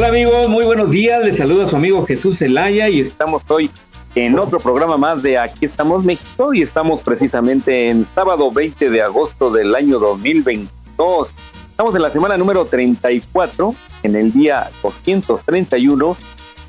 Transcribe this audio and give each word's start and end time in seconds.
Hola 0.00 0.08
amigos, 0.08 0.48
muy 0.48 0.64
buenos 0.64 0.90
días. 0.90 1.22
Les 1.22 1.36
saluda 1.36 1.68
su 1.68 1.76
amigo 1.76 2.06
Jesús 2.06 2.38
Zelaya 2.38 2.88
y 2.88 3.00
estamos 3.00 3.42
hoy 3.48 3.70
en 4.14 4.38
otro 4.38 4.58
programa 4.58 4.96
más 4.96 5.22
de 5.22 5.36
Aquí 5.36 5.66
estamos 5.66 6.06
México 6.06 6.54
y 6.54 6.62
estamos 6.62 7.02
precisamente 7.02 7.90
en 7.90 8.06
sábado 8.14 8.50
20 8.50 8.88
de 8.88 9.02
agosto 9.02 9.50
del 9.50 9.74
año 9.74 9.98
2022. 9.98 11.28
Estamos 11.68 11.94
en 11.94 12.00
la 12.00 12.10
semana 12.10 12.38
número 12.38 12.64
34, 12.64 13.74
en 14.02 14.16
el 14.16 14.32
día 14.32 14.70
231 14.82 16.16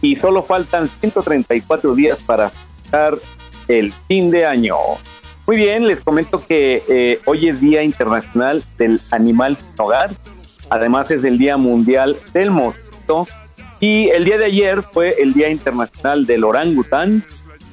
y 0.01 0.17
solo 0.17 0.43
faltan 0.43 0.89
134 0.99 1.95
días 1.95 2.19
para 2.23 2.51
estar 2.83 3.13
el 3.69 3.93
fin 4.09 4.29
de 4.29 4.45
año. 4.45 4.75
Muy 5.47 5.55
bien, 5.55 5.87
les 5.87 6.03
comento 6.03 6.43
que 6.45 6.83
eh, 6.89 7.21
hoy 7.25 7.47
es 7.47 7.61
Día 7.61 7.81
Internacional 7.81 8.61
del 8.77 8.99
Animal 9.11 9.55
sin 9.55 9.67
Hogar. 9.77 10.11
Además 10.69 11.11
es 11.11 11.23
el 11.23 11.37
Día 11.37 11.55
Mundial 11.55 12.17
del 12.33 12.51
Mosquito 12.51 12.90
y 13.79 14.09
el 14.09 14.25
día 14.25 14.37
de 14.37 14.45
ayer 14.45 14.83
fue 14.83 15.15
el 15.19 15.33
Día 15.33 15.49
Internacional 15.49 16.25
del 16.25 16.43
Orangután. 16.43 17.23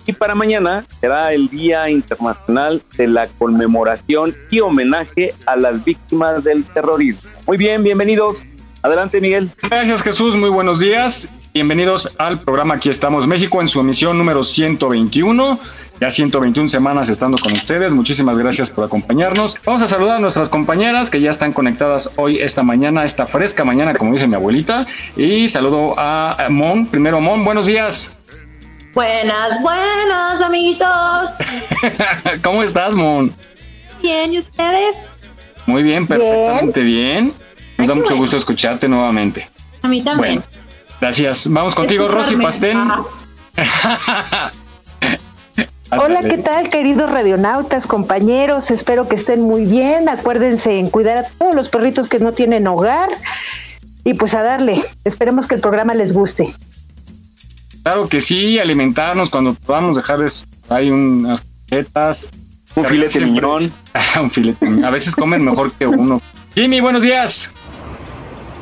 Y 0.06 0.12
para 0.14 0.34
mañana 0.34 0.84
será 1.00 1.34
el 1.34 1.48
Día 1.48 1.90
Internacional 1.90 2.80
de 2.96 3.06
la 3.08 3.26
Conmemoración 3.26 4.34
y 4.50 4.60
Homenaje 4.60 5.34
a 5.44 5.56
las 5.56 5.84
Víctimas 5.84 6.42
del 6.42 6.64
Terrorismo. 6.64 7.30
Muy 7.46 7.58
bien, 7.58 7.82
bienvenidos. 7.82 8.38
Adelante, 8.80 9.20
Miguel. 9.20 9.50
Gracias, 9.62 10.02
Jesús. 10.02 10.34
Muy 10.34 10.48
buenos 10.48 10.80
días. 10.80 11.28
Bienvenidos 11.52 12.14
al 12.18 12.40
programa 12.40 12.74
Aquí 12.74 12.88
estamos 12.88 13.26
México 13.26 13.60
en 13.60 13.68
su 13.68 13.80
emisión 13.80 14.16
número 14.16 14.44
121. 14.44 15.58
Ya 16.00 16.10
121 16.12 16.68
semanas 16.68 17.08
estando 17.08 17.38
con 17.38 17.52
ustedes. 17.52 17.92
Muchísimas 17.92 18.38
gracias 18.38 18.70
por 18.70 18.84
acompañarnos. 18.84 19.56
Vamos 19.64 19.82
a 19.82 19.88
saludar 19.88 20.16
a 20.16 20.20
nuestras 20.20 20.48
compañeras 20.48 21.10
que 21.10 21.20
ya 21.20 21.30
están 21.30 21.52
conectadas 21.52 22.10
hoy, 22.16 22.38
esta 22.38 22.62
mañana, 22.62 23.04
esta 23.04 23.26
fresca 23.26 23.64
mañana, 23.64 23.94
como 23.94 24.12
dice 24.12 24.28
mi 24.28 24.34
abuelita. 24.34 24.86
Y 25.16 25.48
saludo 25.48 25.94
a 25.98 26.46
Mon. 26.50 26.86
Primero, 26.86 27.20
Mon, 27.20 27.44
buenos 27.44 27.66
días. 27.66 28.16
Buenas, 28.94 29.60
buenas, 29.60 30.40
amiguitos. 30.40 31.30
¿Cómo 32.42 32.62
estás, 32.62 32.94
Mon? 32.94 33.32
Bien, 34.00 34.32
¿y 34.32 34.38
ustedes? 34.38 34.96
Muy 35.66 35.82
bien, 35.82 36.06
perfectamente 36.06 36.80
bien. 36.80 37.32
Nos 37.76 37.88
da 37.88 37.94
mucho 37.94 38.16
gusto 38.16 38.36
escucharte 38.36 38.88
nuevamente. 38.88 39.48
A 39.82 39.88
mí 39.88 40.02
también. 40.02 40.36
Bueno, 40.36 40.42
gracias. 41.00 41.50
Vamos 41.50 41.74
contigo, 41.74 42.06
Rosy 42.08 42.36
Pastel. 42.36 42.78
Hola, 45.90 46.22
¿qué 46.22 46.36
tal, 46.36 46.68
queridos 46.68 47.10
radionautas, 47.10 47.86
compañeros? 47.86 48.70
Espero 48.70 49.08
que 49.08 49.14
estén 49.14 49.40
muy 49.40 49.64
bien. 49.64 50.08
Acuérdense 50.08 50.78
en 50.78 50.90
cuidar 50.90 51.18
a 51.18 51.26
todos 51.26 51.54
los 51.54 51.70
perritos 51.70 52.08
que 52.08 52.18
no 52.18 52.32
tienen 52.32 52.66
hogar. 52.66 53.08
Y 54.04 54.14
pues 54.14 54.34
a 54.34 54.42
darle. 54.42 54.82
Esperemos 55.04 55.46
que 55.46 55.54
el 55.54 55.60
programa 55.62 55.94
les 55.94 56.12
guste. 56.12 56.54
Claro 57.82 58.08
que 58.08 58.20
sí, 58.20 58.58
alimentarnos 58.58 59.30
cuando 59.30 59.54
podamos 59.54 59.96
dejarles 59.96 60.44
hay 60.68 60.90
unas 60.90 61.44
recetas. 61.70 62.28
Un 62.74 62.84
filete 62.84 63.20
miñón. 63.20 63.72
un 64.20 64.30
filete 64.30 64.66
A 64.84 64.90
veces 64.90 65.16
comen 65.16 65.42
mejor 65.42 65.72
que 65.72 65.86
uno. 65.86 66.20
Jimmy, 66.54 66.80
buenos 66.80 67.02
días. 67.02 67.50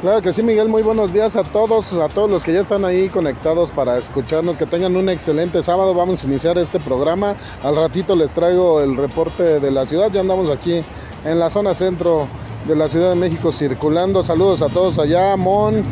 Claro 0.02 0.20
que 0.20 0.32
sí, 0.32 0.42
Miguel, 0.42 0.68
muy 0.68 0.82
buenos 0.82 1.14
días 1.14 1.36
a 1.36 1.42
todos, 1.42 1.94
a 1.94 2.08
todos 2.08 2.30
los 2.30 2.44
que 2.44 2.52
ya 2.52 2.60
están 2.60 2.84
ahí 2.84 3.08
conectados 3.08 3.70
para 3.70 3.96
escucharnos, 3.96 4.58
que 4.58 4.66
tengan 4.66 4.94
un 4.94 5.08
excelente 5.08 5.62
sábado, 5.62 5.94
vamos 5.94 6.22
a 6.22 6.26
iniciar 6.26 6.58
este 6.58 6.78
programa, 6.78 7.34
al 7.62 7.76
ratito 7.76 8.14
les 8.14 8.34
traigo 8.34 8.82
el 8.82 8.94
reporte 8.96 9.58
de 9.58 9.70
la 9.70 9.86
ciudad, 9.86 10.12
ya 10.12 10.20
andamos 10.20 10.50
aquí 10.50 10.84
en 11.24 11.38
la 11.38 11.48
zona 11.48 11.74
centro 11.74 12.28
de 12.68 12.76
la 12.76 12.90
Ciudad 12.90 13.10
de 13.10 13.16
México 13.16 13.52
circulando, 13.52 14.22
saludos 14.22 14.60
a 14.60 14.68
todos 14.68 14.98
allá, 14.98 15.34
Mon, 15.36 15.82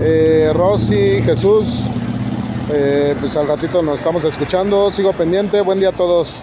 eh, 0.00 0.50
Rosy, 0.54 1.20
Jesús, 1.22 1.80
eh, 2.72 3.14
pues 3.20 3.36
al 3.36 3.48
ratito 3.48 3.82
nos 3.82 3.96
estamos 3.96 4.24
escuchando, 4.24 4.90
sigo 4.90 5.12
pendiente, 5.12 5.60
buen 5.60 5.78
día 5.78 5.90
a 5.90 5.92
todos. 5.92 6.36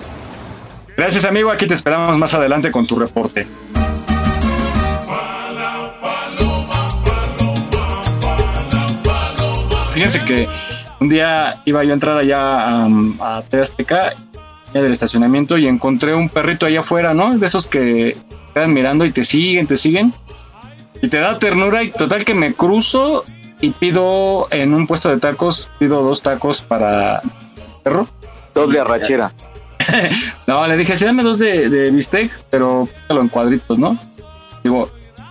Gracias 0.96 1.26
amigo, 1.26 1.50
aquí 1.50 1.66
te 1.66 1.74
esperamos 1.74 2.16
más 2.20 2.36
adelante 2.36 2.70
con 2.72 2.86
tu 2.86 3.00
reporte. 3.00 3.48
Fíjense 10.00 10.20
que 10.20 10.48
un 11.02 11.10
día 11.10 11.62
iba 11.66 11.84
yo 11.84 11.92
a 11.92 11.94
entrar 11.94 12.18
allá 12.18 12.40
a, 12.40 12.86
a 13.20 13.42
TV 13.42 13.64
Azteca, 13.64 14.14
del 14.72 14.94
estacionamiento, 14.94 15.58
y 15.58 15.68
encontré 15.68 16.16
un 16.16 16.30
perrito 16.30 16.66
allá 16.66 16.80
afuera, 16.80 17.14
¿no? 17.14 17.38
De 17.38 17.46
esos 17.46 17.68
que 17.68 18.16
quedan 18.54 18.72
mirando 18.72 19.04
y 19.04 19.12
te 19.12 19.26
siguen, 19.26 19.68
te 19.68 19.76
siguen. 19.76 20.14
Y 21.02 21.10
te 21.10 21.20
da 21.20 21.38
ternura 21.38 21.84
y 21.84 21.92
total 21.92 22.24
que 22.24 22.34
me 22.34 22.54
cruzo 22.54 23.26
y 23.60 23.72
pido 23.72 24.48
en 24.52 24.74
un 24.74 24.88
puesto 24.88 25.10
de 25.10 25.20
tacos, 25.20 25.70
pido 25.80 26.02
dos 26.02 26.22
tacos 26.22 26.62
para 26.62 27.22
perro. 27.84 28.08
Dos 28.56 28.72
de 28.72 28.80
arrachera. 28.80 29.34
no, 30.48 30.66
le 30.66 30.78
dije, 30.78 30.96
sí, 30.96 31.04
dame 31.04 31.24
dos 31.24 31.40
de, 31.40 31.70
de 31.70 31.92
bistec, 31.92 32.32
pero 32.50 32.88
en 33.10 33.28
cuadritos, 33.28 33.78
¿no? 33.78 33.98
Digo, 34.64 34.90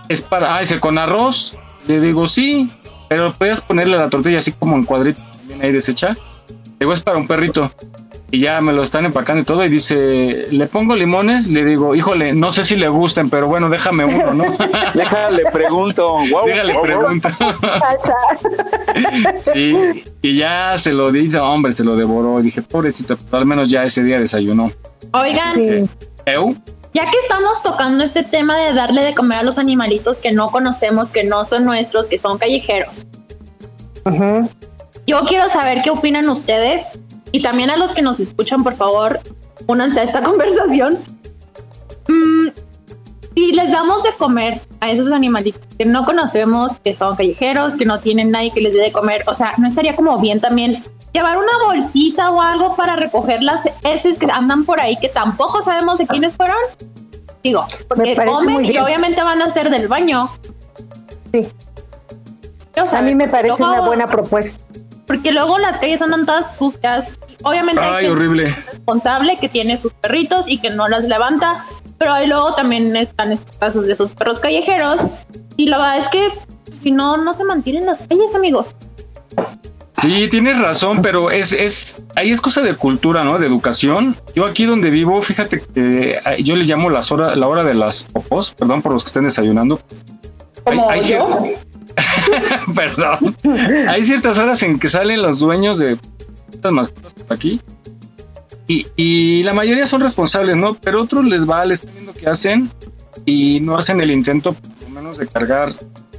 es 0.09 0.21
para, 0.21 0.55
ah, 0.55 0.61
dice, 0.61 0.79
con 0.79 0.99
arroz. 0.99 1.57
Le 1.87 1.99
digo, 1.99 2.27
sí, 2.27 2.69
pero 3.09 3.33
puedes 3.33 3.61
ponerle 3.61 3.97
la 3.97 4.09
tortilla 4.09 4.39
así 4.39 4.51
como 4.53 4.75
en 4.77 4.85
cuadritos, 4.85 5.23
bien 5.45 5.61
ahí 5.61 5.71
deshecha. 5.71 6.15
Digo, 6.79 6.93
es 6.93 7.01
para 7.01 7.17
un 7.17 7.27
perrito. 7.27 7.69
Y 8.31 8.41
ya 8.41 8.61
me 8.61 8.73
lo 8.73 8.83
están 8.83 9.05
empacando 9.05 9.41
y 9.41 9.45
todo. 9.45 9.65
Y 9.65 9.69
dice, 9.69 10.47
¿le 10.51 10.67
pongo 10.67 10.95
limones? 10.95 11.47
Le 11.47 11.65
digo, 11.65 11.95
híjole, 11.95 12.33
no 12.33 12.51
sé 12.51 12.63
si 12.63 12.75
le 12.75 12.87
gusten, 12.87 13.29
pero 13.29 13.47
bueno, 13.47 13.69
déjame 13.69 14.05
uno, 14.05 14.33
¿no? 14.33 14.43
déjale 14.93 15.43
pregunto. 15.51 16.17
Wow, 16.29 16.45
déjale 16.45 16.73
wow, 16.73 16.83
pregunto. 16.83 17.29
sí, 19.53 20.03
y 20.21 20.37
ya 20.37 20.77
se 20.77 20.93
lo 20.93 21.11
dice, 21.11 21.39
hombre, 21.39 21.71
se 21.71 21.83
lo 21.83 21.95
devoró. 21.95 22.39
Y 22.39 22.43
dije, 22.43 22.61
pobrecito, 22.61 23.17
pero 23.17 23.39
al 23.39 23.45
menos 23.47 23.69
ya 23.69 23.83
ese 23.83 24.03
día 24.03 24.19
desayunó. 24.19 24.71
Oigan, 25.11 25.53
Sí. 25.55 25.89
¿Eu? 26.27 26.55
Ya 26.93 27.05
que 27.05 27.17
estamos 27.23 27.61
tocando 27.61 28.03
este 28.03 28.23
tema 28.23 28.57
de 28.57 28.73
darle 28.73 29.03
de 29.03 29.13
comer 29.13 29.39
a 29.39 29.43
los 29.43 29.57
animalitos 29.57 30.17
que 30.17 30.31
no 30.31 30.49
conocemos, 30.49 31.11
que 31.11 31.23
no 31.23 31.45
son 31.45 31.65
nuestros, 31.65 32.07
que 32.07 32.17
son 32.17 32.37
callejeros, 32.37 33.05
yo 35.05 35.21
quiero 35.27 35.49
saber 35.49 35.81
qué 35.83 35.89
opinan 35.89 36.29
ustedes 36.29 36.85
y 37.31 37.41
también 37.41 37.69
a 37.69 37.77
los 37.77 37.93
que 37.93 38.01
nos 38.01 38.19
escuchan, 38.19 38.63
por 38.63 38.75
favor, 38.75 39.19
únanse 39.67 39.99
a 39.99 40.03
esta 40.03 40.21
conversación. 40.23 40.97
Mm, 42.07 42.49
si 43.35 43.51
les 43.51 43.71
damos 43.71 44.03
de 44.03 44.11
comer 44.13 44.59
a 44.81 44.91
esos 44.91 45.11
animalitos 45.11 45.61
que 45.77 45.85
no 45.85 46.05
conocemos, 46.05 46.73
que 46.83 46.95
son 46.95 47.15
callejeros, 47.15 47.75
que 47.75 47.85
no 47.85 47.99
tienen 47.99 48.31
nadie 48.31 48.51
que 48.51 48.61
les 48.61 48.73
dé 48.73 48.81
de 48.81 48.91
comer, 48.91 49.23
o 49.27 49.35
sea, 49.35 49.53
¿no 49.57 49.67
estaría 49.67 49.95
como 49.95 50.19
bien 50.19 50.39
también 50.39 50.83
llevar 51.13 51.37
una 51.37 51.51
bolsita 51.65 52.31
o 52.31 52.41
algo 52.41 52.75
para 52.75 52.95
recoger 52.95 53.41
las 53.43 53.61
heces 53.83 54.17
que 54.19 54.27
andan 54.31 54.65
por 54.65 54.79
ahí 54.79 54.95
que 54.97 55.09
tampoco 55.09 55.61
sabemos 55.61 55.97
de 55.97 56.07
quiénes 56.07 56.35
fueron? 56.35 56.57
Digo, 57.43 57.65
porque 57.87 58.15
comen 58.15 58.65
y 58.65 58.77
obviamente 58.77 59.21
van 59.23 59.41
a 59.41 59.49
ser 59.49 59.69
del 59.69 59.87
baño. 59.87 60.29
Sí. 61.31 61.47
A 62.91 63.01
mí 63.01 63.13
me 63.15 63.27
parece 63.27 63.55
luego- 63.63 63.73
una 63.73 63.85
buena 63.85 64.07
propuesta. 64.07 64.57
Porque 65.07 65.31
luego 65.31 65.57
las 65.57 65.77
calles 65.79 66.01
andan 66.01 66.25
todas 66.25 66.55
sucias. 66.57 67.09
Obviamente 67.43 67.81
hay 67.81 67.87
Ay, 67.89 68.05
gente 68.05 68.11
horrible. 68.11 68.55
responsable 68.71 69.37
que 69.37 69.49
tiene 69.49 69.77
sus 69.81 69.93
perritos 69.93 70.47
y 70.47 70.59
que 70.59 70.69
no 70.69 70.87
las 70.87 71.03
levanta. 71.05 71.65
pero 71.97 72.13
ahí 72.13 72.27
luego 72.27 72.53
también 72.55 72.95
están 72.95 73.33
estos 73.33 73.57
casos 73.57 73.85
de 73.85 73.91
esos 73.91 74.13
perros 74.13 74.39
callejeros 74.39 75.01
y 75.57 75.67
la 75.67 75.77
verdad 75.77 75.97
es 75.97 76.07
que 76.07 76.29
si 76.81 76.91
no, 76.91 77.17
no 77.17 77.33
se 77.33 77.43
mantienen 77.43 77.85
las 77.87 77.99
calles, 78.07 78.33
amigos. 78.33 78.67
Sí, 80.01 80.27
tienes 80.29 80.57
razón, 80.57 81.01
pero 81.01 81.29
es, 81.29 81.51
es, 81.51 82.01
ahí 82.15 82.31
es 82.31 82.39
cosa 82.41 82.61
de 82.61 82.73
cultura, 82.75 83.23
¿no? 83.23 83.37
De 83.37 83.47
educación. 83.47 84.15
Yo 84.33 84.45
aquí 84.45 84.65
donde 84.65 84.89
vivo, 84.89 85.21
fíjate 85.21 85.59
que 85.59 86.19
eh, 86.25 86.43
yo 86.43 86.55
le 86.55 86.63
llamo 86.65 86.89
las 86.89 87.11
horas, 87.11 87.35
la 87.37 87.47
hora 87.47 87.63
de 87.63 87.73
las 87.73 88.03
popos, 88.03 88.51
perdón 88.51 88.81
por 88.81 88.93
los 88.93 89.03
que 89.03 89.07
estén 89.07 89.25
desayunando. 89.25 89.79
Como 90.63 90.93
yo. 90.95 91.43
perdón. 92.75 93.35
hay 93.87 94.05
ciertas 94.05 94.37
horas 94.37 94.63
en 94.63 94.79
que 94.79 94.89
salen 94.89 95.21
los 95.21 95.39
dueños 95.39 95.79
de 95.79 95.97
estas 96.53 96.71
mascotas 96.71 97.13
por 97.13 97.35
aquí. 97.35 97.59
Y, 98.67 98.87
y 98.95 99.43
la 99.43 99.53
mayoría 99.53 99.85
son 99.87 100.01
responsables, 100.01 100.55
¿no? 100.55 100.75
Pero 100.75 101.01
otros 101.01 101.25
les 101.25 101.49
va, 101.49 101.65
les 101.65 101.79
están 101.79 101.95
viendo 101.95 102.13
qué 102.13 102.29
hacen 102.29 102.69
y 103.25 103.59
no 103.59 103.77
hacen 103.77 103.99
el 103.99 104.11
intento, 104.11 104.53
por 104.53 104.83
lo 104.83 104.89
menos, 104.89 105.17
de 105.17 105.27
cargar 105.27 105.73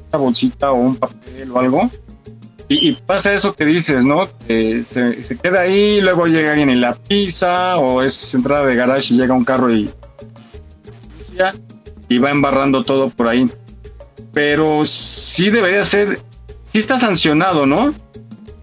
una 0.08 0.18
bolsita 0.18 0.72
o 0.72 0.74
un 0.74 0.96
papel 0.96 1.50
o 1.50 1.58
algo 1.60 1.90
y, 2.72 2.92
pasa 2.92 3.34
eso 3.34 3.52
que 3.52 3.64
dices, 3.64 4.04
¿no? 4.04 4.28
Que 4.46 4.84
se, 4.84 5.36
queda 5.42 5.62
ahí, 5.62 6.00
luego 6.00 6.26
llega 6.26 6.52
alguien 6.52 6.70
y 6.70 6.76
la 6.76 6.94
pisa, 6.94 7.78
o 7.78 8.00
es 8.00 8.32
entrada 8.32 8.64
de 8.64 8.76
garage 8.76 9.12
y 9.12 9.16
llega 9.16 9.34
un 9.34 9.44
carro 9.44 9.74
y, 9.74 9.90
y 12.08 12.18
va 12.18 12.30
embarrando 12.30 12.84
todo 12.84 13.08
por 13.08 13.26
ahí. 13.26 13.50
Pero 14.32 14.84
sí 14.84 15.50
debería 15.50 15.82
ser, 15.82 16.20
sí 16.64 16.78
está 16.78 17.00
sancionado, 17.00 17.66
¿no? 17.66 17.92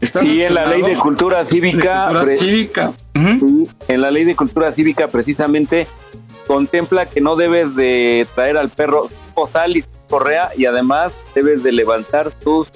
sí, 0.02 0.42
en 0.42 0.54
la 0.54 0.68
ley 0.68 0.84
de 0.84 0.96
cultura 0.96 1.46
cívica. 1.46 2.10
cívica. 2.40 2.94
En 3.14 4.02
la 4.02 4.10
ley 4.10 4.24
de 4.24 4.38
cultura 4.38 4.72
cívica 4.72 5.10
precisamente 5.10 5.86
contempla 6.48 7.06
que 7.08 7.20
no 7.20 7.36
debes 7.36 7.76
de 7.76 8.26
traer 8.36 8.56
al 8.56 8.70
perro 8.70 9.10
sal 9.50 9.76
y 9.76 9.84
correa 10.10 10.50
y 10.58 10.66
además 10.66 11.14
debes 11.36 11.62
de 11.62 11.72
levantar 11.72 12.32
tus 12.32 12.70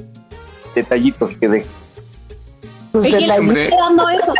detallitos 0.74 1.38
que 1.38 1.48
de 1.48 1.66
¿Quién 2.92 3.22
está 3.22 3.38
cuidando 3.38 4.10
eso? 4.10 4.34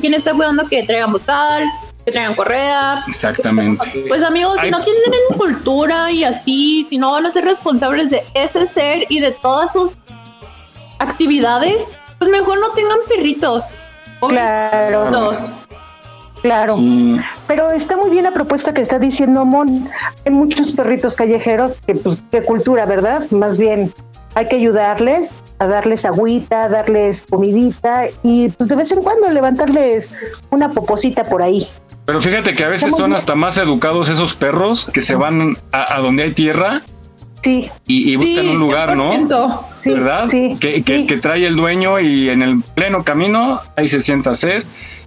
¿quién, 0.00 0.14
está 0.14 0.32
cuidando, 0.32 0.64
que 0.68 0.82
traigan 0.82 1.14
sal, 1.24 1.64
que 2.04 2.12
traigan 2.12 2.34
correa? 2.34 3.04
Exactamente. 3.08 4.04
Pues 4.08 4.22
amigos, 4.22 4.58
si 4.60 4.70
no 4.70 4.82
tienen 4.82 5.02
cultura 5.38 6.10
y 6.10 6.24
así, 6.24 6.86
si 6.88 6.98
no 6.98 7.12
van 7.12 7.26
a 7.26 7.30
ser 7.30 7.44
responsables 7.44 8.10
de 8.10 8.22
ese 8.34 8.66
ser 8.66 9.04
y 9.08 9.20
de 9.20 9.30
todas 9.30 9.72
sus 9.72 9.92
actividades, 10.98 11.82
pues 12.18 12.30
mejor 12.30 12.58
no 12.58 12.70
tengan 12.70 12.98
perritos. 13.08 13.64
Claro. 14.28 15.36
Claro, 16.42 16.76
pero 17.46 17.70
está 17.70 17.96
muy 17.96 18.10
bien 18.10 18.24
la 18.24 18.30
propuesta 18.30 18.74
que 18.74 18.82
está 18.82 18.98
diciendo 18.98 19.46
Mon. 19.46 19.88
Hay 20.26 20.32
muchos 20.32 20.72
perritos 20.72 21.14
callejeros 21.14 21.80
que, 21.86 21.94
pues, 21.94 22.18
qué 22.30 22.42
cultura, 22.42 22.84
¿verdad? 22.84 23.30
Más 23.30 23.56
bien 23.56 23.90
hay 24.34 24.48
que 24.48 24.56
ayudarles 24.56 25.42
a 25.58 25.66
darles 25.66 26.04
agüita, 26.04 26.68
darles 26.68 27.24
comidita 27.28 28.04
y 28.22 28.48
pues 28.50 28.68
de 28.68 28.76
vez 28.76 28.92
en 28.92 29.02
cuando 29.02 29.30
levantarles 29.30 30.12
una 30.50 30.70
poposita 30.70 31.24
por 31.24 31.42
ahí. 31.42 31.66
Pero 32.04 32.20
fíjate 32.20 32.54
que 32.54 32.64
a 32.64 32.68
veces 32.68 32.94
son 32.94 33.14
hasta 33.14 33.34
más 33.34 33.56
educados 33.56 34.08
esos 34.08 34.34
perros 34.34 34.90
que 34.92 35.00
se 35.00 35.14
van 35.14 35.56
a, 35.72 36.00
donde 36.00 36.24
hay 36.24 36.32
tierra 36.32 36.82
Sí. 37.42 37.70
Y, 37.86 38.16
buscan 38.16 38.48
un 38.48 38.58
lugar, 38.58 38.96
¿no? 38.96 39.66
Sí, 39.70 39.92
¿Verdad? 39.92 40.26
Sí, 40.28 40.56
que, 40.58 40.82
que, 40.82 41.16
trae 41.18 41.46
el 41.46 41.56
dueño 41.56 42.00
y 42.00 42.30
en 42.30 42.40
el 42.40 42.62
pleno 42.62 43.04
camino 43.04 43.60
ahí 43.76 43.86
se 43.86 44.00
sienta 44.00 44.30
a 44.30 44.32
hacer 44.32 44.64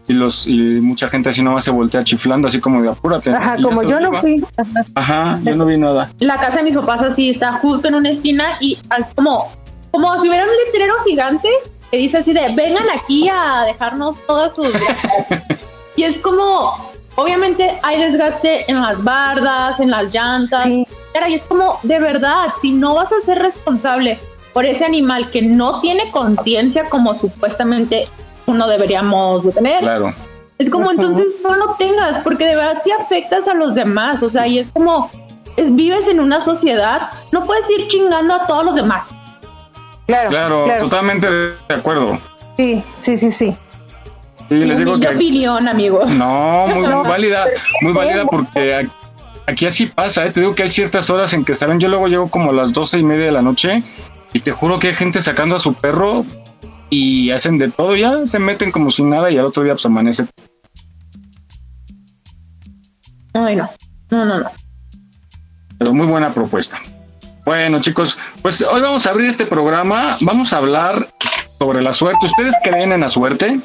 y 0.07 0.13
los 0.13 0.47
y 0.47 0.79
mucha 0.81 1.09
gente 1.09 1.29
así 1.29 1.43
nomás 1.43 1.65
se 1.65 1.71
voltea 1.71 2.03
chiflando 2.03 2.47
así 2.47 2.59
como 2.59 2.81
de 2.81 2.89
apúrate. 2.89 3.31
Ajá, 3.31 3.57
como 3.61 3.83
yo 3.83 3.99
no 3.99 4.13
fui. 4.13 4.43
Ajá, 4.95 5.39
yo 5.43 5.53
no 5.53 5.65
vi 5.65 5.77
nada. 5.77 6.09
La 6.19 6.37
casa 6.37 6.57
de 6.57 6.63
mis 6.63 6.75
papás 6.75 7.01
así 7.01 7.29
está 7.29 7.51
justo 7.53 7.87
en 7.87 7.95
una 7.95 8.09
esquina 8.09 8.57
y 8.59 8.77
como 9.15 9.51
como 9.91 10.19
si 10.21 10.29
hubiera 10.29 10.45
un 10.45 10.51
letrero 10.65 10.93
gigante 11.05 11.49
que 11.91 11.97
dice 11.97 12.17
así 12.17 12.33
de 12.33 12.53
vengan 12.55 12.85
aquí 12.95 13.29
a 13.29 13.63
dejarnos 13.65 14.15
todas 14.25 14.55
sus 14.55 14.67
y 15.95 16.03
es 16.03 16.19
como 16.19 16.73
obviamente 17.15 17.77
hay 17.83 17.99
desgaste 17.99 18.69
en 18.69 18.81
las 18.81 19.03
bardas, 19.03 19.79
en 19.79 19.91
las 19.91 20.13
llantas. 20.13 20.63
Sí. 20.63 20.87
Y 21.29 21.33
es 21.33 21.43
como 21.43 21.79
de 21.83 21.99
verdad, 21.99 22.49
si 22.61 22.71
no 22.71 22.93
vas 22.93 23.11
a 23.11 23.25
ser 23.25 23.39
responsable 23.39 24.19
por 24.53 24.65
ese 24.65 24.85
animal 24.85 25.29
que 25.31 25.41
no 25.41 25.81
tiene 25.81 26.09
conciencia 26.11 26.89
como 26.89 27.15
supuestamente 27.15 28.07
uno 28.47 28.67
deberíamos 28.67 29.43
de 29.45 29.51
tener. 29.51 29.79
Claro. 29.79 30.13
Es 30.57 30.69
como 30.71 30.89
entonces 30.89 31.27
no 31.43 31.55
lo 31.55 31.75
tengas, 31.75 32.17
porque 32.23 32.45
de 32.45 32.55
verdad 32.55 32.81
sí 32.83 32.91
afectas 32.91 33.47
a 33.47 33.53
los 33.53 33.75
demás, 33.75 34.23
o 34.23 34.29
sea, 34.29 34.47
y 34.47 34.57
es 34.57 34.71
como, 34.71 35.11
es, 35.55 35.73
vives 35.75 36.07
en 36.07 36.19
una 36.19 36.43
sociedad, 36.43 37.09
no 37.31 37.45
puedes 37.45 37.69
ir 37.69 37.87
chingando 37.89 38.33
a 38.33 38.47
todos 38.47 38.65
los 38.65 38.75
demás. 38.75 39.05
Claro, 40.07 40.29
claro, 40.29 40.65
totalmente 40.79 41.29
de 41.29 41.53
acuerdo. 41.69 42.17
Sí, 42.55 42.83
sí, 42.95 43.17
sí, 43.17 43.31
sí. 43.31 43.55
Sí, 44.49 44.55
les 44.55 44.77
digo 44.79 44.99
que... 44.99 45.09
opinión, 45.09 45.67
amigo. 45.67 46.05
No, 46.05 46.67
muy, 46.67 46.85
válida, 47.07 47.45
muy 47.81 47.93
válida 47.93 48.25
porque 48.25 48.87
aquí 49.45 49.65
así 49.65 49.85
pasa, 49.85 50.25
¿eh? 50.25 50.31
te 50.31 50.39
digo 50.39 50.55
que 50.55 50.63
hay 50.63 50.69
ciertas 50.69 51.09
horas 51.09 51.33
en 51.33 51.45
que 51.45 51.53
salen, 51.53 51.79
yo 51.79 51.87
luego 51.87 52.07
llego 52.07 52.29
como 52.29 52.49
a 52.49 52.53
las 52.53 52.73
doce 52.73 52.97
y 52.97 53.03
media 53.03 53.25
de 53.25 53.31
la 53.31 53.41
noche 53.41 53.83
y 54.33 54.39
te 54.39 54.51
juro 54.51 54.79
que 54.79 54.87
hay 54.87 54.95
gente 54.95 55.21
sacando 55.21 55.55
a 55.55 55.59
su 55.59 55.73
perro 55.73 56.25
y 56.89 57.31
hacen 57.31 57.57
de 57.57 57.69
todo, 57.69 57.95
ya 57.95 58.25
se 58.27 58.39
meten 58.39 58.71
como 58.71 58.91
sin 58.91 59.09
nada 59.09 59.29
y 59.31 59.37
al 59.37 59.45
otro 59.45 59.63
día 59.63 59.73
pues 59.73 59.85
amanece. 59.85 60.25
Ay, 63.33 63.55
no, 63.55 63.69
no, 64.11 64.25
no, 64.25 64.39
no. 64.39 64.51
Pero 65.77 65.93
muy 65.93 66.07
buena 66.07 66.33
propuesta. 66.33 66.79
Bueno, 67.45 67.79
chicos, 67.81 68.17
pues 68.41 68.61
hoy 68.61 68.81
vamos 68.81 69.05
a 69.05 69.11
abrir 69.11 69.27
este 69.27 69.45
programa. 69.45 70.17
Vamos 70.21 70.51
a 70.53 70.57
hablar 70.57 71.07
sobre 71.59 71.81
la 71.81 71.93
suerte. 71.93 72.25
¿Ustedes 72.25 72.55
creen 72.63 72.91
en 72.91 73.01
la 73.01 73.09
suerte? 73.09 73.59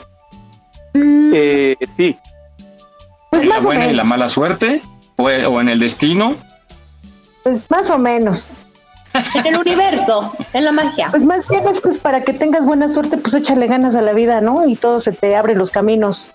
Eh, 0.95 1.77
sí. 1.97 2.17
Pues 3.31 3.45
¿En 3.45 3.49
la 3.49 3.61
buena 3.61 3.87
y 3.87 3.95
la 3.95 4.05
mala 4.05 4.29
suerte? 4.29 4.83
¿O, 5.17 5.25
¿O 5.25 5.61
en 5.61 5.69
el 5.69 5.81
destino? 5.81 6.37
Pues 7.43 7.69
más 7.71 7.91
o 7.91 7.99
menos. 7.99 8.67
En 9.35 9.47
el 9.47 9.59
universo, 9.59 10.33
en 10.53 10.65
la 10.65 10.73
magia. 10.73 11.09
Pues 11.11 11.25
más 11.25 11.47
bien 11.49 11.67
es 11.69 11.81
pues 11.81 11.99
para 11.99 12.23
que 12.23 12.33
tengas 12.33 12.65
buena 12.65 12.89
suerte, 12.89 13.19
pues 13.19 13.35
échale 13.35 13.67
ganas 13.67 13.95
a 13.95 14.03
la 14.03 14.13
vida, 14.13 14.41
¿no? 14.41 14.67
Y 14.67 14.77
todo 14.77 15.01
se 15.01 15.13
te 15.13 15.37
abre 15.37 15.55
los 15.55 15.71
caminos. 15.71 16.33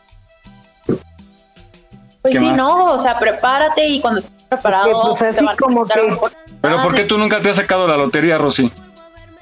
Pues 2.21 2.33
sí, 2.33 2.39
no, 2.39 2.93
o 2.93 2.99
sea, 2.99 3.17
prepárate 3.17 3.87
y 3.87 4.01
cuando 4.01 4.19
estés 4.19 4.45
preparado. 4.49 5.01
pues 5.03 5.21
así 5.21 5.45
como 5.59 5.85
que. 5.85 6.17
Pero 6.61 6.83
¿por 6.83 6.95
qué 6.95 7.03
tú 7.03 7.17
nunca 7.17 7.41
te 7.41 7.49
has 7.49 7.57
sacado 7.57 7.87
la 7.87 7.97
lotería, 7.97 8.37
Rosy? 8.37 8.71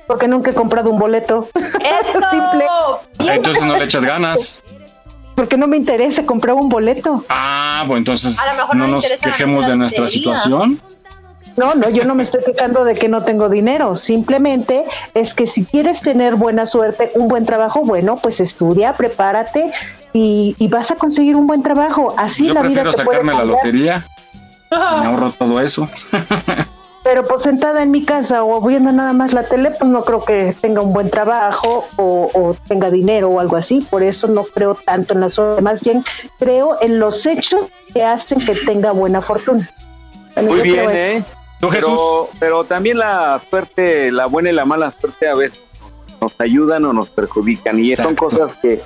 Porque 0.08 0.28
nunca 0.28 0.52
he 0.52 0.54
comprado 0.54 0.92
un 0.92 1.00
boleto. 1.00 1.50
Simple. 2.32 2.66
Entonces 3.20 3.64
no 3.64 3.78
le 3.78 3.86
echas 3.86 4.04
ganas. 4.04 4.64
Porque 5.36 5.58
no 5.58 5.68
me 5.68 5.78
interesa 5.78 6.26
comprar 6.26 6.56
un 6.56 6.70
boleto. 6.70 7.26
Ah, 7.28 7.84
bueno, 7.88 8.00
entonces 8.00 8.38
no, 8.74 8.88
nos 8.88 9.06
quejemos 9.06 9.68
de 9.68 9.76
nuestra 9.76 10.08
situación. 10.08 10.80
No, 11.58 11.74
no, 11.74 11.90
yo 11.90 12.04
no 12.04 12.16
me 12.16 12.24
estoy 12.24 12.44
quejando 12.44 12.84
de 12.84 12.96
que 12.96 13.08
no 13.08 13.24
tengo 13.24 13.50
dinero. 13.50 13.96
Simplemente 13.96 14.84
es 15.14 15.34
que 15.34 15.48
si 15.48 15.64
quieres 15.66 16.02
tener 16.02 16.36
buena 16.36 16.66
suerte, 16.66 17.12
un 17.16 17.28
buen 17.28 17.46
trabajo, 17.46 17.82
bueno, 17.86 18.18
pues 18.18 18.40
estudia, 18.42 18.94
prepárate 18.94 19.72
y, 20.12 20.56
vas 20.70 20.92
a 20.92 20.96
conseguir 20.96 21.36
un 21.36 21.48
buen 21.48 21.64
trabajo. 21.64 22.14
Así 22.18 22.50
la 22.50 22.62
vida 22.62 22.84
te 22.84 22.98
sacarme 22.98 23.34
la 23.34 23.46
lotería. 23.46 24.06
Me 24.72 24.78
ahorro 24.78 25.32
todo 25.32 25.62
eso. 25.62 25.88
Pero 27.04 27.24
pues 27.28 27.44
sentada 27.44 27.84
en 27.84 27.92
mi 27.92 28.04
casa 28.04 28.44
o 28.44 28.60
viendo 28.66 28.92
nada 28.92 29.14
más 29.14 29.32
la 29.32 29.44
tele, 29.44 29.70
pues 29.70 29.92
no 29.92 30.04
creo 30.04 30.26
que 30.26 30.56
tenga 30.60 30.82
un 30.82 30.92
buen 30.92 31.12
trabajo 31.12 31.86
o, 31.98 32.32
o 32.34 32.56
tenga 32.68 32.90
dinero 32.90 33.30
o 33.30 33.40
algo 33.40 33.58
así. 33.58 33.82
Por 33.82 34.02
eso 34.02 34.28
no 34.28 34.44
creo 34.44 34.74
tanto 34.74 35.14
en 35.14 35.22
la 35.22 35.30
suerte. 35.30 35.62
Más 35.62 35.82
bien 35.82 36.04
creo 36.40 36.82
en 36.82 37.00
los 37.00 37.28
hechos 37.28 37.68
que 37.94 38.04
hacen 38.04 38.44
que 38.44 38.56
tenga 38.56 38.92
buena 38.92 39.22
fortuna. 39.22 39.70
Muy 40.42 40.62
bien, 40.62 40.90
¿eh? 40.90 41.24
Pero, 41.70 42.30
pero 42.40 42.64
también 42.64 42.98
la 42.98 43.40
suerte, 43.50 44.12
la 44.12 44.26
buena 44.26 44.50
y 44.50 44.54
la 44.54 44.66
mala 44.66 44.92
suerte 44.92 45.28
a 45.28 45.36
veces 45.36 45.62
nos 46.22 46.36
ayudan 46.40 46.86
o 46.86 46.94
nos 46.94 47.10
perjudican 47.10 47.80
y 47.80 47.96
son 47.96 48.16
cosas 48.16 48.58
que, 48.62 48.82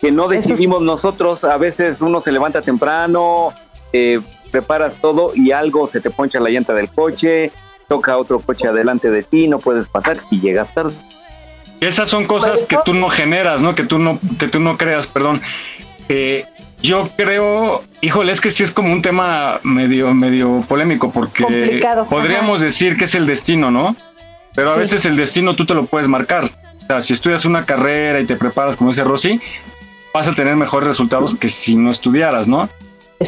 que 0.00 0.12
no 0.12 0.28
decidimos 0.28 0.82
nosotros. 0.82 1.44
A 1.44 1.56
veces 1.56 2.00
uno 2.00 2.20
se 2.20 2.32
levanta 2.32 2.62
temprano, 2.62 3.52
eh, 3.92 4.20
preparas 4.50 5.00
todo 5.00 5.32
y 5.34 5.52
algo 5.52 5.88
se 5.88 6.00
te 6.00 6.10
poncha 6.10 6.40
la 6.40 6.50
llanta 6.50 6.74
del 6.74 6.90
coche, 6.90 7.50
toca 7.88 8.16
otro 8.18 8.40
coche 8.40 8.68
adelante 8.68 9.10
de 9.10 9.22
ti, 9.22 9.48
no 9.48 9.58
puedes 9.58 9.88
pasar 9.88 10.18
y 10.30 10.40
llegas 10.40 10.72
tarde. 10.74 10.94
Esas 11.80 12.10
son 12.10 12.26
cosas 12.26 12.64
que 12.64 12.76
tú 12.84 12.92
no 12.92 13.08
generas, 13.08 13.62
¿no? 13.62 13.74
Que 13.74 13.84
tú 13.84 13.98
no, 13.98 14.18
que 14.38 14.48
tú 14.48 14.60
no 14.60 14.76
creas, 14.76 15.06
perdón. 15.06 15.40
Eh, 16.08 16.44
yo 16.82 17.08
creo, 17.16 17.82
híjole, 18.00 18.32
es 18.32 18.40
que 18.40 18.50
sí 18.50 18.62
es 18.62 18.72
como 18.72 18.92
un 18.92 19.02
tema 19.02 19.60
medio, 19.62 20.14
medio 20.14 20.64
polémico, 20.68 21.10
porque 21.10 21.80
podríamos 22.08 22.60
decir 22.60 22.96
que 22.96 23.04
es 23.04 23.14
el 23.14 23.26
destino, 23.26 23.70
¿no? 23.70 23.96
Pero 24.54 24.72
a 24.72 24.76
veces 24.76 25.04
el 25.04 25.16
destino 25.16 25.54
tú 25.54 25.66
te 25.66 25.74
lo 25.74 25.84
puedes 25.84 26.08
marcar. 26.08 26.50
O 26.82 26.86
sea, 26.86 27.00
si 27.00 27.12
estudias 27.12 27.44
una 27.44 27.64
carrera 27.64 28.20
y 28.20 28.26
te 28.26 28.36
preparas, 28.36 28.76
como 28.76 28.90
dice 28.90 29.04
Rosy, 29.04 29.40
vas 30.12 30.26
a 30.28 30.34
tener 30.34 30.56
mejores 30.56 30.88
resultados 30.88 31.34
que 31.36 31.48
si 31.48 31.76
no 31.76 31.90
estudiaras, 31.90 32.48
¿no? 32.48 32.68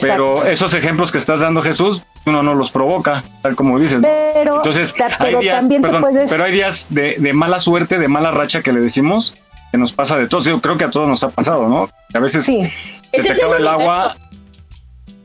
Pero 0.01 0.45
esos 0.47 0.73
ejemplos 0.73 1.13
que 1.13 1.19
estás 1.19 1.41
dando, 1.41 1.61
Jesús, 1.61 2.03
uno 2.25 2.43
no 2.43 2.55
los 2.55 2.71
provoca, 2.71 3.23
tal 3.43 3.55
como 3.55 3.79
dices. 3.79 4.01
Pero, 4.01 4.57
Entonces, 4.57 4.95
pero 4.97 5.39
hay 5.39 5.45
días, 5.45 5.61
también 5.61 5.83
perdón, 5.83 6.01
te 6.01 6.09
puedes... 6.09 6.31
pero 6.31 6.45
hay 6.45 6.53
días 6.53 6.87
de, 6.89 7.17
de, 7.19 7.33
mala 7.35 7.61
suerte, 7.61 7.99
de 7.99 8.09
mala 8.09 8.31
racha 8.31 8.63
que 8.63 8.73
le 8.73 8.81
decimos, 8.81 9.35
que 9.71 9.77
nos 9.77 9.93
pasa 9.93 10.17
de 10.17 10.29
todos. 10.29 10.47
Yo 10.47 10.61
creo 10.61 10.79
que 10.79 10.85
a 10.85 10.91
todos 10.91 11.09
nos 11.09 11.23
ha 11.25 11.29
pasado, 11.29 11.69
¿no? 11.69 11.91
A 12.15 12.21
veces 12.21 12.45
Sí. 12.45 12.73
Se 13.13 13.23
te 13.23 13.33
acaba 13.33 13.57
el 13.57 13.67
agua. 13.67 14.17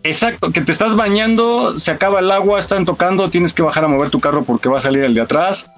Exacto, 0.03 0.51
que 0.51 0.61
te 0.61 0.71
estás 0.71 0.95
bañando, 0.95 1.79
se 1.79 1.91
acaba 1.91 2.19
el 2.19 2.31
agua, 2.31 2.59
están 2.59 2.85
tocando, 2.85 3.29
tienes 3.29 3.53
que 3.53 3.61
bajar 3.61 3.83
a 3.83 3.87
mover 3.89 4.09
tu 4.09 4.19
carro 4.19 4.43
porque 4.43 4.69
va 4.69 4.77
a 4.77 4.81
salir 4.81 5.03
el 5.03 5.13
de 5.13 5.21
atrás 5.21 5.69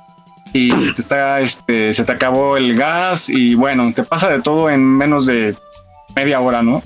y 0.54 0.72
se 0.82 0.94
te 0.94 1.01
está, 1.01 1.39
este, 1.42 1.94
se 1.94 2.04
te 2.04 2.12
acabó 2.12 2.58
el 2.58 2.75
gas 2.75 3.30
y 3.30 3.56
bueno, 3.56 3.92
te 3.94 4.04
pasa 4.04 4.30
de 4.30 4.42
todo 4.42 4.70
en 4.70 4.84
menos 4.84 5.25
de 5.25 5.56
media 6.16 6.39
hora, 6.42 6.62
¿no? 6.62 6.82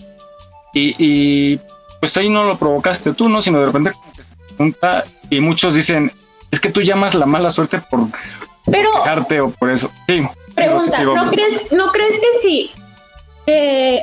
Y, 0.73 0.95
y, 0.97 1.59
pues 1.99 2.17
ahí 2.17 2.29
no 2.29 2.43
lo 2.43 2.57
provocaste 2.57 3.13
tú, 3.13 3.29
¿no? 3.29 3.41
Sino 3.41 3.59
de 3.59 3.67
repente 3.67 3.91
como 3.91 4.13
que 4.13 4.23
se 4.23 4.35
junta 4.57 5.03
y 5.29 5.39
muchos 5.39 5.75
dicen, 5.75 6.11
es 6.51 6.59
que 6.59 6.69
tú 6.69 6.81
llamas 6.81 7.15
la 7.15 7.25
mala 7.25 7.51
suerte 7.51 7.79
por 7.89 8.07
Pero, 8.69 8.91
o 9.45 9.49
por 9.51 9.69
eso. 9.69 9.89
Sí. 10.07 10.25
pregunta, 10.55 10.99
digo, 10.99 11.15
¿no 11.15 11.31
crees, 11.31 11.71
¿no 11.71 11.91
crees 11.91 12.19
que 12.19 12.39
sí? 12.41 12.71
Que 13.45 14.01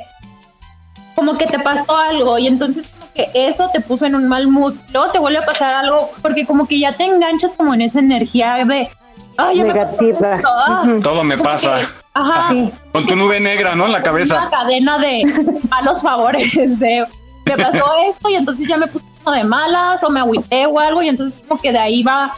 como 1.14 1.37
que 1.37 1.47
te 1.47 1.59
pasó 1.59 1.97
algo 1.97 2.38
y 2.38 2.47
entonces 2.47 2.87
como 2.88 3.12
que 3.12 3.31
eso 3.35 3.69
te 3.73 3.81
puso 3.81 4.07
en 4.07 4.14
un 4.14 4.29
mal 4.29 4.47
mood, 4.49 4.75
luego 4.93 5.11
te 5.11 5.19
vuelve 5.19 5.38
a 5.38 5.45
pasar 5.45 5.75
algo 5.75 6.11
porque 6.23 6.47
como 6.47 6.67
que 6.67 6.79
ya 6.79 6.93
te 6.93 7.05
enganchas 7.05 7.55
como 7.57 7.75
en 7.75 7.83
esa 7.83 7.99
energía 7.99 8.64
de 8.64 8.88
ay, 9.37 9.62
me 9.62 9.69
Negativa. 9.69 10.38
ah. 10.45 10.85
Todo 11.02 11.25
me 11.25 11.38
pasa. 11.38 11.81
que, 11.81 11.87
Ajá. 12.14 12.49
Sí. 12.49 12.73
Con 12.93 13.07
tu 13.07 13.17
nube 13.17 13.40
negra, 13.40 13.75
¿no? 13.75 13.87
En 13.87 13.93
la 13.93 14.02
cabeza. 14.02 14.38
Una 14.38 14.50
cadena 14.50 14.99
de 14.99 15.23
malos 15.71 16.02
favores, 16.02 16.52
de 16.55 17.07
me 17.45 17.57
pasó 17.57 17.85
esto 18.09 18.29
y 18.29 18.35
entonces 18.35 18.69
ya 18.69 18.76
me 18.76 18.87
puse 18.87 19.05
como 19.23 19.37
de 19.37 19.45
malas 19.45 20.02
o 20.02 20.11
me 20.11 20.21
agüité 20.21 20.67
o 20.67 20.79
algo 20.79 21.02
y 21.02 21.09
entonces 21.09 21.43
como 21.47 21.61
que 21.61 21.73
de 21.73 21.79
ahí 21.79 22.02
va 22.02 22.35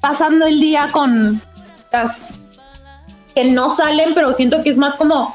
pasando 0.00 0.46
el 0.46 0.60
día 0.60 0.88
con 0.92 1.40
las 1.92 2.26
que 3.34 3.44
no 3.44 3.76
salen, 3.76 4.14
pero 4.14 4.34
siento 4.34 4.62
que 4.62 4.70
es 4.70 4.76
más 4.76 4.94
como 4.94 5.34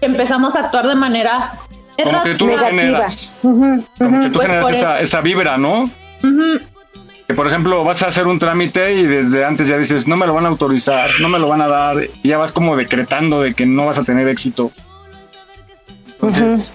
que 0.00 0.06
empezamos 0.06 0.54
a 0.56 0.60
actuar 0.60 0.88
de 0.88 0.94
manera 0.94 1.52
Como 2.02 2.22
que 2.22 2.34
tú 2.34 2.46
Negativa. 2.46 2.68
generas, 2.68 3.38
como 3.42 4.20
que 4.20 4.26
tú 4.28 4.32
Pues 4.34 4.46
generas 4.46 4.66
por 4.66 4.74
esa, 4.74 5.00
esa 5.00 5.20
vibra, 5.20 5.58
¿no? 5.58 5.90
Que 7.26 7.34
por 7.34 7.46
ejemplo 7.46 7.84
vas 7.84 8.02
a 8.02 8.08
hacer 8.08 8.26
un 8.26 8.38
trámite 8.38 8.94
y 8.94 9.02
desde 9.04 9.44
antes 9.44 9.68
ya 9.68 9.76
dices, 9.76 10.06
no 10.08 10.16
me 10.16 10.26
lo 10.26 10.34
van 10.34 10.46
a 10.46 10.48
autorizar, 10.48 11.10
no 11.20 11.28
me 11.28 11.38
lo 11.38 11.48
van 11.48 11.60
a 11.60 11.68
dar, 11.68 11.96
y 12.22 12.28
ya 12.28 12.38
vas 12.38 12.52
como 12.52 12.76
decretando 12.76 13.42
de 13.42 13.52
que 13.54 13.66
no 13.66 13.86
vas 13.86 13.98
a 13.98 14.04
tener 14.04 14.26
éxito. 14.28 14.70
Entonces, 16.14 16.74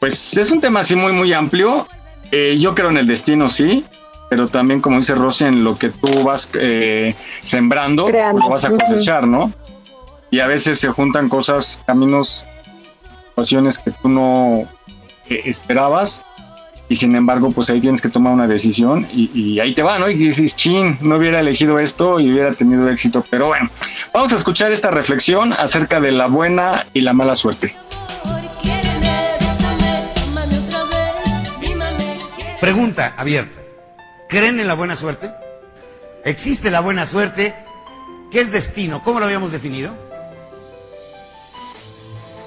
pues 0.00 0.36
es 0.36 0.50
un 0.50 0.60
tema 0.60 0.80
así 0.80 0.96
muy, 0.96 1.12
muy 1.12 1.32
amplio. 1.32 1.86
Eh, 2.30 2.56
yo 2.58 2.74
creo 2.74 2.88
en 2.90 2.96
el 2.96 3.06
destino, 3.06 3.50
sí, 3.50 3.84
pero 4.30 4.48
también, 4.48 4.80
como 4.80 4.96
dice 4.96 5.14
Rosy, 5.14 5.44
en 5.44 5.62
lo 5.62 5.76
que 5.78 5.90
tú 5.90 6.24
vas 6.24 6.50
eh, 6.54 7.14
sembrando, 7.42 8.06
Creando. 8.06 8.40
lo 8.42 8.48
vas 8.48 8.64
a 8.64 8.70
cosechar, 8.70 9.26
¿no? 9.26 9.52
Y 10.30 10.40
a 10.40 10.46
veces 10.46 10.80
se 10.80 10.88
juntan 10.88 11.28
cosas, 11.28 11.82
caminos, 11.86 12.46
situaciones 13.32 13.78
que 13.78 13.90
tú 13.90 14.08
no 14.08 14.68
eh, 15.30 15.42
esperabas 15.46 16.22
y 16.88 16.96
sin 16.96 17.16
embargo 17.16 17.50
pues 17.50 17.70
ahí 17.70 17.80
tienes 17.80 18.02
que 18.02 18.10
tomar 18.10 18.34
una 18.34 18.46
decisión 18.46 19.08
y, 19.10 19.30
y 19.32 19.60
ahí 19.60 19.74
te 19.74 19.82
va, 19.82 19.98
¿no? 19.98 20.10
Y 20.10 20.14
dices, 20.14 20.54
chin, 20.54 20.98
no 21.00 21.16
hubiera 21.16 21.40
elegido 21.40 21.78
esto 21.78 22.20
y 22.20 22.30
hubiera 22.30 22.52
tenido 22.52 22.88
éxito, 22.90 23.24
pero 23.30 23.46
bueno, 23.46 23.70
vamos 24.12 24.34
a 24.34 24.36
escuchar 24.36 24.72
esta 24.72 24.90
reflexión 24.90 25.54
acerca 25.54 26.00
de 26.00 26.12
la 26.12 26.26
buena 26.26 26.84
y 26.92 27.00
la 27.00 27.14
mala 27.14 27.34
suerte. 27.34 27.74
Pregunta 32.60 33.14
abierta. 33.16 33.60
¿Creen 34.28 34.60
en 34.60 34.68
la 34.68 34.74
buena 34.74 34.94
suerte? 34.94 35.30
¿Existe 36.24 36.70
la 36.70 36.80
buena 36.80 37.06
suerte? 37.06 37.54
¿Qué 38.30 38.40
es 38.40 38.52
destino? 38.52 39.02
¿Cómo 39.02 39.18
lo 39.18 39.24
habíamos 39.24 39.52
definido? 39.52 40.11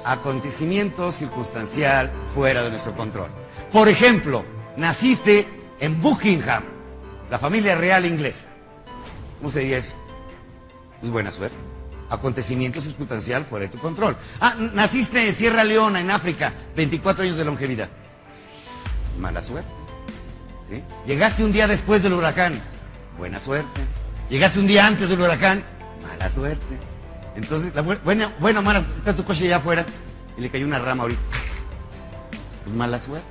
Acontecimiento 0.06 1.12
circunstancial 1.12 2.12
fuera 2.34 2.62
de 2.62 2.70
nuestro 2.70 2.96
control. 2.96 3.28
Por 3.72 3.90
ejemplo, 3.90 4.46
naciste 4.78 5.48
en 5.80 6.00
Buckingham, 6.02 6.64
la 7.30 7.40
familia 7.40 7.76
real 7.76 8.06
inglesa. 8.06 8.48
¿Cómo 9.40 9.50
se 9.50 9.62
diría 9.62 9.78
eso? 9.78 9.98
Es 11.02 11.10
buena 11.10 11.32
suerte. 11.32 11.58
Acontecimiento 12.10 12.80
circunstancial 12.82 13.46
fuera 13.46 13.66
de 13.66 13.72
tu 13.72 13.80
control. 13.80 14.16
Ah, 14.40 14.56
naciste 14.74 15.28
en 15.28 15.34
Sierra 15.34 15.64
Leona, 15.64 16.00
en 16.00 16.12
África, 16.12 16.54
24 16.76 17.24
años 17.24 17.38
de 17.38 17.46
longevidad. 17.46 17.90
Mala 19.20 19.42
suerte. 19.42 19.70
¿sí? 20.70 20.84
Llegaste 21.08 21.44
un 21.44 21.52
día 21.52 21.68
después 21.68 22.04
del 22.04 22.14
huracán. 22.14 22.62
Buena 23.18 23.40
suerte. 23.40 23.82
Llegaste 24.30 24.60
un 24.60 24.68
día 24.68 24.86
antes 24.86 25.10
del 25.10 25.20
huracán. 25.20 25.64
Mala 26.04 26.30
suerte. 26.30 26.95
Entonces, 27.36 27.74
la 27.76 27.84
bu- 27.84 28.00
buena, 28.04 28.34
buena 28.40 28.60
o 28.60 28.64
mala, 28.64 28.80
está 28.80 29.16
tu 29.16 29.24
coche 29.26 29.46
allá 29.46 29.58
afuera 29.58 29.86
y 30.38 30.42
le 30.42 30.50
cayó 30.50 30.66
una 30.66 30.80
rama 30.80 31.04
ahorita. 31.04 31.22
Pues 32.64 32.76
mala 32.76 32.98
suerte. 33.00 33.28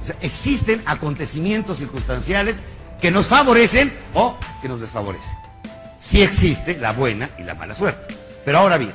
O 0.00 0.04
sea, 0.04 0.16
existen 0.20 0.82
acontecimientos 0.86 1.78
circunstanciales 1.78 2.60
que 3.00 3.10
nos 3.10 3.28
favorecen 3.28 3.92
o 4.14 4.36
que 4.60 4.68
nos 4.68 4.80
desfavorecen. 4.80 5.34
Sí 5.98 6.22
existe 6.22 6.76
la 6.78 6.92
buena 6.92 7.30
y 7.38 7.42
la 7.44 7.54
mala 7.54 7.74
suerte. 7.74 8.16
Pero 8.44 8.58
ahora 8.58 8.76
bien, 8.78 8.92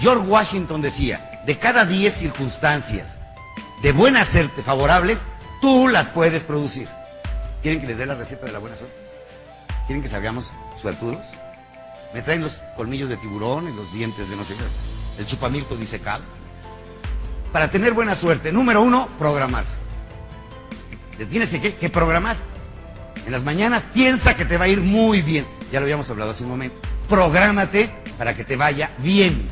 George 0.00 0.26
Washington 0.26 0.82
decía, 0.82 1.42
de 1.46 1.58
cada 1.58 1.84
10 1.84 2.12
circunstancias 2.14 3.18
de 3.82 3.92
buena 3.92 4.24
suerte 4.24 4.62
favorables, 4.62 5.24
tú 5.62 5.88
las 5.88 6.10
puedes 6.10 6.44
producir. 6.44 6.86
¿Quieren 7.62 7.80
que 7.80 7.86
les 7.86 7.98
dé 7.98 8.06
la 8.06 8.14
receta 8.14 8.46
de 8.46 8.52
la 8.52 8.58
buena 8.58 8.76
suerte? 8.76 8.94
¿Quieren 9.86 10.02
que 10.02 10.08
salgamos 10.08 10.52
suertudos? 10.80 11.32
Me 12.14 12.22
traen 12.22 12.42
los 12.42 12.60
colmillos 12.76 13.08
de 13.08 13.16
tiburón 13.16 13.68
y 13.68 13.76
los 13.76 13.92
dientes 13.92 14.28
de 14.28 14.36
no 14.36 14.44
sé 14.44 14.54
qué. 14.54 14.64
El 15.20 15.26
chupamirto 15.26 15.76
disecado. 15.76 16.22
Para 17.52 17.70
tener 17.70 17.92
buena 17.92 18.14
suerte, 18.14 18.52
número 18.52 18.82
uno, 18.82 19.08
programarse. 19.18 19.78
Te 21.18 21.26
tienes 21.26 21.52
que, 21.52 21.74
que 21.74 21.88
programar. 21.90 22.36
En 23.26 23.32
las 23.32 23.44
mañanas 23.44 23.86
piensa 23.92 24.34
que 24.34 24.44
te 24.44 24.56
va 24.56 24.64
a 24.64 24.68
ir 24.68 24.80
muy 24.80 25.22
bien. 25.22 25.46
Ya 25.70 25.80
lo 25.80 25.84
habíamos 25.84 26.10
hablado 26.10 26.30
hace 26.30 26.44
un 26.44 26.50
momento. 26.50 26.80
Prográmate 27.08 27.90
para 28.18 28.34
que 28.34 28.44
te 28.44 28.56
vaya 28.56 28.90
bien. 28.98 29.48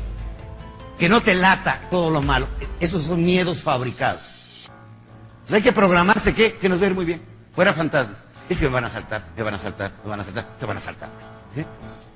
Que 0.97 1.07
no 1.07 1.21
te 1.21 1.35
lata 1.35 1.87
todo 1.89 2.09
lo 2.09 2.21
malo. 2.21 2.47
Esos 2.79 3.03
son 3.03 3.23
miedos 3.23 3.63
fabricados. 3.63 4.67
Pues 5.43 5.53
hay 5.53 5.61
que 5.61 5.71
programarse 5.71 6.33
que, 6.33 6.53
que 6.53 6.67
nos 6.69 6.79
va 6.79 6.85
a 6.85 6.87
ir 6.89 6.95
muy 6.95 7.05
bien. 7.05 7.21
Fuera 7.53 7.73
fantasmas. 7.73 8.23
Es 8.49 8.59
que 8.59 8.65
me 8.65 8.71
van 8.73 8.85
a 8.85 8.89
saltar, 8.89 9.23
me 9.37 9.43
van 9.43 9.53
a 9.53 9.59
saltar, 9.59 9.91
me 10.03 10.09
van 10.09 10.19
a 10.19 10.23
saltar, 10.23 10.47
te 10.59 10.65
van 10.65 10.77
a 10.77 10.79
saltar. 10.79 11.09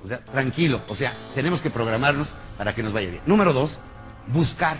O 0.03 0.07
sea, 0.07 0.19
tranquilo. 0.19 0.81
O 0.89 0.95
sea, 0.95 1.13
tenemos 1.33 1.61
que 1.61 1.69
programarnos 1.69 2.35
para 2.57 2.75
que 2.75 2.83
nos 2.83 2.93
vaya 2.93 3.09
bien. 3.09 3.21
Número 3.25 3.53
dos, 3.53 3.79
buscar. 4.27 4.77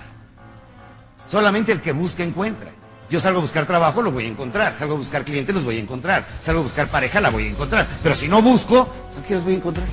Solamente 1.28 1.72
el 1.72 1.82
que 1.82 1.94
busca 1.94 2.24
encuentra. 2.24 2.72
Yo 3.10 3.20
salgo 3.20 3.40
a 3.40 3.42
buscar 3.42 3.66
trabajo, 3.66 4.02
lo 4.02 4.12
voy 4.12 4.26
a 4.26 4.28
encontrar. 4.28 4.74
Salgo 4.74 4.96
a 4.96 4.98
buscar 4.98 5.24
clientes, 5.24 5.54
los 5.56 5.64
voy 5.64 5.78
a 5.78 5.80
encontrar. 5.80 6.26
Salgo 6.42 6.60
a 6.60 6.64
buscar 6.64 6.88
pareja, 6.88 7.22
la 7.22 7.30
voy 7.30 7.48
a 7.48 7.50
encontrar. 7.52 7.88
Pero 8.02 8.16
si 8.16 8.28
no 8.28 8.42
busco, 8.42 8.86
pues, 8.86 9.20
¿a 9.20 9.24
qué 9.24 9.36
los 9.36 9.44
voy 9.44 9.54
a 9.54 9.58
encontrar? 9.58 9.88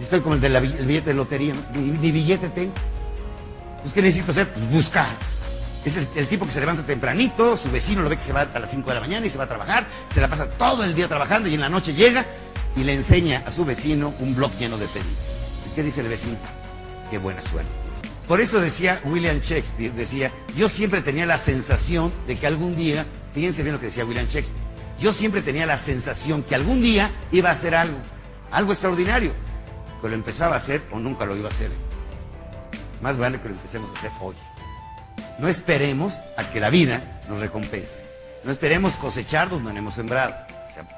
Estoy 0.00 0.20
como 0.20 0.34
el 0.34 0.40
del 0.40 0.60
billete 0.60 1.10
de 1.10 1.14
lotería, 1.14 1.54
ni, 1.74 1.90
ni 1.90 2.12
billete 2.12 2.50
tengo. 2.50 2.72
Entonces, 3.70 3.94
¿qué 3.94 4.02
necesito 4.02 4.32
hacer? 4.32 4.48
Pues 4.52 4.70
buscar. 4.70 5.06
Es 5.84 5.96
el, 5.96 6.06
el 6.16 6.28
tipo 6.28 6.46
que 6.46 6.52
se 6.52 6.60
levanta 6.60 6.84
tempranito, 6.84 7.56
su 7.56 7.70
vecino 7.70 8.02
lo 8.02 8.08
ve 8.08 8.16
que 8.16 8.22
se 8.22 8.32
va 8.32 8.46
a 8.54 8.58
las 8.58 8.70
5 8.70 8.88
de 8.88 8.94
la 8.94 9.00
mañana 9.00 9.26
y 9.26 9.30
se 9.30 9.38
va 9.38 9.44
a 9.44 9.48
trabajar, 9.48 9.86
se 10.10 10.20
la 10.20 10.28
pasa 10.28 10.46
todo 10.46 10.82
el 10.82 10.94
día 10.94 11.08
trabajando 11.08 11.48
y 11.48 11.54
en 11.54 11.60
la 11.60 11.68
noche 11.68 11.92
llega 11.92 12.24
y 12.76 12.84
le 12.84 12.94
enseña 12.94 13.42
a 13.46 13.50
su 13.50 13.64
vecino 13.64 14.14
un 14.20 14.34
blog 14.34 14.52
lleno 14.58 14.78
de 14.78 14.86
pedidos. 14.86 15.36
¿Y 15.70 15.74
qué 15.74 15.82
dice 15.82 16.00
el 16.00 16.08
vecino? 16.08 16.38
Qué 17.10 17.18
buena 17.18 17.42
suerte. 17.42 17.70
Por 18.26 18.40
eso 18.40 18.60
decía 18.60 19.00
William 19.04 19.38
Shakespeare, 19.40 19.92
decía, 19.92 20.32
yo 20.56 20.68
siempre 20.68 21.02
tenía 21.02 21.26
la 21.26 21.36
sensación 21.36 22.10
de 22.26 22.36
que 22.36 22.46
algún 22.46 22.74
día, 22.74 23.04
fíjense 23.34 23.62
bien 23.62 23.74
lo 23.74 23.80
que 23.80 23.86
decía 23.86 24.06
William 24.06 24.26
Shakespeare, 24.26 24.62
yo 24.98 25.12
siempre 25.12 25.42
tenía 25.42 25.66
la 25.66 25.76
sensación 25.76 26.42
que 26.42 26.54
algún 26.54 26.80
día 26.80 27.10
iba 27.32 27.50
a 27.50 27.52
hacer 27.52 27.74
algo, 27.74 27.98
algo 28.50 28.72
extraordinario, 28.72 29.32
que 30.00 30.08
lo 30.08 30.14
empezaba 30.14 30.54
a 30.54 30.56
hacer 30.56 30.80
o 30.90 30.98
nunca 30.98 31.26
lo 31.26 31.36
iba 31.36 31.48
a 31.48 31.52
hacer. 31.52 31.70
Más 33.02 33.18
vale 33.18 33.40
que 33.40 33.48
lo 33.48 33.54
empecemos 33.56 33.90
a 33.90 33.94
hacer 33.98 34.10
hoy. 34.20 34.36
No 35.38 35.48
esperemos 35.48 36.20
a 36.38 36.50
que 36.50 36.60
la 36.60 36.70
vida 36.70 37.20
nos 37.28 37.40
recompense. 37.40 38.04
No 38.44 38.50
esperemos 38.50 38.96
cosechar 38.96 39.50
donde 39.50 39.72
no 39.72 39.78
hemos 39.78 39.94
sembrado. 39.94 40.34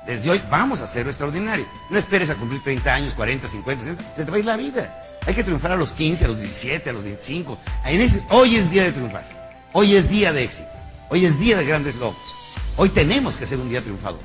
Desde 0.06 0.30
hoy 0.30 0.42
vamos 0.50 0.80
a 0.80 0.84
hacer 0.84 1.04
lo 1.04 1.10
extraordinario. 1.10 1.66
No 1.90 1.98
esperes 1.98 2.30
a 2.30 2.34
cumplir 2.34 2.62
30 2.62 2.94
años, 2.94 3.14
40, 3.14 3.46
50, 3.48 3.84
60. 3.84 4.14
Se 4.14 4.24
te 4.24 4.30
va 4.30 4.36
a 4.36 4.40
ir 4.40 4.46
la 4.46 4.56
vida. 4.56 5.02
Hay 5.26 5.34
que 5.34 5.42
triunfar 5.44 5.72
a 5.72 5.76
los 5.76 5.92
15, 5.92 6.24
a 6.24 6.28
los 6.28 6.38
17, 6.38 6.90
a 6.90 6.92
los 6.92 7.02
25. 7.02 7.58
En 7.84 8.00
ese- 8.00 8.22
hoy 8.30 8.56
es 8.56 8.70
día 8.70 8.84
de 8.84 8.92
triunfar. 8.92 9.68
Hoy 9.72 9.96
es 9.96 10.08
día 10.08 10.32
de 10.32 10.44
éxito. 10.44 10.68
Hoy 11.10 11.24
es 11.26 11.38
día 11.38 11.56
de 11.56 11.64
grandes 11.66 11.96
logros. 11.96 12.34
Hoy 12.76 12.88
tenemos 12.90 13.36
que 13.36 13.46
ser 13.46 13.58
un 13.58 13.68
día 13.68 13.82
triunfador. 13.82 14.20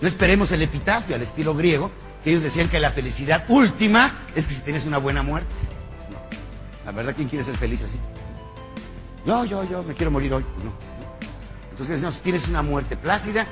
No 0.00 0.08
esperemos 0.08 0.52
el 0.52 0.62
epitafio 0.62 1.16
al 1.16 1.22
estilo 1.22 1.54
griego, 1.54 1.90
que 2.22 2.30
ellos 2.30 2.42
decían 2.42 2.68
que 2.68 2.78
la 2.80 2.90
felicidad 2.90 3.44
última 3.48 4.12
es 4.34 4.46
que 4.46 4.54
si 4.54 4.62
tienes 4.62 4.86
una 4.86 4.98
buena 4.98 5.22
muerte. 5.22 5.48
Pues 5.98 6.10
no. 6.10 6.86
La 6.86 6.92
verdad, 6.92 7.14
¿quién 7.16 7.28
quiere 7.28 7.44
ser 7.44 7.56
feliz 7.56 7.82
así? 7.82 7.98
Yo, 9.26 9.44
yo, 9.44 9.64
yo, 9.68 9.82
me 9.82 9.94
quiero 9.94 10.10
morir 10.10 10.34
hoy. 10.34 10.44
Pues 10.54 10.64
no. 10.64 10.72
Entonces, 11.70 12.14
si 12.14 12.20
tienes 12.20 12.48
una 12.48 12.62
muerte 12.62 12.96
plácida, 12.96 13.46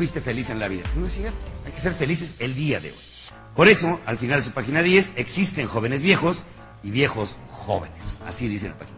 fuiste 0.00 0.22
feliz 0.22 0.48
en 0.48 0.58
la 0.58 0.66
vida. 0.66 0.84
No 0.96 1.04
es 1.04 1.12
cierto. 1.12 1.36
Hay 1.66 1.72
que 1.72 1.80
ser 1.80 1.92
felices 1.92 2.36
el 2.38 2.54
día 2.54 2.80
de 2.80 2.88
hoy. 2.88 2.96
Por 3.54 3.68
eso, 3.68 4.00
al 4.06 4.16
final 4.16 4.38
de 4.38 4.46
su 4.46 4.52
página 4.52 4.82
10, 4.82 5.12
existen 5.16 5.66
jóvenes 5.66 6.00
viejos 6.00 6.46
y 6.82 6.90
viejos 6.90 7.36
jóvenes. 7.50 8.22
Así 8.26 8.48
dice 8.48 8.70
la 8.70 8.76
página 8.78 8.96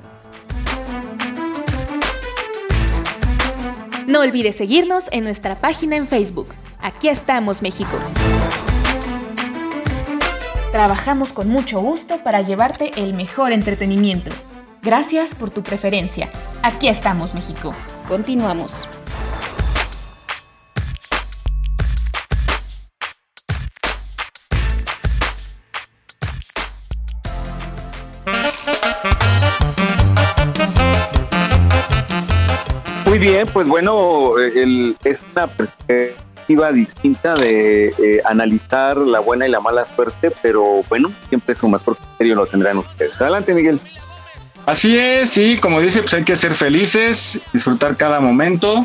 10. 3.96 4.06
No 4.06 4.20
olvides 4.20 4.54
seguirnos 4.54 5.06
en 5.10 5.24
nuestra 5.24 5.58
página 5.58 5.96
en 5.96 6.06
Facebook. 6.06 6.54
Aquí 6.78 7.08
estamos, 7.08 7.62
México. 7.62 7.98
Trabajamos 10.70 11.32
con 11.32 11.48
mucho 11.48 11.80
gusto 11.80 12.22
para 12.22 12.42
llevarte 12.42 12.92
el 12.94 13.12
mejor 13.12 13.52
entretenimiento. 13.52 14.30
Gracias 14.82 15.34
por 15.34 15.50
tu 15.50 15.64
preferencia. 15.64 16.30
Aquí 16.62 16.86
estamos, 16.86 17.34
México. 17.34 17.74
Continuamos. 18.06 18.86
Bien, 33.22 33.46
pues 33.52 33.68
bueno, 33.68 34.36
el, 34.36 34.96
es 35.04 35.18
una 35.32 35.46
perspectiva 35.46 36.72
distinta 36.72 37.34
de 37.34 37.86
eh, 37.86 38.20
analizar 38.24 38.96
la 38.98 39.20
buena 39.20 39.46
y 39.46 39.50
la 39.50 39.60
mala 39.60 39.84
suerte, 39.84 40.32
pero 40.42 40.82
bueno, 40.88 41.12
siempre 41.28 41.54
su 41.54 41.68
mejor 41.68 41.96
criterio 41.96 42.34
lo 42.34 42.46
tendrán 42.46 42.78
ustedes. 42.78 43.20
Adelante, 43.20 43.54
Miguel. 43.54 43.78
Así 44.66 44.98
es, 44.98 45.30
sí, 45.30 45.56
como 45.58 45.80
dice, 45.80 46.00
pues 46.00 46.14
hay 46.14 46.24
que 46.24 46.34
ser 46.34 46.54
felices, 46.54 47.40
disfrutar 47.52 47.96
cada 47.96 48.18
momento, 48.18 48.84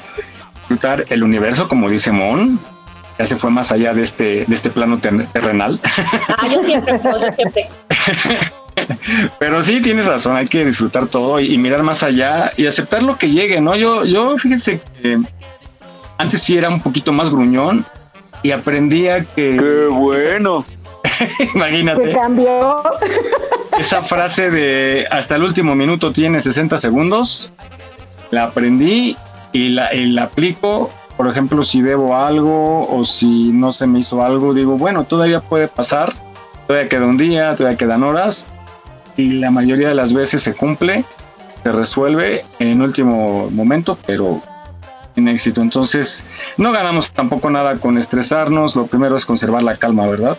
disfrutar 0.55 1.05
el 1.09 1.23
universo, 1.23 1.67
como 1.67 1.89
dice 1.89 2.11
Mon. 2.11 2.59
Ya 3.17 3.25
se 3.25 3.37
fue 3.37 3.49
más 3.49 3.71
allá 3.71 3.95
de 3.95 4.03
este, 4.03 4.45
de 4.45 4.55
este 4.55 4.69
plano 4.69 4.99
terrenal. 4.99 5.79
Ah, 5.83 6.47
yo 6.47 6.63
siempre, 6.63 7.01
yo 7.03 7.33
siempre. 7.33 7.69
Pero 9.39 9.63
sí, 9.63 9.81
tienes 9.81 10.05
razón, 10.05 10.35
hay 10.35 10.47
que 10.47 10.65
disfrutar 10.65 11.07
todo 11.07 11.39
y, 11.39 11.57
mirar 11.57 11.83
más 11.83 12.03
allá 12.03 12.51
y 12.57 12.65
aceptar 12.67 13.03
lo 13.03 13.17
que 13.17 13.29
llegue, 13.29 13.61
¿no? 13.61 13.75
Yo, 13.75 14.05
yo 14.05 14.37
fíjese 14.37 14.81
que 15.01 15.19
antes 16.17 16.41
sí 16.41 16.57
era 16.57 16.69
un 16.69 16.81
poquito 16.81 17.11
más 17.11 17.29
gruñón 17.29 17.85
y 18.43 18.51
aprendía 18.51 19.21
que... 19.21 19.57
¡Qué 19.57 19.87
bueno! 19.89 20.65
Imagínate. 21.55 22.03
Que 22.03 22.11
cambió. 22.11 22.83
Esa 23.77 24.03
frase 24.03 24.49
de 24.49 25.07
hasta 25.09 25.35
el 25.35 25.43
último 25.43 25.75
minuto 25.75 26.11
tiene 26.11 26.41
60 26.41 26.79
segundos, 26.79 27.51
la 28.31 28.45
aprendí 28.45 29.15
y 29.51 29.69
la, 29.69 29.93
y 29.93 30.07
la 30.07 30.23
aplico. 30.23 30.91
Por 31.15 31.27
ejemplo, 31.27 31.63
si 31.63 31.81
debo 31.81 32.15
algo 32.15 32.87
o 32.87 33.03
si 33.03 33.51
no 33.51 33.73
se 33.73 33.87
me 33.87 33.99
hizo 33.99 34.23
algo, 34.23 34.53
digo, 34.53 34.77
bueno, 34.77 35.03
todavía 35.05 35.39
puede 35.39 35.67
pasar, 35.67 36.13
todavía 36.67 36.89
queda 36.89 37.05
un 37.05 37.17
día, 37.17 37.55
todavía 37.55 37.77
quedan 37.77 38.03
horas 38.03 38.47
y 39.17 39.31
la 39.33 39.51
mayoría 39.51 39.89
de 39.89 39.95
las 39.95 40.13
veces 40.13 40.43
se 40.43 40.53
cumple, 40.53 41.03
se 41.63 41.71
resuelve 41.71 42.45
en 42.59 42.81
último 42.81 43.49
momento, 43.51 43.97
pero 44.05 44.41
en 45.15 45.27
éxito. 45.27 45.61
Entonces, 45.61 46.23
no 46.57 46.71
ganamos 46.71 47.11
tampoco 47.11 47.49
nada 47.49 47.75
con 47.75 47.97
estresarnos, 47.97 48.75
lo 48.75 48.85
primero 48.85 49.15
es 49.15 49.25
conservar 49.25 49.63
la 49.63 49.75
calma, 49.75 50.07
¿verdad? 50.07 50.37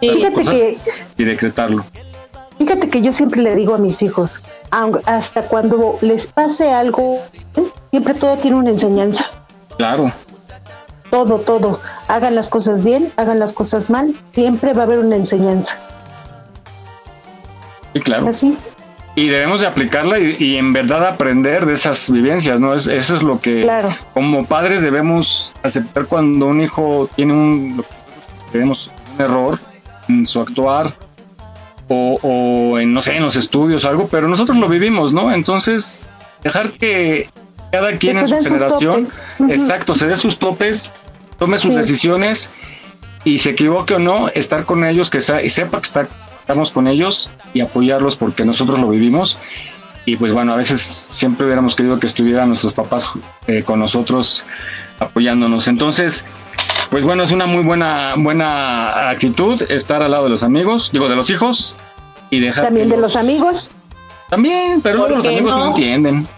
Fíjate 0.00 0.44
que... 0.44 0.78
Y 1.16 1.24
decretarlo. 1.24 1.84
Fíjate 2.58 2.88
que 2.88 3.02
yo 3.02 3.12
siempre 3.12 3.42
le 3.42 3.54
digo 3.54 3.74
a 3.74 3.78
mis 3.78 4.02
hijos, 4.02 4.42
hasta 4.70 5.42
cuando 5.42 5.98
les 6.00 6.26
pase 6.26 6.70
algo, 6.70 7.18
siempre 7.90 8.14
todo 8.14 8.36
tiene 8.36 8.56
una 8.56 8.70
enseñanza. 8.70 9.26
Claro. 9.76 10.12
Todo, 11.10 11.38
todo. 11.40 11.80
Hagan 12.08 12.34
las 12.34 12.48
cosas 12.48 12.82
bien, 12.82 13.12
hagan 13.16 13.38
las 13.38 13.52
cosas 13.52 13.90
mal, 13.90 14.14
siempre 14.34 14.72
va 14.72 14.82
a 14.82 14.84
haber 14.86 14.98
una 14.98 15.16
enseñanza. 15.16 15.78
Sí, 17.96 18.00
claro. 18.00 18.28
Así. 18.28 18.56
Y 19.14 19.28
debemos 19.28 19.62
de 19.62 19.66
aplicarla 19.66 20.18
y, 20.18 20.56
en 20.58 20.74
verdad 20.74 21.06
aprender 21.06 21.64
de 21.64 21.72
esas 21.72 22.10
vivencias, 22.10 22.60
¿no? 22.60 22.74
Es, 22.74 22.86
eso 22.86 23.16
es 23.16 23.22
lo 23.22 23.40
que 23.40 23.62
claro. 23.62 23.88
como 24.12 24.44
padres 24.44 24.82
debemos 24.82 25.54
aceptar 25.62 26.04
cuando 26.04 26.48
un 26.48 26.60
hijo 26.60 27.08
tiene 27.16 27.32
un, 27.32 27.82
tenemos 28.52 28.90
un 29.14 29.24
error 29.24 29.58
en 30.10 30.26
su 30.26 30.38
actuar 30.38 30.92
o, 31.88 32.18
o, 32.22 32.78
en, 32.78 32.92
no 32.92 33.00
sé, 33.00 33.16
en 33.16 33.22
los 33.22 33.36
estudios 33.36 33.86
o 33.86 33.88
algo, 33.88 34.06
pero 34.08 34.28
nosotros 34.28 34.58
lo 34.58 34.68
vivimos, 34.68 35.14
¿no? 35.14 35.32
Entonces, 35.32 36.06
dejar 36.42 36.72
que 36.72 37.30
cada 37.72 37.92
quien 37.92 38.18
en 38.18 38.28
su 38.28 38.34
generación, 38.44 39.00
exacto, 39.48 39.94
se 39.94 40.08
dé 40.08 40.18
sus 40.18 40.38
topes, 40.38 40.90
tome 41.38 41.56
sus 41.56 41.74
decisiones 41.74 42.50
y 43.24 43.38
se 43.38 43.50
equivoque 43.50 43.94
o 43.94 43.98
no, 43.98 44.28
estar 44.28 44.66
con 44.66 44.84
ellos, 44.84 45.08
que 45.08 45.20
y 45.42 45.48
sepa 45.48 45.78
que 45.78 45.86
está 45.86 46.06
estamos 46.46 46.70
con 46.70 46.86
ellos 46.86 47.28
y 47.54 47.60
apoyarlos 47.60 48.14
porque 48.14 48.44
nosotros 48.44 48.78
lo 48.78 48.88
vivimos. 48.88 49.36
Y 50.04 50.14
pues 50.14 50.32
bueno, 50.32 50.52
a 50.52 50.56
veces 50.56 50.80
siempre 50.80 51.44
hubiéramos 51.44 51.74
querido 51.74 51.98
que 51.98 52.06
estuvieran 52.06 52.46
nuestros 52.46 52.72
papás 52.72 53.10
eh, 53.48 53.64
con 53.64 53.80
nosotros 53.80 54.44
apoyándonos. 55.00 55.66
Entonces, 55.66 56.24
pues 56.88 57.02
bueno, 57.02 57.24
es 57.24 57.32
una 57.32 57.46
muy 57.46 57.64
buena, 57.64 58.14
buena 58.16 59.10
actitud 59.10 59.60
estar 59.68 60.04
al 60.04 60.12
lado 60.12 60.24
de 60.24 60.30
los 60.30 60.44
amigos, 60.44 60.92
digo, 60.92 61.08
de 61.08 61.16
los 61.16 61.30
hijos 61.30 61.74
y 62.30 62.38
dejar. 62.38 62.66
También 62.66 62.90
de 62.90 62.98
los 62.98 63.16
amigos. 63.16 63.72
También, 64.30 64.80
pero 64.82 65.08
los 65.08 65.26
amigos 65.26 65.52
no, 65.52 65.66
entienden. 65.66 66.28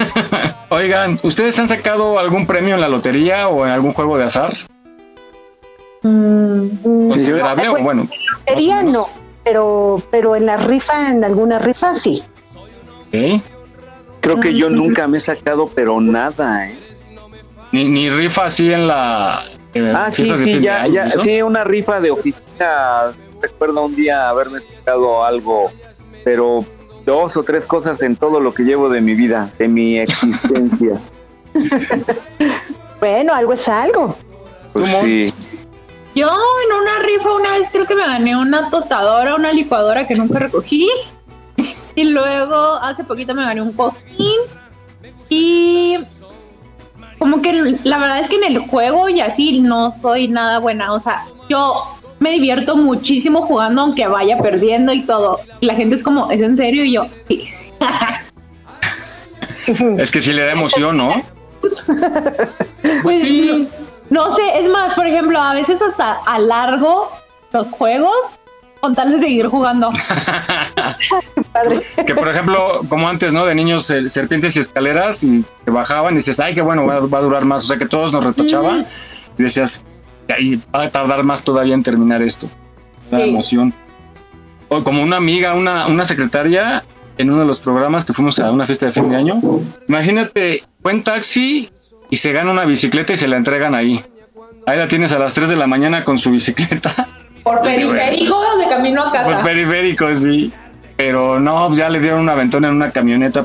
Oigan, 0.70 1.20
¿ustedes 1.22 1.56
han 1.60 1.68
sacado 1.68 2.18
algún 2.18 2.44
premio 2.48 2.74
en 2.74 2.80
la 2.80 2.88
lotería 2.88 3.46
o 3.46 3.64
en 3.64 3.70
algún 3.70 3.92
juego 3.92 4.18
de 4.18 4.24
azar? 4.24 4.56
Mm, 6.02 7.08
¿Considerable 7.08 7.68
o 7.68 7.82
bueno? 7.84 8.08
Lotería 8.48 8.82
no 8.82 9.23
pero, 9.44 10.02
pero 10.10 10.36
en 10.36 10.46
la 10.46 10.56
rifa, 10.56 11.10
en 11.10 11.24
alguna 11.24 11.58
rifa, 11.58 11.94
sí. 11.94 12.22
Creo 14.20 14.40
que 14.40 14.54
yo 14.54 14.70
nunca 14.70 15.06
me 15.06 15.18
he 15.18 15.20
sacado, 15.20 15.68
pero 15.72 16.00
nada, 16.00 16.68
¿eh? 16.68 16.76
Ni, 17.72 17.84
ni 17.84 18.10
rifa 18.10 18.46
así 18.46 18.72
en 18.72 18.86
la... 18.86 19.44
ah, 19.94 20.10
sí, 20.10 20.32
sí, 20.38 20.60
ya, 20.60 20.86
ya, 20.86 21.10
sí, 21.10 21.42
una 21.42 21.64
rifa 21.64 22.00
de 22.00 22.10
oficina. 22.10 23.12
Recuerdo 23.40 23.84
un 23.84 23.94
día 23.94 24.28
haberme 24.28 24.60
sacado 24.60 25.24
algo, 25.24 25.70
pero 26.24 26.64
dos 27.04 27.36
o 27.36 27.42
tres 27.42 27.66
cosas 27.66 28.00
en 28.02 28.16
todo 28.16 28.40
lo 28.40 28.54
que 28.54 28.62
llevo 28.62 28.88
de 28.88 29.00
mi 29.00 29.14
vida, 29.14 29.50
de 29.58 29.68
mi 29.68 29.98
existencia. 29.98 30.98
bueno, 33.00 33.34
algo 33.34 33.52
es 33.52 33.68
algo. 33.68 34.16
Pues 34.72 34.90
sí. 35.02 35.34
Yo 36.14 36.28
en 36.28 36.76
una 36.80 36.98
rifa 37.00 37.32
una 37.32 37.52
vez 37.52 37.70
creo 37.70 37.86
que 37.86 37.94
me 37.94 38.06
gané 38.06 38.36
una 38.36 38.70
tostadora, 38.70 39.34
una 39.34 39.52
licuadora 39.52 40.06
que 40.06 40.14
nunca 40.14 40.38
recogí. 40.38 40.88
Y 41.96 42.04
luego 42.04 42.74
hace 42.76 43.04
poquito 43.04 43.34
me 43.34 43.44
gané 43.44 43.62
un 43.62 43.72
cojín. 43.72 44.40
Y 45.28 45.98
como 47.18 47.42
que 47.42 47.78
la 47.84 47.98
verdad 47.98 48.20
es 48.20 48.28
que 48.28 48.36
en 48.36 48.44
el 48.44 48.58
juego 48.58 49.08
y 49.08 49.20
así 49.20 49.60
no 49.60 49.92
soy 49.92 50.28
nada 50.28 50.58
buena. 50.60 50.92
O 50.92 51.00
sea, 51.00 51.24
yo 51.48 51.82
me 52.20 52.30
divierto 52.30 52.76
muchísimo 52.76 53.42
jugando 53.42 53.82
aunque 53.82 54.06
vaya 54.06 54.36
perdiendo 54.38 54.92
y 54.92 55.02
todo. 55.02 55.40
Y 55.60 55.66
la 55.66 55.74
gente 55.74 55.96
es 55.96 56.02
como, 56.02 56.30
¿es 56.30 56.40
en 56.40 56.56
serio? 56.56 56.84
Y 56.84 56.92
yo, 56.92 57.06
sí. 57.28 57.48
es 59.98 60.10
que 60.10 60.22
sí 60.22 60.32
le 60.32 60.44
da 60.44 60.52
emoción, 60.52 60.96
¿no? 60.96 61.10
pues 63.02 63.22
sí. 63.22 63.68
No 64.14 64.32
sé, 64.32 64.42
es 64.60 64.70
más, 64.70 64.94
por 64.94 65.08
ejemplo, 65.08 65.40
a 65.40 65.54
veces 65.54 65.82
hasta 65.82 66.12
alargo 66.24 67.10
los 67.52 67.66
juegos 67.66 68.14
con 68.80 68.94
tal 68.94 69.10
de 69.10 69.18
seguir 69.18 69.48
jugando. 69.48 69.90
Que 72.06 72.14
por 72.14 72.28
ejemplo, 72.28 72.80
como 72.88 73.08
antes, 73.08 73.32
¿no? 73.32 73.46
De 73.46 73.54
niños, 73.54 73.86
serpientes 74.08 74.56
y 74.56 74.60
escaleras, 74.60 75.22
y 75.22 75.44
te 75.64 75.70
bajaban 75.70 76.14
y 76.14 76.16
dices, 76.18 76.38
ay, 76.40 76.52
qué 76.52 76.62
bueno, 76.62 76.84
va, 76.86 76.96
a 76.96 77.20
durar 77.22 77.44
más. 77.44 77.64
O 77.64 77.66
sea, 77.68 77.76
que 77.76 77.86
todos 77.86 78.12
nos 78.12 78.24
retochaban 78.24 78.86
y 79.38 79.42
decías, 79.42 79.84
y 80.38 80.56
va 80.56 80.84
a 80.84 80.90
tardar 80.90 81.22
más 81.22 81.42
todavía 81.42 81.74
en 81.74 81.82
terminar 81.82 82.22
esto. 82.22 82.48
La 83.10 83.24
emoción. 83.24 83.72
O 84.68 84.82
como 84.82 85.02
una 85.02 85.16
amiga, 85.16 85.54
una, 85.54 85.86
una 85.86 86.04
secretaria 86.04 86.82
en 87.18 87.30
uno 87.30 87.40
de 87.40 87.46
los 87.46 87.60
programas 87.60 88.04
que 88.04 88.12
fuimos 88.12 88.38
a 88.40 88.50
una 88.50 88.66
fiesta 88.66 88.86
de 88.86 88.92
fin 88.92 89.08
de 89.08 89.16
año. 89.16 89.40
Imagínate, 89.88 90.64
fue 90.82 90.92
en 90.92 91.02
taxi 91.04 91.70
y 92.14 92.16
se 92.16 92.32
gana 92.32 92.52
una 92.52 92.64
bicicleta 92.64 93.12
y 93.12 93.16
se 93.16 93.26
la 93.26 93.36
entregan 93.36 93.74
ahí. 93.74 94.00
Ahí 94.66 94.78
la 94.78 94.86
tienes 94.86 95.10
a 95.10 95.18
las 95.18 95.34
3 95.34 95.48
de 95.48 95.56
la 95.56 95.66
mañana 95.66 96.04
con 96.04 96.16
su 96.16 96.30
bicicleta. 96.30 96.94
Por 97.42 97.60
periférico 97.60 98.40
de 98.56 98.68
camino 98.68 99.02
a 99.02 99.10
casa. 99.10 99.24
Por 99.24 99.42
periférico, 99.42 100.14
sí. 100.14 100.52
Pero 100.96 101.40
no, 101.40 101.74
ya 101.74 101.88
le 101.88 101.98
dieron 101.98 102.20
una 102.20 102.34
aventón 102.34 102.64
en 102.66 102.70
una 102.70 102.92
camioneta. 102.92 103.44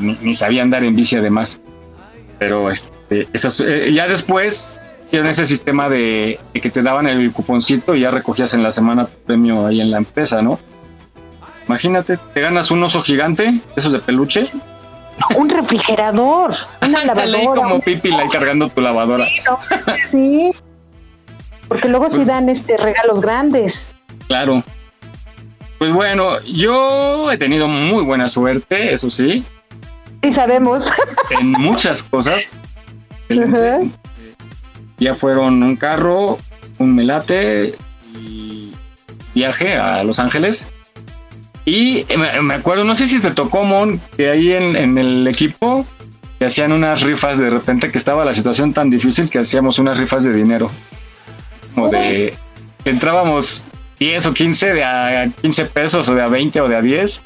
ni, 0.00 0.34
sabía 0.34 0.62
andar 0.62 0.82
en 0.82 0.96
bici 0.96 1.14
además. 1.14 1.60
Pero 2.40 2.68
este, 2.68 3.28
esas, 3.32 3.60
eh, 3.60 3.92
ya 3.92 4.08
después 4.08 4.80
hicieron 5.04 5.28
ese 5.28 5.46
sistema 5.46 5.88
de, 5.88 6.40
que 6.52 6.70
te 6.70 6.82
daban 6.82 7.06
el 7.06 7.30
cuponcito 7.30 7.94
y 7.94 8.00
ya 8.00 8.10
recogías 8.10 8.54
en 8.54 8.64
la 8.64 8.72
semana 8.72 9.06
premio 9.24 9.66
ahí 9.66 9.80
en 9.80 9.92
la 9.92 9.98
empresa, 9.98 10.42
¿no? 10.42 10.58
Imagínate, 11.68 12.18
te 12.34 12.40
ganas 12.40 12.72
un 12.72 12.82
oso 12.82 13.02
gigante, 13.02 13.54
esos 13.76 13.92
de 13.92 14.00
peluche, 14.00 14.50
un 15.36 15.48
refrigerador, 15.48 16.54
una 16.82 17.04
lavadora. 17.04 17.62
como 17.62 17.80
Pipi 17.80 18.10
la 18.10 18.26
cargando 18.28 18.68
tu 18.68 18.80
lavadora. 18.80 19.26
Sí, 20.04 20.52
porque 21.68 21.88
luego 21.88 22.08
sí 22.08 22.16
pues 22.16 22.26
dan 22.26 22.48
este 22.48 22.76
regalos 22.76 23.20
grandes. 23.20 23.94
Claro. 24.26 24.62
Pues 25.78 25.92
bueno, 25.92 26.40
yo 26.42 27.30
he 27.30 27.36
tenido 27.36 27.68
muy 27.68 28.04
buena 28.04 28.28
suerte, 28.28 28.94
eso 28.94 29.10
sí. 29.10 29.44
Sí, 30.22 30.32
sabemos. 30.32 30.90
En 31.38 31.50
muchas 31.52 32.02
cosas. 32.02 32.52
Ya 34.98 35.14
fueron 35.14 35.62
un 35.62 35.76
carro, 35.76 36.38
un 36.78 36.94
melate 36.94 37.74
y 38.14 38.72
viaje 39.34 39.76
a 39.76 40.04
Los 40.04 40.18
Ángeles. 40.18 40.66
Y 41.66 42.04
me, 42.42 42.54
acuerdo, 42.54 42.84
no 42.84 42.94
sé 42.94 43.08
si 43.08 43.20
te 43.20 43.30
tocó, 43.30 43.64
Mon, 43.64 43.98
que 44.16 44.28
ahí 44.28 44.52
en, 44.52 44.98
el 44.98 45.26
equipo 45.26 45.86
que 46.38 46.46
hacían 46.46 46.72
unas 46.72 47.00
rifas 47.00 47.38
de 47.38 47.48
repente 47.48 47.90
que 47.90 47.96
estaba 47.96 48.24
la 48.24 48.34
situación 48.34 48.74
tan 48.74 48.90
difícil 48.90 49.30
que 49.30 49.38
hacíamos 49.38 49.78
unas 49.78 49.98
rifas 49.98 50.24
de 50.24 50.32
dinero. 50.32 50.70
Como 51.74 51.88
de 51.88 52.34
entrábamos 52.84 53.64
10 53.98 54.26
o 54.26 54.34
15 54.34 54.74
de 54.74 54.84
a 54.84 55.28
15 55.40 55.64
pesos 55.66 56.08
o 56.08 56.14
de 56.14 56.22
a 56.22 56.28
20 56.28 56.60
o 56.60 56.68
de 56.68 56.76
a 56.76 56.82
10 56.82 57.22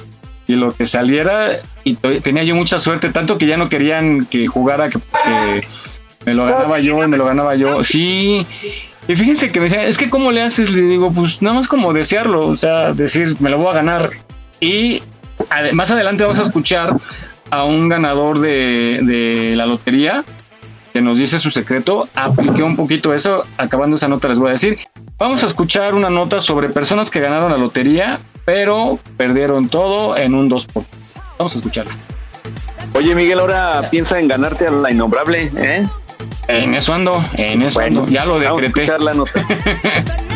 y 0.47 0.55
lo 0.55 0.71
que 0.71 0.85
saliera 0.85 1.59
y 1.83 1.95
tenía 1.95 2.43
yo 2.43 2.55
mucha 2.55 2.79
suerte 2.79 3.09
tanto 3.09 3.37
que 3.37 3.45
ya 3.45 3.57
no 3.57 3.69
querían 3.69 4.25
que 4.25 4.47
jugara 4.47 4.89
que, 4.89 4.99
me 6.25 6.33
lo 6.33 6.45
ganaba 6.45 6.79
yo 6.79 6.97
me 6.97 7.17
lo 7.17 7.25
ganaba 7.25 7.55
yo. 7.55 7.83
Sí. 7.83 8.45
Y 9.07 9.15
fíjense 9.15 9.51
que 9.51 9.59
me 9.59 9.65
decían 9.65 9.85
es 9.85 9.97
que 9.97 10.09
cómo 10.09 10.31
le 10.31 10.41
haces 10.41 10.71
le 10.71 10.83
digo 10.83 11.11
pues 11.11 11.41
nada 11.41 11.55
más 11.55 11.67
como 11.67 11.93
desearlo 11.93 12.47
o 12.47 12.57
sea 12.57 12.93
decir 12.93 13.35
me 13.39 13.49
lo 13.49 13.57
voy 13.57 13.71
a 13.71 13.73
ganar 13.73 14.09
y 14.59 15.01
más 15.73 15.91
adelante 15.91 16.23
vamos 16.23 16.39
a 16.39 16.43
escuchar 16.43 16.93
a 17.51 17.63
un 17.63 17.89
ganador 17.89 18.39
de, 18.39 18.99
de 19.03 19.53
la 19.55 19.65
lotería 19.65 20.23
que 20.93 21.01
nos 21.01 21.17
dice 21.17 21.39
su 21.39 21.51
secreto. 21.51 22.07
Apliqué 22.15 22.63
un 22.63 22.75
poquito 22.75 23.13
eso. 23.13 23.43
Acabando 23.57 23.95
esa 23.95 24.07
nota 24.07 24.27
les 24.27 24.39
voy 24.39 24.49
a 24.49 24.53
decir. 24.53 24.79
Vamos 25.17 25.43
a 25.43 25.47
escuchar 25.47 25.95
una 25.95 26.09
nota 26.09 26.41
sobre 26.41 26.69
personas 26.69 27.09
que 27.09 27.19
ganaron 27.19 27.51
la 27.51 27.57
lotería, 27.57 28.19
pero 28.45 28.99
perdieron 29.17 29.69
todo 29.69 30.17
en 30.17 30.33
un 30.33 30.49
2 30.49 30.65
por. 30.67 30.83
Vamos 31.37 31.55
a 31.55 31.57
escucharla. 31.57 31.93
Oye, 32.93 33.15
Miguel, 33.15 33.39
ahora 33.39 33.87
piensa 33.91 34.19
en 34.19 34.27
ganarte 34.27 34.65
a 34.65 34.71
la 34.71 34.91
innombrable, 34.91 35.51
¿eh? 35.57 35.87
En 36.47 36.73
eso 36.73 36.93
ando, 36.93 37.23
en 37.35 37.61
eso 37.61 37.79
ando. 37.79 38.07
Ya 38.07 38.25
lo 38.25 38.39
decreté. 38.39 38.87
Vamos 38.87 39.01
a 39.01 39.05
la 39.05 39.13
nota. 39.13 39.45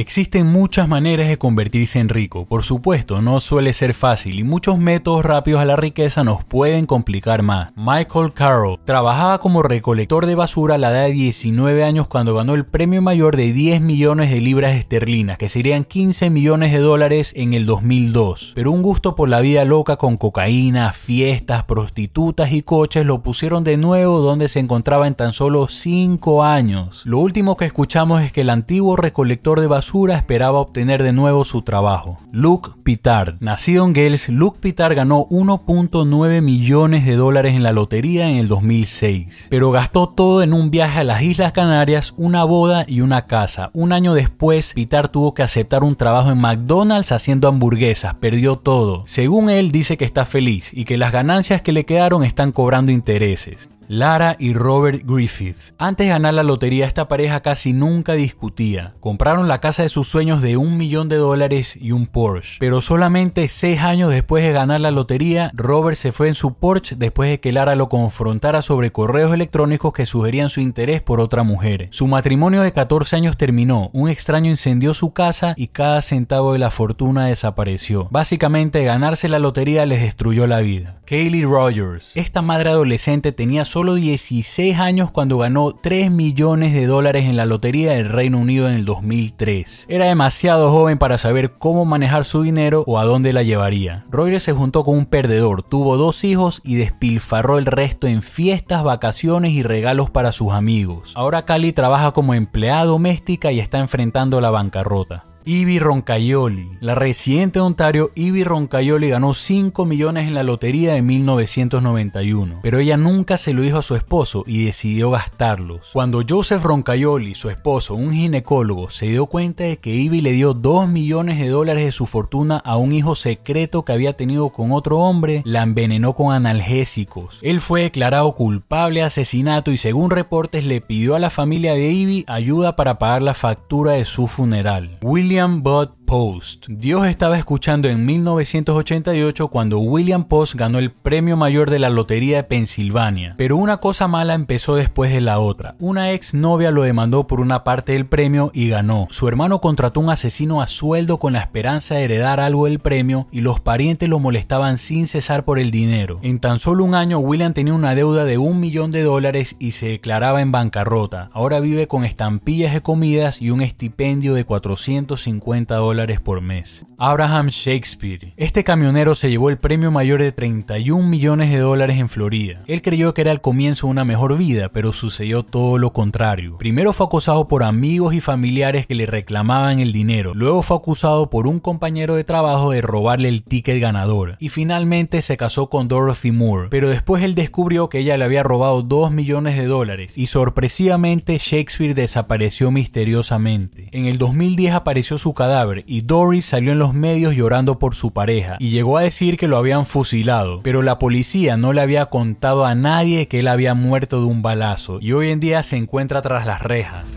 Existen 0.00 0.46
muchas 0.46 0.86
maneras 0.86 1.26
de 1.26 1.38
convertirse 1.38 1.98
en 1.98 2.08
rico, 2.08 2.46
por 2.46 2.62
supuesto, 2.62 3.20
no 3.20 3.40
suele 3.40 3.72
ser 3.72 3.94
fácil 3.94 4.38
y 4.38 4.44
muchos 4.44 4.78
métodos 4.78 5.24
rápidos 5.24 5.60
a 5.60 5.64
la 5.64 5.74
riqueza 5.74 6.22
nos 6.22 6.44
pueden 6.44 6.86
complicar 6.86 7.42
más. 7.42 7.72
Michael 7.74 8.32
Carroll 8.32 8.78
trabajaba 8.84 9.38
como 9.38 9.64
recolector 9.64 10.26
de 10.26 10.36
basura 10.36 10.76
a 10.76 10.78
la 10.78 10.92
edad 10.92 11.06
de 11.06 11.14
19 11.14 11.82
años 11.82 12.06
cuando 12.06 12.36
ganó 12.36 12.54
el 12.54 12.64
premio 12.64 13.02
mayor 13.02 13.36
de 13.36 13.52
10 13.52 13.80
millones 13.80 14.30
de 14.30 14.40
libras 14.40 14.76
esterlinas, 14.76 15.36
que 15.36 15.48
serían 15.48 15.82
15 15.82 16.30
millones 16.30 16.70
de 16.70 16.78
dólares 16.78 17.32
en 17.34 17.52
el 17.52 17.66
2002. 17.66 18.52
Pero 18.54 18.70
un 18.70 18.82
gusto 18.82 19.16
por 19.16 19.28
la 19.28 19.40
vida 19.40 19.64
loca 19.64 19.96
con 19.96 20.16
cocaína, 20.16 20.92
fiestas, 20.92 21.64
prostitutas 21.64 22.52
y 22.52 22.62
coches 22.62 23.04
lo 23.04 23.20
pusieron 23.20 23.64
de 23.64 23.76
nuevo 23.76 24.20
donde 24.20 24.46
se 24.46 24.60
encontraba 24.60 25.08
en 25.08 25.16
tan 25.16 25.32
solo 25.32 25.66
5 25.66 26.44
años. 26.44 27.02
Lo 27.04 27.18
último 27.18 27.56
que 27.56 27.64
escuchamos 27.64 28.22
es 28.22 28.30
que 28.30 28.42
el 28.42 28.50
antiguo 28.50 28.94
recolector 28.94 29.60
de 29.60 29.66
esperaba 30.14 30.58
obtener 30.58 31.02
de 31.02 31.12
nuevo 31.12 31.44
su 31.44 31.62
trabajo. 31.62 32.18
Luke 32.30 32.70
Pitard. 32.82 33.36
Nacido 33.40 33.84
en 33.84 33.92
Gales, 33.92 34.28
Luke 34.28 34.58
Pitard 34.60 34.94
ganó 34.94 35.26
1.9 35.30 36.42
millones 36.42 37.06
de 37.06 37.16
dólares 37.16 37.54
en 37.54 37.62
la 37.62 37.72
lotería 37.72 38.28
en 38.28 38.36
el 38.36 38.48
2006, 38.48 39.48
pero 39.50 39.70
gastó 39.70 40.08
todo 40.08 40.42
en 40.42 40.52
un 40.52 40.70
viaje 40.70 41.00
a 41.00 41.04
las 41.04 41.22
Islas 41.22 41.52
Canarias, 41.52 42.12
una 42.16 42.44
boda 42.44 42.84
y 42.86 43.00
una 43.00 43.26
casa. 43.26 43.70
Un 43.72 43.92
año 43.92 44.14
después, 44.14 44.74
Pitard 44.74 45.10
tuvo 45.10 45.32
que 45.32 45.42
aceptar 45.42 45.82
un 45.82 45.96
trabajo 45.96 46.30
en 46.30 46.38
McDonald's 46.38 47.12
haciendo 47.12 47.48
hamburguesas, 47.48 48.14
perdió 48.14 48.56
todo. 48.56 49.04
Según 49.06 49.48
él, 49.48 49.72
dice 49.72 49.96
que 49.96 50.04
está 50.04 50.24
feliz 50.24 50.70
y 50.74 50.84
que 50.84 50.98
las 50.98 51.12
ganancias 51.12 51.62
que 51.62 51.72
le 51.72 51.84
quedaron 51.84 52.24
están 52.24 52.52
cobrando 52.52 52.92
intereses. 52.92 53.68
Lara 53.90 54.36
y 54.38 54.52
Robert 54.52 55.00
Griffith. 55.06 55.72
Antes 55.78 56.06
de 56.06 56.12
ganar 56.12 56.34
la 56.34 56.42
lotería, 56.42 56.84
esta 56.84 57.08
pareja 57.08 57.40
casi 57.40 57.72
nunca 57.72 58.12
discutía. 58.12 58.94
Compraron 59.00 59.48
la 59.48 59.62
casa 59.62 59.82
de 59.82 59.88
sus 59.88 60.06
sueños 60.08 60.42
de 60.42 60.58
un 60.58 60.76
millón 60.76 61.08
de 61.08 61.16
dólares 61.16 61.74
y 61.80 61.92
un 61.92 62.06
Porsche. 62.06 62.58
Pero 62.60 62.82
solamente 62.82 63.48
seis 63.48 63.80
años 63.80 64.10
después 64.10 64.44
de 64.44 64.52
ganar 64.52 64.82
la 64.82 64.90
lotería, 64.90 65.50
Robert 65.54 65.96
se 65.96 66.12
fue 66.12 66.28
en 66.28 66.34
su 66.34 66.52
Porsche 66.52 66.96
después 66.96 67.30
de 67.30 67.40
que 67.40 67.50
Lara 67.50 67.76
lo 67.76 67.88
confrontara 67.88 68.60
sobre 68.60 68.92
correos 68.92 69.32
electrónicos 69.32 69.94
que 69.94 70.04
sugerían 70.04 70.50
su 70.50 70.60
interés 70.60 71.00
por 71.00 71.18
otra 71.18 71.42
mujer. 71.42 71.88
Su 71.90 72.06
matrimonio 72.08 72.60
de 72.60 72.72
14 72.72 73.16
años 73.16 73.38
terminó, 73.38 73.88
un 73.94 74.10
extraño 74.10 74.50
incendió 74.50 74.92
su 74.92 75.14
casa 75.14 75.54
y 75.56 75.68
cada 75.68 76.02
centavo 76.02 76.52
de 76.52 76.58
la 76.58 76.70
fortuna 76.70 77.24
desapareció. 77.24 78.08
Básicamente, 78.10 78.84
ganarse 78.84 79.30
la 79.30 79.38
lotería 79.38 79.86
les 79.86 80.02
destruyó 80.02 80.46
la 80.46 80.60
vida. 80.60 81.00
Kaylee 81.06 81.46
Rogers. 81.46 82.10
Esta 82.14 82.42
madre 82.42 82.68
adolescente 82.68 83.32
tenía 83.32 83.64
solo 83.64 83.77
16 83.78 84.78
años 84.78 85.10
cuando 85.10 85.38
ganó 85.38 85.72
3 85.72 86.10
millones 86.10 86.72
de 86.74 86.86
dólares 86.86 87.26
en 87.26 87.36
la 87.36 87.46
lotería 87.46 87.92
del 87.92 88.08
Reino 88.08 88.38
Unido 88.38 88.68
en 88.68 88.74
el 88.74 88.84
2003. 88.84 89.86
Era 89.88 90.06
demasiado 90.06 90.70
joven 90.70 90.98
para 90.98 91.16
saber 91.16 91.52
cómo 91.58 91.84
manejar 91.84 92.24
su 92.24 92.42
dinero 92.42 92.84
o 92.86 92.98
a 92.98 93.04
dónde 93.04 93.32
la 93.32 93.42
llevaría. 93.42 94.04
Roger 94.10 94.40
se 94.40 94.52
juntó 94.52 94.82
con 94.84 94.98
un 94.98 95.06
perdedor, 95.06 95.62
tuvo 95.62 95.96
dos 95.96 96.24
hijos 96.24 96.60
y 96.64 96.74
despilfarró 96.74 97.58
el 97.58 97.66
resto 97.66 98.06
en 98.06 98.22
fiestas, 98.22 98.82
vacaciones 98.82 99.52
y 99.52 99.62
regalos 99.62 100.10
para 100.10 100.32
sus 100.32 100.52
amigos. 100.52 101.12
Ahora 101.14 101.44
Cali 101.44 101.72
trabaja 101.72 102.12
como 102.12 102.34
empleada 102.34 102.84
doméstica 102.84 103.52
y 103.52 103.60
está 103.60 103.78
enfrentando 103.78 104.40
la 104.40 104.50
bancarrota. 104.50 105.27
Ivy 105.48 105.78
Roncaioli. 105.78 106.76
La 106.80 106.94
residente 106.94 107.58
de 107.58 107.64
Ontario, 107.64 108.10
Ivy 108.14 108.44
Roncaioli, 108.44 109.08
ganó 109.08 109.32
5 109.32 109.86
millones 109.86 110.28
en 110.28 110.34
la 110.34 110.42
lotería 110.42 110.92
de 110.92 111.00
1991, 111.00 112.60
pero 112.62 112.80
ella 112.80 112.98
nunca 112.98 113.38
se 113.38 113.54
lo 113.54 113.62
dijo 113.62 113.78
a 113.78 113.82
su 113.82 113.96
esposo 113.96 114.44
y 114.46 114.62
decidió 114.62 115.10
gastarlos. 115.10 115.88
Cuando 115.94 116.22
Joseph 116.28 116.62
Roncaioli, 116.62 117.34
su 117.34 117.48
esposo, 117.48 117.94
un 117.94 118.12
ginecólogo, 118.12 118.90
se 118.90 119.06
dio 119.06 119.24
cuenta 119.24 119.64
de 119.64 119.78
que 119.78 119.94
Ivy 119.94 120.20
le 120.20 120.32
dio 120.32 120.52
2 120.52 120.86
millones 120.86 121.38
de 121.38 121.48
dólares 121.48 121.86
de 121.86 121.92
su 121.92 122.04
fortuna 122.04 122.58
a 122.58 122.76
un 122.76 122.92
hijo 122.92 123.14
secreto 123.14 123.86
que 123.86 123.92
había 123.92 124.18
tenido 124.18 124.50
con 124.50 124.70
otro 124.70 124.98
hombre, 124.98 125.40
la 125.46 125.62
envenenó 125.62 126.12
con 126.12 126.34
analgésicos. 126.34 127.38
Él 127.40 127.62
fue 127.62 127.84
declarado 127.84 128.34
culpable 128.34 129.00
de 129.00 129.06
asesinato 129.06 129.72
y 129.72 129.78
según 129.78 130.10
reportes 130.10 130.64
le 130.64 130.82
pidió 130.82 131.14
a 131.14 131.18
la 131.18 131.30
familia 131.30 131.72
de 131.72 131.90
Ivy 131.90 132.26
ayuda 132.28 132.76
para 132.76 132.98
pagar 132.98 133.22
la 133.22 133.32
factura 133.32 133.92
de 133.92 134.04
su 134.04 134.26
funeral. 134.26 134.98
William 135.00 135.37
William 135.38 135.62
Bud 135.62 135.97
Post. 136.08 136.68
Dios 136.68 137.06
estaba 137.06 137.36
escuchando 137.36 137.86
en 137.86 138.06
1988 138.06 139.48
cuando 139.48 139.78
William 139.78 140.24
Post 140.24 140.54
ganó 140.54 140.78
el 140.78 140.90
premio 140.90 141.36
mayor 141.36 141.68
de 141.68 141.78
la 141.78 141.90
Lotería 141.90 142.38
de 142.38 142.44
Pensilvania. 142.44 143.34
Pero 143.36 143.58
una 143.58 143.76
cosa 143.76 144.08
mala 144.08 144.32
empezó 144.32 144.76
después 144.76 145.12
de 145.12 145.20
la 145.20 145.38
otra. 145.38 145.76
Una 145.78 146.12
ex 146.12 146.32
novia 146.32 146.70
lo 146.70 146.80
demandó 146.80 147.26
por 147.26 147.42
una 147.42 147.62
parte 147.62 147.92
del 147.92 148.06
premio 148.06 148.50
y 148.54 148.70
ganó. 148.70 149.06
Su 149.10 149.28
hermano 149.28 149.60
contrató 149.60 150.00
un 150.00 150.08
asesino 150.08 150.62
a 150.62 150.66
sueldo 150.66 151.18
con 151.18 151.34
la 151.34 151.40
esperanza 151.40 151.96
de 151.96 152.04
heredar 152.04 152.40
algo 152.40 152.64
del 152.64 152.78
premio 152.78 153.28
y 153.30 153.42
los 153.42 153.60
parientes 153.60 154.08
lo 154.08 154.18
molestaban 154.18 154.78
sin 154.78 155.08
cesar 155.08 155.44
por 155.44 155.58
el 155.58 155.70
dinero. 155.70 156.20
En 156.22 156.40
tan 156.40 156.58
solo 156.58 156.84
un 156.84 156.94
año 156.94 157.18
William 157.18 157.52
tenía 157.52 157.74
una 157.74 157.94
deuda 157.94 158.24
de 158.24 158.38
un 158.38 158.60
millón 158.60 158.92
de 158.92 159.02
dólares 159.02 159.56
y 159.58 159.72
se 159.72 159.88
declaraba 159.88 160.40
en 160.40 160.52
bancarrota. 160.52 161.28
Ahora 161.34 161.60
vive 161.60 161.86
con 161.86 162.06
estampillas 162.06 162.72
de 162.72 162.80
comidas 162.80 163.42
y 163.42 163.50
un 163.50 163.60
estipendio 163.60 164.32
de 164.32 164.44
450 164.44 165.74
dólares 165.74 165.97
por 166.22 166.40
mes. 166.40 166.86
Abraham 166.96 167.48
Shakespeare. 167.48 168.32
Este 168.36 168.62
camionero 168.62 169.16
se 169.16 169.30
llevó 169.30 169.50
el 169.50 169.58
premio 169.58 169.90
mayor 169.90 170.22
de 170.22 170.30
31 170.30 171.08
millones 171.08 171.50
de 171.50 171.58
dólares 171.58 171.98
en 171.98 172.08
Florida. 172.08 172.62
Él 172.68 172.82
creyó 172.82 173.14
que 173.14 173.22
era 173.22 173.32
el 173.32 173.40
comienzo 173.40 173.88
de 173.88 173.90
una 173.90 174.04
mejor 174.04 174.38
vida, 174.38 174.68
pero 174.68 174.92
sucedió 174.92 175.42
todo 175.42 175.76
lo 175.76 175.92
contrario. 175.92 176.56
Primero 176.56 176.92
fue 176.92 177.06
acosado 177.06 177.48
por 177.48 177.64
amigos 177.64 178.14
y 178.14 178.20
familiares 178.20 178.86
que 178.86 178.94
le 178.94 179.06
reclamaban 179.06 179.80
el 179.80 179.92
dinero. 179.92 180.34
Luego 180.34 180.62
fue 180.62 180.76
acusado 180.76 181.30
por 181.30 181.48
un 181.48 181.58
compañero 181.58 182.14
de 182.14 182.22
trabajo 182.22 182.70
de 182.70 182.80
robarle 182.80 183.28
el 183.28 183.42
ticket 183.42 183.80
ganador. 183.80 184.36
Y 184.38 184.50
finalmente 184.50 185.20
se 185.20 185.36
casó 185.36 185.68
con 185.68 185.88
Dorothy 185.88 186.30
Moore. 186.30 186.68
Pero 186.70 186.88
después 186.88 187.24
él 187.24 187.34
descubrió 187.34 187.88
que 187.88 187.98
ella 187.98 188.16
le 188.16 188.24
había 188.24 188.44
robado 188.44 188.82
2 188.82 189.10
millones 189.10 189.56
de 189.56 189.66
dólares. 189.66 190.16
Y 190.16 190.28
sorpresivamente 190.28 191.38
Shakespeare 191.38 191.94
desapareció 191.94 192.70
misteriosamente. 192.70 193.88
En 193.90 194.06
el 194.06 194.16
2010 194.18 194.74
apareció 194.74 195.18
su 195.18 195.34
cadáver 195.34 195.82
y 195.88 196.02
Doris 196.02 196.44
salió 196.44 196.72
en 196.72 196.78
los 196.78 196.92
medios 196.92 197.34
llorando 197.34 197.78
por 197.78 197.94
su 197.94 198.12
pareja 198.12 198.56
y 198.60 198.68
llegó 198.68 198.98
a 198.98 199.02
decir 199.02 199.38
que 199.38 199.48
lo 199.48 199.56
habían 199.56 199.86
fusilado, 199.86 200.60
pero 200.62 200.82
la 200.82 200.98
policía 200.98 201.56
no 201.56 201.72
le 201.72 201.80
había 201.80 202.06
contado 202.06 202.66
a 202.66 202.74
nadie 202.74 203.26
que 203.26 203.40
él 203.40 203.48
había 203.48 203.72
muerto 203.72 204.20
de 204.20 204.26
un 204.26 204.42
balazo 204.42 204.98
y 205.00 205.12
hoy 205.12 205.30
en 205.30 205.40
día 205.40 205.62
se 205.62 205.76
encuentra 205.76 206.20
tras 206.20 206.46
las 206.46 206.62
rejas. 206.62 207.16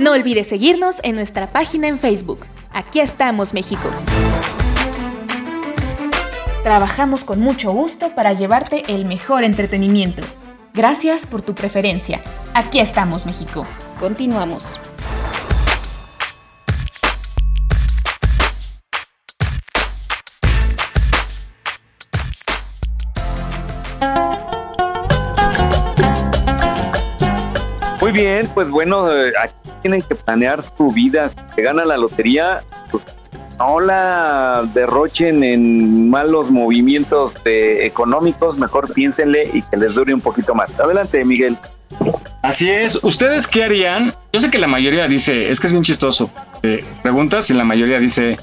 No 0.00 0.10
olvides 0.10 0.48
seguirnos 0.48 0.96
en 1.04 1.14
nuestra 1.14 1.46
página 1.46 1.86
en 1.86 1.96
Facebook. 1.96 2.44
Aquí 2.72 2.98
estamos, 2.98 3.54
México. 3.54 3.88
Trabajamos 6.64 7.24
con 7.24 7.38
mucho 7.38 7.70
gusto 7.70 8.16
para 8.16 8.32
llevarte 8.32 8.82
el 8.88 9.04
mejor 9.04 9.44
entretenimiento. 9.44 10.22
Gracias 10.74 11.24
por 11.24 11.42
tu 11.42 11.54
preferencia. 11.54 12.20
Aquí 12.54 12.80
estamos, 12.80 13.26
México. 13.26 13.64
Continuamos. 14.02 14.80
Muy 28.00 28.10
bien, 28.10 28.50
pues 28.52 28.68
bueno, 28.68 29.08
eh, 29.08 29.32
aquí 29.40 29.54
tienen 29.82 30.02
que 30.02 30.16
planear 30.16 30.64
su 30.76 30.90
vida. 30.90 31.30
Si 31.54 31.62
gana 31.62 31.84
la 31.84 31.96
lotería, 31.96 32.60
pues 32.90 33.04
no 33.60 33.78
la 33.78 34.68
derrochen 34.74 35.44
en 35.44 36.10
malos 36.10 36.50
movimientos 36.50 37.34
eh, 37.44 37.86
económicos, 37.86 38.58
mejor 38.58 38.92
piénsenle 38.92 39.48
y 39.52 39.62
que 39.62 39.76
les 39.76 39.94
dure 39.94 40.12
un 40.12 40.20
poquito 40.20 40.56
más. 40.56 40.80
Adelante, 40.80 41.24
Miguel. 41.24 41.56
Así 42.42 42.70
es. 42.70 42.98
¿Ustedes 43.02 43.46
qué 43.46 43.64
harían? 43.64 44.14
Yo 44.32 44.40
sé 44.40 44.50
que 44.50 44.58
la 44.58 44.66
mayoría 44.66 45.08
dice, 45.08 45.50
es 45.50 45.60
que 45.60 45.68
es 45.68 45.72
bien 45.72 45.84
chistoso. 45.84 46.30
Eh, 46.62 46.84
preguntas 47.02 47.50
y 47.50 47.54
la 47.54 47.64
mayoría 47.64 47.98
dice, 47.98 48.38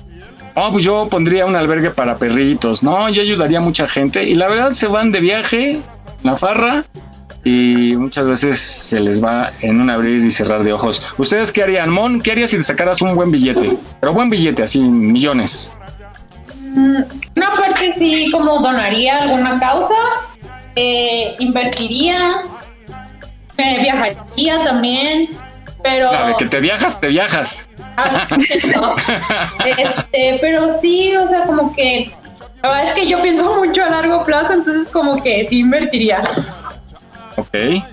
oh, 0.56 0.72
pues 0.72 0.86
yo 0.86 1.08
pondría 1.10 1.46
un 1.46 1.56
albergue 1.56 1.92
para 1.92 2.18
perritos. 2.18 2.84
No, 2.84 3.10
yo 3.10 3.22
ayudaría 3.22 3.60
a 3.60 3.62
mucha 3.62 3.88
gente. 3.88 4.24
Y 4.24 4.36
la 4.36 4.48
verdad 4.48 4.72
se 4.72 4.88
van 4.88 5.12
de 5.12 5.20
viaje, 5.20 5.80
la 6.24 6.38
farra, 6.38 6.84
y 7.44 7.96
muchas 7.98 8.28
veces 8.28 8.60
se 8.60 9.00
les 9.00 9.24
va 9.24 9.52
en 9.62 9.80
un 9.80 9.90
abrir 9.90 10.24
y 10.24 10.32
cerrar 10.32 10.64
de 10.64 10.74
ojos. 10.74 11.02
¿Ustedes 11.18 11.52
qué 11.52 11.64
harían, 11.64 11.90
Mon? 11.90 12.22
¿Qué 12.22 12.32
harías 12.32 12.52
si 12.52 12.58
te 12.58 12.64
sacaras 12.64 13.02
un 13.02 13.16
buen 13.16 13.32
billete? 13.32 13.78
Pero 14.00 14.14
buen 14.14 14.30
billete, 14.30 14.64
así, 14.64 14.80
millones. 14.80 15.72
Mm, 16.62 17.02
una 17.36 17.52
parte 17.52 17.94
sí, 17.98 18.30
como 18.32 18.60
donaría 18.60 19.24
alguna 19.24 19.60
causa, 19.60 19.96
eh, 20.76 21.36
invertiría, 21.40 22.42
me 23.60 23.80
viajaría 23.80 24.64
también, 24.64 25.30
pero... 25.84 26.12
de 26.12 26.36
que 26.38 26.46
te 26.46 26.60
viajas, 26.60 27.00
te 27.00 27.08
viajas. 27.08 27.62
Ah, 27.98 28.28
este, 29.66 30.38
pero 30.40 30.80
sí, 30.80 31.16
o 31.16 31.28
sea, 31.28 31.44
como 31.44 31.74
que... 31.76 32.12
La 32.62 32.70
verdad 32.70 32.88
es 32.90 32.94
que 32.94 33.08
yo 33.08 33.22
pienso 33.22 33.56
mucho 33.56 33.84
a 33.84 33.90
largo 33.90 34.26
plazo, 34.26 34.54
entonces 34.54 34.90
como 34.92 35.22
que 35.24 35.48
sí 35.50 35.60
invertiría. 35.60 36.22
Ok. 37.38 37.84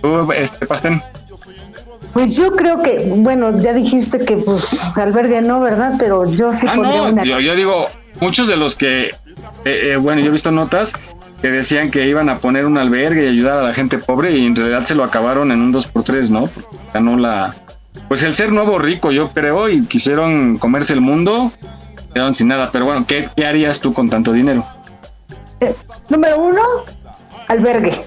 ¿Tú, 0.00 0.32
este, 0.32 0.66
Pastén? 0.66 1.02
Pues 2.14 2.34
yo 2.34 2.52
creo 2.52 2.82
que, 2.82 3.12
bueno, 3.14 3.60
ya 3.60 3.74
dijiste 3.74 4.20
que 4.20 4.38
pues 4.38 4.96
albergue 4.96 5.42
no, 5.42 5.60
¿verdad? 5.60 5.94
Pero 5.98 6.30
yo 6.30 6.54
sí 6.54 6.66
ah, 6.66 6.74
pondría 6.74 7.02
una... 7.02 7.24
Yo, 7.24 7.54
digo, 7.54 7.88
muchos 8.20 8.48
de 8.48 8.56
los 8.56 8.74
que, 8.74 9.08
eh, 9.08 9.12
eh, 9.64 9.96
bueno, 9.96 10.22
yo 10.22 10.28
he 10.28 10.32
visto 10.32 10.50
notas 10.50 10.94
que 11.40 11.50
decían 11.50 11.90
que 11.90 12.06
iban 12.06 12.28
a 12.28 12.38
poner 12.38 12.66
un 12.66 12.78
albergue 12.78 13.24
y 13.24 13.28
ayudar 13.28 13.58
a 13.58 13.62
la 13.62 13.74
gente 13.74 13.98
pobre 13.98 14.36
y 14.36 14.46
en 14.46 14.56
realidad 14.56 14.84
se 14.84 14.94
lo 14.94 15.04
acabaron 15.04 15.52
en 15.52 15.60
un 15.60 15.72
2x3, 15.72 16.30
¿no? 16.30 16.46
Porque 16.46 16.76
ganó 16.92 17.16
la... 17.16 17.54
Pues 18.08 18.22
el 18.22 18.34
ser 18.34 18.52
nuevo 18.52 18.78
rico, 18.78 19.10
yo 19.10 19.28
creo, 19.28 19.68
y 19.68 19.84
quisieron 19.86 20.58
comerse 20.58 20.92
el 20.92 21.00
mundo, 21.00 21.50
quedaron 22.12 22.34
sin 22.34 22.48
nada. 22.48 22.70
Pero 22.70 22.84
bueno, 22.84 23.04
¿qué, 23.06 23.28
qué 23.34 23.46
harías 23.46 23.80
tú 23.80 23.92
con 23.92 24.08
tanto 24.08 24.32
dinero? 24.32 24.64
Eh, 25.60 25.74
número 26.08 26.38
uno, 26.38 26.62
albergue. 27.48 28.04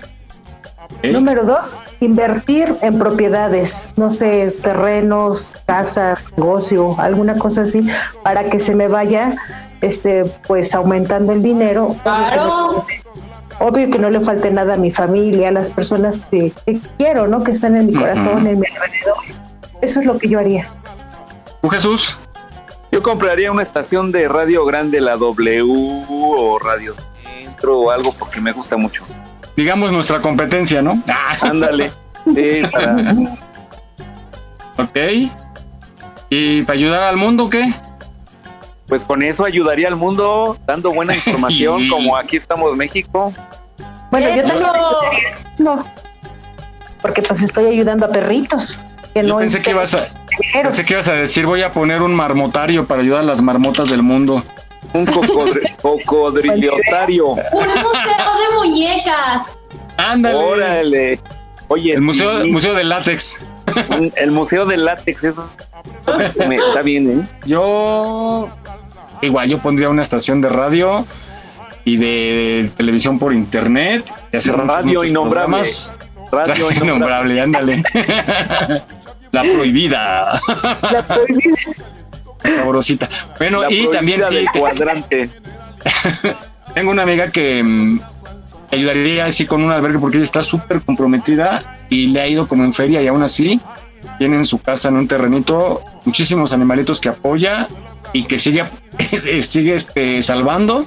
Número 1.03 1.45
dos, 1.45 1.73
invertir 2.01 2.75
en 2.81 2.99
propiedades, 2.99 3.91
no 3.95 4.09
sé, 4.09 4.53
terrenos, 4.61 5.53
casas, 5.65 6.27
negocio, 6.35 6.99
alguna 6.99 7.37
cosa 7.37 7.61
así, 7.61 7.87
para 8.23 8.49
que 8.49 8.59
se 8.59 8.75
me 8.75 8.87
vaya, 8.87 9.35
este, 9.81 10.25
pues 10.47 10.75
aumentando 10.75 11.31
el 11.31 11.41
dinero. 11.41 11.95
Claro. 12.03 12.85
Obvio 13.59 13.89
que 13.89 13.99
no 13.99 14.09
le 14.09 14.21
falte 14.21 14.51
nada 14.51 14.75
a 14.75 14.77
mi 14.77 14.91
familia, 14.91 15.49
a 15.49 15.51
las 15.51 15.69
personas 15.69 16.19
que, 16.31 16.53
quiero, 16.97 17.27
¿no? 17.27 17.43
Que 17.43 17.51
están 17.51 17.75
en 17.75 17.87
mi 17.87 17.93
corazón, 17.93 18.47
en 18.47 18.59
mi 18.59 18.67
alrededor. 18.67 19.17
Eso 19.81 19.99
es 19.99 20.05
lo 20.05 20.17
que 20.17 20.29
yo 20.29 20.39
haría. 20.39 20.67
¿Tú, 21.61 21.69
Jesús? 21.69 22.17
Yo 22.91 23.03
compraría 23.03 23.51
una 23.51 23.63
estación 23.63 24.11
de 24.11 24.27
radio 24.27 24.65
grande, 24.65 25.01
la 25.01 25.17
W 25.17 26.05
o 26.09 26.57
Radio 26.59 26.95
Centro 27.21 27.79
o 27.79 27.91
algo 27.91 28.13
porque 28.13 28.41
me 28.41 28.51
gusta 28.51 28.77
mucho 28.77 29.03
digamos, 29.59 29.91
nuestra 29.91 30.21
competencia, 30.21 30.81
¿no? 30.81 31.01
Ándale. 31.41 31.91
Ok. 34.77 34.97
¿Y 36.29 36.61
para 36.63 36.77
ayudar 36.77 37.03
al 37.03 37.17
mundo 37.17 37.49
qué? 37.49 37.73
Pues 38.87 39.03
con 39.03 39.21
eso 39.21 39.45
ayudaría 39.45 39.87
al 39.87 39.97
mundo, 39.97 40.57
dando 40.65 40.93
buena 40.93 41.15
información, 41.17 41.89
como 41.89 42.15
aquí 42.15 42.37
estamos 42.37 42.75
México. 42.77 43.33
Bueno, 44.11 44.35
yo 44.35 44.43
también 44.43 44.71
no, 45.57 45.85
porque 47.01 47.21
pues 47.21 47.41
estoy 47.41 47.67
ayudando 47.67 48.05
a 48.05 48.09
perritos. 48.09 48.81
Que 49.13 49.23
no 49.23 49.37
pensé 49.37 49.61
que 49.61 49.71
ibas 49.71 49.93
a, 49.95 50.07
pensé 50.61 50.83
que 50.85 50.93
ibas 50.93 51.07
a 51.07 51.13
decir 51.13 51.45
voy 51.45 51.63
a 51.63 51.71
poner 51.71 52.01
un 52.01 52.13
marmotario 52.13 52.85
para 52.85 53.01
ayudar 53.01 53.21
a 53.21 53.23
las 53.23 53.41
marmotas 53.41 53.89
del 53.89 54.03
mundo. 54.03 54.43
Un 54.93 55.05
cocodriliotario. 55.81 57.27
Un 57.29 57.39
museo 57.41 57.53
de 57.53 58.55
muñecas. 58.55 59.41
Ándale. 59.97 60.37
Órale. 60.37 61.19
Oye, 61.67 61.93
el 61.93 62.01
museo, 62.01 62.45
museo 62.47 62.73
del 62.73 62.89
látex. 62.89 63.39
El 64.15 64.31
museo 64.31 64.65
del 64.65 64.85
látex, 64.85 65.23
eso 65.23 65.47
está 66.07 66.81
bien, 66.81 67.19
¿eh? 67.19 67.27
Yo 67.45 68.49
igual 69.21 69.49
yo 69.49 69.59
pondría 69.59 69.89
una 69.89 70.01
estación 70.01 70.41
de 70.41 70.49
radio 70.49 71.05
y 71.89 71.97
de 71.97 72.71
televisión 72.77 73.17
por 73.17 73.33
internet 73.33 74.05
y 74.31 74.37
hacer 74.37 74.55
radio 74.55 75.03
innombrable. 75.05 75.63
Radio 76.31 76.71
innombrable, 76.71 77.41
ándale. 77.41 77.83
La 79.31 79.41
prohibida. 79.41 80.41
La 80.91 81.05
prohibida 81.05 81.55
sabrosita. 82.43 83.09
Bueno, 83.37 83.69
y 83.69 83.87
también 83.87 84.21
sí, 84.29 84.45
cuadrante. 84.57 85.29
tengo 86.73 86.91
una 86.91 87.03
amiga 87.03 87.31
que 87.31 87.63
mm, 87.63 87.99
ayudaría 88.71 89.25
así 89.25 89.45
con 89.45 89.63
un 89.63 89.71
albergue 89.71 89.99
porque 89.99 90.17
ella 90.17 90.23
está 90.23 90.43
súper 90.43 90.81
comprometida 90.81 91.79
y 91.89 92.07
le 92.07 92.21
ha 92.21 92.27
ido 92.27 92.47
como 92.47 92.63
en 92.63 92.73
feria 92.73 93.01
y 93.01 93.07
aún 93.07 93.23
así 93.23 93.59
tiene 94.17 94.37
en 94.37 94.45
su 94.45 94.59
casa 94.59 94.89
en 94.89 94.97
un 94.97 95.07
terrenito 95.07 95.81
muchísimos 96.05 96.53
animalitos 96.53 97.01
que 97.01 97.09
apoya 97.09 97.67
y 98.13 98.23
que 98.23 98.39
sigue, 98.39 98.65
sigue 99.41 99.75
este, 99.75 100.21
salvando 100.21 100.85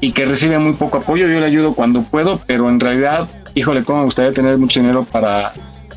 y 0.00 0.12
que 0.12 0.24
recibe 0.24 0.58
muy 0.58 0.74
poco 0.74 0.98
apoyo. 0.98 1.26
Yo 1.26 1.40
le 1.40 1.46
ayudo 1.46 1.74
cuando 1.74 2.02
puedo, 2.02 2.40
pero 2.46 2.68
en 2.68 2.80
realidad, 2.80 3.28
híjole, 3.54 3.84
cómo 3.84 4.00
me 4.00 4.04
gustaría 4.04 4.32
tener 4.32 4.58
mucho 4.58 4.80
dinero 4.80 5.04
para 5.04 5.52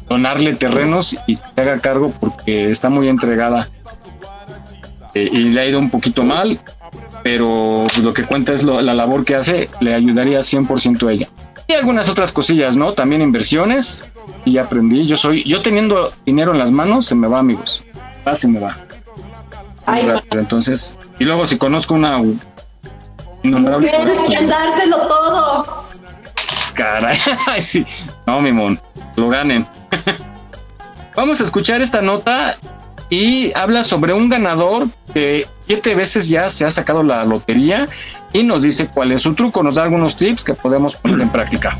donarle 0.07 0.55
terrenos 0.55 1.15
y 1.27 1.35
que 1.35 1.61
haga 1.61 1.79
cargo 1.79 2.11
porque 2.19 2.71
está 2.71 2.89
muy 2.89 3.07
entregada 3.07 3.67
eh, 5.13 5.29
y 5.31 5.49
le 5.49 5.61
ha 5.61 5.65
ido 5.65 5.79
un 5.79 5.89
poquito 5.89 6.23
mal, 6.23 6.59
pero 7.23 7.85
lo 8.01 8.13
que 8.13 8.23
cuenta 8.23 8.53
es 8.53 8.63
la 8.63 8.93
labor 8.93 9.25
que 9.25 9.35
hace, 9.35 9.69
le 9.79 9.93
ayudaría 9.93 10.39
100% 10.39 11.07
a 11.07 11.11
ella. 11.11 11.27
Y 11.67 11.73
algunas 11.73 12.09
otras 12.09 12.31
cosillas, 12.31 12.77
¿no? 12.77 12.93
También 12.93 13.21
inversiones, 13.21 14.05
y 14.43 14.53
ya 14.53 14.63
aprendí, 14.63 15.05
yo 15.05 15.17
soy, 15.17 15.43
yo 15.43 15.61
teniendo 15.61 16.11
dinero 16.25 16.51
en 16.51 16.57
las 16.57 16.71
manos, 16.71 17.05
se 17.05 17.15
me 17.15 17.27
va, 17.27 17.39
amigos, 17.39 17.83
va, 18.27 18.35
se 18.35 18.47
me 18.47 18.59
va. 18.59 18.75
entonces, 20.31 20.97
y 21.19 21.25
luego 21.25 21.45
si 21.45 21.57
conozco 21.57 21.93
una 21.93 22.19
innombrable... 23.43 23.91
dárselo 24.47 24.97
todo. 25.07 25.85
Caray, 26.73 27.19
sí, 27.61 27.85
no, 28.25 28.41
mi 28.41 28.51
mon, 28.51 28.79
lo 29.15 29.29
ganen. 29.29 29.65
Vamos 31.15 31.41
a 31.41 31.43
escuchar 31.43 31.81
esta 31.81 32.01
nota 32.01 32.55
y 33.09 33.51
habla 33.53 33.83
sobre 33.83 34.13
un 34.13 34.29
ganador 34.29 34.87
que 35.13 35.47
siete 35.61 35.95
veces 35.95 36.29
ya 36.29 36.49
se 36.49 36.65
ha 36.65 36.71
sacado 36.71 37.03
la 37.03 37.25
lotería 37.25 37.87
y 38.31 38.43
nos 38.43 38.63
dice 38.63 38.87
cuál 38.87 39.11
es 39.11 39.23
su 39.23 39.33
truco, 39.33 39.63
nos 39.63 39.75
da 39.75 39.83
algunos 39.83 40.15
tips 40.15 40.43
que 40.43 40.53
podemos 40.53 40.95
poner 40.95 41.19
en 41.21 41.29
práctica. 41.29 41.77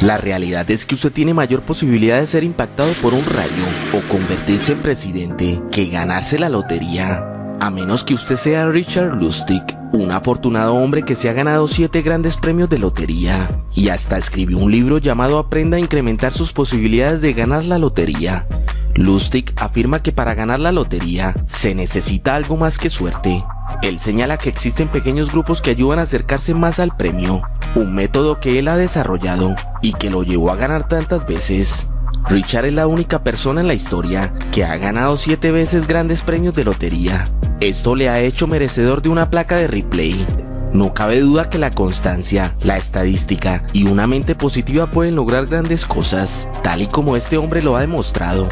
La 0.00 0.16
realidad 0.16 0.68
es 0.70 0.84
que 0.84 0.96
usted 0.96 1.12
tiene 1.12 1.32
mayor 1.32 1.62
posibilidad 1.62 2.18
de 2.18 2.26
ser 2.26 2.42
impactado 2.42 2.92
por 2.94 3.14
un 3.14 3.24
rayo 3.24 3.64
o 3.92 4.00
convertirse 4.10 4.72
en 4.72 4.80
presidente 4.80 5.60
que 5.70 5.86
ganarse 5.86 6.40
la 6.40 6.48
lotería. 6.48 7.31
A 7.62 7.70
menos 7.70 8.02
que 8.02 8.14
usted 8.14 8.34
sea 8.34 8.66
Richard 8.66 9.14
Lustig, 9.14 9.62
un 9.92 10.10
afortunado 10.10 10.74
hombre 10.74 11.04
que 11.04 11.14
se 11.14 11.28
ha 11.28 11.32
ganado 11.32 11.68
siete 11.68 12.02
grandes 12.02 12.36
premios 12.36 12.68
de 12.68 12.80
lotería 12.80 13.62
y 13.72 13.90
hasta 13.90 14.18
escribió 14.18 14.58
un 14.58 14.72
libro 14.72 14.98
llamado 14.98 15.38
Aprenda 15.38 15.76
a 15.76 15.80
incrementar 15.80 16.32
sus 16.32 16.52
posibilidades 16.52 17.20
de 17.20 17.34
ganar 17.34 17.64
la 17.64 17.78
lotería. 17.78 18.48
Lustig 18.96 19.54
afirma 19.54 20.02
que 20.02 20.10
para 20.10 20.34
ganar 20.34 20.58
la 20.58 20.72
lotería 20.72 21.36
se 21.46 21.76
necesita 21.76 22.34
algo 22.34 22.56
más 22.56 22.78
que 22.78 22.90
suerte. 22.90 23.44
Él 23.82 24.00
señala 24.00 24.38
que 24.38 24.48
existen 24.48 24.88
pequeños 24.88 25.30
grupos 25.30 25.62
que 25.62 25.70
ayudan 25.70 26.00
a 26.00 26.02
acercarse 26.02 26.54
más 26.54 26.80
al 26.80 26.96
premio, 26.96 27.42
un 27.76 27.94
método 27.94 28.40
que 28.40 28.58
él 28.58 28.66
ha 28.66 28.76
desarrollado 28.76 29.54
y 29.82 29.92
que 29.92 30.10
lo 30.10 30.24
llevó 30.24 30.50
a 30.50 30.56
ganar 30.56 30.88
tantas 30.88 31.24
veces. 31.26 31.86
Richard 32.28 32.66
es 32.66 32.72
la 32.72 32.86
única 32.86 33.22
persona 33.22 33.60
en 33.60 33.66
la 33.66 33.74
historia 33.74 34.32
que 34.52 34.64
ha 34.64 34.76
ganado 34.76 35.16
7 35.16 35.50
veces 35.50 35.86
grandes 35.86 36.22
premios 36.22 36.54
de 36.54 36.64
lotería. 36.64 37.24
Esto 37.60 37.94
le 37.94 38.08
ha 38.08 38.20
hecho 38.20 38.46
merecedor 38.46 39.02
de 39.02 39.08
una 39.08 39.30
placa 39.30 39.56
de 39.56 39.68
replay. 39.68 40.26
No 40.72 40.94
cabe 40.94 41.20
duda 41.20 41.50
que 41.50 41.58
la 41.58 41.70
constancia, 41.70 42.56
la 42.62 42.78
estadística 42.78 43.64
y 43.74 43.84
una 43.84 44.06
mente 44.06 44.34
positiva 44.34 44.90
pueden 44.90 45.16
lograr 45.16 45.46
grandes 45.46 45.84
cosas, 45.84 46.48
tal 46.62 46.80
y 46.80 46.86
como 46.86 47.16
este 47.16 47.36
hombre 47.36 47.62
lo 47.62 47.76
ha 47.76 47.80
demostrado. 47.82 48.48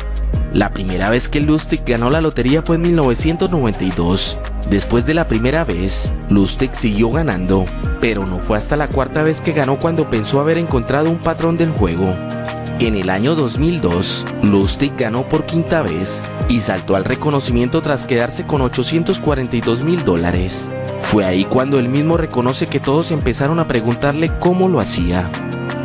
La 0.52 0.72
primera 0.74 1.10
vez 1.10 1.28
que 1.28 1.40
Lustig 1.40 1.82
ganó 1.86 2.10
la 2.10 2.20
lotería 2.20 2.62
fue 2.62 2.76
en 2.76 2.82
1992. 2.82 4.36
Después 4.68 5.06
de 5.06 5.14
la 5.14 5.28
primera 5.28 5.64
vez, 5.64 6.12
Lustig 6.28 6.74
siguió 6.74 7.10
ganando, 7.10 7.64
pero 8.00 8.26
no 8.26 8.38
fue 8.38 8.58
hasta 8.58 8.76
la 8.76 8.88
cuarta 8.88 9.22
vez 9.22 9.40
que 9.40 9.52
ganó 9.52 9.78
cuando 9.78 10.10
pensó 10.10 10.40
haber 10.40 10.58
encontrado 10.58 11.08
un 11.08 11.18
patrón 11.18 11.56
del 11.56 11.70
juego. 11.70 12.14
En 12.80 12.96
el 12.96 13.10
año 13.10 13.34
2002, 13.34 14.24
Lustig 14.42 14.94
ganó 14.96 15.28
por 15.28 15.44
quinta 15.44 15.82
vez 15.82 16.26
y 16.48 16.60
saltó 16.60 16.96
al 16.96 17.04
reconocimiento 17.04 17.82
tras 17.82 18.06
quedarse 18.06 18.46
con 18.46 18.62
842 18.62 19.84
mil 19.84 20.02
dólares. 20.02 20.70
Fue 20.98 21.26
ahí 21.26 21.44
cuando 21.44 21.78
él 21.78 21.90
mismo 21.90 22.16
reconoce 22.16 22.68
que 22.68 22.80
todos 22.80 23.10
empezaron 23.10 23.58
a 23.58 23.68
preguntarle 23.68 24.32
cómo 24.40 24.66
lo 24.66 24.80
hacía. 24.80 25.30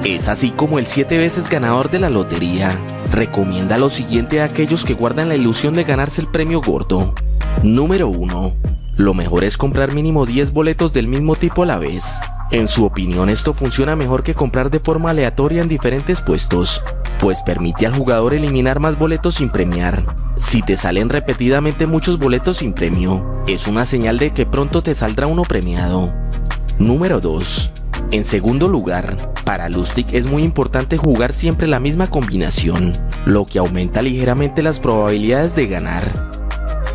Es 0.05 0.29
así 0.29 0.51
como 0.51 0.79
el 0.79 0.86
siete 0.86 1.17
veces 1.17 1.49
ganador 1.49 1.89
de 1.89 1.99
la 1.99 2.10
lotería 2.10 2.79
recomienda 3.12 3.77
lo 3.77 3.89
siguiente 3.89 4.39
a 4.39 4.45
aquellos 4.45 4.86
que 4.86 4.93
guardan 4.93 5.27
la 5.27 5.36
ilusión 5.36 5.73
de 5.73 5.84
ganarse 5.84 6.21
el 6.21 6.27
premio 6.27 6.62
gordo. 6.62 7.13
Número 7.62 8.08
1. 8.08 8.55
Lo 8.95 9.13
mejor 9.13 9.43
es 9.43 9.58
comprar 9.58 9.93
mínimo 9.93 10.25
10 10.25 10.53
boletos 10.53 10.93
del 10.93 11.10
mismo 11.10 11.36
tipo 11.36 11.63
a 11.63 11.65
la 11.65 11.77
vez. 11.77 12.19
En 12.51 12.67
su 12.67 12.86
opinión 12.86 13.29
esto 13.29 13.53
funciona 13.53 13.95
mejor 13.95 14.23
que 14.23 14.36
comprar 14.36 14.69
de 14.69 14.79
forma 14.79 15.10
aleatoria 15.10 15.62
en 15.62 15.67
diferentes 15.67 16.21
puestos, 16.21 16.84
pues 17.19 17.41
permite 17.41 17.86
al 17.86 17.95
jugador 17.95 18.34
eliminar 18.34 18.79
más 18.79 18.97
boletos 18.97 19.36
sin 19.36 19.49
premiar. 19.49 20.05
Si 20.38 20.62
te 20.62 20.77
salen 20.77 21.10
repetidamente 21.10 21.88
muchos 21.88 22.19
boletos 22.19 22.58
sin 22.58 22.73
premio, 22.73 23.43
es 23.47 23.67
una 23.67 23.86
señal 23.86 24.19
de 24.19 24.31
que 24.31 24.45
pronto 24.45 24.84
te 24.84 24.93
saldrá 24.93 25.27
uno 25.27 25.41
premiado. 25.43 26.13
Número 26.77 27.19
2. 27.19 27.71
En 28.12 28.25
segundo 28.25 28.67
lugar, 28.67 29.17
para 29.43 29.67
Lustig 29.69 30.08
es 30.12 30.27
muy 30.27 30.43
importante 30.43 30.97
jugar 30.97 31.34
siempre 31.34 31.67
la 31.67 31.79
misma 31.79 32.08
combinación, 32.08 32.93
lo 33.25 33.45
que 33.45 33.60
aumenta 33.60 34.01
ligeramente 34.01 34.62
las 34.62 34.79
probabilidades 34.79 35.55
de 35.55 35.67
ganar. 35.67 36.31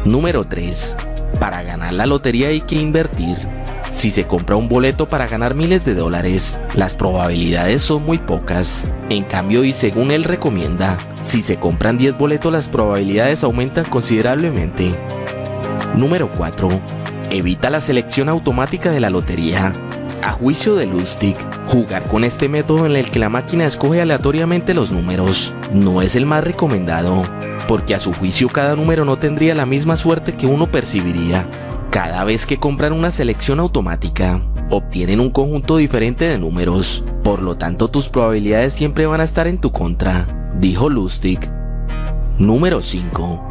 Número 0.05 0.45
3. 0.45 0.97
Para 1.41 1.63
ganar 1.63 1.93
la 1.93 2.07
lotería 2.07 2.49
hay 2.49 2.61
que 2.61 2.77
invertir. 2.77 3.60
Si 3.91 4.11
se 4.11 4.27
compra 4.27 4.57
un 4.57 4.69
boleto 4.69 5.09
para 5.09 5.27
ganar 5.27 5.55
miles 5.55 5.85
de 5.85 5.95
dólares, 5.95 6.59
las 6.75 6.95
probabilidades 6.95 7.83
son 7.83 8.05
muy 8.05 8.19
pocas. 8.19 8.85
En 9.11 9.25
cambio, 9.25 9.65
y 9.65 9.73
según 9.73 10.11
él 10.11 10.25
recomienda, 10.25 10.97
si 11.25 11.43
se 11.43 11.59
compran 11.59 11.99
10 11.99 12.17
boletos 12.17 12.53
las 12.53 12.69
probabilidades 12.69 13.43
aumentan 13.43 13.85
considerablemente. 13.85 14.95
Número 15.95 16.31
4. 16.33 16.69
Evita 17.31 17.69
la 17.69 17.81
selección 17.81 18.29
automática 18.29 18.91
de 18.93 19.01
la 19.01 19.11
lotería. 19.11 19.73
A 20.23 20.33
juicio 20.33 20.77
de 20.77 20.87
Lustig, 20.87 21.37
jugar 21.67 22.05
con 22.05 22.25
este 22.25 22.49
método 22.49 22.87
en 22.87 22.95
el 22.95 23.11
que 23.11 23.19
la 23.19 23.29
máquina 23.29 23.65
escoge 23.65 24.01
aleatoriamente 24.01 24.75
los 24.75 24.93
números 24.93 25.53
no 25.73 26.03
es 26.03 26.15
el 26.15 26.27
más 26.27 26.45
recomendado, 26.45 27.23
porque 27.67 27.95
a 27.95 28.01
su 28.01 28.13
juicio 28.13 28.49
cada 28.49 28.77
número 28.77 29.05
no 29.05 29.19
tendría 29.19 29.55
la 29.55 29.67
misma 29.67 29.97
suerte 29.97 30.35
que 30.35 30.47
uno 30.47 30.71
percibiría. 30.71 31.47
Cada 31.91 32.23
vez 32.23 32.47
que 32.47 32.57
compran 32.57 32.93
una 32.93 33.11
selección 33.11 33.59
automática, 33.59 34.41
obtienen 34.71 35.19
un 35.19 35.31
conjunto 35.31 35.77
diferente 35.77 36.25
de 36.29 36.39
números, 36.39 37.03
por 37.25 37.43
lo 37.43 37.57
tanto 37.57 37.89
tus 37.89 38.09
probabilidades 38.09 38.75
siempre 38.75 39.07
van 39.07 39.21
a 39.21 39.25
estar 39.25 39.49
en 39.49 39.59
tu 39.59 39.73
contra, 39.73 40.25
dijo 40.61 40.89
Lustig. 40.89 41.41
Número 42.39 42.81
5. 42.81 43.45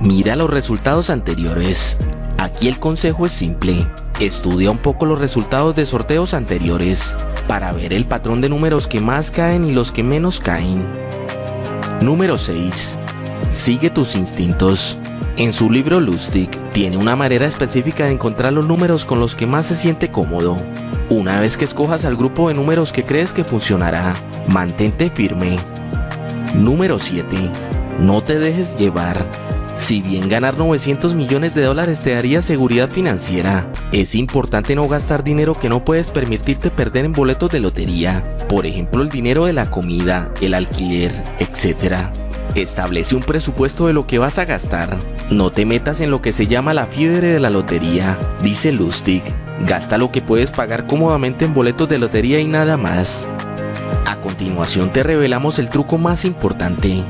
Mira 0.00 0.36
los 0.36 0.48
resultados 0.48 1.10
anteriores. 1.10 1.98
Aquí 2.38 2.66
el 2.66 2.78
consejo 2.78 3.26
es 3.26 3.32
simple. 3.32 3.86
Estudia 4.20 4.70
un 4.70 4.78
poco 4.78 5.04
los 5.04 5.18
resultados 5.18 5.74
de 5.74 5.84
sorteos 5.84 6.32
anteriores 6.32 7.14
para 7.46 7.72
ver 7.72 7.92
el 7.92 8.06
patrón 8.06 8.40
de 8.40 8.48
números 8.48 8.86
que 8.86 9.00
más 9.00 9.30
caen 9.30 9.66
y 9.66 9.72
los 9.72 9.92
que 9.92 10.02
menos 10.02 10.40
caen. 10.40 10.88
Número 12.00 12.38
6. 12.38 12.96
Sigue 13.50 13.90
tus 13.90 14.16
instintos. 14.16 14.98
En 15.38 15.52
su 15.54 15.70
libro 15.70 15.98
Lustig 15.98 16.50
tiene 16.72 16.98
una 16.98 17.16
manera 17.16 17.46
específica 17.46 18.04
de 18.04 18.12
encontrar 18.12 18.52
los 18.52 18.66
números 18.66 19.06
con 19.06 19.18
los 19.18 19.34
que 19.34 19.46
más 19.46 19.66
se 19.66 19.74
siente 19.74 20.10
cómodo. 20.10 20.56
Una 21.08 21.40
vez 21.40 21.56
que 21.56 21.64
escojas 21.64 22.04
al 22.04 22.16
grupo 22.16 22.48
de 22.48 22.54
números 22.54 22.92
que 22.92 23.04
crees 23.04 23.32
que 23.32 23.42
funcionará, 23.42 24.14
mantente 24.48 25.10
firme. 25.10 25.58
Número 26.54 26.98
7. 26.98 27.36
No 27.98 28.22
te 28.22 28.38
dejes 28.38 28.76
llevar. 28.76 29.26
Si 29.76 30.02
bien 30.02 30.28
ganar 30.28 30.58
900 30.58 31.14
millones 31.14 31.54
de 31.54 31.62
dólares 31.62 32.00
te 32.00 32.14
daría 32.14 32.42
seguridad 32.42 32.90
financiera, 32.90 33.66
es 33.90 34.14
importante 34.14 34.76
no 34.76 34.86
gastar 34.86 35.24
dinero 35.24 35.54
que 35.54 35.70
no 35.70 35.82
puedes 35.82 36.10
permitirte 36.10 36.70
perder 36.70 37.06
en 37.06 37.12
boletos 37.12 37.50
de 37.50 37.60
lotería, 37.60 38.36
por 38.48 38.66
ejemplo 38.66 39.02
el 39.02 39.08
dinero 39.08 39.46
de 39.46 39.54
la 39.54 39.70
comida, 39.70 40.30
el 40.42 40.52
alquiler, 40.52 41.24
etc. 41.38 42.10
Establece 42.54 43.16
un 43.16 43.22
presupuesto 43.22 43.86
de 43.86 43.92
lo 43.92 44.06
que 44.06 44.18
vas 44.18 44.38
a 44.38 44.44
gastar. 44.44 44.96
No 45.30 45.50
te 45.50 45.64
metas 45.64 46.00
en 46.00 46.10
lo 46.10 46.20
que 46.20 46.32
se 46.32 46.46
llama 46.46 46.74
la 46.74 46.86
fiebre 46.86 47.28
de 47.28 47.40
la 47.40 47.50
lotería, 47.50 48.18
dice 48.42 48.72
Lustig. 48.72 49.22
Gasta 49.66 49.96
lo 49.96 50.12
que 50.12 50.20
puedes 50.20 50.50
pagar 50.50 50.86
cómodamente 50.86 51.44
en 51.44 51.54
boletos 51.54 51.88
de 51.88 51.98
lotería 51.98 52.40
y 52.40 52.46
nada 52.46 52.76
más. 52.76 53.26
A 54.04 54.20
continuación 54.20 54.92
te 54.92 55.02
revelamos 55.02 55.58
el 55.58 55.70
truco 55.70 55.96
más 55.96 56.24
importante. 56.24 57.02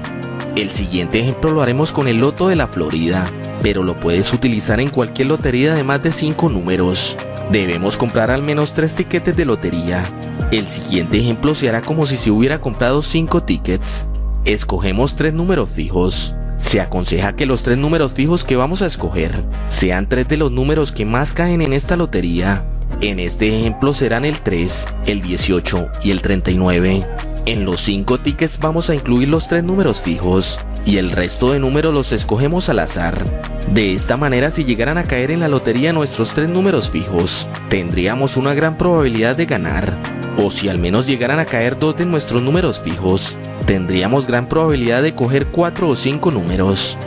El 0.55 0.71
siguiente 0.71 1.21
ejemplo 1.21 1.51
lo 1.51 1.63
haremos 1.63 1.93
con 1.93 2.09
el 2.09 2.19
loto 2.19 2.49
de 2.49 2.57
la 2.57 2.69
Florida, 2.69 3.27
pero 3.63 3.83
lo 3.83 3.99
puedes 3.99 4.33
utilizar 4.33 4.81
en 4.81 4.91
cualquier 4.91 5.29
lotería 5.29 5.75
de 5.75 5.83
más 5.83 6.03
de 6.03 6.13
5 6.13 6.51
números. 6.51 7.17
Debemos 7.51 7.97
comprar 7.97 8.31
al 8.31 8.43
menos 8.43 8.75
3 8.75 8.95
tiquetes 8.95 9.37
de 9.37 9.47
lotería. 9.47 10.05
El 10.53 10.69
siguiente 10.69 11.19
ejemplo 11.19 11.55
se 11.55 11.69
hará 11.69 11.81
como 11.81 12.07
si 12.07 12.17
se 12.17 12.31
hubiera 12.31 12.61
comprado 12.61 13.03
5 13.03 13.43
tickets. 13.45 14.09
Escogemos 14.45 15.15
3 15.15 15.33
números 15.33 15.71
fijos. 15.71 16.35
Se 16.59 16.81
aconseja 16.81 17.35
que 17.35 17.47
los 17.47 17.63
tres 17.63 17.79
números 17.79 18.15
fijos 18.15 18.45
que 18.45 18.57
vamos 18.57 18.83
a 18.83 18.87
escoger 18.87 19.45
sean 19.69 20.09
tres 20.09 20.29
de 20.29 20.37
los 20.37 20.51
números 20.51 20.93
que 20.93 21.05
más 21.05 21.33
caen 21.33 21.61
en 21.61 21.73
esta 21.73 21.97
lotería. 21.97 22.65
En 23.01 23.19
este 23.19 23.59
ejemplo 23.59 23.93
serán 23.93 24.25
el 24.25 24.41
3, 24.41 24.87
el 25.07 25.23
18 25.23 25.89
y 26.05 26.13
el 26.13 26.23
39. 26.23 27.07
En 27.47 27.65
los 27.65 27.81
5 27.81 28.21
tickets 28.21 28.59
vamos 28.59 28.91
a 28.91 28.95
incluir 28.95 29.29
los 29.29 29.49
tres 29.49 29.65
números 29.65 30.03
fijos 30.03 30.61
y 30.85 30.97
el 30.97 31.11
resto 31.11 31.53
de 31.53 31.59
números 31.59 31.95
los 31.95 32.13
escogemos 32.13 32.69
al 32.69 32.81
azar. 32.81 33.25
De 33.71 33.95
esta 33.95 34.17
manera 34.17 34.51
si 34.51 34.65
llegaran 34.65 34.99
a 34.99 35.05
caer 35.05 35.31
en 35.31 35.41
la 35.41 35.49
lotería 35.49 35.93
nuestros 35.93 36.33
tres 36.33 36.49
números 36.49 36.91
fijos, 36.91 37.49
tendríamos 37.69 38.37
una 38.37 38.55
gran 38.55 38.77
probabilidad 38.77 39.37
de 39.37 39.47
ganar. 39.47 39.97
O 40.39 40.51
si 40.51 40.69
al 40.69 40.79
menos 40.79 41.07
llegaran 41.07 41.39
a 41.39 41.45
caer 41.45 41.79
dos 41.79 41.97
de 41.97 42.07
nuestros 42.07 42.43
números 42.43 42.81
fijos, 42.81 43.39
tendríamos 43.67 44.27
gran 44.27 44.49
probabilidad 44.49 45.03
de 45.03 45.15
coger 45.15 45.47
4 45.49 45.89
o 45.89 45.97
5 45.97 46.31
números. 46.31 46.99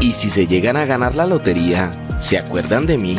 Y 0.00 0.12
si 0.12 0.30
se 0.30 0.46
llegan 0.46 0.76
a 0.76 0.84
ganar 0.84 1.14
la 1.14 1.26
lotería, 1.26 1.92
¿se 2.18 2.38
acuerdan 2.38 2.86
de 2.86 2.98
mí? 2.98 3.18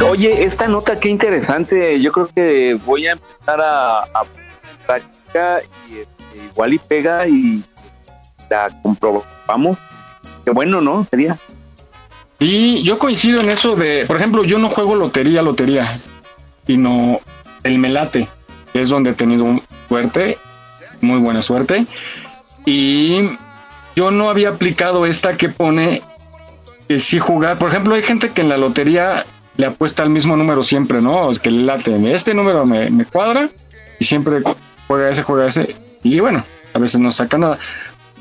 Oye, 0.00 0.44
esta 0.44 0.68
nota 0.68 0.98
qué 0.98 1.08
interesante. 1.08 2.00
Yo 2.00 2.12
creo 2.12 2.28
que 2.34 2.78
voy 2.86 3.06
a 3.06 3.12
empezar 3.12 3.60
a, 3.60 4.00
a 4.00 4.24
y 4.98 5.98
este, 5.98 6.46
igual 6.50 6.72
y 6.74 6.78
pega 6.78 7.26
y 7.26 7.62
la 8.50 8.68
comprobamos. 8.82 9.78
Qué 10.44 10.50
bueno, 10.50 10.80
¿no? 10.80 11.06
Sería. 11.10 11.36
Sí, 12.38 12.82
yo 12.82 12.98
coincido 12.98 13.40
en 13.40 13.50
eso 13.50 13.76
de, 13.76 14.04
por 14.06 14.16
ejemplo, 14.16 14.44
yo 14.44 14.58
no 14.58 14.68
juego 14.68 14.96
lotería, 14.96 15.42
lotería, 15.42 16.00
sino 16.66 17.20
el 17.62 17.78
melate, 17.78 18.26
es 18.74 18.88
donde 18.88 19.10
he 19.10 19.14
tenido 19.14 19.60
suerte, 19.88 20.38
muy 21.00 21.18
buena 21.18 21.40
suerte. 21.40 21.86
Y 22.66 23.38
yo 23.94 24.10
no 24.10 24.28
había 24.28 24.50
aplicado 24.50 25.06
esta 25.06 25.36
que 25.36 25.48
pone 25.48 26.02
que 26.88 26.98
sí 26.98 27.20
jugar. 27.20 27.58
Por 27.58 27.70
ejemplo, 27.70 27.94
hay 27.94 28.02
gente 28.02 28.30
que 28.30 28.40
en 28.40 28.48
la 28.48 28.56
lotería 28.56 29.24
le 29.56 29.66
apuesta 29.66 30.02
al 30.02 30.10
mismo 30.10 30.36
número 30.36 30.62
siempre, 30.62 31.00
¿no? 31.00 31.30
Es 31.30 31.38
que 31.38 31.50
le 31.50 31.62
late, 31.64 32.14
este 32.14 32.34
número 32.34 32.64
me, 32.66 32.90
me 32.90 33.04
cuadra 33.04 33.48
y 33.98 34.04
siempre 34.04 34.42
juega 34.88 35.10
ese, 35.10 35.22
juega 35.22 35.46
ese. 35.46 35.76
Y 36.02 36.20
bueno, 36.20 36.44
a 36.74 36.78
veces 36.78 37.00
no 37.00 37.12
saca 37.12 37.38
nada. 37.38 37.58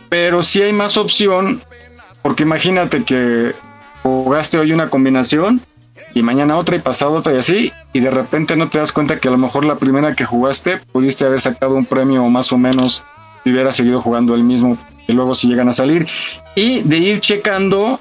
Pero 0.10 0.44
sí 0.44 0.62
hay 0.62 0.74
más 0.74 0.98
opción, 0.98 1.62
porque 2.22 2.44
imagínate 2.44 3.04
que 3.04 3.54
jugaste 4.04 4.58
hoy 4.58 4.74
una 4.74 4.90
combinación 4.90 5.62
y 6.14 6.24
mañana 6.24 6.58
otra 6.58 6.76
y 6.76 6.80
pasado 6.80 7.14
otra 7.14 7.34
y 7.34 7.38
así, 7.38 7.72
y 7.94 8.00
de 8.00 8.10
repente 8.10 8.56
no 8.56 8.68
te 8.68 8.80
das 8.80 8.92
cuenta 8.92 9.18
que 9.18 9.28
a 9.28 9.32
lo 9.32 9.38
mejor 9.38 9.64
la 9.66 9.76
primera 9.76 10.14
que 10.14 10.26
jugaste 10.26 10.80
pudiste 10.92 11.26
haber 11.26 11.40
sacado 11.40 11.76
un 11.76 11.86
premio 11.86 12.28
más 12.30 12.52
o 12.52 12.58
menos 12.58 13.06
si 13.44 13.52
hubiera 13.52 13.72
seguido 13.72 14.02
jugando 14.02 14.36
el 14.36 14.44
mismo, 14.44 14.78
y 15.08 15.14
luego 15.14 15.36
si 15.36 15.48
llegan 15.48 15.70
a 15.70 15.74
salir, 15.74 16.08
y 16.56 16.82
de 16.82 16.98
ir 16.98 17.20
checando 17.22 18.00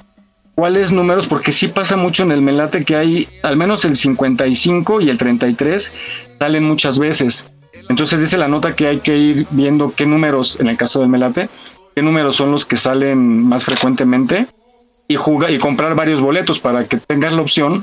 cuáles 0.61 0.92
números, 0.92 1.26
porque 1.26 1.52
sí 1.52 1.68
pasa 1.68 1.96
mucho 1.96 2.22
en 2.22 2.32
el 2.32 2.42
melate 2.42 2.84
que 2.84 2.94
hay 2.94 3.26
al 3.42 3.56
menos 3.56 3.86
el 3.86 3.96
55 3.96 5.00
y 5.00 5.08
el 5.08 5.16
33 5.16 5.90
salen 6.38 6.64
muchas 6.64 6.98
veces. 6.98 7.56
Entonces 7.88 8.20
dice 8.20 8.36
la 8.36 8.46
nota 8.46 8.76
que 8.76 8.86
hay 8.86 8.98
que 8.98 9.16
ir 9.16 9.46
viendo 9.52 9.94
qué 9.96 10.04
números, 10.04 10.61
en 10.61 10.66
el 10.66 10.76
caso 10.76 11.00
del 11.00 11.08
melate, 11.08 11.48
qué 11.94 12.02
números 12.02 12.36
son 12.36 12.52
los 12.52 12.66
que 12.66 12.76
salen 12.76 13.42
más 13.48 13.64
frecuentemente 13.64 14.48
y, 15.08 15.16
jugar, 15.16 15.50
y 15.50 15.58
comprar 15.58 15.94
varios 15.94 16.20
boletos 16.20 16.61
para 16.61 16.84
que 16.84 16.98
tengas 16.98 17.32
la 17.32 17.40
opción 17.40 17.82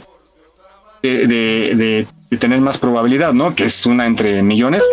de, 1.02 2.06
tener 2.40 2.62
más 2.62 2.78
probabilidad, 2.78 3.34
¿no? 3.34 3.56
Que 3.56 3.66
es 3.66 3.88
una 3.88 4.06
entre 4.06 4.44
millones. 4.44 4.84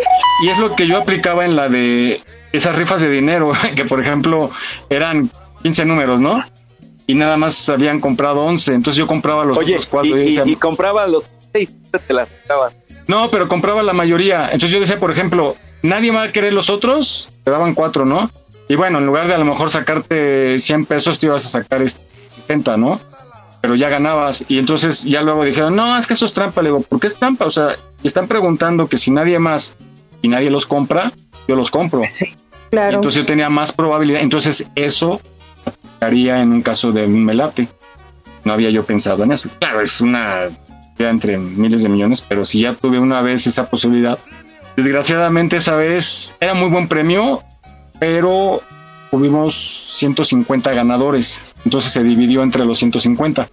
Y 0.43 0.49
es 0.49 0.57
lo 0.57 0.75
que 0.75 0.87
yo 0.87 0.97
aplicaba 0.97 1.45
en 1.45 1.55
la 1.55 1.69
de 1.69 2.19
esas 2.51 2.75
rifas 2.75 2.99
de 3.03 3.11
dinero, 3.11 3.51
que 3.75 3.85
por 3.85 4.01
ejemplo 4.01 4.49
eran 4.89 5.29
15 5.61 5.85
números, 5.85 6.19
¿no? 6.19 6.43
Y 7.07 7.13
nada 7.13 7.37
más 7.37 7.69
habían 7.69 7.99
comprado 7.99 8.43
11, 8.45 8.73
entonces 8.73 8.97
yo 8.97 9.07
compraba 9.07 9.45
los 9.45 9.57
Oye, 9.57 9.77
cuatro. 9.89 10.19
Y, 10.21 10.39
y, 10.39 10.55
compraba 10.55 11.05
los 11.07 11.25
6, 11.53 11.69
te 12.07 12.13
las 12.13 12.29
No, 13.07 13.29
pero 13.29 13.47
compraba 13.47 13.83
la 13.83 13.93
mayoría. 13.93 14.45
Entonces 14.45 14.71
yo 14.71 14.79
decía, 14.79 14.99
por 14.99 15.11
ejemplo, 15.11 15.55
nadie 15.83 16.11
va 16.11 16.23
a 16.23 16.31
querer 16.31 16.53
los 16.53 16.69
otros, 16.69 17.29
te 17.43 17.51
daban 17.51 17.75
cuatro, 17.75 18.05
¿no? 18.05 18.29
Y 18.67 18.75
bueno, 18.75 18.97
en 18.97 19.05
lugar 19.05 19.27
de 19.27 19.35
a 19.35 19.37
lo 19.37 19.45
mejor 19.45 19.69
sacarte 19.69 20.57
100 20.57 20.85
pesos, 20.85 21.19
te 21.19 21.27
ibas 21.27 21.45
a 21.45 21.49
sacar 21.49 21.81
este 21.81 22.03
60, 22.35 22.77
¿no? 22.77 22.99
Pero 23.61 23.75
ya 23.75 23.89
ganabas. 23.89 24.45
Y 24.47 24.57
entonces 24.57 25.03
ya 25.03 25.21
luego 25.21 25.43
dijeron, 25.43 25.75
no, 25.75 25.97
es 25.97 26.07
que 26.07 26.13
eso 26.13 26.25
es 26.25 26.33
trampa. 26.33 26.61
Le 26.61 26.69
digo, 26.69 26.81
¿por 26.81 26.99
qué 26.99 27.07
es 27.07 27.15
trampa? 27.15 27.45
O 27.45 27.51
sea, 27.51 27.75
están 28.03 28.27
preguntando 28.27 28.87
que 28.87 28.97
si 28.97 29.11
nadie 29.11 29.39
más 29.39 29.75
y 30.21 30.27
nadie 30.27 30.49
los 30.49 30.65
compra, 30.65 31.11
yo 31.47 31.55
los 31.55 31.69
compro. 31.69 32.03
Sí, 32.07 32.33
claro. 32.71 32.97
Entonces 32.97 33.21
yo 33.21 33.25
tenía 33.25 33.49
más 33.49 33.71
probabilidad. 33.71 34.21
Entonces 34.21 34.65
eso 34.75 35.21
haría 35.99 36.41
en 36.41 36.51
un 36.51 36.61
caso 36.61 36.91
de 36.91 37.05
un 37.05 37.25
melate. 37.25 37.67
No 38.43 38.53
había 38.53 38.69
yo 38.69 38.83
pensado 38.83 39.23
en 39.23 39.31
eso. 39.31 39.49
Claro, 39.59 39.81
es 39.81 40.01
una 40.01 40.49
idea 40.97 41.09
entre 41.09 41.37
miles 41.37 41.83
de 41.83 41.89
millones, 41.89 42.21
pero 42.21 42.45
si 42.45 42.61
ya 42.61 42.73
tuve 42.73 42.99
una 42.99 43.21
vez 43.21 43.47
esa 43.47 43.69
posibilidad, 43.69 44.19
desgraciadamente 44.75 45.57
esa 45.57 45.75
vez 45.75 46.33
era 46.39 46.53
muy 46.53 46.69
buen 46.69 46.87
premio, 46.87 47.41
pero 47.99 48.61
tuvimos 49.11 49.89
150 49.93 50.73
ganadores, 50.73 51.39
entonces 51.63 51.91
se 51.91 52.03
dividió 52.03 52.43
entre 52.43 52.65
los 52.65 52.77
150. 52.79 53.47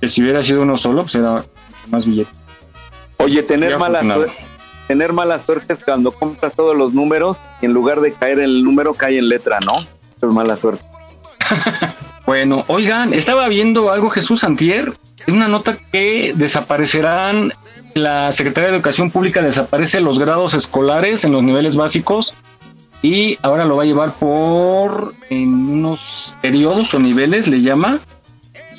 Que 0.00 0.08
si 0.08 0.22
hubiera 0.22 0.42
sido 0.42 0.62
uno 0.62 0.76
solo, 0.76 1.02
pues 1.02 1.16
era 1.16 1.44
más 1.90 2.06
billete. 2.06 2.30
Oye, 3.18 3.42
tener 3.42 3.78
mala 3.78 4.00
suerte, 4.00 4.32
tener 4.86 5.12
mala 5.12 5.38
suerte 5.40 5.72
es 5.72 5.84
cuando 5.84 6.12
compras 6.12 6.54
todos 6.54 6.76
los 6.76 6.94
números 6.94 7.36
y 7.60 7.66
en 7.66 7.72
lugar 7.72 8.00
de 8.00 8.12
caer 8.12 8.38
en 8.38 8.44
el 8.44 8.62
número 8.62 8.94
cae 8.94 9.18
en 9.18 9.28
letra, 9.28 9.58
¿no? 9.60 9.80
Es 9.80 10.22
mala 10.22 10.56
suerte. 10.56 10.84
bueno, 12.26 12.64
oigan, 12.68 13.12
estaba 13.12 13.48
viendo 13.48 13.90
algo 13.90 14.10
Jesús 14.10 14.44
Antier, 14.44 14.92
una 15.26 15.48
nota 15.48 15.76
que 15.92 16.32
desaparecerán 16.34 17.52
la 17.94 18.32
Secretaría 18.32 18.70
de 18.70 18.76
Educación 18.76 19.10
Pública 19.10 19.42
desaparece 19.42 20.00
los 20.00 20.18
grados 20.18 20.54
escolares 20.54 21.24
en 21.24 21.32
los 21.32 21.42
niveles 21.42 21.76
básicos 21.76 22.34
y 23.02 23.38
ahora 23.42 23.64
lo 23.64 23.76
va 23.76 23.84
a 23.84 23.86
llevar 23.86 24.12
por 24.12 25.12
en 25.30 25.48
unos 25.68 26.34
periodos 26.40 26.94
o 26.94 26.98
niveles, 26.98 27.48
le 27.48 27.60
llama. 27.60 28.00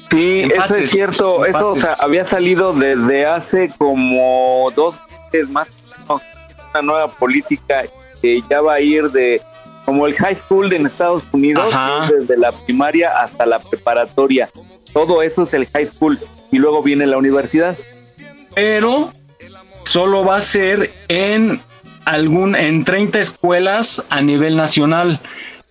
Sí, 0.10 0.42
eso 0.42 0.76
es 0.76 0.90
cierto, 0.90 1.46
eso 1.46 1.76
había 2.02 2.26
salido 2.26 2.74
desde 2.74 3.26
hace 3.26 3.70
como 3.78 4.72
dos 4.76 4.96
meses 5.32 5.50
más, 5.50 5.68
una 6.08 6.82
nueva 6.82 7.08
política 7.08 7.84
que 8.22 8.42
ya 8.50 8.62
va 8.62 8.76
a 8.76 8.82
ir 8.82 9.12
de 9.12 9.42
como 9.90 10.06
el 10.06 10.14
high 10.14 10.36
school 10.36 10.72
en 10.72 10.86
Estados 10.86 11.24
Unidos, 11.32 11.74
desde 12.12 12.38
la 12.38 12.52
primaria 12.52 13.10
hasta 13.24 13.48
la 13.48 13.58
preparatoria. 13.58 14.48
Todo 14.94 15.24
eso 15.24 15.42
es 15.42 15.54
el 15.56 15.66
high 15.66 15.88
school 15.88 16.20
y 16.52 16.60
luego 16.60 16.84
viene 16.84 17.08
la 17.08 17.18
universidad. 17.18 17.76
Pero 18.54 19.12
solo 19.86 20.24
va 20.24 20.38
a 20.38 20.42
ser 20.44 20.92
en 21.08 21.60
algún, 22.06 22.56
en 22.56 22.86
30 22.86 23.20
escuelas 23.20 24.04
a 24.12 24.22
nivel 24.22 24.56
nacional. 24.58 25.20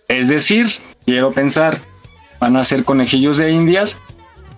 Es 0.08 0.28
decir, 0.28 0.66
quiero 1.04 1.30
pensar, 1.30 1.78
van 2.40 2.56
a 2.56 2.64
ser 2.64 2.82
conejillos 2.82 3.38
de 3.38 3.52
indias. 3.52 3.96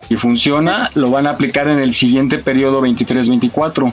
y 0.08 0.16
funciona, 0.16 0.90
lo 0.94 1.10
van 1.10 1.26
a 1.26 1.32
aplicar 1.32 1.68
en 1.68 1.80
el 1.80 1.92
siguiente 1.92 2.38
periodo 2.38 2.80
23-24. 2.80 3.92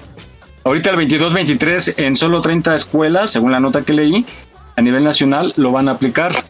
Ahorita 0.64 0.90
el 0.92 0.96
22-23 0.98 1.94
en 1.98 2.16
solo 2.16 2.42
30 2.42 2.74
escuelas, 2.74 3.32
según 3.32 3.52
la 3.52 3.60
nota 3.60 3.84
que 3.84 3.94
leí, 3.94 4.26
a 4.78 4.82
nivel 4.82 5.04
nacional 5.04 5.54
lo 5.58 5.74
van 5.74 5.90
a 5.90 5.92
aplicar. 5.92 6.46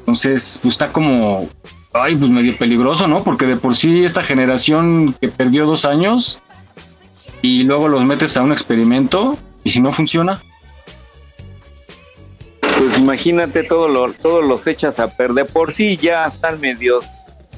Entonces, 0.00 0.58
pues 0.60 0.74
está 0.74 0.90
como, 0.90 1.48
ay, 1.92 2.16
pues 2.16 2.30
medio 2.30 2.56
peligroso, 2.56 3.06
¿no? 3.06 3.22
Porque 3.22 3.46
de 3.46 3.56
por 3.56 3.76
sí 3.76 4.04
esta 4.04 4.24
generación 4.24 5.14
que 5.20 5.28
perdió 5.28 5.64
dos 5.64 5.84
años 5.84 6.40
y 7.40 7.62
luego 7.62 7.86
los 7.86 8.04
metes 8.04 8.36
a 8.36 8.42
un 8.42 8.50
experimento, 8.50 9.38
¿Y 9.64 9.70
si 9.70 9.80
no 9.80 9.92
funciona? 9.92 10.40
Pues 12.60 12.98
imagínate 12.98 13.64
todo 13.64 13.88
lo, 13.88 14.12
todos 14.12 14.46
los 14.46 14.66
echas 14.66 15.00
a 15.00 15.08
perder. 15.08 15.46
Por 15.46 15.72
sí 15.72 15.96
ya 15.96 16.26
están 16.26 16.60
medio 16.60 17.00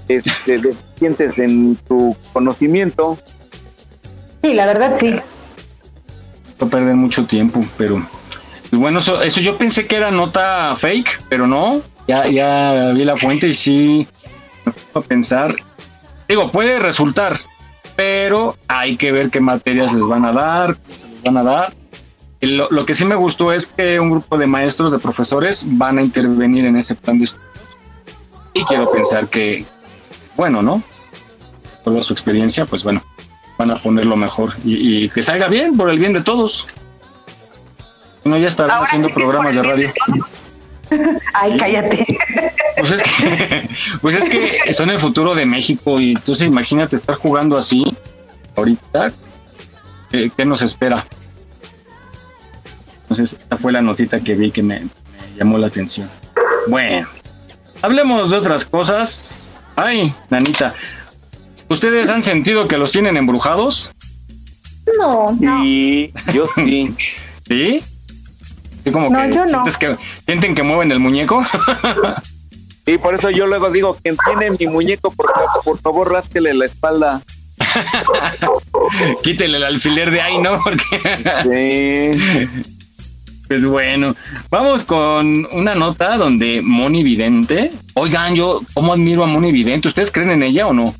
este, 0.06 0.58
deficientes 0.58 1.38
en 1.38 1.76
tu 1.88 2.16
conocimiento. 2.32 3.18
Sí, 4.42 4.54
la 4.54 4.66
verdad 4.66 4.96
sí. 4.98 5.16
No 6.60 6.68
perder 6.68 6.94
mucho 6.94 7.26
tiempo, 7.26 7.62
pero 7.76 8.06
bueno, 8.76 9.00
eso, 9.00 9.22
eso, 9.22 9.40
yo 9.40 9.56
pensé 9.56 9.86
que 9.86 9.96
era 9.96 10.10
nota 10.10 10.74
fake, 10.76 11.22
pero 11.28 11.46
no. 11.46 11.82
Ya, 12.06 12.28
ya 12.28 12.92
vi 12.94 13.04
la 13.04 13.16
fuente 13.16 13.48
y 13.48 13.54
sí 13.54 14.06
a 14.94 15.00
pensar. 15.00 15.54
Digo, 16.28 16.50
puede 16.50 16.78
resultar, 16.78 17.40
pero 17.96 18.56
hay 18.68 18.96
que 18.96 19.12
ver 19.12 19.30
qué 19.30 19.40
materias 19.40 19.92
les 19.92 20.06
van 20.06 20.24
a 20.24 20.32
dar, 20.32 20.70
les 20.70 21.22
van 21.22 21.36
a 21.36 21.42
dar 21.42 21.72
lo, 22.40 22.86
que 22.86 22.94
sí 22.94 23.04
me 23.04 23.14
gustó 23.14 23.52
es 23.52 23.66
que 23.66 23.98
un 23.98 24.10
grupo 24.10 24.36
de 24.36 24.46
maestros, 24.46 24.92
de 24.92 24.98
profesores, 24.98 25.64
van 25.66 25.98
a 25.98 26.02
intervenir 26.02 26.66
en 26.66 26.76
ese 26.76 26.94
plan 26.94 27.18
de 27.18 27.24
estudios. 27.24 27.50
Y 28.52 28.64
quiero 28.64 28.90
pensar 28.90 29.28
que, 29.28 29.64
bueno, 30.36 30.62
¿no? 30.62 30.82
Toda 31.84 32.02
su 32.02 32.12
experiencia, 32.12 32.64
pues 32.66 32.82
bueno, 32.82 33.02
van 33.58 33.70
a 33.70 33.76
ponerlo 33.76 34.16
mejor 34.16 34.52
y, 34.64 35.08
que 35.10 35.22
salga 35.22 35.48
bien, 35.48 35.76
por 35.76 35.90
el 35.90 35.98
bien 35.98 36.12
de 36.12 36.22
todos. 36.22 36.66
No, 38.26 38.36
ya 38.36 38.48
estarán 38.48 38.82
haciendo 38.82 39.08
programas 39.10 39.54
de 39.54 39.62
radio. 39.62 39.92
Ay, 41.34 41.56
cállate. 41.56 42.18
Pues 42.78 42.90
es, 42.92 43.02
que, 43.02 43.68
pues 44.00 44.16
es 44.16 44.24
que 44.24 44.74
son 44.74 44.90
el 44.90 44.98
futuro 44.98 45.34
de 45.34 45.46
México 45.46 46.00
y 46.00 46.12
entonces 46.12 46.46
imagínate 46.46 46.96
estar 46.96 47.16
jugando 47.16 47.56
así 47.56 47.84
ahorita. 48.56 49.12
¿Qué 50.10 50.44
nos 50.44 50.62
espera? 50.62 51.04
Entonces, 53.02 53.34
esta 53.34 53.56
fue 53.56 53.72
la 53.72 53.82
notita 53.82 54.20
que 54.20 54.34
vi 54.34 54.50
que 54.50 54.62
me, 54.62 54.82
llamó 55.36 55.58
la 55.58 55.66
atención. 55.66 56.08
Bueno, 56.68 57.06
hablemos 57.82 58.30
de 58.30 58.36
otras 58.38 58.64
cosas. 58.64 59.58
Ay, 59.76 60.12
Nanita, 60.30 60.74
¿ustedes 61.68 62.08
han 62.08 62.22
sentido 62.22 62.66
que 62.66 62.78
los 62.78 62.92
tienen 62.92 63.16
embrujados? 63.16 63.90
No, 64.98 65.36
no. 65.38 65.62
Sí, 65.62 66.12
yo 66.32 66.46
sí. 66.54 66.94
¿Sí? 67.48 67.82
¿Sí 68.86 68.92
como 68.92 69.10
no, 69.10 69.28
yo 69.28 69.44
no. 69.46 69.64
que 69.64 69.96
sienten 70.26 70.54
que 70.54 70.62
mueven 70.62 70.92
el 70.92 71.00
muñeco? 71.00 71.44
sí, 72.86 72.98
por 72.98 73.14
eso 73.14 73.30
yo 73.30 73.48
luego 73.48 73.68
digo, 73.72 73.96
que 74.00 74.14
tiene 74.24 74.52
mi 74.52 74.68
muñeco, 74.68 75.10
por, 75.10 75.26
por 75.64 75.80
favor, 75.80 76.12
rásquele 76.12 76.54
la 76.54 76.66
espalda. 76.66 77.20
Quítele 79.24 79.56
el 79.56 79.64
alfiler 79.64 80.12
de 80.12 80.20
ahí, 80.20 80.38
¿no? 80.38 80.60
Porque... 80.62 80.86
sí. 81.42 82.62
Pues 83.48 83.64
bueno, 83.64 84.14
vamos 84.50 84.84
con 84.84 85.48
una 85.50 85.74
nota 85.74 86.16
donde 86.16 86.62
Moni 86.62 87.02
Vidente. 87.02 87.72
Oigan, 87.94 88.36
yo, 88.36 88.60
¿cómo 88.72 88.92
admiro 88.92 89.24
a 89.24 89.26
Moni 89.26 89.50
Vidente? 89.50 89.88
¿Ustedes 89.88 90.12
creen 90.12 90.30
en 90.30 90.44
ella 90.44 90.68
o 90.68 90.72
no? 90.72 90.94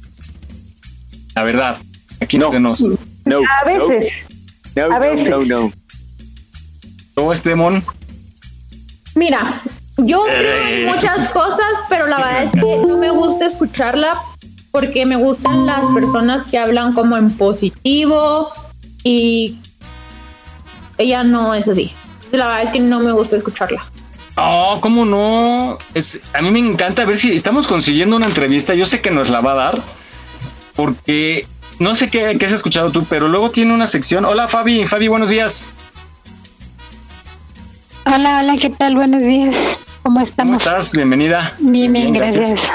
La 1.37 1.45
verdad, 1.45 1.79
aquí 2.21 2.37
no. 2.37 2.51
nos. 2.59 2.81
No, 2.81 3.39
a 3.39 3.65
veces. 3.65 4.25
a 4.77 4.99
veces. 4.99 5.29
No, 5.29 5.39
no, 5.45 5.73
¿Cómo 7.17 7.33
es, 7.33 7.43
Mon? 7.57 7.83
Mira, 9.15 9.63
Yo 9.97 10.25
creo 10.25 10.67
en 10.67 10.87
muchas 10.89 11.31
cosas, 11.31 11.65
pero 11.89 12.07
la 12.07 12.19
verdad 12.19 12.43
es 12.43 12.53
que 12.53 12.61
no 12.61 12.99
me 12.99 13.09
gusta 13.09 13.47
escucharla 13.47 14.21
porque 14.71 15.07
me 15.07 15.17
gustan 15.17 15.65
las 15.65 15.81
personas 15.95 16.45
que 16.45 16.59
hablan 16.59 16.93
como 16.93 17.17
en 17.17 17.35
positivo 17.35 18.53
y 19.03 19.57
ella 20.99 21.25
no 21.25 21.55
es 21.55 21.67
así. 21.67 21.91
La 22.33 22.49
verdad 22.49 22.65
es 22.65 22.71
que 22.73 22.81
no 22.81 23.01
me 23.01 23.13
gusta 23.13 23.39
escucharla. 23.39 23.83
Oh, 24.37 24.77
¿cómo 24.83 25.07
no? 25.07 25.79
Es, 25.95 26.21
a 26.35 26.43
mí 26.43 26.51
me 26.51 26.59
encanta 26.59 27.07
ver 27.07 27.17
si 27.17 27.35
estamos 27.35 27.67
consiguiendo 27.67 28.17
una 28.17 28.27
entrevista. 28.27 28.75
Yo 28.75 28.85
sé 28.85 29.01
que 29.01 29.11
nos 29.11 29.31
la 29.31 29.41
va 29.41 29.53
a 29.53 29.55
dar, 29.55 29.81
porque 30.75 31.47
no 31.79 31.95
sé 31.95 32.11
qué, 32.11 32.37
qué 32.39 32.45
has 32.45 32.53
escuchado 32.53 32.93
tú, 32.93 33.07
pero 33.09 33.29
luego 33.29 33.49
tiene 33.49 33.73
una 33.73 33.87
sección. 33.87 34.27
Hola 34.27 34.49
Fabi, 34.49 34.85
Fabi, 34.85 35.09
buenos 35.09 35.31
días. 35.31 35.71
Hola, 38.07 38.41
hola, 38.41 38.57
¿qué 38.61 38.71
tal? 38.71 38.95
Buenos 38.95 39.23
días. 39.23 39.79
¿Cómo 40.03 40.21
estamos? 40.21 40.63
¿Cómo 40.63 40.77
estás? 40.77 40.93
Bienvenida. 40.93 41.53
Bien, 41.59 41.93
bien, 41.93 42.13
gracias. 42.13 42.71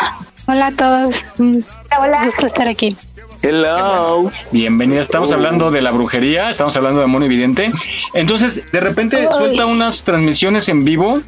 Hola 0.48 0.68
a 0.68 0.72
todos. 0.74 1.24
Mm, 1.38 1.60
Hola. 2.00 2.26
Gusto 2.26 2.48
estar 2.48 2.68
aquí. 2.68 2.96
Hello. 3.42 4.30
Bienvenida. 4.52 5.02
Estamos 5.02 5.32
hablando 5.32 5.72
de 5.72 5.82
la 5.82 5.92
brujería, 5.92 6.50
estamos 6.50 6.76
hablando 6.76 7.00
de 7.00 7.08
mono 7.08 7.26
evidente. 7.26 7.72
Entonces, 8.14 8.70
de 8.72 8.80
repente 8.82 9.26
suelta 9.28 9.66
unas 9.66 10.04
transmisiones 10.04 10.68
en 10.70 10.84
vivo 10.84 11.22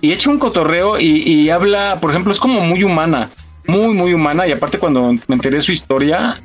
y 0.00 0.12
echa 0.12 0.30
un 0.30 0.38
cotorreo 0.38 0.98
y, 1.00 1.22
y 1.28 1.50
habla, 1.50 1.98
por 2.00 2.10
ejemplo, 2.10 2.32
es 2.32 2.40
como 2.40 2.60
muy 2.60 2.84
humana, 2.84 3.30
muy, 3.66 3.92
muy 3.94 4.14
humana. 4.14 4.46
Y 4.46 4.52
aparte, 4.52 4.78
cuando 4.78 5.12
me 5.12 5.34
enteré 5.34 5.60
su 5.60 5.72
historia, 5.72 6.36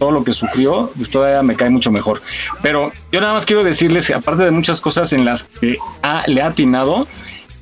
todo 0.00 0.10
lo 0.10 0.24
que 0.24 0.32
sufrió, 0.32 0.90
pues 0.96 1.08
todavía 1.10 1.42
me 1.44 1.54
cae 1.54 1.70
mucho 1.70 1.92
mejor. 1.92 2.20
Pero 2.62 2.90
yo 3.12 3.20
nada 3.20 3.34
más 3.34 3.46
quiero 3.46 3.62
decirles 3.62 4.08
que 4.08 4.14
aparte 4.14 4.42
de 4.44 4.50
muchas 4.50 4.80
cosas 4.80 5.12
en 5.12 5.24
las 5.24 5.44
que 5.44 5.78
ha- 6.02 6.24
le 6.26 6.42
ha 6.42 6.46
atinado, 6.48 7.06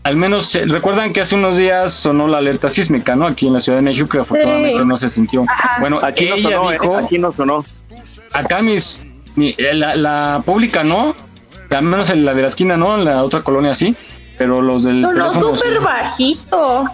al 0.04 0.16
menos 0.16 0.54
eh, 0.54 0.64
recuerdan 0.64 1.12
que 1.12 1.20
hace 1.20 1.34
unos 1.34 1.58
días 1.58 1.92
sonó 1.92 2.28
la 2.28 2.38
alerta 2.38 2.70
sísmica, 2.70 3.14
¿no? 3.16 3.26
Aquí 3.26 3.46
en 3.48 3.52
la 3.52 3.60
Ciudad 3.60 3.76
de 3.78 3.82
México, 3.82 4.08
que 4.08 4.18
afortunadamente 4.20 4.82
no 4.86 4.96
se 4.96 5.10
sintió. 5.10 5.44
Bueno, 5.80 5.98
Aquí 6.02 6.26
no 6.30 6.38
sonó, 6.38 6.70
eh, 6.70 6.78
dijo, 6.80 6.96
aquí 6.96 7.18
no 7.18 7.32
sonó. 7.32 7.64
acá 8.32 8.62
mis, 8.62 9.02
mi- 9.34 9.54
eh, 9.58 9.74
la, 9.74 9.96
la 9.96 10.42
pública 10.46 10.82
no, 10.84 11.14
al 11.70 11.82
menos 11.82 12.08
en 12.08 12.24
la 12.24 12.32
de 12.32 12.40
la 12.42 12.48
esquina 12.48 12.76
no, 12.78 12.94
en 12.96 13.04
la 13.04 13.22
otra 13.22 13.42
colonia 13.42 13.74
sí, 13.74 13.94
pero 14.38 14.62
los 14.62 14.84
del 14.84 15.02
No, 15.02 15.12
no, 15.12 15.30
teléfono 15.32 15.56
sí. 15.56 15.62
súper 15.62 15.80
bajito. 15.80 16.84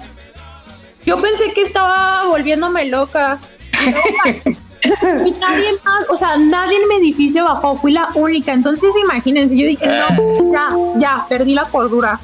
Yo 1.07 1.21
pensé 1.21 1.53
que 1.55 1.61
estaba 1.63 2.25
volviéndome 2.29 2.87
loca. 2.87 3.39
Y 5.25 5.31
nadie 5.33 5.73
más, 5.85 6.05
o 6.09 6.17
sea, 6.17 6.37
nadie 6.37 6.77
en 6.77 6.89
mi 6.89 6.97
edificio 6.97 7.45
bajó, 7.45 7.77
fui 7.77 7.93
la 7.93 8.09
única. 8.15 8.53
Entonces, 8.53 8.95
imagínense, 9.03 9.57
yo 9.57 9.67
dije, 9.67 9.87
no, 9.87 10.53
ya, 10.53 10.69
ya, 10.97 11.27
perdí 11.29 11.55
la 11.55 11.65
cordura. 11.65 12.21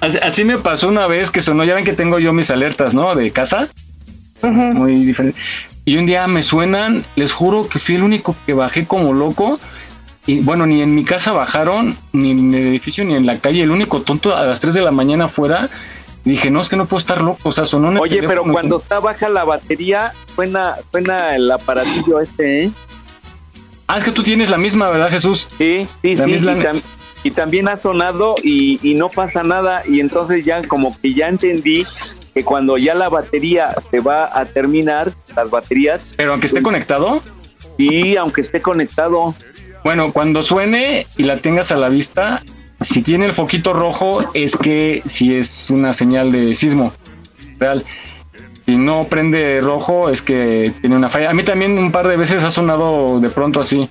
Así, 0.00 0.18
así 0.18 0.44
me 0.44 0.58
pasó 0.58 0.88
una 0.88 1.06
vez 1.06 1.30
que 1.30 1.42
sonó, 1.42 1.64
ya 1.64 1.74
ven 1.74 1.84
que 1.84 1.92
tengo 1.92 2.18
yo 2.18 2.32
mis 2.32 2.50
alertas, 2.50 2.94
¿no? 2.94 3.14
De 3.14 3.30
casa. 3.30 3.68
Muy 4.42 5.04
diferente. 5.04 5.38
Y 5.84 5.96
un 5.96 6.06
día 6.06 6.26
me 6.26 6.42
suenan, 6.42 7.04
les 7.14 7.32
juro 7.32 7.68
que 7.68 7.78
fui 7.78 7.94
el 7.94 8.02
único 8.02 8.34
que 8.44 8.54
bajé 8.54 8.86
como 8.86 9.12
loco. 9.12 9.58
Y 10.26 10.40
bueno, 10.40 10.66
ni 10.66 10.82
en 10.82 10.94
mi 10.94 11.04
casa 11.04 11.30
bajaron, 11.30 11.96
ni 12.12 12.32
en 12.32 12.52
el 12.52 12.66
edificio, 12.66 13.04
ni 13.04 13.14
en 13.14 13.24
la 13.24 13.38
calle. 13.38 13.62
El 13.62 13.70
único 13.70 14.02
tonto 14.02 14.36
a 14.36 14.44
las 14.44 14.58
3 14.58 14.74
de 14.74 14.82
la 14.82 14.90
mañana 14.90 15.26
afuera. 15.26 15.70
Y 16.26 16.30
dije, 16.30 16.50
no, 16.50 16.60
es 16.60 16.68
que 16.68 16.76
no 16.76 16.84
puedo 16.86 16.98
estar 16.98 17.22
loco. 17.22 17.48
O 17.48 17.52
sea, 17.52 17.64
sonó 17.64 17.90
el 17.92 17.98
Oye, 17.98 18.22
pero 18.26 18.42
cuando 18.42 18.76
está 18.76 18.98
baja 19.00 19.28
la 19.30 19.44
batería, 19.44 20.12
suena, 20.34 20.74
suena 20.90 21.34
el 21.36 21.50
aparatillo 21.50 22.20
este, 22.20 22.64
¿eh? 22.64 22.70
Ah, 23.86 23.98
es 23.98 24.04
que 24.04 24.10
tú 24.12 24.22
tienes 24.24 24.50
la 24.50 24.58
misma, 24.58 24.90
¿verdad, 24.90 25.08
Jesús? 25.10 25.48
Sí, 25.56 25.86
sí, 26.02 26.16
La 26.16 26.24
sí. 26.24 26.30
misma- 26.32 26.52
Y, 26.58 26.60
tam- 26.60 26.82
y 27.22 27.30
también 27.30 27.68
ha 27.68 27.76
sonado 27.76 28.34
y, 28.42 28.80
y 28.82 28.94
no 28.96 29.08
pasa 29.08 29.44
nada. 29.44 29.82
Y 29.88 30.00
entonces 30.00 30.44
ya 30.44 30.60
como 30.62 30.94
que 31.00 31.14
ya 31.14 31.28
entendí 31.28 31.86
que 32.34 32.44
cuando 32.44 32.76
ya 32.76 32.94
la 32.96 33.08
batería 33.08 33.72
se 33.90 34.00
va 34.00 34.28
a 34.38 34.44
terminar, 34.44 35.12
las 35.34 35.48
baterías, 35.48 36.12
Pero 36.16 36.32
aunque 36.32 36.48
esté 36.48 36.60
conectado. 36.60 37.22
y 37.78 38.16
aunque 38.16 38.40
esté 38.40 38.60
conectado, 38.60 39.32
Bueno, 39.84 40.12
cuando 40.12 40.42
suene 40.42 41.06
y 41.16 41.22
la 41.22 41.36
tengas 41.36 41.70
a 41.70 41.76
la 41.76 41.88
vista, 41.88 42.42
si 42.80 43.02
tiene 43.02 43.26
el 43.26 43.34
foquito 43.34 43.72
rojo, 43.72 44.20
es 44.34 44.56
que 44.56 45.02
si 45.06 45.34
es 45.34 45.70
una 45.70 45.92
señal 45.92 46.32
de 46.32 46.54
sismo 46.54 46.92
real. 47.58 47.84
Si 48.64 48.76
no 48.76 49.04
prende 49.04 49.60
rojo, 49.60 50.10
es 50.10 50.22
que 50.22 50.72
tiene 50.80 50.96
una 50.96 51.08
falla. 51.08 51.30
A 51.30 51.34
mí 51.34 51.44
también 51.44 51.78
un 51.78 51.92
par 51.92 52.08
de 52.08 52.16
veces 52.16 52.42
ha 52.42 52.50
sonado 52.50 53.20
de 53.20 53.30
pronto 53.30 53.60
así, 53.60 53.88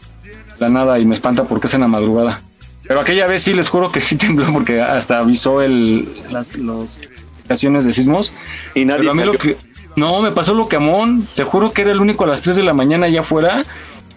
la 0.59 0.69
nada, 0.69 0.99
y 0.99 1.05
me 1.05 1.13
espanta 1.13 1.45
porque 1.45 1.67
es 1.67 1.73
en 1.73 1.81
la 1.81 1.87
madrugada. 1.87 2.41
Pero 2.87 2.99
aquella 2.99 3.25
vez 3.25 3.43
sí 3.43 3.53
les 3.53 3.69
juro 3.69 3.91
que 3.91 4.01
sí 4.01 4.15
tembló 4.17 4.51
porque 4.51 4.81
hasta 4.81 5.19
avisó 5.19 5.61
el, 5.61 6.07
las 6.29 6.57
los 6.57 7.01
estaciones 7.39 7.85
de 7.85 7.93
sismos. 7.93 8.33
y 8.73 8.85
nadie 8.85 8.99
Pero 8.99 9.11
a 9.11 9.15
mí 9.15 9.23
lo 9.23 9.33
que. 9.33 9.57
No, 9.95 10.21
me 10.21 10.31
pasó 10.31 10.53
lo 10.53 10.67
que 10.67 10.75
Amón. 10.75 11.25
Te 11.35 11.45
juro 11.45 11.71
que 11.71 11.83
era 11.83 11.91
el 11.91 12.01
único 12.01 12.25
a 12.25 12.27
las 12.27 12.41
3 12.41 12.57
de 12.57 12.63
la 12.63 12.73
mañana 12.73 13.05
allá 13.05 13.21
afuera. 13.21 13.63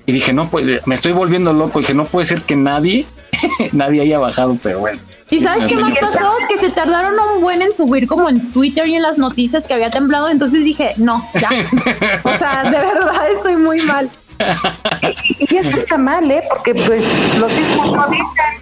Y 0.09 0.13
dije, 0.13 0.33
no 0.33 0.49
puede, 0.49 0.81
me 0.87 0.95
estoy 0.95 1.13
volviendo 1.13 1.53
loco. 1.53 1.81
Dije, 1.81 1.93
no 1.93 2.07
puede 2.07 2.25
ser 2.25 2.41
que 2.41 2.57
nadie, 2.57 3.05
nadie 3.73 4.01
haya 4.01 4.19
bajado, 4.19 4.57
pero 4.63 4.79
bueno. 4.79 4.99
¿Y 5.29 5.39
sabes 5.39 5.67
qué 5.67 5.77
más 5.77 5.99
pasó? 5.99 6.33
Que 6.49 6.57
se 6.59 6.71
tardaron 6.71 7.15
un 7.35 7.43
buen 7.43 7.61
en 7.61 7.75
subir 7.75 8.07
como 8.09 8.31
en 8.31 8.51
Twitter 8.51 8.87
y 8.87 8.95
en 8.95 9.03
las 9.03 9.19
noticias 9.19 9.69
que 9.69 9.75
había 9.75 9.91
temblado. 9.91 10.31
Entonces 10.31 10.65
dije, 10.65 10.95
no, 10.97 11.23
ya. 11.39 11.51
O 12.23 12.39
sea, 12.39 12.63
de 12.65 12.71
verdad 12.71 13.31
estoy 13.31 13.57
muy 13.57 13.83
mal. 13.83 14.09
Y 15.41 15.55
eso 15.55 15.77
está 15.77 15.99
mal, 15.99 16.31
¿eh? 16.31 16.43
Porque 16.49 16.75
pues 16.75 17.05
los 17.35 17.53
sismos 17.53 17.93
no 17.93 18.01
avisan. 18.05 18.55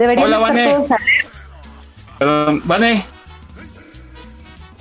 Deberían 0.00 0.26
Hola, 0.26 0.36
estar 0.38 0.52
Vane. 0.52 0.70
todos 0.72 0.90
alerta. 0.90 1.30
Perdón, 2.18 2.62
Vane. 2.64 3.04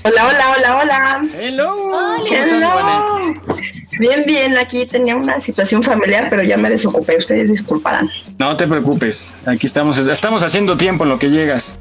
Hola, 0.02 0.28
hola, 0.30 0.56
hola, 0.58 0.78
hola. 0.78 1.22
Hello. 1.38 1.74
¿Cómo 1.76 2.26
estás, 2.26 2.74
Vane? 2.74 3.40
Hello. 3.40 3.76
Bien, 4.00 4.24
bien, 4.26 4.58
aquí 4.58 4.86
tenía 4.86 5.16
una 5.16 5.39
situación 5.39 5.82
familiar, 5.84 6.28
pero 6.30 6.43
ya 6.43 6.58
me 6.58 6.70
desocupé, 6.70 7.18
ustedes 7.18 7.50
disculparán. 7.50 8.10
No 8.38 8.56
te 8.58 8.68
preocupes. 8.68 9.38
Aquí 9.46 9.68
estamos, 9.68 9.98
estamos 9.98 10.43
haciendo 10.43 10.76
tiempo 10.78 11.04
en 11.04 11.10
lo 11.12 11.20
que 11.20 11.30
llegas. 11.30 11.76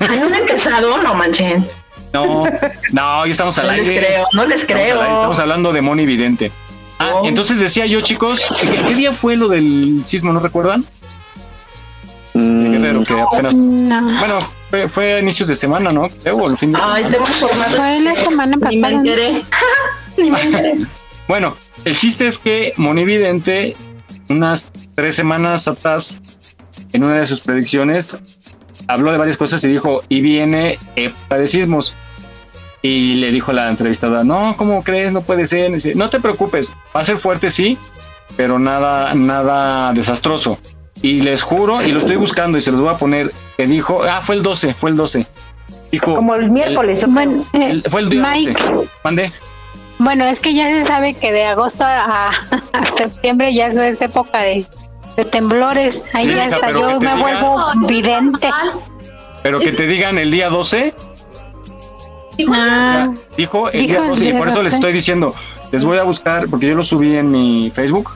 Ah, 0.00 0.16
no 0.16 0.26
han 0.26 0.34
empezado, 0.34 0.98
no 1.02 1.14
manchen. 1.14 1.66
No, 2.12 2.44
no, 2.92 3.26
ya 3.26 3.30
estamos 3.32 3.58
al 3.58 3.66
No 3.68 3.72
les 3.74 3.88
aire. 3.88 4.00
creo, 4.06 4.24
no 4.32 4.46
les 4.46 4.62
Estamos 4.62 4.82
creo. 4.82 5.00
aire, 5.00 5.14
Estamos 5.14 5.38
hablando 5.38 5.72
de 5.72 5.80
Moni 5.82 6.06
Vidente. 6.06 6.50
Ah, 6.98 7.10
Oh. 7.16 7.26
entonces 7.26 7.60
decía 7.60 7.84
yo, 7.86 8.00
chicos, 8.00 8.40
¿qué, 8.60 8.68
qué 8.88 8.94
día 8.94 9.12
fue 9.12 9.36
lo 9.36 9.48
del 9.48 10.02
sismo? 10.06 10.32
¿No 10.32 10.40
recuerdan? 10.40 10.84
Mm, 12.34 12.70
Guerrero, 12.72 13.04
que 13.04 13.20
apenas. 13.20 13.54
No. 13.54 14.18
Bueno, 14.18 14.38
fue, 14.70 14.88
fue 14.88 15.14
a 15.14 15.18
inicios 15.20 15.48
de 15.48 15.56
semana, 15.56 15.92
¿no? 15.92 16.08
Creo, 16.22 16.36
o 16.36 16.50
el 16.50 16.58
fin 16.58 16.72
de 16.72 16.78
Ay, 16.82 17.04
semana. 17.04 17.10
tengo 17.16 17.26
informado. 17.28 17.76
Fue 17.76 18.00
la 18.00 18.14
semana 18.14 18.56
Ni 18.56 18.76
me 18.76 18.80
pasada. 18.82 18.92
enteré. 18.98 19.42
Ni 20.18 20.30
me 20.30 20.42
enteré. 20.42 20.74
Bueno, 21.28 21.56
el 21.84 21.96
chiste 21.96 22.26
es 22.26 22.38
que 22.38 22.72
Monividente, 22.76 23.76
unas 24.28 24.70
tres 24.94 25.16
semanas 25.16 25.66
atrás, 25.68 26.22
en 26.92 27.04
una 27.04 27.14
de 27.14 27.26
sus 27.26 27.40
predicciones, 27.40 28.16
habló 28.88 29.10
de 29.12 29.18
varias 29.18 29.36
cosas 29.36 29.62
y 29.64 29.68
dijo, 29.68 30.02
y 30.08 30.20
viene 30.20 30.78
época 30.94 31.38
de 31.38 31.48
sismos. 31.48 31.94
Y 32.82 33.14
le 33.16 33.32
dijo 33.32 33.50
a 33.50 33.54
la 33.54 33.68
entrevistada, 33.70 34.22
no, 34.22 34.54
¿cómo 34.56 34.84
crees? 34.84 35.12
No 35.12 35.22
puede 35.22 35.46
ser. 35.46 35.72
Dice, 35.72 35.94
no 35.96 36.08
te 36.08 36.20
preocupes, 36.20 36.72
va 36.94 37.00
a 37.00 37.04
ser 37.04 37.18
fuerte, 37.18 37.50
sí, 37.50 37.76
pero 38.36 38.58
nada, 38.60 39.12
nada 39.14 39.92
desastroso. 39.92 40.58
Y 41.02 41.20
les 41.22 41.42
juro, 41.42 41.82
y 41.82 41.90
lo 41.92 41.98
estoy 41.98 42.16
buscando 42.16 42.56
y 42.56 42.60
se 42.60 42.70
los 42.70 42.80
voy 42.80 42.90
a 42.90 42.96
poner, 42.96 43.32
que 43.56 43.66
dijo, 43.66 44.02
ah, 44.04 44.20
fue 44.22 44.36
el 44.36 44.42
12, 44.42 44.74
fue 44.74 44.90
el 44.90 44.96
12. 44.96 45.26
Dijo, 45.90 46.14
Como 46.14 46.34
el 46.36 46.50
miércoles. 46.50 47.04
el- 47.52 47.82
fue 47.90 48.00
el 48.02 48.10
día 48.10 48.22
Mike, 48.32 48.62
12. 48.72 48.88
Mande. 49.02 49.32
Bueno, 49.98 50.24
es 50.24 50.40
que 50.40 50.54
ya 50.54 50.68
se 50.68 50.84
sabe 50.84 51.14
que 51.14 51.32
de 51.32 51.44
agosto 51.44 51.84
a, 51.84 52.28
a 52.72 52.84
septiembre 52.96 53.52
ya 53.54 53.68
eso 53.68 53.82
es 53.82 54.00
época 54.00 54.38
de, 54.42 54.66
de 55.16 55.24
temblores. 55.24 56.04
Ahí 56.12 56.26
Sí, 56.26 56.34
ya 56.34 56.46
hija, 56.46 56.54
hasta 56.56 56.66
pero 56.66 56.80
yo 56.80 56.86
que 56.98 57.06
te 57.06 57.14
me 57.14 57.20
diga- 57.22 57.40
vuelvo 57.40 57.86
vidente. 57.88 58.50
Pero 59.42 59.60
que 59.60 59.72
te 59.72 59.86
digan 59.86 60.18
el 60.18 60.30
día 60.30 60.48
12, 60.48 60.92
Ah, 62.52 63.12
Dijo 63.36 63.70
el 63.70 63.80
Dijo 63.80 63.92
día 63.94 64.02
el 64.02 64.08
12 64.10 64.24
y 64.26 64.32
por 64.34 64.48
eso 64.48 64.62
les 64.62 64.72
12. 64.72 64.76
estoy 64.76 64.92
diciendo, 64.92 65.34
les 65.72 65.84
voy 65.84 65.96
a 65.98 66.02
buscar, 66.02 66.48
porque 66.48 66.66
yo 66.68 66.74
lo 66.74 66.84
subí 66.84 67.16
en 67.16 67.30
mi 67.30 67.72
Facebook 67.74 68.10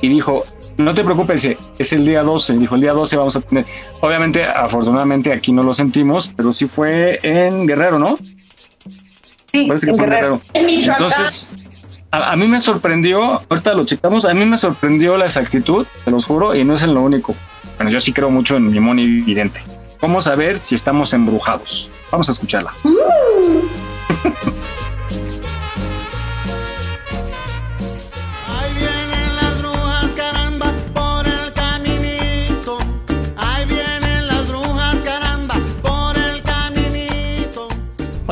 y 0.00 0.08
dijo, 0.08 0.44
no 0.76 0.92
te 0.94 1.04
preocupes, 1.04 1.42
dice, 1.42 1.56
es 1.78 1.92
el 1.92 2.04
día 2.04 2.22
12, 2.22 2.54
dijo, 2.58 2.74
el 2.74 2.80
día 2.80 2.92
12 2.92 3.16
vamos 3.16 3.36
a 3.36 3.40
tener, 3.42 3.66
obviamente, 4.00 4.44
afortunadamente 4.44 5.32
aquí 5.32 5.52
no 5.52 5.62
lo 5.62 5.72
sentimos, 5.72 6.28
pero 6.36 6.52
sí 6.52 6.66
fue 6.66 7.20
en 7.22 7.66
Guerrero, 7.68 7.98
¿no? 8.00 8.16
Sí, 9.52 9.64
Parece 9.66 9.86
que 9.86 9.90
en 9.92 9.96
fue 9.96 10.04
en 10.06 10.10
Guerrero. 10.10 10.40
Guerrero. 10.40 10.40
En 10.54 10.66
Michoacán. 10.66 11.02
Entonces, 11.08 11.56
a, 12.10 12.32
a 12.32 12.36
mí 12.36 12.46
me 12.48 12.60
sorprendió, 12.60 13.40
ahorita 13.48 13.74
lo 13.74 13.84
checamos, 13.84 14.24
a 14.24 14.34
mí 14.34 14.44
me 14.44 14.58
sorprendió 14.58 15.16
la 15.16 15.26
exactitud, 15.26 15.86
te 16.04 16.10
los 16.10 16.24
juro, 16.24 16.54
y 16.54 16.64
no 16.64 16.74
es 16.74 16.82
en 16.82 16.94
lo 16.94 17.02
único. 17.02 17.34
Bueno, 17.76 17.90
yo 17.90 18.00
sí 18.00 18.12
creo 18.12 18.30
mucho 18.30 18.56
en 18.56 18.70
mi 18.70 18.78
moni 18.80 19.06
vidente. 19.06 19.60
¿Cómo 20.00 20.20
saber 20.22 20.58
si 20.58 20.74
estamos 20.74 21.12
embrujados? 21.12 21.90
Vamos 22.10 22.28
a 22.28 22.32
escucharla. 22.32 22.72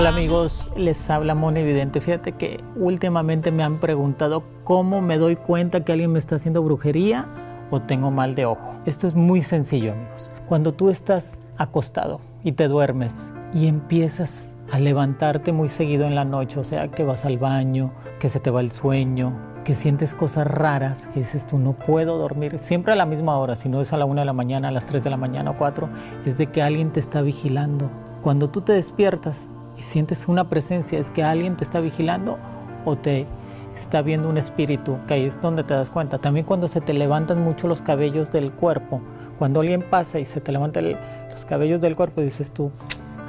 Hola 0.08 0.16
amigos, 0.16 0.70
les 0.74 1.10
habla 1.10 1.34
Moni 1.34 1.60
Evidente. 1.60 2.00
Fíjate 2.00 2.32
que 2.32 2.64
últimamente 2.76 3.50
me 3.50 3.62
han 3.62 3.78
preguntado 3.78 4.42
cómo 4.64 5.02
me 5.02 5.18
doy 5.18 5.36
cuenta 5.36 5.84
que 5.84 5.92
alguien 5.92 6.12
me 6.12 6.18
está 6.18 6.36
haciendo 6.36 6.62
brujería 6.62 7.26
o 7.70 7.82
tengo 7.82 8.10
mal 8.10 8.34
de 8.34 8.46
ojo. 8.46 8.80
Esto 8.86 9.06
es 9.06 9.14
muy 9.14 9.42
sencillo 9.42 9.92
amigos. 9.92 10.32
Cuando 10.46 10.72
tú 10.72 10.88
estás 10.88 11.40
acostado 11.58 12.22
y 12.42 12.52
te 12.52 12.68
duermes 12.68 13.34
y 13.52 13.66
empiezas 13.66 14.56
a 14.72 14.78
levantarte 14.78 15.52
muy 15.52 15.68
seguido 15.68 16.06
en 16.06 16.14
la 16.14 16.24
noche, 16.24 16.58
o 16.58 16.64
sea 16.64 16.88
que 16.88 17.04
vas 17.04 17.26
al 17.26 17.36
baño, 17.36 17.92
que 18.18 18.30
se 18.30 18.40
te 18.40 18.48
va 18.48 18.62
el 18.62 18.72
sueño, 18.72 19.34
que 19.62 19.74
sientes 19.74 20.14
cosas 20.14 20.46
raras, 20.46 21.06
que 21.08 21.20
dices 21.20 21.46
tú 21.46 21.58
no 21.58 21.74
puedo 21.74 22.16
dormir, 22.16 22.58
siempre 22.58 22.94
a 22.94 22.96
la 22.96 23.04
misma 23.04 23.36
hora, 23.36 23.56
si 23.56 23.68
no 23.68 23.82
es 23.82 23.92
a 23.92 23.98
la 23.98 24.06
una 24.06 24.22
de 24.22 24.26
la 24.26 24.32
mañana, 24.32 24.68
a 24.68 24.72
las 24.72 24.86
3 24.86 25.04
de 25.04 25.10
la 25.10 25.18
mañana 25.18 25.50
o 25.50 25.58
4, 25.58 25.86
es 26.24 26.38
de 26.38 26.46
que 26.46 26.62
alguien 26.62 26.94
te 26.94 27.00
está 27.00 27.20
vigilando. 27.20 27.90
Cuando 28.22 28.48
tú 28.48 28.62
te 28.62 28.72
despiertas 28.72 29.50
y 29.78 29.82
sientes 29.82 30.26
una 30.26 30.48
presencia, 30.48 30.98
es 30.98 31.10
que 31.10 31.22
alguien 31.22 31.56
te 31.56 31.64
está 31.64 31.80
vigilando 31.80 32.38
o 32.84 32.96
te 32.96 33.26
está 33.74 34.02
viendo 34.02 34.28
un 34.28 34.36
espíritu, 34.36 34.98
que 35.06 35.14
ahí 35.14 35.24
es 35.24 35.40
donde 35.40 35.62
te 35.62 35.72
das 35.72 35.90
cuenta. 35.90 36.18
También 36.18 36.44
cuando 36.44 36.66
se 36.66 36.80
te 36.80 36.92
levantan 36.92 37.42
mucho 37.42 37.68
los 37.68 37.80
cabellos 37.80 38.32
del 38.32 38.52
cuerpo, 38.52 39.00
cuando 39.38 39.60
alguien 39.60 39.82
pasa 39.88 40.18
y 40.18 40.24
se 40.24 40.40
te 40.40 40.50
levantan 40.50 40.96
los 41.30 41.44
cabellos 41.44 41.80
del 41.80 41.94
cuerpo, 41.94 42.20
dices 42.20 42.50
tú, 42.50 42.72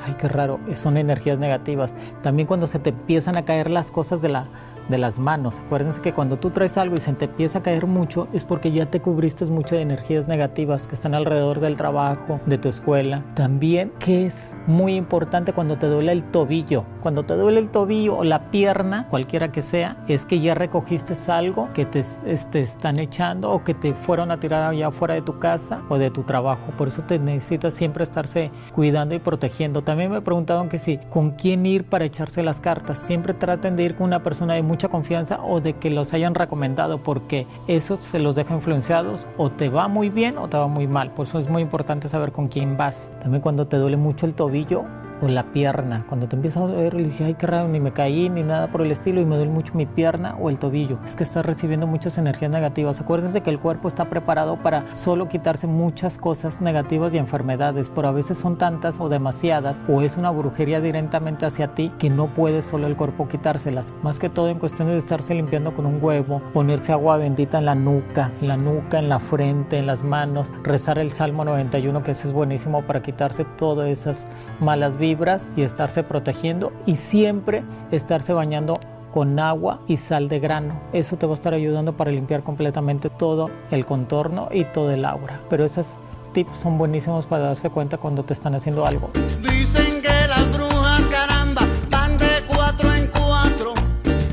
ay, 0.08 0.16
qué 0.20 0.28
raro, 0.28 0.60
son 0.76 0.98
energías 0.98 1.38
negativas. 1.38 1.96
También 2.24 2.48
cuando 2.48 2.66
se 2.66 2.80
te 2.80 2.90
empiezan 2.90 3.38
a 3.38 3.46
caer 3.46 3.70
las 3.70 3.92
cosas 3.92 4.22
de 4.22 4.30
la 4.30 4.48
de 4.90 4.98
las 4.98 5.20
manos. 5.20 5.60
Acuérdense 5.60 6.02
que 6.02 6.14
cuando 6.14 6.38
tú 6.38 6.50
traes 6.50 6.78
algo 6.78 6.96
y 6.96 7.02
se 7.02 7.14
te 7.14 7.26
empieza 7.26 7.60
a 7.60 7.64
caer 7.64 7.86
mucho 7.86 8.28
es 8.34 8.44
porque 8.44 8.72
ya 8.72 8.86
te 8.86 9.00
cubriste 9.00 9.46
mucho 9.46 9.76
de 9.76 9.82
energías 9.82 10.28
negativas 10.28 10.88
que 10.88 10.96
están 10.96 11.16
alrededor 11.16 11.60
del 11.60 11.78
trabajo, 11.78 12.40
de 12.46 12.58
tu 12.58 12.70
escuela. 12.70 13.24
También 13.36 13.92
que 14.00 14.26
es 14.26 14.58
muy 14.68 14.96
importante 14.96 15.54
cuando 15.54 15.78
te 15.78 15.88
duele 15.88 16.12
el 16.12 16.24
tobillo. 16.24 16.86
Cuando 17.02 17.24
te 17.24 17.36
duele 17.36 17.60
el 17.60 17.70
tobillo 17.70 18.18
o 18.18 18.24
la 18.24 18.52
pierna, 18.52 19.08
cualquiera 19.10 19.52
que 19.52 19.62
sea, 19.62 19.98
es 20.08 20.26
que 20.26 20.40
ya 20.40 20.56
recogiste 20.56 21.10
algo 21.28 21.70
que 21.74 21.86
te 21.86 22.04
este, 22.26 22.62
están 22.62 23.00
echando 23.00 23.52
o 23.52 23.64
que 23.64 23.74
te 23.74 23.94
fueron 23.94 24.32
a 24.32 24.40
tirar 24.40 24.64
allá 24.64 24.92
fuera 24.92 25.16
de 25.16 25.22
tu 25.22 25.40
casa 25.40 25.82
o 25.90 25.98
de 25.98 26.12
tu 26.12 26.24
trabajo. 26.24 26.72
Por 26.78 26.88
eso 26.88 27.02
te 27.02 27.20
necesitas 27.20 27.74
siempre 27.74 28.04
estarse 28.04 28.52
cuidando 28.72 29.16
y 29.16 29.20
protegiendo. 29.20 29.82
También 29.82 30.12
me 30.12 30.22
preguntaron 30.22 30.70
que 30.70 30.78
sí, 30.78 31.00
con 31.10 31.32
quién 31.32 31.66
ir 31.66 31.84
para 31.84 32.06
echarse 32.06 32.44
las 32.44 32.60
cartas. 32.60 33.00
Siempre 33.00 33.34
traten 33.34 33.76
de 33.76 33.84
ir 33.84 33.96
con 33.96 34.08
una 34.08 34.24
persona 34.24 34.54
de 34.54 34.64
mucha 34.64 34.79
mucha 34.80 34.88
confianza 34.88 35.44
o 35.44 35.60
de 35.60 35.74
que 35.74 35.90
los 35.90 36.14
hayan 36.14 36.36
recomendado 36.36 37.00
porque 37.04 37.48
eso 37.68 37.98
se 38.00 38.18
los 38.18 38.34
deja 38.36 38.56
influenciados 38.56 39.28
o 39.36 39.50
te 39.50 39.68
va 39.68 39.90
muy 39.90 40.08
bien 40.08 40.38
o 40.38 40.48
te 40.48 40.56
va 40.56 40.70
muy 40.70 40.88
mal. 40.88 41.12
Por 41.12 41.28
eso 41.28 41.38
es 41.38 41.50
muy 41.50 41.62
importante 41.62 42.08
saber 42.08 42.32
con 42.32 42.48
quién 42.48 42.78
vas. 42.78 43.12
También 43.20 43.42
cuando 43.42 43.68
te 43.68 43.76
duele 43.76 43.98
mucho 43.98 44.26
el 44.26 44.36
tobillo 44.36 44.86
o 45.22 45.28
la 45.28 45.52
pierna. 45.52 46.06
Cuando 46.08 46.28
te 46.28 46.36
empiezas 46.36 46.64
a 46.64 46.68
doler 46.68 46.94
y 46.96 47.04
dices, 47.04 47.22
ay, 47.22 47.34
qué 47.36 47.48
raro, 47.48 47.68
ni 47.68 47.80
me 47.80 47.92
caí, 47.92 48.30
ni 48.30 48.44
nada 48.44 48.68
por 48.68 48.82
el 48.82 48.92
estilo, 48.92 49.22
y 49.22 49.26
me 49.26 49.36
duele 49.36 49.52
mucho 49.52 49.74
mi 49.76 49.86
pierna 49.86 50.36
o 50.40 50.50
el 50.50 50.60
tobillo. 50.60 51.00
Es 51.06 51.16
que 51.16 51.24
estás 51.24 51.46
recibiendo 51.46 51.88
muchas 51.88 52.18
energías 52.18 52.52
negativas. 52.52 53.00
Acuérdense 53.02 53.42
que 53.42 53.50
el 53.50 53.60
cuerpo 53.60 53.88
está 53.88 54.06
preparado 54.06 54.58
para 54.58 54.96
solo 54.96 55.28
quitarse 55.28 55.68
muchas 55.68 56.18
cosas 56.18 56.62
negativas 56.62 57.14
y 57.14 57.18
enfermedades, 57.18 57.92
pero 57.94 58.08
a 58.08 58.12
veces 58.12 58.38
son 58.38 58.58
tantas 58.58 59.00
o 59.00 59.10
demasiadas, 59.10 59.82
o 59.88 60.02
es 60.02 60.18
una 60.18 60.32
brujería 60.32 60.82
directamente 60.82 61.46
hacia 61.46 61.70
ti 61.70 61.92
que 62.00 62.10
no 62.10 62.28
puede 62.28 62.62
solo 62.62 62.88
el 62.88 62.96
cuerpo 62.96 63.28
quitárselas. 63.28 63.94
Más 64.04 64.20
que 64.20 64.30
todo 64.30 64.50
en 64.50 64.60
cuestión 64.60 64.88
de 64.88 64.98
estarse 64.98 65.34
limpiando 65.34 65.74
con 65.74 65.86
un 65.86 66.00
huevo, 66.02 66.42
ponerse 66.54 66.92
agua 66.92 67.18
bendita 67.18 67.60
en 67.60 67.66
la 67.66 67.76
nuca, 67.76 68.32
en 68.42 68.48
la 68.48 68.58
nuca, 68.58 69.00
en 69.00 69.10
la 69.10 69.20
frente, 69.20 69.78
en 69.78 69.86
las 69.86 70.04
manos, 70.04 70.52
rezar 70.64 71.00
el 71.00 71.12
Salmo 71.12 71.46
91, 71.46 72.04
que 72.04 72.12
ese 72.12 72.28
es 72.28 72.34
buenísimo 72.34 72.84
para 72.84 73.02
quitarse 73.02 73.46
todas 73.58 73.90
esas 73.90 74.28
malas 74.60 74.98
vidas 74.98 75.09
y 75.56 75.64
estarse 75.64 76.04
protegiendo 76.04 76.72
y 76.86 76.96
siempre 76.96 77.64
estarse 77.92 78.34
bañando 78.34 78.80
con 79.12 79.40
agua 79.40 79.82
y 79.88 79.98
sal 79.98 80.30
de 80.30 80.40
grano. 80.40 80.80
Eso 80.94 81.18
te 81.18 81.26
va 81.26 81.34
a 81.34 81.36
estar 81.36 81.54
ayudando 81.54 81.98
para 81.98 82.12
limpiar 82.12 82.44
completamente 82.44 83.10
todo 83.10 83.50
el 83.72 83.86
contorno 83.86 84.50
y 84.52 84.66
todo 84.66 84.92
el 84.92 85.04
aura. 85.06 85.42
Pero 85.50 85.66
esos 85.66 85.98
tips 86.34 86.60
son 86.60 86.78
buenísimos 86.78 87.26
para 87.26 87.46
darse 87.46 87.70
cuenta 87.70 87.98
cuando 87.98 88.24
te 88.24 88.34
están 88.34 88.54
haciendo 88.56 88.86
algo. 88.86 89.10
Dicen 89.42 90.02
que 90.02 90.28
las 90.28 90.48
brujas, 90.56 91.02
caramba, 91.10 91.64
van 91.90 92.18
de 92.18 92.28
cuatro 92.48 92.94
en 92.94 93.08
cuatro, 93.08 93.74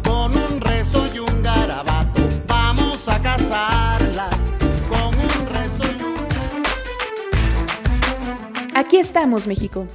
con 0.05 0.37
un 0.37 0.61
rezo 0.61 1.05
y 1.15 1.21
un 1.21 1.43
garabato. 1.43 2.21
Vamos 2.47 3.09
a 3.09 3.19
casarlas 3.21 4.37
con 4.91 5.09
un 5.15 5.47
rezo 5.55 5.85
y 5.85 6.03
un... 6.03 6.17
Aquí 8.77 8.99
estamos, 8.99 9.47
México. 9.47 9.87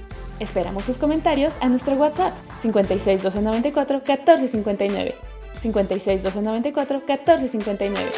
Esperamos 0.42 0.86
tus 0.86 0.98
comentarios 0.98 1.54
a 1.62 1.70
nuestro 1.70 1.94
WhatsApp 1.94 2.34
56 2.60 3.22
294 3.22 3.98
1459. 4.00 5.16
56 5.60 6.24
294 6.24 6.98
1459. 7.08 8.12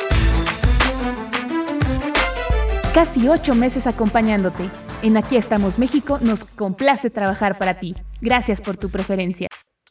Casi 2.93 3.27
ocho 3.27 3.55
meses 3.55 3.87
acompañándote. 3.87 4.69
En 5.01 5.17
Aquí 5.17 5.35
estamos 5.35 5.77
México 5.77 6.17
nos 6.21 6.45
complace 6.45 7.09
trabajar 7.09 7.57
para 7.57 7.81
ti. 7.81 7.93
Gracias 8.21 8.61
por 8.61 8.77
tu 8.77 8.87
preferencia. 8.87 9.49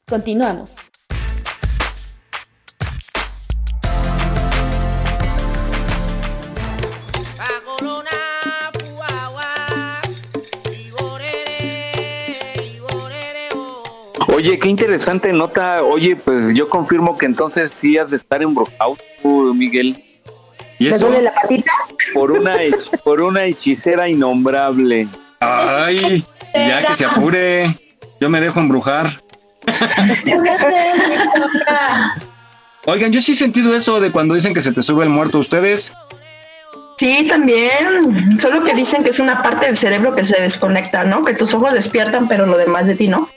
Continuamos. 0.09 0.92
Oye, 14.43 14.59
qué 14.59 14.69
interesante 14.69 15.33
nota. 15.33 15.85
Oye, 15.85 16.17
pues 16.17 16.53
yo 16.53 16.69
confirmo 16.69 17.17
que 17.17 17.27
entonces 17.27 17.73
sí 17.73 17.97
has 17.97 18.11
de 18.11 18.17
estar 18.17 18.43
embrujado, 18.43 18.97
Miguel. 19.55 20.03
¿Y 20.81 20.89
¿Le 20.89 20.99
duele 20.99 21.23
la 21.23 21.33
patita? 21.33 21.71
Por 22.13 22.33
una, 22.33 22.57
por 23.05 23.21
una 23.21 23.45
hechicera 23.45 24.09
innombrable. 24.09 25.07
Ay, 25.39 26.25
ya 26.53 26.87
que 26.87 26.97
se 26.97 27.05
apure. 27.05 27.77
Yo 28.21 28.29
me 28.29 28.41
dejo 28.41 28.59
embrujar. 28.59 29.13
Oigan, 32.87 33.13
yo 33.13 33.23
sí 33.23 33.33
he 33.33 33.37
sentido 33.37 33.77
eso 33.77 34.01
de 34.01 34.11
cuando 34.11 34.35
dicen 34.35 34.55
que 34.55 34.61
se 34.61 34.73
te 34.73 34.83
sube 34.83 35.05
el 35.05 35.11
muerto. 35.11 35.39
¿Ustedes? 35.39 35.93
Sí, 36.97 37.29
también. 37.29 38.41
Solo 38.41 38.65
que 38.65 38.75
dicen 38.75 39.05
que 39.05 39.11
es 39.11 39.21
una 39.21 39.41
parte 39.41 39.67
del 39.67 39.77
cerebro 39.77 40.17
que 40.17 40.25
se 40.25 40.43
desconecta, 40.43 41.05
¿no? 41.05 41.25
Que 41.25 41.35
tus 41.35 41.55
ojos 41.55 41.75
despiertan, 41.75 42.27
pero 42.27 42.45
lo 42.45 42.59
demás 42.59 42.89
de 42.89 42.97
ti 42.97 43.07
no. 43.07 43.29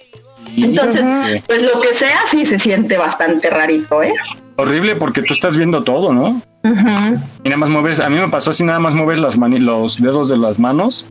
Entonces, 0.58 1.04
pues 1.48 1.64
lo 1.64 1.82
que 1.82 1.94
sea, 1.94 2.20
sí 2.28 2.46
se 2.46 2.60
siente 2.60 2.98
bastante 2.98 3.50
rarito, 3.50 4.02
¿eh? 4.02 4.14
Horrible 4.58 4.96
porque 4.96 5.22
tú 5.22 5.34
estás 5.34 5.58
viendo 5.58 5.84
todo, 5.84 6.14
¿no? 6.14 6.42
Y 6.64 7.50
nada 7.50 7.58
más 7.58 7.70
mueves, 7.70 8.00
a 8.00 8.10
mí 8.10 8.18
me 8.18 8.30
pasó 8.30 8.52
así, 8.52 8.64
nada 8.64 8.80
más 8.80 8.96
mueves 8.96 9.20
las 9.20 9.38
los 9.38 10.02
dedos 10.02 10.30
de 10.30 10.38
las 10.38 10.60
manos 10.60 11.06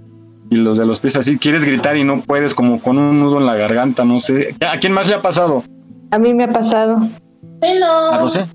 y 0.50 0.56
los 0.56 0.78
de 0.78 0.86
los 0.86 0.98
pies 0.98 1.16
así. 1.16 1.38
Quieres 1.38 1.64
gritar 1.64 1.96
y 1.96 2.04
no 2.04 2.20
puedes, 2.20 2.54
como 2.54 2.80
con 2.80 2.98
un 2.98 3.20
nudo 3.20 3.38
en 3.38 3.46
la 3.46 3.54
garganta, 3.54 4.04
no 4.04 4.20
sé. 4.20 4.54
¿A 4.66 4.78
quién 4.78 4.92
más 4.92 5.06
le 5.08 5.14
ha 5.14 5.20
pasado? 5.20 5.62
A 6.10 6.18
mí 6.18 6.34
me 6.34 6.44
ha 6.44 6.52
pasado. 6.52 6.98
¿A 7.62 8.18
José? 8.18 8.46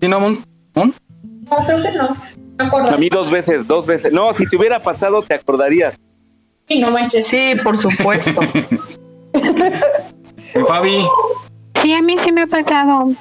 ¿Sí, 0.00 0.08
no, 0.08 0.20
Mon? 0.20 0.38
No, 0.74 1.56
creo 1.66 1.82
que 1.82 1.92
no. 1.92 2.16
A 2.58 2.96
mí 2.96 3.08
dos 3.08 3.30
veces, 3.30 3.66
dos 3.66 3.86
veces. 3.86 4.12
No, 4.12 4.32
si 4.32 4.46
te 4.46 4.56
hubiera 4.56 4.78
pasado, 4.80 5.22
te 5.22 5.34
acordarías. 5.34 5.98
Sí, 6.66 6.80
no 6.80 6.90
manches. 6.90 7.26
Sí, 7.26 7.52
por 7.62 7.76
supuesto. 7.76 8.40
Fabi. 10.64 11.06
Sí, 11.80 11.92
a 11.92 12.02
mí 12.02 12.16
sí 12.18 12.32
me 12.32 12.42
ha 12.42 12.46
pasado. 12.46 13.12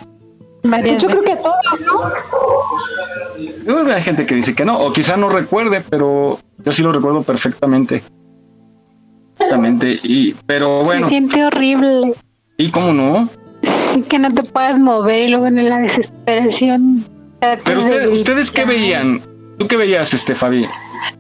Varias 0.64 1.02
Yo 1.02 1.10
creo 1.10 1.24
que 1.24 1.34
a 1.34 1.38
todos, 1.38 1.84
¿no? 3.66 3.94
Hay 3.94 4.02
gente 4.02 4.26
que 4.26 4.36
dice 4.36 4.56
que 4.56 4.66
no, 4.66 4.80
o 4.80 4.92
quizá 4.92 5.18
no 5.18 5.30
recuerde, 5.30 5.84
pero 5.88 6.40
yo 6.58 6.72
sí 6.72 6.82
lo 6.82 6.92
recuerdo 6.92 7.22
perfectamente. 7.22 8.02
Exactamente, 9.34 10.00
y, 10.02 10.34
pero 10.46 10.84
bueno. 10.84 11.04
Se 11.04 11.10
siente 11.10 11.46
horrible. 11.46 12.14
¿Y 12.58 12.72
cómo 12.72 12.94
no? 12.94 13.30
Sí, 13.62 14.02
que 14.04 14.18
no 14.18 14.34
te 14.34 14.44
puedas 14.44 14.80
mover 14.80 15.26
y 15.26 15.30
luego 15.30 15.48
en 15.48 15.70
la 15.70 15.80
desesperación. 15.80 17.04
Pero 17.64 18.12
ustedes, 18.12 18.52
qué 18.52 18.66
veían? 18.66 19.22
¿Tú 19.60 19.68
qué 19.68 19.78
veías, 19.78 20.14
este, 20.14 20.36
Fabi? 20.36 20.66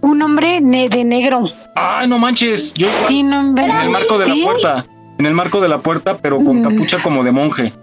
Un 0.01 0.21
hombre 0.21 0.59
de 0.61 1.03
negro. 1.03 1.43
Ay, 1.75 2.07
no 2.07 2.17
manches. 2.17 2.73
Yo 2.73 2.87
sí, 3.07 3.21
no, 3.21 3.41
en 3.41 3.57
el 3.57 3.89
marco 3.89 4.17
de 4.17 4.27
la 4.27 4.35
puerta 4.43 4.85
en 5.17 5.25
el 5.25 5.33
marco 5.33 5.61
de 5.61 5.69
la 5.69 5.77
puerta, 5.77 6.17
pero 6.21 6.37
con 6.37 6.61
capucha 6.61 7.01
como 7.01 7.23
de 7.23 7.31
monje. 7.31 7.73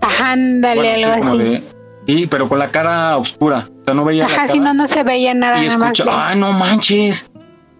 ándale, 0.00 1.04
algo 1.04 1.26
así. 1.26 1.62
sí, 2.06 2.26
pero 2.30 2.48
con 2.48 2.58
la 2.58 2.68
cara 2.68 3.16
oscura. 3.16 3.66
O 3.82 3.84
sea, 3.84 3.94
no 3.94 4.04
veía 4.04 4.26
Ajá, 4.26 4.46
si 4.46 4.58
no, 4.58 4.74
no 4.74 4.86
se 4.86 5.02
veía 5.02 5.34
nada. 5.34 5.62
Y 5.62 5.66
escucha, 5.66 6.04
ah, 6.08 6.34
no 6.34 6.52
manches. 6.52 7.30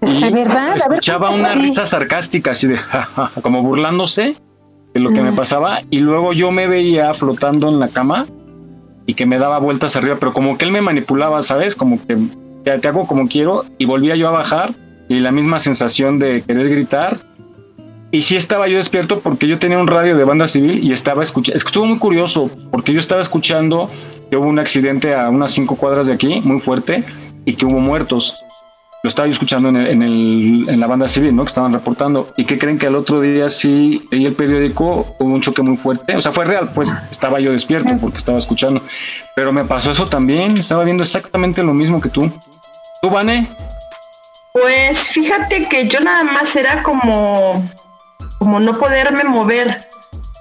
¿De 0.00 0.30
verdad? 0.30 0.76
Escuchaba 0.76 1.30
una 1.30 1.54
risa 1.54 1.84
sarcástica, 1.84 2.52
así 2.52 2.68
de, 2.68 2.78
como 3.42 3.62
burlándose 3.62 4.36
de 4.94 5.00
lo 5.00 5.10
que 5.10 5.20
me 5.20 5.32
pasaba. 5.32 5.80
Y 5.90 5.98
luego 5.98 6.32
yo 6.32 6.50
me 6.50 6.66
veía 6.66 7.12
flotando 7.14 7.68
en 7.68 7.80
la 7.80 7.88
cama 7.88 8.26
y 9.06 9.14
que 9.14 9.26
me 9.26 9.38
daba 9.38 9.58
vueltas 9.58 9.96
arriba, 9.96 10.16
pero 10.20 10.32
como 10.32 10.56
que 10.56 10.64
él 10.64 10.70
me 10.70 10.82
manipulaba, 10.82 11.42
¿sabes? 11.42 11.74
Como 11.74 11.98
que 11.98 12.16
te, 12.62 12.78
te 12.78 12.88
hago 12.88 13.06
como 13.06 13.26
quiero 13.28 13.64
y 13.78 13.86
volvía 13.86 14.16
yo 14.16 14.28
a 14.28 14.32
bajar 14.32 14.70
y 15.08 15.20
la 15.20 15.32
misma 15.32 15.58
sensación 15.58 16.18
de 16.18 16.42
querer 16.42 16.68
gritar 16.68 17.16
Y 18.10 18.22
sí 18.22 18.36
estaba 18.36 18.68
yo 18.68 18.78
despierto 18.78 19.20
porque 19.20 19.46
yo 19.46 19.58
tenía 19.58 19.78
un 19.78 19.86
radio 19.86 20.16
de 20.16 20.24
banda 20.24 20.48
civil 20.48 20.82
y 20.82 20.92
estaba 20.92 21.22
escuchando. 21.22 21.56
Es 21.56 21.64
que 21.64 21.68
estuvo 21.68 21.84
muy 21.84 21.98
curioso 21.98 22.50
porque 22.70 22.92
yo 22.94 23.00
estaba 23.00 23.20
escuchando 23.20 23.90
que 24.30 24.36
hubo 24.36 24.46
un 24.48 24.58
accidente 24.58 25.14
a 25.14 25.28
unas 25.28 25.50
cinco 25.52 25.76
cuadras 25.76 26.06
de 26.06 26.14
aquí, 26.14 26.40
muy 26.42 26.60
fuerte, 26.60 27.04
y 27.44 27.54
que 27.54 27.66
hubo 27.66 27.80
muertos. 27.80 28.42
Lo 29.02 29.08
estaba 29.08 29.26
yo 29.28 29.32
escuchando 29.32 29.68
en, 29.68 29.76
el- 29.76 29.86
en, 29.88 30.02
el- 30.02 30.66
en 30.68 30.80
la 30.80 30.86
banda 30.86 31.06
civil, 31.06 31.36
¿no? 31.36 31.42
Que 31.44 31.48
estaban 31.48 31.72
reportando. 31.72 32.32
¿Y 32.36 32.46
que 32.46 32.58
creen 32.58 32.78
que 32.78 32.86
al 32.86 32.96
otro 32.96 33.20
día 33.20 33.48
sí 33.50 34.02
leí 34.10 34.24
el 34.26 34.32
periódico? 34.34 35.14
Hubo 35.18 35.34
un 35.34 35.40
choque 35.40 35.62
muy 35.62 35.76
fuerte. 35.76 36.16
O 36.16 36.20
sea, 36.22 36.32
fue 36.32 36.46
real, 36.46 36.70
pues 36.74 36.92
estaba 37.10 37.38
yo 37.40 37.52
despierto 37.52 37.90
porque 38.00 38.18
estaba 38.18 38.38
escuchando. 38.38 38.82
Pero 39.36 39.52
me 39.52 39.64
pasó 39.66 39.90
eso 39.92 40.06
también. 40.08 40.56
Estaba 40.58 40.82
viendo 40.82 41.02
exactamente 41.02 41.62
lo 41.62 41.74
mismo 41.74 42.00
que 42.00 42.08
tú. 42.08 42.30
¿Tú, 43.02 43.10
Vane? 43.10 43.46
Pues 44.52 44.98
fíjate 45.10 45.68
que 45.68 45.86
yo 45.86 46.00
nada 46.00 46.24
más 46.24 46.56
era 46.56 46.82
como, 46.82 47.64
como 48.38 48.60
no 48.60 48.78
poderme 48.78 49.24
mover. 49.24 49.88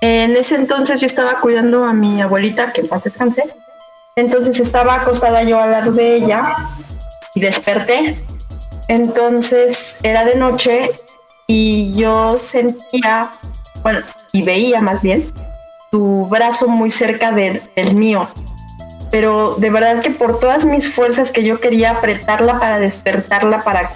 En 0.02 0.38
ese 0.38 0.56
entonces 0.56 1.00
yo 1.02 1.08
estaba 1.08 1.40
cuidando 1.40 1.84
a 1.84 1.94
mi 1.94 2.22
abuelita, 2.22 2.72
que 2.72 2.82
en 2.82 2.88
paz 2.88 3.04
descanse. 3.04 3.44
Entonces 4.16 4.60
estaba 4.60 4.96
acostada 4.96 5.44
yo 5.44 5.60
al 5.62 5.72
lado 5.72 5.92
de 5.92 6.16
ella 6.16 6.56
y 7.36 7.40
desperté. 7.42 8.24
Entonces 8.88 9.98
era 10.04 10.26
de 10.26 10.36
noche 10.36 10.92
y 11.48 11.94
yo 11.96 12.38
sentía, 12.38 13.32
bueno, 13.84 14.00
y 14.32 14.44
veía 14.44 14.82
más 14.82 15.02
bien, 15.02 15.32
tu 15.92 16.28
brazo 16.28 16.68
muy 16.68 16.90
cerca 16.92 17.32
de- 17.32 17.62
del 17.76 17.96
mío. 17.96 18.28
Pero 19.12 19.56
de 19.56 19.70
verdad 19.70 20.02
que 20.02 20.12
por 20.12 20.40
todas 20.40 20.66
mis 20.66 20.94
fuerzas 20.94 21.32
que 21.32 21.44
yo 21.44 21.60
quería 21.60 21.92
apretarla 21.92 22.60
para 22.60 22.80
despertarla, 22.80 23.64
para, 23.64 23.92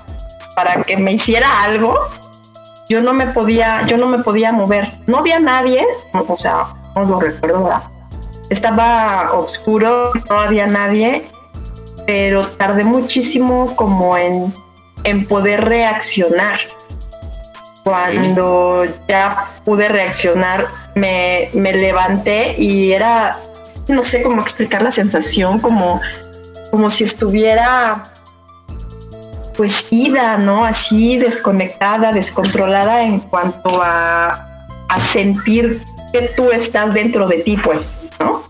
para 0.55 0.83
que 0.83 0.97
me 0.97 1.11
hiciera 1.13 1.63
algo, 1.63 1.97
yo 2.91 3.01
no 3.01 3.13
me 3.13 3.27
podía, 3.27 3.83
yo 3.87 3.97
no 3.97 4.07
me 4.07 4.19
podía 4.19 4.51
mover. 4.51 4.99
No 5.07 5.19
había 5.19 5.39
nadie, 5.39 5.87
o 6.13 6.37
sea, 6.37 6.65
no 6.93 7.05
lo 7.05 7.21
recuerdo. 7.21 7.69
Estaba 8.49 9.31
oscuro, 9.31 10.11
no 10.29 10.39
había 10.41 10.67
nadie, 10.67 11.23
pero 12.05 12.45
tardé 12.45 12.83
muchísimo 12.83 13.77
como 13.77 14.17
en, 14.17 14.53
en 15.05 15.25
poder 15.25 15.63
reaccionar. 15.63 16.59
Cuando 17.85 18.83
ya 19.07 19.47
pude 19.63 19.87
reaccionar, 19.87 20.67
me, 20.93 21.49
me 21.53 21.71
levanté 21.71 22.55
y 22.57 22.91
era, 22.91 23.39
no 23.87 24.03
sé 24.03 24.21
cómo 24.21 24.41
explicar 24.41 24.81
la 24.81 24.91
sensación, 24.91 25.59
como, 25.59 26.01
como 26.71 26.89
si 26.89 27.05
estuviera 27.05 28.03
pues 29.61 29.89
ida, 29.91 30.39
¿no? 30.39 30.65
Así 30.65 31.19
desconectada, 31.19 32.11
descontrolada 32.11 33.03
en 33.03 33.19
cuanto 33.19 33.79
a, 33.79 34.65
a 34.89 34.99
sentir 34.99 35.83
que 36.11 36.31
tú 36.35 36.49
estás 36.49 36.95
dentro 36.95 37.27
de 37.27 37.37
ti, 37.43 37.57
pues, 37.57 38.07
¿no? 38.19 38.41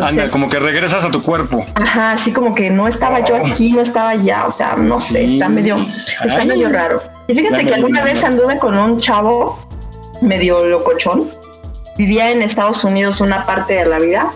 Anda, 0.00 0.30
como 0.30 0.48
que 0.48 0.60
regresas 0.60 1.04
a 1.04 1.10
tu 1.10 1.24
cuerpo. 1.24 1.66
Ajá, 1.74 2.12
así 2.12 2.32
como 2.32 2.54
que 2.54 2.70
no 2.70 2.86
estaba 2.86 3.24
yo 3.24 3.34
aquí, 3.34 3.72
no 3.72 3.80
estaba 3.80 4.10
allá, 4.10 4.44
o 4.46 4.52
sea, 4.52 4.76
no 4.76 5.00
sé, 5.00 5.24
está 5.24 5.48
medio, 5.48 5.84
está 6.24 6.42
Ay. 6.42 6.46
medio 6.46 6.68
raro. 6.68 7.02
Y 7.26 7.34
fíjense 7.34 7.66
que 7.66 7.74
alguna 7.74 8.04
vez 8.04 8.22
anduve 8.22 8.60
con 8.60 8.78
un 8.78 9.00
chavo 9.00 9.58
medio 10.22 10.64
locochón, 10.66 11.28
vivía 11.98 12.30
en 12.30 12.42
Estados 12.42 12.84
Unidos 12.84 13.20
una 13.20 13.44
parte 13.44 13.74
de 13.74 13.86
la 13.86 13.98
vida, 13.98 14.30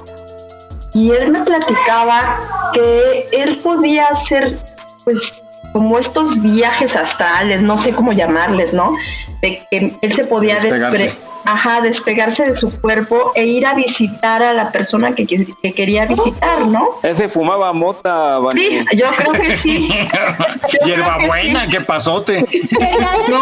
y 0.95 1.13
él 1.13 1.31
me 1.31 1.43
platicaba 1.43 2.73
que 2.73 3.29
él 3.31 3.61
podía 3.63 4.09
hacer, 4.09 4.59
pues, 5.05 5.41
como 5.73 5.99
estos 5.99 6.41
viajes 6.43 6.97
astrales, 6.97 7.63
no 7.63 7.79
sé 7.79 7.93
cómo 7.93 8.13
llamarles, 8.13 8.73
¿no? 8.73 8.95
De 9.41 9.67
que 9.71 9.97
él 10.01 10.13
se 10.13 10.25
podía 10.25 10.59
despre- 10.59 11.15
ajá, 11.45 11.81
despegarse 11.81 12.45
de 12.47 12.55
su 12.55 12.81
cuerpo 12.81 13.33
e 13.35 13.47
ir 13.47 13.67
a 13.67 13.75
visitar 13.75 14.43
a 14.43 14.53
la 14.55 14.71
persona 14.73 15.13
que, 15.13 15.27
quis- 15.27 15.57
que 15.63 15.73
quería 15.73 16.07
visitar, 16.07 16.67
¿no? 16.67 16.89
Ese 17.03 17.29
fumaba 17.29 17.73
mota. 17.73 18.39
Sí, 18.55 18.85
yo 18.97 19.07
creo 19.17 19.33
que 19.33 19.57
sí. 19.57 19.89
Hierbabuena, 20.85 21.67
qué 21.67 21.81
pasote. 21.81 22.45
Quería 22.47 23.11
decirte 23.13 23.37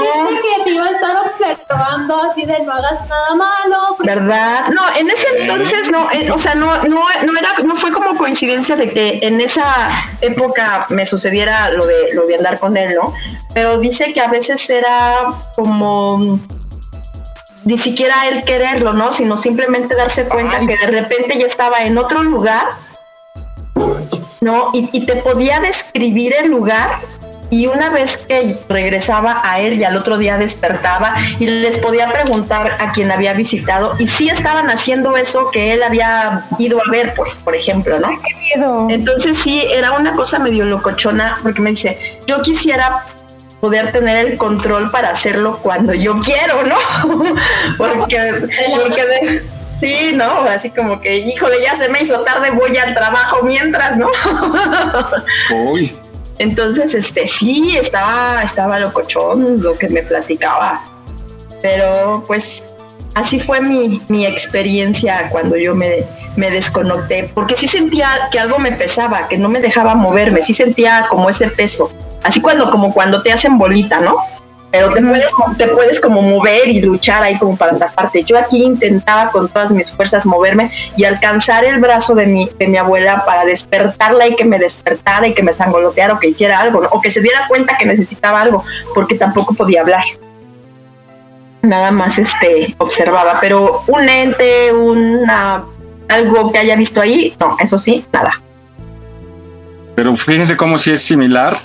que 0.58 0.64
te 0.64 0.70
iba 0.74 0.84
a 0.84 0.90
estar 0.90 1.16
observando 1.16 2.22
así 2.30 2.44
de 2.44 2.58
no 2.60 2.72
hagas 2.72 3.08
nada 3.08 3.34
malo. 3.34 3.78
¿Verdad? 4.00 4.68
No, 4.70 4.82
en 4.96 5.10
ese 5.10 5.26
entonces 5.38 5.90
no, 5.90 6.10
eh, 6.12 6.30
o 6.30 6.38
sea, 6.38 6.54
no, 6.54 6.76
no, 6.82 7.02
no 7.24 7.38
era, 7.38 7.54
no 7.64 7.76
fue 7.76 7.92
como 7.92 8.16
coincidencia 8.16 8.76
de 8.76 8.90
que 8.92 9.18
en 9.22 9.40
esa 9.40 9.90
época 10.20 10.86
me 10.90 11.04
sucediera 11.06 11.70
lo 11.70 11.86
de 11.86 12.14
lo 12.14 12.26
de 12.26 12.36
andar 12.36 12.58
con 12.58 12.76
él, 12.76 12.94
¿no? 12.94 13.12
Pero 13.54 13.78
dice 13.78 14.12
que 14.12 14.20
a 14.20 14.28
veces 14.28 14.68
era 14.70 15.18
como 15.56 16.38
ni 17.64 17.78
siquiera 17.78 18.28
él 18.28 18.44
quererlo, 18.44 18.92
¿no? 18.92 19.12
Sino 19.12 19.36
simplemente 19.36 19.94
darse 19.94 20.26
cuenta 20.28 20.60
que 20.60 20.76
de 20.76 20.86
repente 20.86 21.38
ya 21.38 21.46
estaba 21.46 21.78
en 21.84 21.98
otro 21.98 22.22
lugar, 22.22 22.66
¿no? 24.40 24.70
Y, 24.72 24.88
y 24.92 25.06
te 25.06 25.16
podía 25.16 25.60
describir 25.60 26.34
el 26.34 26.50
lugar 26.50 27.00
y 27.50 27.66
una 27.66 27.90
vez 27.90 28.18
que 28.18 28.56
regresaba 28.68 29.40
a 29.42 29.60
él 29.60 29.80
y 29.80 29.84
al 29.84 29.96
otro 29.96 30.18
día 30.18 30.36
despertaba 30.36 31.14
y 31.38 31.46
les 31.46 31.78
podía 31.78 32.10
preguntar 32.12 32.76
a 32.78 32.92
quien 32.92 33.10
había 33.10 33.32
visitado 33.32 33.94
y 33.98 34.06
si 34.06 34.28
estaban 34.28 34.68
haciendo 34.70 35.16
eso 35.16 35.50
que 35.50 35.72
él 35.72 35.82
había 35.82 36.44
ido 36.58 36.78
a 36.78 36.90
ver, 36.90 37.14
pues, 37.14 37.38
por 37.38 37.56
ejemplo, 37.56 37.98
¿no? 37.98 38.10
Entonces 38.90 39.38
sí, 39.38 39.62
era 39.70 39.92
una 39.92 40.14
cosa 40.14 40.38
medio 40.38 40.64
locochona 40.64 41.38
porque 41.42 41.62
me 41.62 41.70
dice, 41.70 41.98
yo 42.26 42.42
quisiera 42.42 43.04
poder 43.60 43.92
tener 43.92 44.26
el 44.26 44.38
control 44.38 44.90
para 44.90 45.10
hacerlo 45.10 45.58
cuando 45.62 45.92
yo 45.94 46.18
quiero, 46.20 46.62
¿no? 46.64 46.76
porque, 47.78 48.48
porque 48.76 49.04
de- 49.04 49.42
sí, 49.80 50.12
¿no? 50.14 50.42
Así 50.42 50.70
como 50.70 51.00
que, 51.00 51.18
híjole, 51.18 51.56
ya 51.62 51.76
se 51.76 51.88
me 51.88 52.02
hizo 52.02 52.20
tarde, 52.20 52.50
voy 52.50 52.76
al 52.76 52.94
trabajo 52.94 53.38
mientras, 53.42 53.96
¿no? 53.96 54.08
Uy. 55.70 55.96
Entonces, 56.38 56.94
este, 56.94 57.26
sí, 57.26 57.76
estaba, 57.76 58.42
estaba 58.44 58.78
locochón 58.78 59.60
lo 59.60 59.76
que 59.76 59.88
me 59.88 60.02
platicaba. 60.02 60.80
Pero 61.60 62.22
pues 62.26 62.62
así 63.14 63.40
fue 63.40 63.60
mi, 63.60 64.00
mi 64.06 64.24
experiencia 64.24 65.28
cuando 65.30 65.56
yo 65.56 65.74
me, 65.74 66.04
me 66.36 66.50
desconecté, 66.52 67.28
porque 67.34 67.56
sí 67.56 67.66
sentía 67.66 68.28
que 68.30 68.38
algo 68.38 68.58
me 68.60 68.70
pesaba, 68.70 69.26
que 69.26 69.36
no 69.36 69.48
me 69.48 69.58
dejaba 69.58 69.96
moverme, 69.96 70.42
sí 70.42 70.54
sentía 70.54 71.06
como 71.10 71.28
ese 71.28 71.48
peso. 71.48 71.90
Así 72.22 72.40
cuando, 72.40 72.70
como 72.70 72.92
cuando 72.92 73.22
te 73.22 73.32
hacen 73.32 73.58
bolita, 73.58 74.00
¿no? 74.00 74.16
Pero 74.70 74.92
te 74.92 75.00
puedes, 75.00 75.26
te 75.56 75.68
puedes 75.68 76.00
como 76.00 76.20
mover 76.20 76.68
y 76.68 76.82
luchar 76.82 77.22
ahí 77.22 77.38
como 77.38 77.56
para 77.56 77.74
zafarte. 77.74 78.22
Yo 78.24 78.38
aquí 78.38 78.62
intentaba 78.62 79.30
con 79.30 79.48
todas 79.48 79.70
mis 79.70 79.90
fuerzas 79.90 80.26
moverme 80.26 80.70
y 80.96 81.04
alcanzar 81.04 81.64
el 81.64 81.80
brazo 81.80 82.14
de 82.14 82.26
mi, 82.26 82.50
de 82.58 82.68
mi 82.68 82.76
abuela 82.76 83.24
para 83.24 83.46
despertarla 83.46 84.28
y 84.28 84.36
que 84.36 84.44
me 84.44 84.58
despertara 84.58 85.26
y 85.26 85.32
que 85.32 85.42
me 85.42 85.54
sangoloteara 85.54 86.14
o 86.14 86.18
que 86.18 86.28
hiciera 86.28 86.60
algo, 86.60 86.82
¿no? 86.82 86.88
o 86.90 87.00
que 87.00 87.10
se 87.10 87.22
diera 87.22 87.46
cuenta 87.48 87.78
que 87.78 87.86
necesitaba 87.86 88.42
algo, 88.42 88.62
porque 88.94 89.14
tampoco 89.14 89.54
podía 89.54 89.80
hablar. 89.80 90.04
Nada 91.62 91.90
más 91.90 92.18
este 92.18 92.74
observaba, 92.76 93.38
pero 93.40 93.84
un 93.86 94.06
ente, 94.06 94.72
una 94.72 95.64
algo 96.08 96.52
que 96.52 96.58
haya 96.58 96.76
visto 96.76 97.00
ahí, 97.00 97.34
no, 97.40 97.56
eso 97.58 97.78
sí, 97.78 98.04
nada. 98.12 98.32
Pero 99.94 100.14
fíjense 100.16 100.56
cómo 100.56 100.78
sí 100.78 100.92
es 100.92 101.02
similar. 101.02 101.58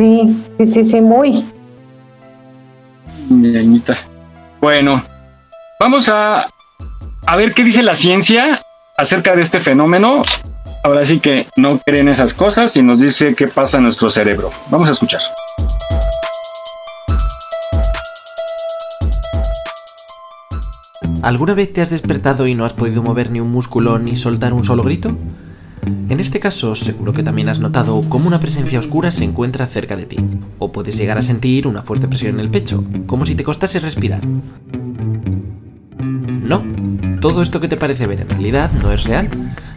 Sí, 0.00 0.34
sí, 0.56 0.66
sí, 0.66 0.84
sí, 0.86 1.00
muy. 1.02 1.44
Mi 3.28 3.54
Añita. 3.54 3.98
Bueno, 4.58 5.02
vamos 5.78 6.08
a, 6.08 6.46
a 7.26 7.36
ver 7.36 7.52
qué 7.52 7.62
dice 7.62 7.82
la 7.82 7.94
ciencia 7.94 8.62
acerca 8.96 9.36
de 9.36 9.42
este 9.42 9.60
fenómeno. 9.60 10.22
Ahora 10.84 11.04
sí 11.04 11.20
que 11.20 11.48
no 11.56 11.78
creen 11.84 12.08
esas 12.08 12.32
cosas 12.32 12.74
y 12.76 12.82
nos 12.82 13.00
dice 13.00 13.34
qué 13.34 13.46
pasa 13.46 13.76
en 13.76 13.82
nuestro 13.82 14.08
cerebro. 14.08 14.48
Vamos 14.70 14.88
a 14.88 14.92
escuchar. 14.92 15.20
¿Alguna 21.20 21.52
vez 21.52 21.74
te 21.74 21.82
has 21.82 21.90
despertado 21.90 22.46
y 22.46 22.54
no 22.54 22.64
has 22.64 22.72
podido 22.72 23.02
mover 23.02 23.30
ni 23.30 23.40
un 23.40 23.50
músculo 23.50 23.98
ni 23.98 24.16
soltar 24.16 24.54
un 24.54 24.64
solo 24.64 24.82
grito? 24.82 25.14
En 25.82 26.20
este 26.20 26.40
caso, 26.40 26.74
seguro 26.74 27.12
que 27.12 27.22
también 27.22 27.48
has 27.48 27.60
notado 27.60 28.02
cómo 28.08 28.26
una 28.26 28.40
presencia 28.40 28.78
oscura 28.78 29.10
se 29.10 29.24
encuentra 29.24 29.66
cerca 29.66 29.96
de 29.96 30.06
ti, 30.06 30.18
o 30.58 30.72
puedes 30.72 30.96
llegar 30.96 31.18
a 31.18 31.22
sentir 31.22 31.66
una 31.66 31.82
fuerte 31.82 32.08
presión 32.08 32.34
en 32.34 32.40
el 32.40 32.50
pecho, 32.50 32.84
como 33.06 33.24
si 33.26 33.34
te 33.34 33.44
costase 33.44 33.80
respirar. 33.80 34.20
No, 35.98 36.62
todo 37.20 37.42
esto 37.42 37.60
que 37.60 37.68
te 37.68 37.76
parece 37.76 38.06
ver 38.06 38.20
en 38.20 38.28
realidad 38.28 38.72
no 38.72 38.92
es 38.92 39.04
real, 39.04 39.30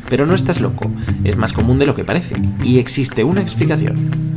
pero 0.09 0.25
no 0.25 0.33
estás 0.33 0.59
loco, 0.59 0.89
es 1.23 1.37
más 1.37 1.53
común 1.53 1.79
de 1.79 1.85
lo 1.85 1.95
que 1.95 2.03
parece, 2.03 2.35
y 2.63 2.79
existe 2.79 3.23
una 3.23 3.41
explicación. 3.41 4.33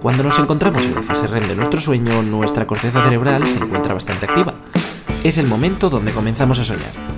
Cuando 0.00 0.22
nos 0.22 0.38
encontramos 0.38 0.84
en 0.86 0.94
la 0.94 1.02
fase 1.02 1.26
REM 1.26 1.48
de 1.48 1.56
nuestro 1.56 1.80
sueño, 1.80 2.22
nuestra 2.22 2.66
corteza 2.66 3.02
cerebral 3.02 3.46
se 3.48 3.58
encuentra 3.58 3.94
bastante 3.94 4.26
activa. 4.26 4.54
Es 5.24 5.38
el 5.38 5.46
momento 5.46 5.90
donde 5.90 6.12
comenzamos 6.12 6.58
a 6.60 6.64
soñar. 6.64 7.17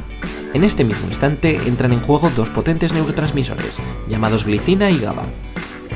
En 0.53 0.65
este 0.65 0.83
mismo 0.83 1.07
instante 1.07 1.61
entran 1.67 1.93
en 1.93 2.01
juego 2.01 2.31
dos 2.35 2.51
potentes 2.51 2.93
neurotransmisores, 2.93 3.77
llamados 4.09 4.45
glicina 4.45 4.91
y 4.91 4.99
GABA. 4.99 5.23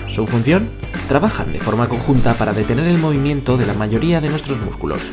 Su 0.07 0.27
función, 0.29 0.69
trabajan 1.09 1.53
de 1.53 1.59
forma 1.59 1.89
conjunta 1.89 2.35
para 2.35 2.53
detener 2.53 2.87
el 2.87 2.99
movimiento 2.99 3.57
de 3.57 3.67
la 3.67 3.75
mayoría 3.75 4.21
de 4.21 4.29
nuestros 4.29 4.61
músculos. 4.61 5.11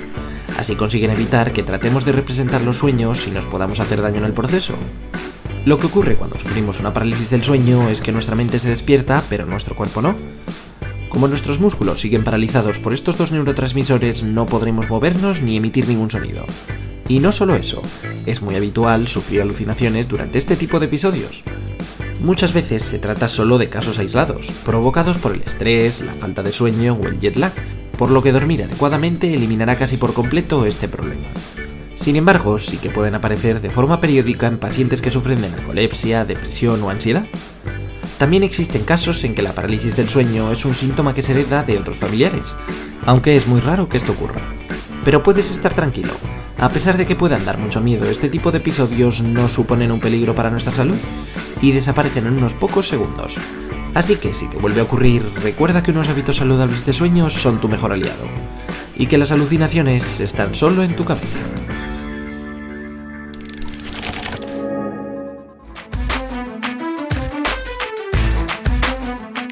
Así 0.59 0.75
consiguen 0.75 1.09
evitar 1.09 1.53
que 1.53 1.63
tratemos 1.63 2.05
de 2.05 2.11
representar 2.11 2.61
los 2.61 2.77
sueños 2.77 3.27
y 3.27 3.31
nos 3.31 3.47
podamos 3.47 3.79
hacer 3.79 4.01
daño 4.01 4.17
en 4.17 4.25
el 4.25 4.33
proceso. 4.33 4.75
Lo 5.65 5.79
que 5.79 5.87
ocurre 5.87 6.15
cuando 6.15 6.37
sufrimos 6.37 6.79
una 6.79 6.93
parálisis 6.93 7.31
del 7.31 7.43
sueño 7.43 7.89
es 7.89 8.01
que 8.01 8.11
nuestra 8.11 8.35
mente 8.35 8.59
se 8.59 8.69
despierta, 8.69 9.23
pero 9.27 9.47
nuestro 9.47 9.75
cuerpo 9.75 10.03
no. 10.03 10.15
Como 11.09 11.27
nuestros 11.27 11.59
músculos 11.59 11.99
siguen 11.99 12.23
paralizados 12.23 12.77
por 12.77 12.93
estos 12.93 13.17
dos 13.17 13.31
neurotransmisores, 13.31 14.23
no 14.23 14.45
podremos 14.45 14.89
movernos 14.89 15.41
ni 15.41 15.57
emitir 15.57 15.87
ningún 15.87 16.11
sonido. 16.11 16.45
Y 17.11 17.19
no 17.19 17.33
solo 17.33 17.55
eso, 17.55 17.81
es 18.25 18.41
muy 18.41 18.55
habitual 18.55 19.05
sufrir 19.09 19.41
alucinaciones 19.41 20.07
durante 20.07 20.37
este 20.37 20.55
tipo 20.55 20.79
de 20.79 20.85
episodios. 20.85 21.43
Muchas 22.21 22.53
veces 22.53 22.83
se 22.83 22.99
trata 22.99 23.27
solo 23.27 23.57
de 23.57 23.67
casos 23.67 23.99
aislados, 23.99 24.49
provocados 24.63 25.17
por 25.17 25.33
el 25.33 25.41
estrés, 25.41 25.99
la 25.99 26.13
falta 26.13 26.41
de 26.41 26.53
sueño 26.53 26.93
o 26.93 27.05
el 27.09 27.19
jet 27.19 27.35
lag, 27.35 27.51
por 27.97 28.11
lo 28.11 28.23
que 28.23 28.31
dormir 28.31 28.63
adecuadamente 28.63 29.33
eliminará 29.33 29.75
casi 29.75 29.97
por 29.97 30.13
completo 30.13 30.65
este 30.65 30.87
problema. 30.87 31.27
Sin 31.97 32.15
embargo, 32.15 32.57
sí 32.57 32.77
que 32.77 32.89
pueden 32.89 33.15
aparecer 33.15 33.59
de 33.59 33.71
forma 33.71 33.99
periódica 33.99 34.47
en 34.47 34.57
pacientes 34.57 35.01
que 35.01 35.11
sufren 35.11 35.41
de 35.41 35.49
narcolepsia, 35.49 36.23
depresión 36.23 36.81
o 36.81 36.89
ansiedad. 36.89 37.25
También 38.19 38.43
existen 38.43 38.85
casos 38.85 39.21
en 39.25 39.35
que 39.35 39.41
la 39.41 39.51
parálisis 39.51 39.97
del 39.97 40.07
sueño 40.07 40.49
es 40.49 40.63
un 40.63 40.75
síntoma 40.75 41.13
que 41.13 41.23
se 41.23 41.33
hereda 41.33 41.63
de 41.63 41.77
otros 41.77 41.97
familiares, 41.97 42.55
aunque 43.05 43.35
es 43.35 43.47
muy 43.47 43.59
raro 43.59 43.89
que 43.89 43.97
esto 43.97 44.13
ocurra. 44.13 44.39
Pero 45.03 45.23
puedes 45.23 45.51
estar 45.51 45.73
tranquilo, 45.73 46.13
a 46.61 46.69
pesar 46.69 46.95
de 46.95 47.07
que 47.07 47.15
puedan 47.15 47.43
dar 47.43 47.57
mucho 47.57 47.81
miedo, 47.81 48.05
este 48.05 48.29
tipo 48.29 48.51
de 48.51 48.59
episodios 48.59 49.23
no 49.23 49.49
suponen 49.49 49.91
un 49.91 49.99
peligro 49.99 50.35
para 50.35 50.51
nuestra 50.51 50.71
salud 50.71 50.97
y 51.59 51.71
desaparecen 51.71 52.27
en 52.27 52.37
unos 52.37 52.53
pocos 52.53 52.87
segundos. 52.87 53.35
Así 53.95 54.17
que 54.17 54.35
si 54.35 54.47
te 54.47 54.57
vuelve 54.57 54.79
a 54.79 54.83
ocurrir, 54.83 55.27
recuerda 55.41 55.81
que 55.81 55.89
unos 55.89 56.07
hábitos 56.09 56.35
saludables 56.35 56.85
de 56.85 56.93
sueño 56.93 57.31
son 57.31 57.59
tu 57.59 57.67
mejor 57.67 57.91
aliado 57.91 58.25
y 58.95 59.07
que 59.07 59.17
las 59.17 59.31
alucinaciones 59.31 60.19
están 60.19 60.53
solo 60.53 60.83
en 60.83 60.95
tu 60.95 61.03
cabeza. 61.03 61.39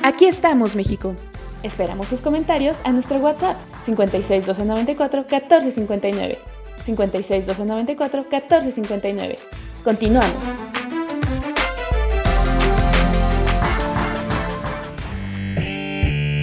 Aquí 0.03 0.25
estamos, 0.25 0.75
México. 0.75 1.15
Esperamos 1.63 2.07
tus 2.07 2.21
comentarios 2.21 2.77
a 2.83 2.91
nuestro 2.91 3.17
WhatsApp 3.17 3.57
56 3.83 4.45
294 4.45 5.21
1459. 5.21 6.58
56 6.83 7.45
294 7.45 8.25
1459. 8.29 9.37
Continuamos. 9.83 10.33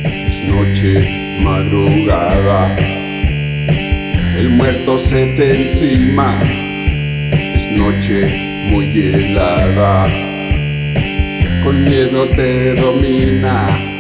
Es 0.05 0.45
noche, 0.49 1.41
madrugada. 1.43 2.77
El 4.39 4.51
muerto 4.51 4.99
se 4.99 5.27
te 5.37 5.63
encima. 5.63 6.39
Es 7.33 7.71
noche 7.73 8.47
muy 8.71 8.91
helada. 9.15 10.07
Con 11.65 11.85
miedo 11.85 12.27
te 12.37 12.75
domina. 12.75 13.96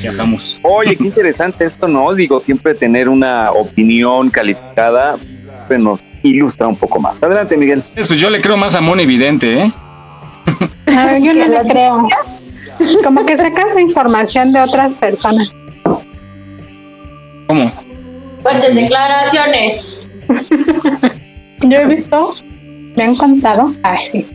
Viajamos. 0.00 0.60
Oye, 0.62 0.96
qué 0.96 1.04
interesante 1.04 1.64
esto, 1.64 1.88
¿no? 1.88 2.14
Digo, 2.14 2.40
siempre 2.40 2.74
tener 2.74 3.08
una 3.08 3.50
opinión 3.52 4.30
calificada 4.30 5.16
pues, 5.66 5.80
nos 5.80 6.00
ilustra 6.22 6.66
un 6.66 6.76
poco 6.76 7.00
más. 7.00 7.22
Adelante, 7.22 7.56
Miguel. 7.56 7.82
Pues 7.94 8.20
yo 8.20 8.30
le 8.30 8.40
creo 8.40 8.56
más 8.56 8.74
a 8.74 8.80
Mon 8.80 9.00
Evidente, 9.00 9.64
¿eh? 9.64 9.72
No, 10.86 11.18
yo 11.24 11.34
no 11.34 11.48
le 11.48 11.68
creo. 11.68 11.98
Como 13.04 13.26
que 13.26 13.36
saca 13.36 13.72
su 13.72 13.78
información 13.80 14.52
de 14.52 14.60
otras 14.60 14.94
personas. 14.94 15.50
¿Cómo? 17.46 17.72
Fuertes 18.42 18.74
declaraciones. 18.74 20.08
Yo 21.60 21.78
he 21.78 21.86
visto, 21.86 22.36
me 22.96 23.02
han 23.02 23.16
contado, 23.16 23.72
ay, 23.82 23.98
sí, 24.12 24.26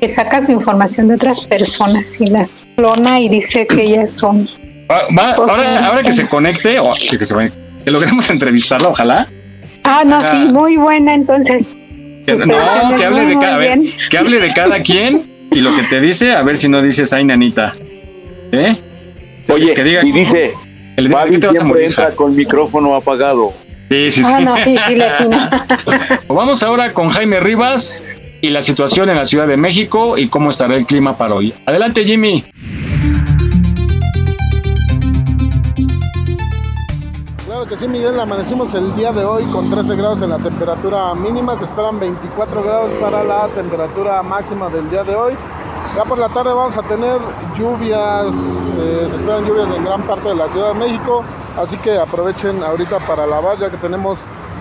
que 0.00 0.12
saca 0.12 0.42
su 0.42 0.52
información 0.52 1.08
de 1.08 1.14
otras 1.14 1.40
personas 1.42 2.20
y 2.20 2.26
las 2.26 2.66
clona 2.76 3.20
y 3.20 3.28
dice 3.28 3.66
que 3.66 3.82
ellas 3.82 4.12
son. 4.12 4.46
Va- 4.90 5.02
va- 5.16 5.34
ahora, 5.34 5.86
ahora 5.86 6.02
que 6.02 6.12
se 6.12 6.28
conecte, 6.28 6.78
o 6.78 6.92
que, 6.94 7.18
que 7.18 7.24
se 7.24 7.34
que 7.84 7.90
logremos 7.90 8.28
entrevistarla, 8.30 8.88
ojalá. 8.88 9.26
Ah, 9.84 10.02
no, 10.06 10.16
Ah. 10.16 10.30
sí, 10.30 10.36
muy 10.46 10.76
buena 10.76 11.14
entonces. 11.14 11.74
No, 12.26 12.96
que 12.96 13.04
hable, 13.04 13.22
muy, 13.22 13.34
de 13.34 13.40
cada, 13.40 13.54
a 13.54 13.58
ver, 13.58 13.78
que 14.10 14.18
hable 14.18 14.40
de 14.40 14.48
cada 14.54 14.80
quien 14.80 15.22
y 15.50 15.60
lo 15.60 15.76
que 15.76 15.82
te 15.84 16.00
dice, 16.00 16.32
a 16.32 16.42
ver 16.42 16.56
si 16.56 16.68
no 16.70 16.80
dices, 16.80 17.12
ay, 17.12 17.24
nanita. 17.24 17.74
¿Eh? 18.52 18.74
Oye, 19.48 19.74
que 19.74 19.84
diga, 19.84 20.02
y 20.04 20.10
dice, 20.12 20.52
que 20.96 21.02
le 21.02 21.08
diga, 21.08 21.20
Fabi 21.20 21.30
"¿Qué 21.32 21.38
te 21.38 21.46
vas 21.48 21.58
a 21.58 21.64
morir, 21.64 21.84
entra 21.84 22.04
hija?". 22.04 22.16
con 22.16 22.34
micrófono 22.34 22.94
apagado. 22.94 23.52
Sí, 23.90 24.10
sí, 24.10 24.22
Ah, 24.24 24.36
sí. 24.38 24.44
no, 24.44 24.56
sí, 24.64 24.76
sí, 24.88 25.02
atina. 25.02 25.66
Vamos 26.28 26.62
ahora 26.62 26.92
con 26.92 27.10
Jaime 27.10 27.40
Rivas 27.40 28.02
y 28.40 28.48
la 28.48 28.62
situación 28.62 29.10
en 29.10 29.16
la 29.16 29.26
Ciudad 29.26 29.46
de 29.46 29.58
México 29.58 30.16
y 30.16 30.28
cómo 30.28 30.48
estará 30.50 30.74
el 30.76 30.86
clima 30.86 31.16
para 31.18 31.34
hoy. 31.34 31.52
Adelante, 31.66 32.04
Jimmy. 32.06 32.42
Miguel. 37.88 38.18
Amanecimos 38.18 38.72
el 38.74 38.94
día 38.94 39.12
de 39.12 39.24
hoy 39.24 39.44
con 39.44 39.68
13 39.68 39.96
grados 39.96 40.22
en 40.22 40.30
la 40.30 40.38
temperatura 40.38 41.14
mínima. 41.14 41.54
Se 41.56 41.64
esperan 41.64 42.00
24 42.00 42.62
grados 42.62 42.90
para 43.00 43.22
la 43.22 43.46
temperatura 43.48 44.22
máxima 44.22 44.68
del 44.68 44.88
día 44.88 45.04
de 45.04 45.14
hoy. 45.14 45.34
Ya 45.94 46.04
por 46.04 46.18
la 46.18 46.28
tarde 46.28 46.52
vamos 46.54 46.76
a 46.76 46.82
tener 46.82 47.18
lluvias, 47.56 48.26
eh, 48.78 49.06
se 49.10 49.16
esperan 49.16 49.44
lluvias 49.44 49.68
en 49.76 49.84
gran 49.84 50.02
parte 50.02 50.28
de 50.28 50.34
la 50.34 50.48
Ciudad 50.48 50.68
de 50.68 50.74
México, 50.74 51.24
así 51.56 51.76
que 51.78 51.96
aprovechen 51.98 52.62
ahorita 52.64 52.98
para 53.00 53.26
lavar 53.26 53.58
ya 53.58 53.70
que 53.70 53.76
tenemos 53.76 54.20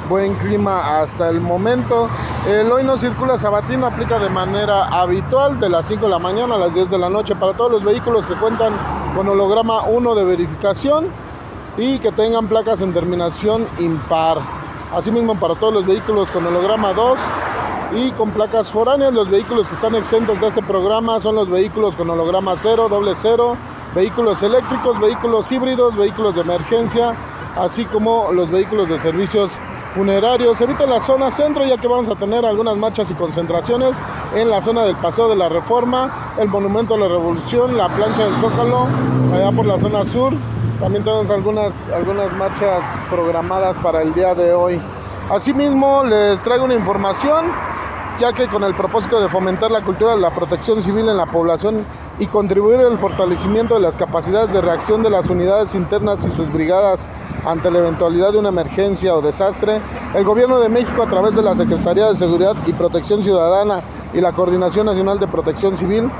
buen 0.09 0.35
clima 0.35 1.01
hasta 1.01 1.29
el 1.29 1.39
momento. 1.39 2.09
El 2.47 2.71
hoy 2.71 2.83
no 2.83 2.97
circula 2.97 3.37
sabatino, 3.37 3.87
aplica 3.87 4.19
de 4.19 4.29
manera 4.29 4.85
habitual 4.87 5.59
de 5.59 5.69
las 5.69 5.87
5 5.87 6.05
de 6.05 6.11
la 6.11 6.19
mañana 6.19 6.55
a 6.55 6.59
las 6.59 6.73
10 6.73 6.89
de 6.89 6.97
la 6.97 7.09
noche 7.09 7.35
para 7.35 7.53
todos 7.53 7.71
los 7.71 7.83
vehículos 7.83 8.25
que 8.25 8.35
cuentan 8.35 8.73
con 9.15 9.27
holograma 9.27 9.83
1 9.83 10.15
de 10.15 10.23
verificación 10.25 11.07
y 11.77 11.99
que 11.99 12.11
tengan 12.11 12.47
placas 12.47 12.81
en 12.81 12.93
terminación 12.93 13.67
impar. 13.79 14.37
Asimismo, 14.93 15.35
para 15.35 15.55
todos 15.55 15.73
los 15.73 15.85
vehículos 15.85 16.29
con 16.31 16.45
holograma 16.45 16.93
2 16.93 17.19
y 17.95 18.11
con 18.11 18.31
placas 18.31 18.71
foráneas, 18.71 19.13
los 19.13 19.29
vehículos 19.29 19.67
que 19.67 19.75
están 19.75 19.95
exentos 19.95 20.39
de 20.39 20.47
este 20.47 20.61
programa 20.61 21.19
son 21.19 21.35
los 21.35 21.49
vehículos 21.49 21.95
con 21.95 22.09
holograma 22.09 22.53
0, 22.55 22.87
doble 22.89 23.13
0, 23.15 23.57
vehículos 23.95 24.43
eléctricos, 24.43 24.99
vehículos 24.99 25.51
híbridos, 25.51 25.95
vehículos 25.95 26.35
de 26.35 26.41
emergencia, 26.41 27.15
así 27.55 27.85
como 27.85 28.31
los 28.33 28.51
vehículos 28.51 28.89
de 28.89 28.99
servicios 28.99 29.53
funerarios. 29.93 30.59
Evita 30.61 30.85
la 30.85 30.99
zona 30.99 31.31
centro 31.31 31.65
ya 31.65 31.77
que 31.77 31.87
vamos 31.87 32.09
a 32.09 32.15
tener 32.15 32.45
algunas 32.45 32.77
marchas 32.77 33.09
y 33.11 33.15
concentraciones 33.15 33.97
en 34.35 34.49
la 34.49 34.61
zona 34.61 34.83
del 34.83 34.95
Paseo 34.95 35.27
de 35.27 35.35
la 35.35 35.49
Reforma, 35.49 36.35
el 36.39 36.47
Monumento 36.47 36.95
a 36.95 36.97
la 36.99 37.07
Revolución, 37.07 37.77
la 37.77 37.89
plancha 37.89 38.25
del 38.25 38.35
Zócalo, 38.37 38.87
allá 39.33 39.51
por 39.51 39.65
la 39.65 39.79
zona 39.79 40.05
sur. 40.05 40.33
También 40.83 41.05
tenemos 41.05 41.29
algunas, 41.29 41.87
algunas 41.95 42.29
marchas 42.33 42.83
programadas 43.09 43.77
para 43.77 44.01
el 44.01 44.13
día 44.13 44.35
de 44.35 44.51
hoy. 44.51 44.81
Asimismo, 45.31 46.03
les 46.03 46.43
traigo 46.43 46.65
una 46.65 46.73
información, 46.73 47.45
ya 48.19 48.33
que 48.33 48.49
con 48.49 48.65
el 48.65 48.75
propósito 48.75 49.21
de 49.21 49.29
fomentar 49.29 49.71
la 49.71 49.79
cultura 49.79 50.13
de 50.13 50.19
la 50.19 50.31
protección 50.31 50.81
civil 50.81 51.07
en 51.07 51.15
la 51.15 51.25
población 51.25 51.85
y 52.19 52.27
contribuir 52.27 52.81
al 52.81 52.97
fortalecimiento 52.97 53.75
de 53.75 53.79
las 53.79 53.95
capacidades 53.95 54.51
de 54.51 54.59
reacción 54.59 55.01
de 55.03 55.09
las 55.09 55.29
unidades 55.29 55.73
internas 55.73 56.25
y 56.25 56.31
sus 56.31 56.51
brigadas 56.51 57.09
ante 57.45 57.71
la 57.71 57.79
eventualidad 57.79 58.33
de 58.33 58.39
una 58.39 58.49
emergencia 58.49 59.15
o 59.15 59.21
desastre, 59.21 59.79
el 60.13 60.25
Gobierno 60.25 60.59
de 60.59 60.67
México 60.67 61.01
a 61.01 61.07
través 61.07 61.33
de 61.33 61.43
la 61.43 61.55
Secretaría 61.55 62.09
de 62.09 62.15
Seguridad 62.17 62.57
y 62.65 62.73
Protección 62.73 63.23
Ciudadana 63.23 63.79
y 64.13 64.19
la 64.19 64.33
Coordinación 64.33 64.85
Nacional 64.85 65.17
de 65.17 65.29
Protección 65.29 65.77
Civil 65.77 66.11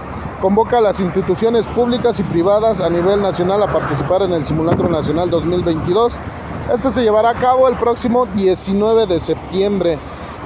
convoca 0.44 0.80
a 0.80 0.82
las 0.82 1.00
instituciones 1.00 1.68
públicas 1.68 2.20
y 2.20 2.24
privadas 2.24 2.82
a 2.82 2.90
nivel 2.90 3.22
nacional 3.22 3.64
a 3.64 3.72
participar 3.72 4.24
en 4.24 4.34
el 4.34 4.46
Simulacro 4.46 4.90
Nacional 4.90 5.30
2022. 5.30 6.20
Este 6.74 6.92
se 6.92 7.02
llevará 7.02 7.30
a 7.30 7.34
cabo 7.34 7.70
el 7.70 7.78
próximo 7.78 8.26
19 8.26 9.06
de 9.06 9.22
septiembre. 9.22 9.98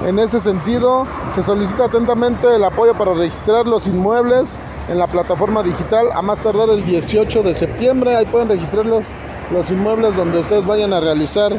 En 0.06 0.20
este 0.20 0.38
sentido, 0.38 1.04
se 1.30 1.42
solicita 1.42 1.86
atentamente 1.86 2.46
el 2.54 2.62
apoyo 2.62 2.94
para 2.94 3.12
registrar 3.12 3.66
los 3.66 3.88
inmuebles 3.88 4.60
en 4.88 4.98
la 4.98 5.08
plataforma 5.08 5.64
digital 5.64 6.10
a 6.14 6.22
más 6.22 6.42
tardar 6.42 6.70
el 6.70 6.84
18 6.84 7.42
de 7.42 7.56
septiembre. 7.56 8.14
Ahí 8.14 8.26
pueden 8.26 8.48
registrar 8.48 8.86
los, 8.86 9.02
los 9.50 9.68
inmuebles 9.72 10.14
donde 10.14 10.38
ustedes 10.38 10.64
vayan 10.64 10.92
a 10.92 11.00
realizar 11.00 11.52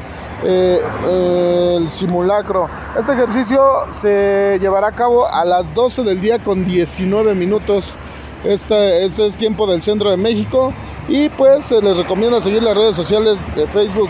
eh, 0.45 0.79
eh, 1.09 1.75
el 1.77 1.89
simulacro. 1.89 2.69
Este 2.97 3.11
ejercicio 3.11 3.61
se 3.91 4.59
llevará 4.61 4.87
a 4.87 4.91
cabo 4.93 5.27
a 5.27 5.43
las 5.43 5.75
12 5.75 6.05
del 6.05 6.21
día 6.21 6.39
con 6.39 6.63
19 6.63 7.35
minutos. 7.35 7.97
Este, 8.43 9.05
este 9.05 9.27
es 9.27 9.37
tiempo 9.37 9.67
del 9.67 9.81
centro 9.81 10.11
de 10.11 10.17
México 10.17 10.73
y 11.07 11.29
pues 11.29 11.65
se 11.65 11.81
les 11.81 11.97
recomienda 11.97 12.39
seguir 12.39 12.63
las 12.63 12.75
redes 12.75 12.95
sociales 12.95 13.53
de 13.55 13.67
Facebook 13.67 14.09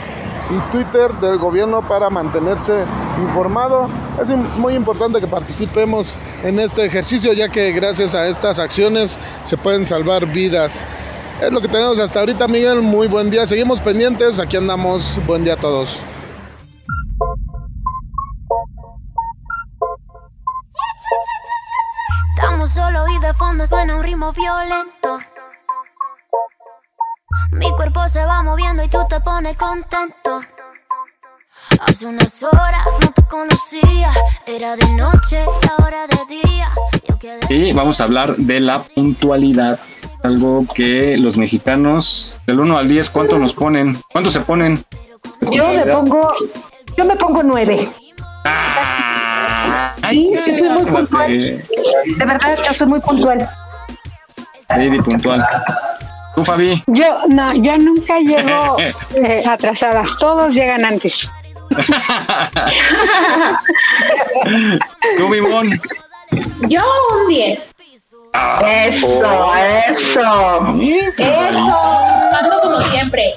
y 0.50 0.72
Twitter 0.72 1.12
del 1.22 1.38
gobierno 1.38 1.88
para 1.88 2.10
mantenerse 2.10 2.86
informado. 3.22 3.90
Es 4.22 4.30
muy 4.58 4.76
importante 4.76 5.20
que 5.20 5.28
participemos 5.28 6.16
en 6.44 6.60
este 6.60 6.86
ejercicio 6.86 7.34
ya 7.34 7.50
que 7.50 7.72
gracias 7.72 8.14
a 8.14 8.28
estas 8.28 8.60
acciones 8.60 9.20
se 9.46 9.58
pueden 9.58 9.86
salvar 9.86 10.26
vidas. 10.28 10.86
Es 11.42 11.52
lo 11.52 11.62
que 11.62 11.70
tenemos 11.70 11.98
hasta 12.00 12.20
ahorita, 12.20 12.48
Miguel. 12.50 12.82
Muy 12.82 13.08
buen 13.08 13.30
día. 13.30 13.48
Seguimos 13.48 13.80
pendientes. 13.80 14.40
Aquí 14.40 14.58
andamos. 14.58 15.18
Buen 15.26 15.46
día 15.46 15.54
a 15.54 15.58
todos. 15.58 16.02
De 23.30 23.36
fondo 23.36 23.68
suena 23.68 23.96
un 23.96 24.04
ritmo 24.04 24.34
violento. 24.34 25.20
Mi 27.52 27.70
cuerpo 27.74 28.08
se 28.08 28.26
va 28.26 28.42
moviendo 28.42 28.82
y 28.82 28.88
tú 28.88 28.98
te 29.08 29.20
pones 29.20 29.56
contento. 29.56 30.42
Hace 31.82 32.08
unas 32.08 32.42
horas 32.42 32.88
no 33.00 33.12
te 33.12 33.22
conocía, 33.24 34.12
era 34.48 34.76
de 34.76 34.88
noche 34.94 35.46
y 35.46 35.70
ahora 35.70 36.08
de 36.08 36.38
día. 36.38 36.72
Y 37.50 37.72
vamos 37.72 38.02
a 38.02 38.06
hablar 38.06 38.36
de 38.36 38.62
la 38.62 38.82
puntualidad. 38.82 39.80
Algo 40.24 40.66
que 40.74 41.16
los 41.16 41.38
mexicanos, 41.38 42.36
del 42.48 42.60
1 42.62 42.80
al 42.80 42.88
10, 42.88 43.12
¿cuánto 43.12 43.38
nos 43.38 43.54
ponen? 43.54 44.02
¿Cuánto 44.12 44.32
se 44.32 44.40
ponen? 44.40 44.84
Yo 45.52 45.72
me 45.72 45.86
pongo, 45.86 46.34
yo 46.98 47.06
me 47.06 47.16
pongo 47.16 47.44
9. 47.44 47.90
Sí, 50.10 50.32
yo 50.48 50.54
soy 50.54 50.70
muy 50.70 50.86
puntual. 50.86 51.28
De 51.30 52.26
verdad, 52.26 52.58
yo 52.66 52.74
soy 52.74 52.88
muy 52.88 53.00
puntual. 53.00 53.50
Lady 54.70 55.02
puntual. 55.02 55.46
¿Tú, 56.36 56.46
Fabi? 56.46 56.84
Yo, 56.88 57.20
no, 57.30 57.54
yo 57.54 57.78
nunca 57.78 58.20
llego 58.20 58.78
eh, 59.16 59.44
atrasada. 59.48 60.06
Todos 60.20 60.54
llegan 60.54 60.86
antes. 60.86 61.30
¿Tú, 65.18 65.30
Mimón? 65.30 65.80
Yo 66.68 66.84
un 67.14 67.28
10. 67.28 67.76
Eso, 68.64 69.08
eso. 69.56 69.56
Eso. 69.88 70.22
Hazlo 72.32 72.62
como 72.62 72.82
siempre. 72.82 73.34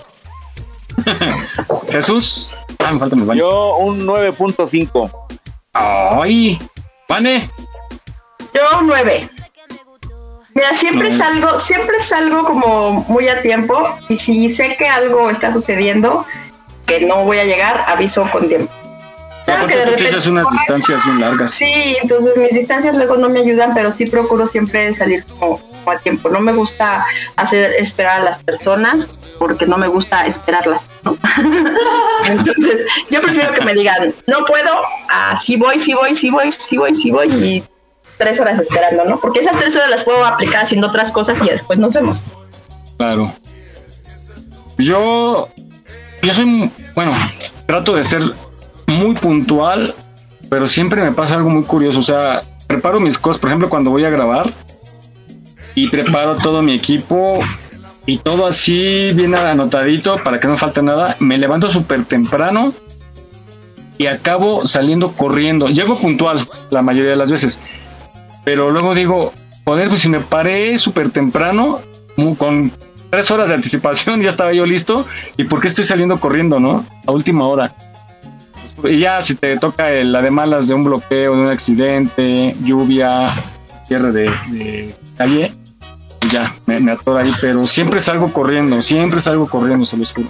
Jesús. 1.91 2.53
Ah, 2.79 2.93
me 2.93 2.99
falta 2.99 3.17
mi 3.17 3.25
baño. 3.25 3.41
Yo 3.41 3.77
un 3.77 4.07
9.5. 4.07 5.22
Ay, 5.73 6.59
Vane. 7.09 7.49
Yo 8.53 8.83
9. 8.83 9.29
Mira, 10.55 10.77
siempre 10.77 11.11
salgo, 11.17 11.61
siempre 11.61 12.03
salgo 12.03 12.45
como 12.45 12.93
muy 13.09 13.29
a 13.29 13.41
tiempo 13.41 13.97
y 14.11 14.19
si 14.19 14.51
sé 14.51 14.77
que 14.77 14.87
algo 14.87 15.31
está 15.31 15.51
sucediendo, 15.51 16.27
que 16.87 17.01
no 17.01 17.25
voy 17.25 17.39
a 17.39 17.45
llegar, 17.45 17.85
aviso 17.89 18.29
con 18.31 18.49
tiempo. 18.49 18.73
Claro 19.53 19.67
que 19.69 19.77
de 19.77 19.85
repente- 19.85 20.29
unas 20.31 20.51
distancias 20.51 21.05
bien 21.05 21.21
largas. 21.21 21.51
Sí, 21.53 21.97
entonces 22.03 22.37
mis 22.37 22.53
distancias 22.53 22.95
luego 22.95 23.17
no 23.17 23.29
me 23.29 23.41
ayudan, 23.41 23.75
pero 23.75 23.91
sí 23.91 24.07
procuro 24.07 24.47
siempre 24.47 24.93
salir 24.95 25.25
como, 25.25 25.59
como 25.59 25.91
a 25.91 25.99
tiempo. 25.99 26.29
No 26.29 26.41
me 26.41 26.53
gusta 26.53 27.05
hacer 27.37 27.73
esperar 27.79 28.21
a 28.21 28.25
las 28.25 28.39
personas 28.43 29.11
porque 29.39 29.67
no 29.67 29.77
me 29.77 29.89
gusta 29.89 30.27
esperarlas, 30.27 30.89
¿no? 31.05 31.17
entonces 32.25 32.87
yo 33.11 33.21
prefiero 33.21 33.53
que 33.53 33.63
me 33.63 33.75
digan, 33.75 34.15
no 34.27 34.45
puedo, 34.45 34.71
ah, 35.09 35.37
sí 35.41 35.57
voy, 35.57 35.79
sí 35.79 35.95
voy, 35.95 36.15
sí 36.15 36.31
voy, 36.31 36.53
sí 36.53 36.79
voy, 36.79 36.95
sí 36.95 37.11
voy 37.11 37.29
y 37.29 37.65
tres 38.19 38.41
horas 38.41 38.59
esperando, 38.61 39.05
¿no? 39.05 39.19
Porque 39.19 39.41
esas 39.41 39.57
tres 39.59 39.75
horas 39.77 39.91
las 39.91 40.05
puedo 40.05 40.25
aplicar 40.25 40.63
haciendo 40.63 40.87
otras 40.87 41.11
cosas 41.11 41.43
y 41.43 41.47
después 41.47 41.79
nos 41.79 41.93
vemos. 41.93 42.25
Claro. 42.97 43.33
Yo, 44.79 45.49
yo 46.23 46.35
soy, 46.35 46.71
bueno, 46.95 47.13
trato 47.67 47.95
de 47.95 48.05
ser 48.05 48.23
muy 48.93 49.15
puntual, 49.15 49.95
pero 50.49 50.69
siempre 50.69 51.03
me 51.03 51.13
pasa 51.13 51.35
algo 51.35 51.51
muy 51.51 51.65
curioso. 51.65 52.01
O 52.01 52.05
sea, 52.05 52.43
preparo 52.67 53.01
mis 53.01 53.19
cosas, 53.19 53.41
por 53.41 53.51
ejemplo, 53.51 53.69
cuando 53.69 53.91
voy 53.91 54.05
a 54.05 54.11
grabar 54.11 54.51
y 55.75 55.89
preparo 55.89 56.37
todo 56.37 56.63
mi 56.63 56.73
equipo 56.73 57.41
y 58.07 58.19
todo 58.19 58.47
así 58.47 59.11
bien 59.15 59.35
anotadito 59.35 60.19
para 60.23 60.41
que 60.41 60.49
no 60.49 60.57
falte 60.57 60.83
nada. 60.83 61.17
Me 61.21 61.39
levanto 61.39 61.71
súper 61.71 62.05
temprano 62.05 62.73
y 63.99 64.07
acabo 64.07 64.67
saliendo 64.67 65.13
corriendo. 65.13 65.69
Llego 65.69 65.97
puntual 65.97 66.47
la 66.71 66.83
mayoría 66.83 67.11
de 67.11 67.17
las 67.17 67.31
veces, 67.31 67.61
pero 68.45 68.71
luego 68.71 68.95
digo, 68.95 69.33
joder, 69.65 69.89
pues 69.89 70.01
si 70.01 70.09
me 70.09 70.21
paré 70.21 70.79
súper 70.79 71.11
temprano, 71.11 71.81
con 72.39 72.73
tres 73.11 73.31
horas 73.31 73.49
de 73.49 73.55
anticipación 73.55 74.21
ya 74.23 74.31
estaba 74.31 74.53
yo 74.53 74.67
listo, 74.67 75.07
¿y 75.37 75.45
por 75.45 75.61
qué 75.61 75.69
estoy 75.69 75.85
saliendo 75.85 76.19
corriendo, 76.19 76.59
no? 76.59 76.85
A 77.07 77.13
última 77.13 77.47
hora. 77.47 77.73
Y 78.85 78.99
ya 78.99 79.23
si 79.23 79.35
te 79.35 79.57
toca 79.59 79.91
el- 79.91 80.13
la 80.13 80.23
de 80.23 80.31
malas 80.31 80.69
de 80.69 80.75
un 80.75 80.85
bloqueo, 80.85 81.35
de 81.37 81.41
un 81.43 81.49
accidente, 81.51 82.57
lluvia, 82.65 83.33
cierre 83.87 84.13
de, 84.13 84.31
de 84.51 84.95
calle, 85.17 85.53
pues 86.21 86.33
ya, 86.33 86.55
me, 86.67 86.81
me 86.81 86.93
atoro 86.93 87.19
ahí, 87.19 87.33
pero 87.41 87.67
siempre 87.67 88.01
salgo 88.01 88.33
corriendo, 88.33 88.81
siempre 88.83 89.21
salgo 89.23 89.49
corriendo, 89.49 89.87
se 89.87 89.97
los 89.97 90.13
juro. 90.13 90.29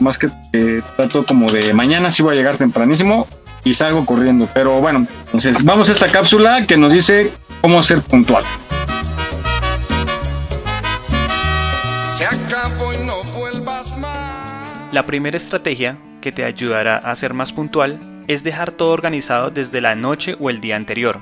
Más 0.00 0.18
que 0.18 0.28
eh, 0.52 0.82
trato 0.96 1.24
como 1.24 1.50
de 1.52 1.72
mañana 1.72 2.10
sí 2.10 2.22
voy 2.22 2.34
a 2.34 2.36
llegar 2.38 2.56
tempranísimo 2.56 3.28
y 3.62 3.74
salgo 3.74 4.04
corriendo. 4.04 4.48
Pero 4.52 4.80
bueno, 4.80 5.06
entonces 5.26 5.62
vamos 5.64 5.88
a 5.88 5.92
esta 5.92 6.08
cápsula 6.08 6.66
que 6.66 6.76
nos 6.76 6.92
dice 6.92 7.30
cómo 7.60 7.80
ser 7.82 8.02
puntual. 8.02 8.42
Se 12.16 12.26
acabó 12.26 12.92
y 12.92 13.06
no 13.06 13.22
vuelvas 13.38 13.96
más. 13.98 14.18
La 14.92 15.04
primera 15.06 15.36
estrategia 15.36 15.96
que 16.24 16.32
te 16.32 16.46
ayudará 16.46 16.96
a 16.96 17.14
ser 17.16 17.34
más 17.34 17.52
puntual 17.52 18.00
es 18.28 18.42
dejar 18.42 18.72
todo 18.72 18.92
organizado 18.92 19.50
desde 19.50 19.82
la 19.82 19.94
noche 19.94 20.38
o 20.40 20.48
el 20.48 20.62
día 20.62 20.74
anterior. 20.74 21.20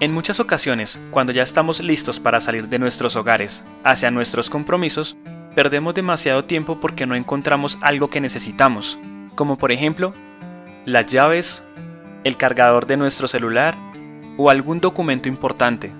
En 0.00 0.10
muchas 0.10 0.40
ocasiones, 0.40 0.98
cuando 1.12 1.32
ya 1.32 1.44
estamos 1.44 1.78
listos 1.78 2.18
para 2.18 2.40
salir 2.40 2.68
de 2.68 2.80
nuestros 2.80 3.14
hogares 3.14 3.62
hacia 3.84 4.10
nuestros 4.10 4.50
compromisos, 4.50 5.16
perdemos 5.54 5.94
demasiado 5.94 6.44
tiempo 6.44 6.80
porque 6.80 7.06
no 7.06 7.14
encontramos 7.14 7.78
algo 7.82 8.10
que 8.10 8.20
necesitamos, 8.20 8.98
como 9.36 9.58
por 9.58 9.70
ejemplo, 9.70 10.12
las 10.86 11.06
llaves, 11.06 11.62
el 12.24 12.36
cargador 12.36 12.88
de 12.88 12.96
nuestro 12.96 13.28
celular 13.28 13.76
o 14.36 14.50
algún 14.50 14.80
documento 14.80 15.28
importante, 15.28 15.92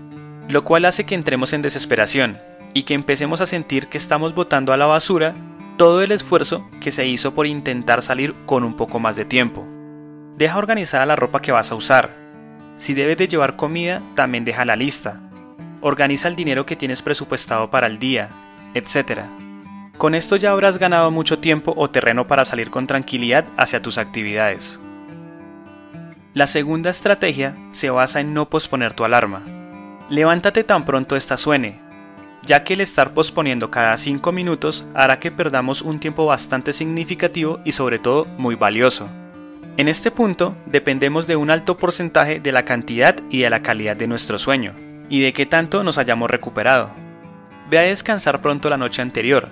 lo 0.49 0.65
cual 0.65 0.87
hace 0.87 1.07
que 1.07 1.15
entremos 1.15 1.53
en 1.53 1.63
desesperación 1.63 2.39
y 2.75 2.83
que 2.83 2.95
empecemos 2.95 3.41
a 3.41 3.47
sentir 3.47 3.87
que 3.87 3.99
estamos 3.99 4.35
botando 4.35 4.73
a 4.73 4.77
la 4.77 4.87
basura 4.87 5.37
todo 5.77 6.03
el 6.03 6.13
esfuerzo 6.13 6.67
que 6.81 6.91
se 6.91 7.07
hizo 7.07 7.35
por 7.35 7.47
intentar 7.47 8.03
salir 8.03 8.35
con 8.47 8.65
un 8.65 8.77
poco 8.77 8.99
más 8.99 9.17
de 9.17 9.25
tiempo. 9.25 9.67
Deja 10.37 10.59
organizada 10.59 11.07
la 11.07 11.17
ropa 11.17 11.41
que 11.41 11.53
vas 11.53 11.71
a 11.71 11.75
usar. 11.75 12.11
Si 12.79 12.95
debes 12.95 13.19
de 13.19 13.29
llevar 13.29 13.57
comida, 13.57 14.03
también 14.15 14.45
deja 14.45 14.65
la 14.65 14.77
lista. 14.77 15.21
Organiza 15.81 16.29
el 16.29 16.37
dinero 16.37 16.67
que 16.67 16.77
tienes 16.77 17.03
presupuestado 17.03 17.71
para 17.71 17.87
el 17.87 17.99
día, 17.99 18.31
etc. 18.75 19.21
Con 19.99 20.15
esto 20.15 20.37
ya 20.37 20.51
habrás 20.51 20.79
ganado 20.79 21.11
mucho 21.11 21.39
tiempo 21.39 21.75
o 21.77 21.89
terreno 21.89 22.27
para 22.27 22.45
salir 22.45 22.71
con 22.71 22.87
tranquilidad 22.87 23.45
hacia 23.57 23.83
tus 23.83 23.99
actividades. 23.99 24.81
La 26.35 26.47
segunda 26.47 26.91
estrategia 26.91 27.57
se 27.73 27.89
basa 27.89 28.21
en 28.21 28.35
no 28.35 28.49
posponer 28.51 28.93
tu 28.93 29.05
alarma. 29.05 29.43
Levántate 30.11 30.65
tan 30.65 30.85
pronto 30.85 31.17
esta 31.17 31.37
suene, 31.37 31.81
ya 32.47 32.63
que 32.63 32.75
el 32.75 32.81
estar 32.81 33.13
posponiendo 33.13 33.71
cada 33.71 33.97
5 33.97 34.31
minutos 34.33 34.85
hará 34.95 35.19
que 35.19 35.33
perdamos 35.33 35.83
un 35.83 35.99
tiempo 35.99 36.27
bastante 36.27 36.73
significativo 36.73 37.61
y 37.65 37.73
sobre 37.73 37.99
todo 37.99 38.25
muy 38.39 38.55
valioso. 38.55 39.09
En 39.77 39.89
este 39.89 40.11
punto 40.11 40.57
dependemos 40.65 41.27
de 41.27 41.37
un 41.37 41.51
alto 41.51 41.77
porcentaje 41.77 42.41
de 42.41 42.53
la 42.53 42.65
cantidad 42.65 43.17
y 43.29 43.41
de 43.41 43.51
la 43.51 43.63
calidad 43.63 43.97
de 43.97 44.07
nuestro 44.07 44.39
sueño, 44.39 44.75
y 45.11 45.21
de 45.21 45.33
qué 45.33 45.45
tanto 45.45 45.83
nos 45.83 45.99
hayamos 45.99 46.31
recuperado. 46.31 46.91
Ve 47.69 47.79
a 47.79 47.83
descansar 47.83 48.41
pronto 48.41 48.71
la 48.71 48.79
noche 48.79 49.03
anterior, 49.03 49.49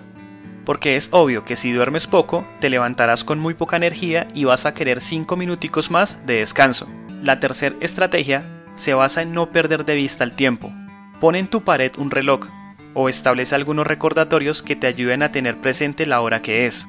porque 0.65 0.97
es 0.97 1.09
obvio 1.11 1.45
que 1.45 1.57
si 1.57 1.73
duermes 1.73 2.07
poco, 2.07 2.47
te 2.61 2.71
levantarás 2.71 3.25
con 3.25 3.41
muy 3.41 3.55
poca 3.55 3.77
energía 3.77 4.29
y 4.35 4.45
vas 4.45 4.67
a 4.67 4.73
querer 4.73 5.01
5 5.01 5.37
minuticos 5.37 5.91
más 5.91 6.17
de 6.25 6.39
descanso. 6.39 6.87
La 7.23 7.41
tercera 7.41 7.77
estrategia 7.81 8.45
se 8.77 8.95
basa 8.95 9.23
en 9.23 9.35
no 9.35 9.51
perder 9.51 9.85
de 9.85 9.97
vista 9.97 10.25
el 10.25 10.35
tiempo. 10.35 10.73
Pon 11.21 11.35
en 11.35 11.49
tu 11.49 11.63
pared 11.63 11.93
un 11.99 12.11
reloj 12.11 12.49
o 12.95 13.09
establece 13.09 13.55
algunos 13.55 13.87
recordatorios 13.87 14.63
que 14.63 14.77
te 14.77 14.87
ayuden 14.87 15.23
a 15.23 15.33
tener 15.33 15.57
presente 15.59 16.07
la 16.07 16.21
hora 16.21 16.43
que 16.43 16.67
es. 16.67 16.87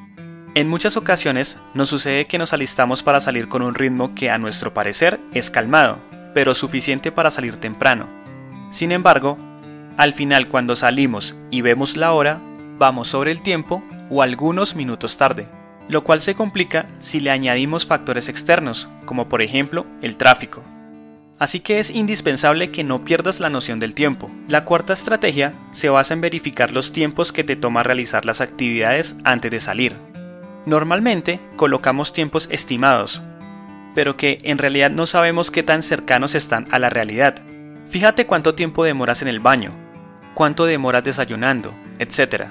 En 0.54 0.70
muchas 0.70 0.96
ocasiones 0.96 1.58
nos 1.74 1.90
sucede 1.90 2.26
que 2.26 2.38
nos 2.38 2.54
alistamos 2.54 3.04
para 3.04 3.20
salir 3.20 3.50
con 3.50 3.62
un 3.62 3.76
ritmo 3.76 4.16
que 4.16 4.30
a 4.30 4.38
nuestro 4.38 4.74
parecer 4.74 5.20
es 5.34 5.50
calmado, 5.50 6.00
pero 6.34 6.54
suficiente 6.54 7.12
para 7.12 7.32
salir 7.32 7.58
temprano. 7.58 8.08
Sin 8.72 8.92
embargo, 8.92 9.38
al 9.98 10.14
final 10.14 10.48
cuando 10.48 10.76
salimos 10.76 11.36
y 11.52 11.62
vemos 11.62 11.98
la 11.98 12.14
hora, 12.14 12.40
vamos 12.78 13.10
sobre 13.10 13.32
el 13.32 13.42
tiempo 13.42 13.84
o 14.10 14.22
algunos 14.22 14.76
minutos 14.76 15.18
tarde, 15.18 15.48
lo 15.90 16.04
cual 16.04 16.22
se 16.22 16.36
complica 16.36 16.88
si 17.00 17.20
le 17.20 17.32
añadimos 17.32 17.86
factores 17.86 18.30
externos, 18.30 18.88
como 19.06 19.28
por 19.28 19.42
ejemplo 19.42 19.86
el 20.02 20.18
tráfico. 20.18 20.64
Así 21.38 21.60
que 21.60 21.80
es 21.80 21.90
indispensable 21.90 22.72
que 22.72 22.86
no 22.86 23.04
pierdas 23.04 23.42
la 23.42 23.50
noción 23.50 23.80
del 23.80 23.94
tiempo. 23.94 24.32
La 24.48 24.64
cuarta 24.64 24.94
estrategia 24.94 25.54
se 25.74 25.90
basa 25.90 26.14
en 26.14 26.22
verificar 26.22 26.72
los 26.72 26.94
tiempos 26.94 27.34
que 27.34 27.44
te 27.44 27.58
toma 27.58 27.84
realizar 27.84 28.26
las 28.26 28.40
actividades 28.40 29.16
antes 29.26 29.52
de 29.52 29.60
salir. 29.60 29.96
Normalmente 30.66 31.42
colocamos 31.58 32.14
tiempos 32.14 32.48
estimados, 32.52 33.22
pero 33.94 34.16
que 34.16 34.38
en 34.44 34.58
realidad 34.58 34.92
no 34.92 35.06
sabemos 35.08 35.52
qué 35.52 35.62
tan 35.62 35.84
cercanos 35.84 36.36
están 36.36 36.68
a 36.72 36.80
la 36.80 36.90
realidad. 36.90 37.36
Fíjate 37.90 38.26
cuánto 38.26 38.56
tiempo 38.56 38.86
demoras 38.86 39.22
en 39.22 39.28
el 39.28 39.42
baño, 39.42 39.72
cuánto 40.34 40.66
demoras 40.66 41.04
desayunando, 41.04 41.74
etc. 42.00 42.46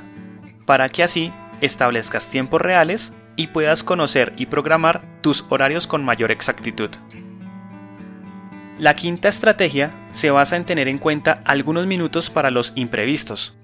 Para 0.67 0.91
que 0.91 1.03
así 1.03 1.33
establezcas 1.63 2.29
tiempos 2.29 2.61
reales 2.61 3.13
y 3.37 3.49
puedas 3.49 3.83
conocer 3.83 4.35
y 4.37 4.47
programar 4.47 5.03
tus 5.23 5.45
horarios 5.49 5.87
con 5.87 6.05
mayor 6.05 6.31
exactitud. 6.31 6.91
La 8.79 8.95
quinta 8.95 9.29
estrategia 9.29 9.93
se 10.11 10.33
basa 10.33 10.57
en 10.57 10.65
tener 10.65 10.89
en 10.89 10.99
cuenta 10.99 11.43
algunos 11.45 11.87
minutos 11.87 12.29
para 12.29 12.51
los 12.51 12.73
imprevistos. 12.75 13.55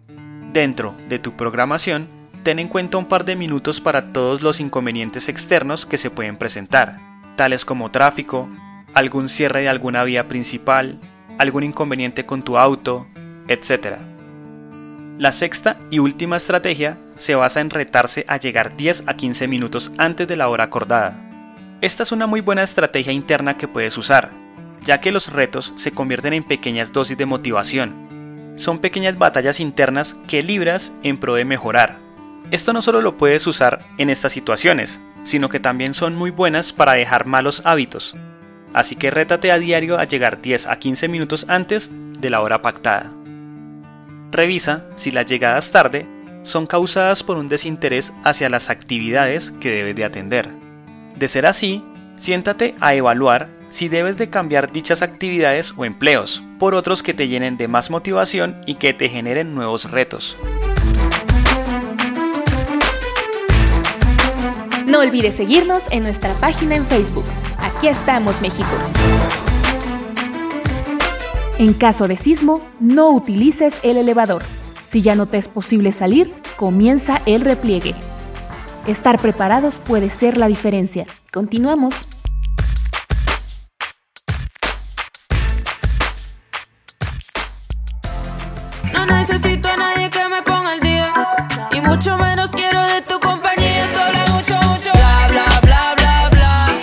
Dentro 0.52 0.94
de 1.08 1.18
tu 1.18 1.32
programación, 1.32 2.08
ten 2.44 2.60
en 2.60 2.68
cuenta 2.68 2.96
un 2.96 3.06
par 3.06 3.24
de 3.24 3.34
minutos 3.34 3.80
para 3.80 4.12
todos 4.12 4.40
los 4.40 4.60
inconvenientes 4.60 5.28
externos 5.28 5.84
que 5.84 5.98
se 5.98 6.10
pueden 6.10 6.36
presentar, 6.36 7.00
tales 7.34 7.64
como 7.64 7.90
tráfico, 7.90 8.48
algún 8.94 9.28
cierre 9.28 9.62
de 9.62 9.68
alguna 9.68 10.04
vía 10.04 10.28
principal, 10.28 11.00
algún 11.38 11.64
inconveniente 11.64 12.24
con 12.24 12.44
tu 12.44 12.56
auto, 12.56 13.08
etc. 13.48 13.96
La 15.18 15.32
sexta 15.32 15.76
y 15.90 15.98
última 15.98 16.36
estrategia 16.36 16.98
se 17.16 17.34
basa 17.34 17.60
en 17.60 17.70
retarse 17.70 18.24
a 18.28 18.36
llegar 18.36 18.76
10 18.76 19.04
a 19.08 19.14
15 19.14 19.48
minutos 19.48 19.90
antes 19.98 20.28
de 20.28 20.36
la 20.36 20.48
hora 20.48 20.64
acordada. 20.64 21.16
Esta 21.80 22.04
es 22.04 22.12
una 22.12 22.28
muy 22.28 22.42
buena 22.42 22.62
estrategia 22.62 23.12
interna 23.12 23.54
que 23.54 23.66
puedes 23.66 23.98
usar, 23.98 24.30
ya 24.84 25.00
que 25.00 25.12
los 25.12 25.32
retos 25.32 25.72
se 25.76 25.92
convierten 25.92 26.32
en 26.32 26.44
pequeñas 26.44 26.92
dosis 26.92 27.16
de 27.16 27.26
motivación. 27.26 28.54
Son 28.56 28.78
pequeñas 28.78 29.16
batallas 29.18 29.60
internas 29.60 30.16
que 30.26 30.42
libras 30.42 30.92
en 31.02 31.18
pro 31.18 31.34
de 31.34 31.44
mejorar. 31.44 31.98
Esto 32.50 32.72
no 32.72 32.82
solo 32.82 33.00
lo 33.00 33.16
puedes 33.16 33.46
usar 33.46 33.80
en 33.98 34.10
estas 34.10 34.32
situaciones, 34.32 35.00
sino 35.24 35.48
que 35.48 35.60
también 35.60 35.94
son 35.94 36.16
muy 36.16 36.30
buenas 36.30 36.72
para 36.72 36.94
dejar 36.94 37.26
malos 37.26 37.62
hábitos. 37.64 38.16
Así 38.72 38.96
que 38.96 39.10
rétate 39.10 39.52
a 39.52 39.58
diario 39.58 39.98
a 39.98 40.04
llegar 40.04 40.40
10 40.40 40.66
a 40.66 40.78
15 40.78 41.08
minutos 41.08 41.46
antes 41.48 41.90
de 41.92 42.30
la 42.30 42.40
hora 42.40 42.62
pactada. 42.62 43.10
Revisa 44.30 44.84
si 44.96 45.10
las 45.10 45.26
llegadas 45.26 45.70
tarde 45.70 46.06
son 46.42 46.66
causadas 46.66 47.22
por 47.22 47.36
un 47.36 47.48
desinterés 47.48 48.12
hacia 48.24 48.48
las 48.48 48.70
actividades 48.70 49.52
que 49.60 49.70
debes 49.70 49.96
de 49.96 50.04
atender. 50.04 50.48
De 51.16 51.28
ser 51.28 51.46
así, 51.46 51.82
siéntate 52.16 52.74
a 52.80 52.94
evaluar 52.94 53.59
si 53.70 53.88
debes 53.88 54.18
de 54.18 54.28
cambiar 54.28 54.70
dichas 54.70 55.02
actividades 55.02 55.72
o 55.76 55.84
empleos 55.84 56.42
por 56.58 56.74
otros 56.74 57.02
que 57.02 57.14
te 57.14 57.28
llenen 57.28 57.56
de 57.56 57.68
más 57.68 57.90
motivación 57.90 58.60
y 58.66 58.74
que 58.74 58.92
te 58.92 59.08
generen 59.08 59.54
nuevos 59.54 59.90
retos. 59.90 60.36
No 64.86 64.98
olvides 64.98 65.36
seguirnos 65.36 65.84
en 65.92 66.02
nuestra 66.02 66.34
página 66.34 66.74
en 66.74 66.84
Facebook. 66.84 67.24
Aquí 67.58 67.86
estamos, 67.86 68.42
México. 68.42 68.68
En 71.58 71.74
caso 71.74 72.08
de 72.08 72.16
sismo, 72.16 72.60
no 72.80 73.10
utilices 73.10 73.74
el 73.82 73.98
elevador. 73.98 74.42
Si 74.86 75.02
ya 75.02 75.14
no 75.14 75.26
te 75.26 75.38
es 75.38 75.46
posible 75.46 75.92
salir, 75.92 76.34
comienza 76.56 77.22
el 77.26 77.42
repliegue. 77.42 77.94
Estar 78.86 79.20
preparados 79.20 79.78
puede 79.78 80.10
ser 80.10 80.36
la 80.36 80.48
diferencia. 80.48 81.06
Continuamos. 81.30 82.08
Necesito 89.10 89.68
a 89.68 89.76
nadie 89.76 90.10
que 90.10 90.28
me 90.28 90.42
ponga 90.42 90.72
al 90.72 90.80
día. 90.80 91.12
Y 91.72 91.80
mucho 91.80 92.16
menos 92.18 92.50
quiero 92.50 92.82
de 92.82 93.02
tu 93.02 93.18
compañía. 93.20 93.88
Tú 93.92 93.98
hablas 94.00 94.30
mucho, 94.30 94.54
mucho. 94.54 94.90
Bla, 94.92 95.28
bla, 95.28 95.60
bla, 95.62 95.94
bla, 95.96 96.30
bla. 96.30 96.78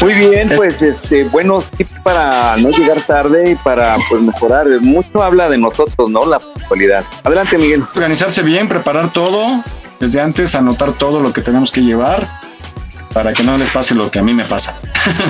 Muy 0.00 0.14
bien, 0.14 0.50
pues 0.54 0.80
este, 0.82 1.24
buenos 1.24 1.66
tips 1.70 2.00
para 2.00 2.56
no 2.56 2.70
llegar 2.70 3.00
tarde 3.02 3.52
y 3.52 3.54
para 3.56 3.96
pues 4.08 4.22
mejorar. 4.22 4.66
Mucho 4.80 5.22
habla 5.22 5.48
de 5.48 5.58
nosotros, 5.58 6.10
¿no? 6.10 6.26
La 6.26 6.38
puntualidad. 6.38 7.04
Adelante, 7.24 7.58
Miguel. 7.58 7.84
Organizarse 7.94 8.42
bien, 8.42 8.68
preparar 8.68 9.12
todo, 9.12 9.62
desde 10.00 10.20
antes 10.20 10.54
anotar 10.54 10.92
todo 10.92 11.20
lo 11.20 11.32
que 11.32 11.42
tenemos 11.42 11.72
que 11.72 11.82
llevar 11.82 12.26
para 13.16 13.32
que 13.32 13.42
no 13.42 13.56
les 13.56 13.70
pase 13.70 13.94
lo 13.94 14.10
que 14.10 14.18
a 14.18 14.22
mí 14.22 14.34
me 14.34 14.44
pasa. 14.44 14.74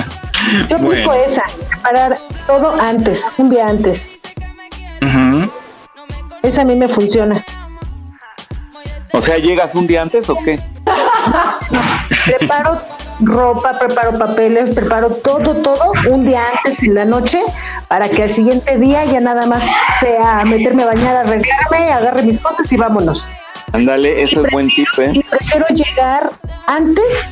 Yo 0.69 0.75
aplico 0.75 1.13
esa, 1.13 1.43
preparar 1.69 2.17
todo 2.45 2.75
antes, 2.79 3.31
un 3.37 3.49
día 3.49 3.69
antes. 3.69 4.19
Esa 6.47 6.61
a 6.61 6.65
mí 6.65 6.77
me 6.77 6.87
funciona. 6.87 7.43
O 9.11 9.21
sea, 9.21 9.37
¿llegas 9.37 9.75
un 9.75 9.85
día 9.85 10.01
antes 10.01 10.29
o 10.29 10.37
qué? 10.45 10.57
Preparo 12.25 12.79
ropa, 13.19 13.77
preparo 13.77 14.17
papeles, 14.17 14.69
preparo 14.69 15.09
todo, 15.09 15.55
todo 15.55 15.91
un 16.09 16.25
día 16.25 16.41
antes 16.55 16.81
en 16.83 16.95
la 16.95 17.03
noche 17.03 17.43
para 17.89 18.07
que 18.07 18.23
al 18.23 18.31
siguiente 18.31 18.77
día 18.77 19.03
ya 19.03 19.19
nada 19.19 19.45
más 19.45 19.69
sea 19.99 20.45
meterme 20.45 20.83
a 20.83 20.85
bañar, 20.85 21.17
arreglarme, 21.17 21.91
agarre 21.91 22.23
mis 22.23 22.39
cosas 22.39 22.71
y 22.71 22.77
vámonos. 22.77 23.29
Ándale, 23.73 24.23
eso 24.23 24.45
es 24.45 24.53
buen 24.53 24.69
tip, 24.69 24.87
¿eh? 24.99 25.11
Y 25.11 25.23
prefiero 25.23 25.65
llegar 25.67 26.31
antes 26.67 27.31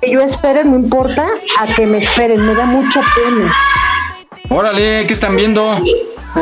que 0.00 0.12
yo 0.12 0.20
espere, 0.20 0.62
no 0.62 0.76
importa, 0.76 1.26
a 1.58 1.74
que 1.74 1.88
me 1.88 1.98
esperen, 1.98 2.46
me 2.46 2.54
da 2.54 2.66
mucha 2.66 3.02
pena. 3.16 3.52
Órale, 4.48 5.08
¿qué 5.08 5.12
están 5.12 5.34
viendo? 5.34 5.76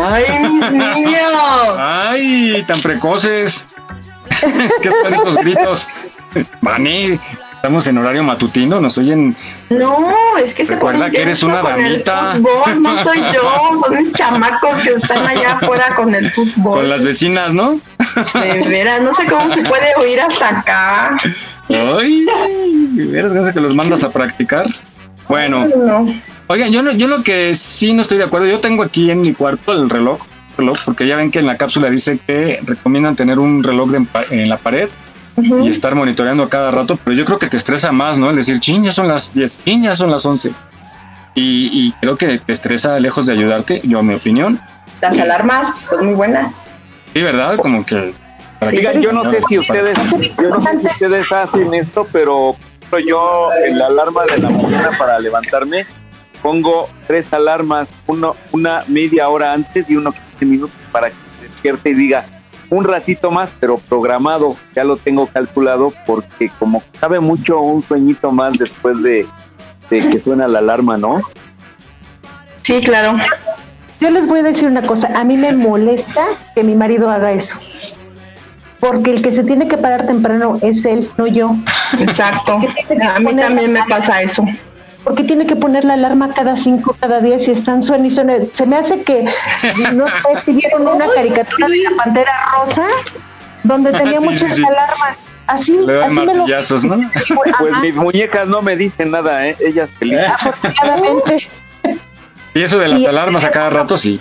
¡Ay, 0.05 0.25
mis 0.41 0.71
niños! 0.73 1.77
¡Ay, 1.79 2.65
tan 2.67 2.81
precoces! 2.81 3.67
¿Qué 4.83 4.91
son 4.91 5.15
estos 5.15 5.37
gritos? 5.39 5.89
Vani, 6.61 7.19
estamos 7.55 7.87
en 7.87 7.99
horario 7.99 8.23
matutino, 8.23 8.81
nos 8.81 8.99
oyen. 8.99 9.35
No, 9.71 10.15
es 10.37 10.55
que 10.55 10.65
se 10.65 10.75
Recuerda 10.75 10.99
ponen 10.99 11.13
que 11.15 11.23
eres 11.23 11.43
una 11.43 11.63
damita. 11.63 12.35
fútbol, 12.35 12.83
no 12.83 13.03
soy 13.03 13.21
yo, 13.33 13.71
son 13.85 13.97
mis 13.97 14.13
chamacos 14.13 14.79
que 14.81 14.91
están 14.91 15.27
allá 15.27 15.53
afuera 15.53 15.95
con 15.97 16.15
el 16.15 16.31
fútbol. 16.33 16.75
Con 16.81 16.89
las 16.91 17.03
vecinas, 17.05 17.55
¿no? 17.55 17.81
De 18.35 18.61
veras, 18.69 19.01
no 19.03 19.13
sé 19.15 19.25
cómo 19.27 19.49
se 19.51 19.63
puede 19.63 19.95
oír 19.99 20.21
hasta 20.21 20.59
acá. 20.61 21.17
Ay, 21.69 22.27
de 22.93 23.07
veras, 23.07 23.33
gracias 23.33 23.55
que 23.55 23.61
los 23.61 23.75
mandas 23.75 24.05
a 24.05 24.11
practicar. 24.11 24.67
Bueno, 25.29 25.67
No. 25.67 26.07
Oigan, 26.49 26.73
yo, 26.73 26.83
no- 26.83 26.93
yo 26.93 27.07
lo 27.09 27.23
que 27.23 27.55
sí 27.55 27.93
no 27.93 28.03
estoy 28.03 28.19
de 28.19 28.25
acuerdo, 28.25 28.47
yo 28.47 28.61
tengo 28.61 28.83
aquí 28.83 29.11
en 29.11 29.21
mi 29.23 29.33
cuarto 29.33 29.73
el 29.73 29.89
reloj, 29.91 30.21
reloj 30.57 30.79
porque 30.85 31.07
ya 31.07 31.17
ven 31.17 31.31
que 31.31 31.39
en 31.39 31.47
la 31.47 31.57
cápsula 31.57 31.91
dice 31.91 32.19
que 32.27 32.61
recomiendan 32.65 33.17
tener 33.17 33.39
un 33.39 33.63
reloj 33.63 33.91
de 33.91 34.07
en, 34.31 34.49
la 34.49 34.57
pared 34.57 34.89
y 35.63 35.69
estar 35.69 35.95
monitoreando 35.95 36.49
cada 36.49 36.71
rato, 36.71 36.99
pero 37.05 37.15
yo 37.17 37.25
creo 37.25 37.39
que 37.39 37.47
te 37.49 37.57
estresa 37.59 37.93
más, 37.93 38.19
¿no? 38.19 38.31
El 38.31 38.37
decir, 38.37 38.59
ching, 38.61 38.85
ya 38.85 38.93
son 38.93 39.09
las 39.09 39.35
10, 39.35 39.65
ching, 39.65 39.83
ya 39.83 39.95
son 39.95 40.11
las 40.11 40.25
11. 40.25 40.51
Y, 41.35 41.71
y 41.89 41.93
creo 42.01 42.17
que 42.17 42.39
te 42.39 42.53
estresa 42.55 42.99
lejos 42.99 43.27
de 43.27 43.35
ayudarte, 43.35 43.83
yo, 43.85 44.03
mi 44.03 44.15
opinión. 44.15 44.59
Las 45.03 45.19
alarmas 45.19 45.89
son 45.91 46.07
muy 46.07 46.15
buenas. 46.15 46.65
Sí, 47.13 47.21
¿verdad? 47.23 47.57
Como 47.57 47.85
que... 47.85 48.15
Oigan, 48.63 49.03
yo 49.03 49.13
no 49.13 49.31
sé 49.31 49.41
si 49.47 49.59
ustedes, 49.59 49.99
yo 50.39 50.49
no 50.49 50.65
sé 50.65 50.81
si 50.81 50.87
ustedes 50.87 51.31
hacen 51.31 51.75
esto, 51.75 52.07
pero 52.11 52.57
yo 53.07 53.49
en 53.67 53.79
la 53.79 53.89
alarma 53.89 54.25
de 54.25 54.39
la 54.39 54.49
mañana 54.49 54.91
para 54.99 55.19
levantarme 55.19 55.85
pongo 56.43 56.89
tres 57.07 57.33
alarmas, 57.33 57.89
uno, 58.07 58.35
una 58.53 58.81
media 58.89 59.29
hora 59.29 59.53
antes 59.53 59.89
y 59.91 59.97
uno 59.97 60.13
15 60.13 60.47
minutos 60.47 60.77
para 60.93 61.09
que 61.09 61.17
se 61.39 61.49
despierte 61.49 61.91
y 61.91 61.95
diga 61.95 62.25
un 62.71 62.85
ratito 62.85 63.31
más, 63.31 63.51
pero 63.61 63.79
programado, 63.79 64.57
ya 64.75 64.85
lo 64.85 64.97
tengo 64.97 65.27
calculado 65.27 65.93
porque 66.07 66.51
como 66.59 66.83
sabe 67.01 67.21
mucho 67.21 67.61
un 67.61 67.83
sueñito 67.83 68.33
más 68.33 68.59
después 68.59 69.03
de, 69.03 69.27
de 69.91 70.09
que 70.11 70.21
suena 70.21 70.49
la 70.49 70.59
alarma, 70.59 70.97
¿no? 70.97 71.23
Sí, 72.63 72.81
claro. 72.81 73.17
Yo 74.01 74.11
les 74.11 74.27
voy 74.27 74.41
a 74.41 74.43
decir 74.43 74.69
una 74.69 74.83
cosa, 74.83 75.09
a 75.15 75.25
mí 75.25 75.37
me 75.37 75.53
molesta 75.53 76.27
que 76.55 76.65
mi 76.65 76.75
marido 76.75 77.11
haga 77.11 77.33
eso. 77.33 77.59
Porque 78.81 79.13
el 79.13 79.23
que 79.23 79.33
se 79.33 79.43
tiene 79.43 79.69
que 79.69 79.79
parar 79.79 80.07
temprano 80.07 80.59
es 80.61 80.85
él, 80.85 81.09
no 81.17 81.27
yo. 81.27 81.57
Exacto. 81.99 82.59
A 83.15 83.21
mí 83.21 83.35
también 83.35 83.73
me 83.73 83.83
pasa 83.89 84.21
eso. 84.21 84.45
Porque 85.07 85.23
tiene 85.23 85.47
que 85.47 85.55
poner 85.55 85.85
la 85.85 85.95
alarma 85.95 86.35
cada 86.35 86.57
cinco, 86.57 86.97
cada 86.99 87.21
diez 87.21 87.47
y 87.47 87.53
están 87.53 87.85
suena 87.85 88.09
y 88.09 88.11
suena. 88.11 88.35
Se 88.53 88.67
me 88.67 88.75
hace 88.77 89.05
que, 89.05 89.25
no 89.93 90.07
sé 90.35 90.41
si 90.43 90.53
vieron 90.55 90.89
una 90.89 91.07
caricatura 91.15 91.69
de 91.69 91.79
la 91.79 91.91
pantera 91.97 92.33
rosa 92.59 92.83
donde 93.63 93.93
tenía 93.99 94.19
Sí, 94.19 94.25
muchas 94.27 94.57
sí, 94.57 94.65
alarmas. 94.65 95.29
Así, 95.47 95.79
Le 95.79 95.93
dan 95.93 96.11
así 96.11 96.21
me 96.23 96.35
lo. 96.35 96.47
¿no? 96.49 97.11
Pues 97.61 97.73
Ajá. 97.73 97.81
mis 97.83 97.95
muñecas 97.95 98.49
no 98.49 98.63
me 98.63 98.75
dicen 98.75 99.13
nada, 99.13 99.47
¿eh? 99.47 99.57
Ellas 99.61 99.89
felices. 99.97 100.27
Afortunadamente. 100.29 101.47
Y 102.55 102.63
eso 102.63 102.79
de 102.79 102.89
las 102.89 102.99
Y- 102.99 103.07
alarmas 103.07 103.45
a 103.45 103.51
cada 103.53 103.71
rato, 103.71 103.97
sí. 103.97 104.19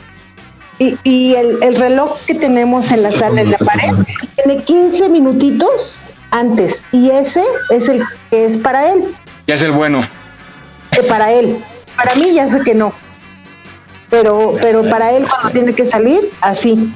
Y, 0.77 0.97
y 1.03 1.33
el, 1.33 1.63
el 1.63 1.75
reloj 1.77 2.19
que 2.27 2.35
tenemos 2.35 2.91
en 2.91 3.01
la 3.01 3.11
sala, 3.11 3.41
en 3.41 3.49
la 3.49 3.57
pared, 3.57 3.91
tiene 4.35 4.61
15 4.61 5.09
minutitos 5.09 6.03
antes. 6.29 6.83
Y 6.91 7.09
ese 7.09 7.43
es 7.71 7.89
el 7.89 8.03
que 8.29 8.45
es 8.45 8.57
para 8.57 8.91
él, 8.91 9.05
Ya 9.47 9.55
es 9.55 9.63
el 9.63 9.71
bueno. 9.71 10.05
Que 10.95 11.03
para 11.03 11.31
él. 11.31 11.57
Para 11.95 12.15
mí 12.15 12.33
ya 12.33 12.47
sé 12.47 12.61
que 12.61 12.73
no. 12.73 12.93
Pero, 14.09 14.55
pero 14.61 14.87
para 14.89 15.11
él 15.11 15.25
cuando 15.27 15.49
tiene 15.49 15.73
que 15.73 15.85
salir, 15.85 16.29
así. 16.41 16.91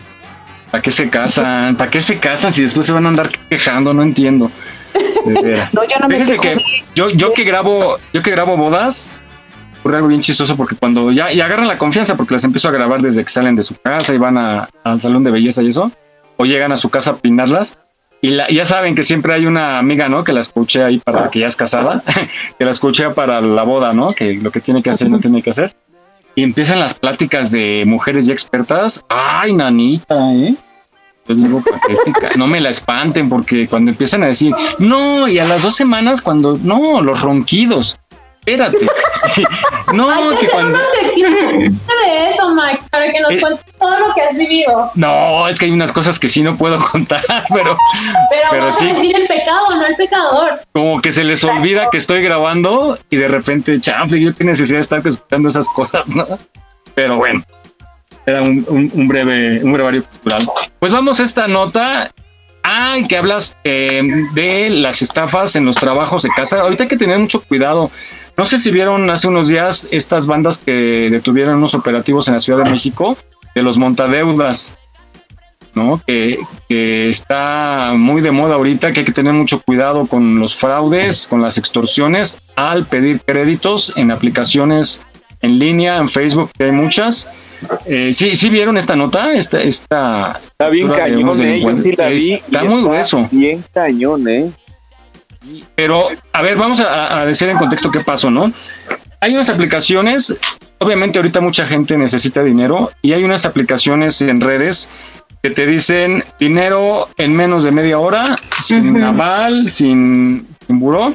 ¿Para 0.71 0.81
qué 0.81 0.91
se 0.91 1.09
casan? 1.09 1.75
¿Para 1.75 1.89
qué 1.89 2.01
se 2.01 2.17
casan 2.19 2.51
si 2.51 2.61
después 2.61 2.85
se 2.85 2.91
van 2.93 3.05
a 3.05 3.09
andar 3.09 3.29
quejando? 3.49 3.93
No 3.93 4.03
entiendo. 4.03 4.51
De 5.25 5.33
veras. 5.41 5.73
No, 5.73 5.83
yo 5.83 5.97
no 5.99 6.07
me 6.07 6.23
que 6.23 6.57
yo, 6.95 7.09
yo 7.09 7.33
que 7.33 7.43
grabo, 7.43 7.97
yo 8.13 8.21
que 8.21 8.29
grabo 8.31 8.55
bodas, 8.57 9.15
ocurre 9.79 9.95
algo 9.97 10.07
bien 10.09 10.21
chistoso 10.21 10.55
porque 10.55 10.75
cuando 10.75 11.11
ya 11.11 11.31
y 11.31 11.41
agarran 11.41 11.67
la 11.67 11.77
confianza 11.77 12.15
porque 12.15 12.35
las 12.35 12.43
empiezo 12.43 12.67
a 12.67 12.71
grabar 12.71 13.01
desde 13.01 13.23
que 13.23 13.29
salen 13.29 13.55
de 13.55 13.63
su 13.63 13.75
casa 13.75 14.13
y 14.13 14.17
van 14.17 14.37
a- 14.37 14.69
al 14.83 15.01
salón 15.01 15.23
de 15.23 15.31
belleza 15.31 15.61
y 15.63 15.69
eso, 15.69 15.91
o 16.37 16.45
llegan 16.45 16.71
a 16.71 16.77
su 16.77 16.89
casa 16.89 17.11
a 17.11 17.15
peinarlas. 17.15 17.77
Y 18.21 18.31
la- 18.31 18.49
ya 18.49 18.65
saben 18.65 18.95
que 18.95 19.03
siempre 19.03 19.33
hay 19.33 19.45
una 19.45 19.77
amiga, 19.79 20.09
¿no? 20.09 20.23
Que 20.23 20.33
la 20.33 20.41
escuché 20.41 20.83
ahí 20.83 20.99
para 20.99 21.29
que 21.29 21.39
ya 21.39 21.47
es 21.47 21.55
casada, 21.55 22.03
que 22.59 22.65
la 22.65 22.71
escuché 22.71 23.09
para 23.11 23.39
la 23.41 23.63
boda, 23.63 23.93
¿no? 23.93 24.11
Que 24.13 24.33
lo 24.33 24.51
que 24.51 24.59
tiene 24.59 24.83
que 24.83 24.89
hacer 24.89 25.09
no 25.09 25.19
tiene 25.19 25.41
que 25.41 25.51
hacer. 25.51 25.73
Y 26.35 26.43
empiezan 26.43 26.79
las 26.79 26.93
pláticas 26.93 27.51
de 27.51 27.83
mujeres 27.87 28.25
ya 28.25 28.33
expertas. 28.33 29.03
Ay, 29.09 29.53
nanita, 29.53 30.33
¿eh? 30.33 30.55
Yo 31.27 31.35
digo. 31.35 31.61
No 32.37 32.47
me 32.47 32.59
la 32.61 32.69
espanten 32.69 33.29
porque 33.29 33.67
cuando 33.67 33.91
empiezan 33.91 34.23
a 34.23 34.27
decir, 34.27 34.53
no, 34.79 35.27
y 35.27 35.39
a 35.39 35.45
las 35.45 35.63
dos 35.63 35.75
semanas 35.75 36.21
cuando, 36.21 36.57
no, 36.61 37.01
los 37.01 37.21
ronquidos. 37.21 37.99
Espérate. 38.51 38.77
no, 39.93 40.09
Hay 40.11 40.37
que 40.37 40.47
cuando... 40.49 40.79
una 40.79 40.87
sección 41.01 41.33
de 41.59 42.29
eso, 42.29 42.53
Mike, 42.55 42.81
para 42.89 43.11
que 43.11 43.19
nos 43.19 43.31
Eh. 43.31 43.39
cuentes 43.39 43.65
todo 43.77 43.99
lo 43.99 44.13
que 44.13 44.21
has 44.21 44.37
vivido. 44.37 44.91
No, 44.95 45.47
es 45.47 45.59
que 45.59 45.65
hay 45.65 45.71
unas 45.71 45.91
cosas 45.91 46.19
que 46.19 46.29
sí 46.29 46.41
no 46.41 46.55
puedo 46.57 46.79
contar, 46.91 47.21
pero, 47.53 47.75
Pero, 48.29 48.41
pero 48.51 48.65
vas 48.65 48.77
sí, 48.77 48.89
a 48.89 48.93
decir 48.93 49.15
el 49.15 49.27
pecado, 49.27 49.75
no 49.75 49.85
el 49.85 49.95
pecador. 49.95 50.59
como 50.73 51.01
que 51.01 51.11
se 51.13 51.23
les 51.23 51.43
olvida 51.43 51.89
que 51.91 51.97
estoy 51.97 52.21
grabando 52.21 52.97
y 53.09 53.17
de 53.17 53.27
repente, 53.27 53.79
chanfle, 53.79 54.19
yo 54.21 54.35
qué 54.35 54.43
necesidad 54.43 54.77
de 54.77 54.81
estar 54.81 55.05
escuchando 55.05 55.49
esas 55.49 55.67
cosas, 55.69 56.09
¿no? 56.09 56.25
Pero 56.95 57.15
bueno, 57.17 57.43
era 58.25 58.41
un, 58.41 58.65
un- 58.67 58.91
un 58.93 59.07
breve, 59.07 59.63
un 59.63 59.73
brevario 59.73 60.03
cultural. 60.03 60.47
Pues 60.79 60.91
vamos 60.91 61.19
a 61.19 61.23
esta 61.23 61.47
nota. 61.47 62.09
Ah, 62.71 62.97
que 63.07 63.17
hablas 63.17 63.55
eh, 63.63 64.01
de 64.33 64.69
las 64.69 65.01
estafas 65.01 65.55
en 65.55 65.65
los 65.65 65.75
trabajos 65.77 66.21
de 66.21 66.29
casa. 66.29 66.59
Ahorita 66.61 66.83
hay 66.83 66.89
que 66.89 66.97
tener 66.97 67.17
mucho 67.17 67.41
cuidado. 67.41 67.89
No 68.39 68.45
sé 68.45 68.57
si 68.57 68.71
vieron 68.71 69.09
hace 69.09 69.27
unos 69.27 69.49
días 69.49 69.89
estas 69.91 70.25
bandas 70.25 70.59
que 70.59 71.09
detuvieron 71.11 71.55
unos 71.55 71.73
operativos 71.73 72.29
en 72.29 72.35
la 72.35 72.39
Ciudad 72.39 72.63
de 72.63 72.71
México 72.71 73.17
de 73.53 73.61
los 73.61 73.77
montadeudas. 73.77 74.77
¿no? 75.75 76.01
Que, 76.07 76.39
que 76.69 77.09
está 77.09 77.91
muy 77.97 78.21
de 78.21 78.31
moda 78.31 78.55
ahorita, 78.55 78.93
que 78.93 79.01
hay 79.01 79.05
que 79.05 79.11
tener 79.11 79.33
mucho 79.33 79.59
cuidado 79.59 80.07
con 80.07 80.39
los 80.39 80.55
fraudes, 80.55 81.27
con 81.27 81.41
las 81.41 81.57
extorsiones 81.57 82.37
al 82.55 82.85
pedir 82.85 83.19
créditos 83.19 83.91
en 83.97 84.09
aplicaciones 84.09 85.01
en 85.41 85.59
línea, 85.59 85.97
en 85.97 86.07
Facebook, 86.07 86.49
que 86.57 86.63
hay 86.63 86.71
muchas. 86.71 87.29
Eh, 87.87 88.13
sí, 88.13 88.37
sí 88.37 88.49
vieron 88.49 88.77
esta 88.77 88.95
nota, 88.95 89.33
esta, 89.33 89.61
esta 89.61 90.39
Está 90.45 90.69
bien 90.69 90.87
cañón, 90.87 91.41
eh, 91.41 91.59
yo 91.59 91.75
sí 91.75 91.91
la 91.91 92.07
vi. 92.07 92.35
Está 92.35 92.63
y 92.63 92.67
muy 92.69 92.83
grueso. 92.83 93.27
Bien 93.31 93.61
cañón, 93.73 94.25
¿eh? 94.29 94.49
Pero, 95.75 96.09
a 96.33 96.41
ver, 96.41 96.57
vamos 96.57 96.79
a, 96.79 97.19
a 97.19 97.25
decir 97.25 97.49
en 97.49 97.57
contexto 97.57 97.91
qué 97.91 98.01
pasó, 98.01 98.29
¿no? 98.29 98.51
Hay 99.21 99.33
unas 99.33 99.49
aplicaciones, 99.49 100.37
obviamente 100.77 101.17
ahorita 101.19 101.41
mucha 101.41 101.65
gente 101.65 101.97
necesita 101.97 102.43
dinero 102.43 102.91
y 103.01 103.13
hay 103.13 103.23
unas 103.23 103.45
aplicaciones 103.45 104.21
en 104.21 104.41
redes 104.41 104.89
que 105.41 105.49
te 105.49 105.65
dicen 105.65 106.23
dinero 106.39 107.07
en 107.17 107.33
menos 107.33 107.63
de 107.63 107.71
media 107.71 107.99
hora, 107.99 108.35
sin 108.61 109.01
aval, 109.01 109.71
sin, 109.71 110.47
sin 110.65 110.79
buró. 110.79 111.13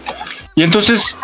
Y 0.55 0.63
entonces 0.63 1.19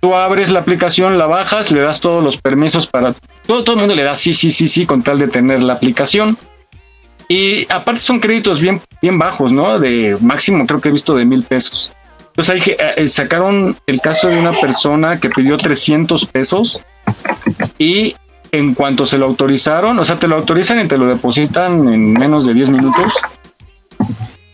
tú 0.00 0.14
abres 0.14 0.50
la 0.50 0.60
aplicación, 0.60 1.16
la 1.16 1.26
bajas, 1.26 1.70
le 1.70 1.80
das 1.80 2.00
todos 2.00 2.22
los 2.22 2.36
permisos 2.36 2.86
para... 2.86 3.14
Todo, 3.46 3.64
todo 3.64 3.76
el 3.76 3.80
mundo 3.80 3.94
le 3.94 4.02
da 4.02 4.16
sí, 4.16 4.34
sí, 4.34 4.50
sí, 4.50 4.68
sí, 4.68 4.84
con 4.84 5.02
tal 5.02 5.18
de 5.18 5.28
tener 5.28 5.62
la 5.62 5.74
aplicación. 5.74 6.36
Y 7.28 7.66
aparte 7.72 8.00
son 8.00 8.20
créditos 8.20 8.60
bien, 8.60 8.82
bien 9.00 9.18
bajos, 9.18 9.52
¿no? 9.52 9.78
De 9.78 10.18
máximo 10.20 10.66
creo 10.66 10.80
que 10.80 10.90
he 10.90 10.92
visto 10.92 11.14
de 11.14 11.24
mil 11.24 11.42
pesos. 11.42 11.94
Entonces 12.36 12.54
ahí 12.54 12.60
que, 12.60 12.76
eh, 12.96 13.06
sacaron 13.06 13.76
el 13.86 14.00
caso 14.00 14.28
de 14.28 14.36
una 14.36 14.58
persona 14.60 15.20
que 15.20 15.30
pidió 15.30 15.56
300 15.56 16.26
pesos 16.26 16.80
y 17.78 18.16
en 18.50 18.74
cuanto 18.74 19.06
se 19.06 19.18
lo 19.18 19.26
autorizaron, 19.26 19.98
o 20.00 20.04
sea, 20.04 20.16
te 20.16 20.26
lo 20.26 20.34
autorizan 20.34 20.80
y 20.80 20.88
te 20.88 20.98
lo 20.98 21.06
depositan 21.06 21.88
en 21.88 22.12
menos 22.12 22.44
de 22.44 22.54
10 22.54 22.70
minutos, 22.70 23.14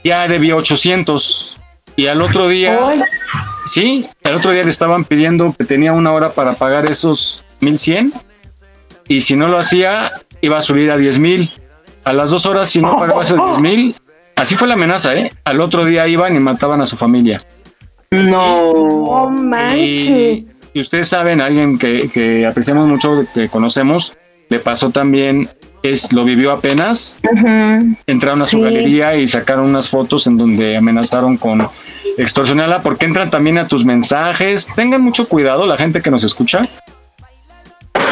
ya 0.04 0.28
debía 0.28 0.56
800 0.56 1.56
y 1.96 2.06
al 2.08 2.20
otro 2.20 2.48
día, 2.48 2.78
sí, 3.66 4.06
al 4.24 4.34
otro 4.34 4.50
día 4.50 4.64
le 4.64 4.70
estaban 4.70 5.04
pidiendo 5.04 5.54
que 5.58 5.64
tenía 5.64 5.94
una 5.94 6.12
hora 6.12 6.30
para 6.30 6.52
pagar 6.52 6.84
esos 6.84 7.46
1100 7.60 8.12
y 9.08 9.22
si 9.22 9.36
no 9.36 9.48
lo 9.48 9.58
hacía 9.58 10.12
iba 10.42 10.58
a 10.58 10.62
subir 10.62 10.90
a 10.90 10.96
10 10.96 11.18
mil. 11.18 11.50
A 12.04 12.12
las 12.12 12.30
dos 12.30 12.46
horas, 12.46 12.70
si 12.70 12.80
no 12.80 12.96
pagaba 12.98 13.22
esos 13.22 13.44
10 13.44 13.58
mil, 13.58 13.94
así 14.36 14.56
fue 14.56 14.68
la 14.68 14.74
amenaza, 14.74 15.14
¿eh? 15.14 15.32
Al 15.44 15.60
otro 15.60 15.84
día 15.84 16.08
iban 16.08 16.34
y 16.34 16.40
mataban 16.40 16.80
a 16.80 16.86
su 16.86 16.96
familia. 16.96 17.42
No 18.10 19.30
Y, 19.76 20.44
y 20.74 20.80
ustedes 20.80 21.08
saben, 21.08 21.40
alguien 21.40 21.78
que, 21.78 22.10
que 22.12 22.44
apreciamos 22.46 22.86
mucho, 22.88 23.24
que 23.32 23.48
conocemos, 23.48 24.14
le 24.48 24.58
pasó 24.58 24.90
también, 24.90 25.48
es 25.84 26.12
lo 26.12 26.24
vivió 26.24 26.50
apenas. 26.50 27.20
Entraron 28.06 28.42
a 28.42 28.46
su 28.46 28.56
Sí. 28.58 28.62
galería 28.62 29.16
y 29.16 29.28
sacaron 29.28 29.66
unas 29.66 29.88
fotos 29.88 30.26
en 30.26 30.36
donde 30.36 30.76
amenazaron 30.76 31.36
con 31.36 31.68
extorsionarla, 32.18 32.80
porque 32.80 33.06
entran 33.06 33.30
también 33.30 33.58
a 33.58 33.68
tus 33.68 33.84
mensajes. 33.84 34.66
Tengan 34.74 35.02
mucho 35.02 35.28
cuidado, 35.28 35.66
la 35.66 35.76
gente 35.76 36.02
que 36.02 36.10
nos 36.10 36.24
escucha, 36.24 36.62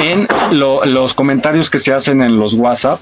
en 0.00 0.28
lo- 0.52 0.84
los 0.84 1.12
comentarios 1.14 1.70
que 1.70 1.80
se 1.80 1.92
hacen 1.92 2.22
en 2.22 2.38
los 2.38 2.54
WhatsApp. 2.54 3.00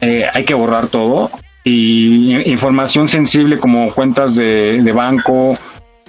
eh, 0.00 0.26
hay 0.34 0.44
que 0.44 0.52
borrar 0.52 0.88
todo 0.88 1.30
y 1.62 2.34
información 2.50 3.08
sensible 3.08 3.58
como 3.58 3.90
cuentas 3.94 4.34
de, 4.36 4.82
de 4.82 4.92
banco, 4.92 5.56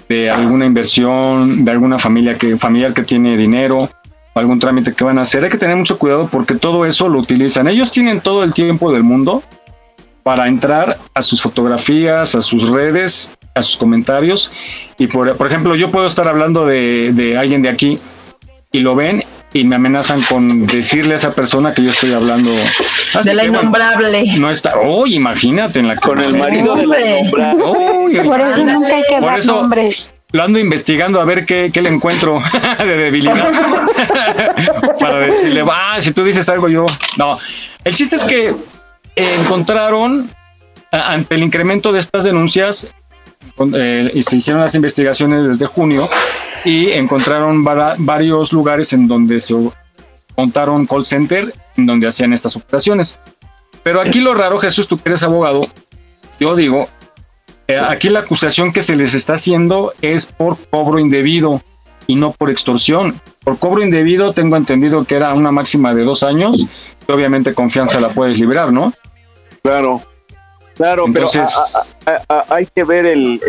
de 0.08 0.30
alguna 0.30 0.66
inversión, 0.66 1.64
de 1.64 1.70
alguna 1.70 1.98
familia 1.98 2.36
que 2.36 2.56
familiar 2.56 2.94
que 2.94 3.02
tiene 3.02 3.36
dinero, 3.36 3.88
algún 4.34 4.58
trámite 4.58 4.92
que 4.92 5.04
van 5.04 5.18
a 5.18 5.22
hacer. 5.22 5.44
Hay 5.44 5.50
que 5.50 5.58
tener 5.58 5.76
mucho 5.76 5.98
cuidado 5.98 6.28
porque 6.30 6.54
todo 6.54 6.84
eso 6.84 7.08
lo 7.08 7.18
utilizan. 7.18 7.68
Ellos 7.68 7.90
tienen 7.90 8.20
todo 8.20 8.44
el 8.44 8.54
tiempo 8.54 8.92
del 8.92 9.02
mundo 9.02 9.42
para 10.22 10.48
entrar 10.48 10.98
a 11.14 11.22
sus 11.22 11.40
fotografías, 11.40 12.34
a 12.34 12.40
sus 12.40 12.68
redes, 12.68 13.32
a 13.54 13.62
sus 13.62 13.76
comentarios. 13.76 14.50
Y 14.98 15.06
por, 15.06 15.36
por 15.36 15.46
ejemplo, 15.46 15.74
yo 15.74 15.90
puedo 15.90 16.06
estar 16.06 16.26
hablando 16.28 16.66
de, 16.66 17.12
de 17.12 17.38
alguien 17.38 17.62
de 17.62 17.68
aquí 17.68 17.98
y 18.72 18.80
lo 18.80 18.94
ven 18.94 19.22
y 19.58 19.64
me 19.64 19.76
amenazan 19.76 20.20
con 20.22 20.66
decirle 20.66 21.14
a 21.14 21.16
esa 21.16 21.32
persona 21.32 21.72
que 21.74 21.82
yo 21.82 21.90
estoy 21.90 22.12
hablando. 22.12 22.50
Así 23.14 23.28
De 23.28 23.34
la 23.34 23.42
que, 23.42 23.48
bueno, 23.48 23.62
innombrable. 23.62 24.24
no 24.38 24.50
está. 24.50 24.74
Oh, 24.80 25.06
imagínate 25.06 25.78
en 25.78 25.88
la 25.88 25.96
Con 25.96 26.20
el 26.20 26.36
marido 26.36 26.74
de 26.76 26.86
la 26.86 26.94
Hombre. 26.96 27.18
innombrable. 27.20 27.64
Uy, 27.98 28.16
Por 28.20 28.40
eso 28.40 28.64
nunca 28.64 28.96
hay 28.96 29.02
que 29.08 29.14
Por 29.16 29.24
dar 29.24 29.38
eso- 29.38 29.60
nombres. 29.60 30.14
lo 30.32 30.42
ando 30.42 30.58
investigando 30.58 31.20
a 31.20 31.24
ver 31.24 31.46
qué, 31.46 31.70
qué 31.72 31.80
le 31.82 31.88
encuentro 31.88 32.42
de 32.78 32.96
debilidad 32.96 33.50
para 35.00 35.18
decirle, 35.20 35.62
va, 35.62 36.00
si 36.00 36.12
tú 36.12 36.24
dices 36.24 36.48
algo 36.48 36.68
yo. 36.68 36.84
No, 37.16 37.38
el 37.84 37.94
chiste 37.94 38.16
es 38.16 38.24
que 38.24 38.54
encontraron 39.16 40.28
ante 40.90 41.34
el 41.34 41.42
incremento 41.42 41.92
de 41.92 42.00
estas 42.00 42.24
denuncias 42.24 42.86
eh, 43.74 44.10
y 44.14 44.22
se 44.22 44.36
hicieron 44.36 44.62
las 44.62 44.74
investigaciones 44.74 45.46
desde 45.48 45.66
junio 45.66 46.08
y 46.66 46.90
encontraron 46.90 47.64
varios 47.64 48.52
lugares 48.52 48.92
en 48.92 49.08
donde 49.08 49.40
se 49.40 49.54
montaron 50.36 50.86
call 50.86 51.04
center 51.06 51.54
en 51.76 51.86
donde 51.86 52.08
hacían 52.08 52.32
estas 52.34 52.56
operaciones. 52.56 53.18
Pero 53.82 54.00
aquí 54.00 54.20
lo 54.20 54.34
raro, 54.34 54.58
Jesús, 54.58 54.88
tú 54.88 54.98
que 54.98 55.08
eres 55.10 55.22
abogado, 55.22 55.66
yo 56.40 56.54
digo, 56.56 56.88
eh, 57.68 57.78
aquí 57.78 58.08
la 58.08 58.20
acusación 58.20 58.72
que 58.72 58.82
se 58.82 58.96
les 58.96 59.14
está 59.14 59.34
haciendo 59.34 59.92
es 60.02 60.26
por 60.26 60.56
cobro 60.70 60.98
indebido 60.98 61.62
y 62.08 62.16
no 62.16 62.32
por 62.32 62.50
extorsión. 62.50 63.20
Por 63.44 63.58
cobro 63.58 63.82
indebido 63.82 64.32
tengo 64.32 64.56
entendido 64.56 65.04
que 65.04 65.14
era 65.16 65.32
una 65.34 65.52
máxima 65.52 65.94
de 65.94 66.02
dos 66.04 66.22
años, 66.22 66.66
que 67.06 67.12
obviamente 67.12 67.54
confianza 67.54 68.00
la 68.00 68.10
puedes 68.10 68.38
librar, 68.38 68.72
¿no? 68.72 68.92
Claro, 69.62 70.00
claro, 70.76 71.06
Entonces- 71.06 71.48
pero 72.04 72.18
a- 72.28 72.34
a- 72.34 72.40
a- 72.40 72.54
hay 72.56 72.66
que 72.66 72.84
ver 72.84 73.06
el, 73.06 73.40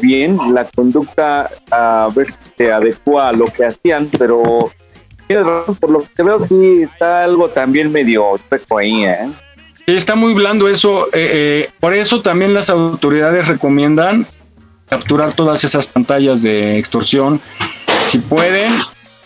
bien, 0.00 0.38
la 0.52 0.64
conducta, 0.64 1.48
a 1.70 2.08
ver 2.14 2.26
se 2.56 2.72
adecua 2.72 3.28
a 3.28 3.32
lo 3.32 3.46
que 3.46 3.66
hacían, 3.66 4.08
pero 4.18 4.70
por 5.80 5.90
lo 5.90 6.04
que 6.14 6.22
veo 6.22 6.46
sí 6.46 6.82
está 6.82 7.24
algo 7.24 7.48
también 7.48 7.92
medio 7.92 8.38
chueco 8.48 8.78
ahí, 8.78 9.04
¿eh? 9.04 9.28
Sí, 9.86 9.94
está 9.96 10.14
muy 10.14 10.34
blando 10.34 10.68
eso. 10.68 11.06
eh, 11.08 11.10
eh, 11.12 11.70
por 11.80 11.94
eso 11.94 12.20
también 12.20 12.54
las 12.54 12.70
autoridades 12.70 13.48
recomiendan 13.48 14.26
capturar 14.88 15.32
todas 15.32 15.62
esas 15.64 15.86
pantallas 15.86 16.42
de 16.42 16.78
extorsión. 16.78 17.40
Si 18.06 18.18
pueden, 18.18 18.72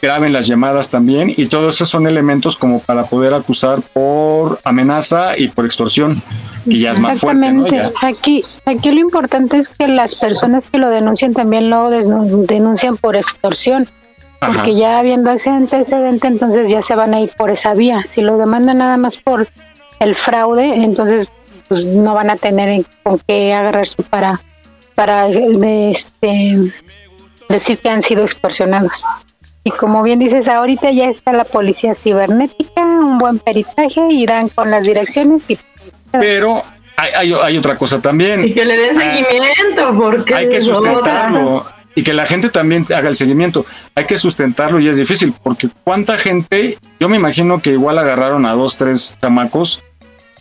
graben 0.04 0.32
las 0.32 0.46
llamadas 0.46 0.90
también. 0.90 1.32
Y 1.36 1.46
todos 1.46 1.74
esos 1.76 1.88
son 1.90 2.06
elementos 2.06 2.56
como 2.56 2.78
para 2.80 3.04
poder 3.04 3.34
acusar 3.34 3.80
por 3.80 4.60
amenaza 4.64 5.36
y 5.36 5.48
por 5.48 5.64
extorsión, 5.66 6.22
que 6.68 6.78
ya 6.78 6.92
es 6.92 7.00
más 7.00 7.20
fuerte, 7.20 7.50
¿no? 7.52 7.66
Ya. 7.66 7.90
Aquí, 8.02 8.42
aquí 8.66 8.92
lo 8.92 9.00
importante 9.00 9.56
es 9.58 9.68
que 9.68 9.88
las 9.88 10.14
personas 10.16 10.66
que 10.70 10.78
lo 10.78 10.88
denuncian 10.90 11.32
también 11.32 11.70
lo 11.70 11.90
denuncian 11.90 12.96
por 12.96 13.16
extorsión. 13.16 13.88
Ajá. 14.40 14.52
Porque 14.52 14.74
ya 14.76 14.98
habiendo 14.98 15.30
ese 15.30 15.48
antecedente, 15.50 16.26
entonces 16.26 16.68
ya 16.68 16.82
se 16.82 16.94
van 16.94 17.14
a 17.14 17.20
ir 17.20 17.30
por 17.36 17.50
esa 17.50 17.72
vía. 17.74 18.02
Si 18.06 18.20
lo 18.20 18.36
demandan 18.36 18.78
nada 18.78 18.96
más 18.98 19.16
por 19.16 19.48
el 20.00 20.14
fraude, 20.14 20.74
entonces 20.84 21.28
pues 21.66 21.86
no 21.86 22.14
van 22.14 22.28
a 22.28 22.36
tener 22.36 22.68
en- 22.68 22.86
con 23.02 23.18
qué 23.26 23.54
agarrarse 23.54 24.02
para, 24.02 24.38
para 24.94 25.28
este, 25.28 26.58
decir 27.48 27.78
que 27.78 27.88
han 27.88 28.02
sido 28.02 28.24
extorsionados. 28.24 29.02
Y 29.64 29.70
como 29.70 30.02
bien 30.02 30.18
dices, 30.18 30.46
ahorita 30.46 30.90
ya 30.90 31.06
está 31.06 31.32
la 31.32 31.44
policía 31.44 31.94
cibernética, 31.94 32.82
un 32.82 33.18
buen 33.18 33.38
peritaje 33.38 34.02
y 34.10 34.26
dan 34.26 34.48
con 34.50 34.70
las 34.70 34.82
direcciones 34.82 35.50
y... 35.50 35.58
Pero 36.12 36.62
hay, 36.96 37.12
hay, 37.16 37.32
hay 37.32 37.58
otra 37.58 37.76
cosa 37.76 37.98
también. 38.00 38.46
Y 38.46 38.52
que 38.52 38.64
le 38.64 38.76
den 38.76 39.00
Ah, 39.00 39.16
seguimiento, 39.16 39.94
porque 39.98 40.34
hay 40.34 40.48
que 40.48 40.60
sustentarlo 40.60 41.64
y 41.94 42.02
que 42.02 42.12
la 42.12 42.26
gente 42.26 42.50
también 42.50 42.86
haga 42.94 43.08
el 43.08 43.16
seguimiento. 43.16 43.64
Hay 43.94 44.04
que 44.04 44.18
sustentarlo 44.18 44.80
y 44.80 44.88
es 44.88 44.96
difícil 44.96 45.32
porque 45.42 45.68
cuánta 45.84 46.18
gente, 46.18 46.76
yo 46.98 47.08
me 47.08 47.16
imagino 47.16 47.60
que 47.60 47.70
igual 47.70 47.98
agarraron 47.98 48.46
a 48.46 48.52
dos, 48.52 48.76
tres 48.76 49.16
chamacos 49.20 49.82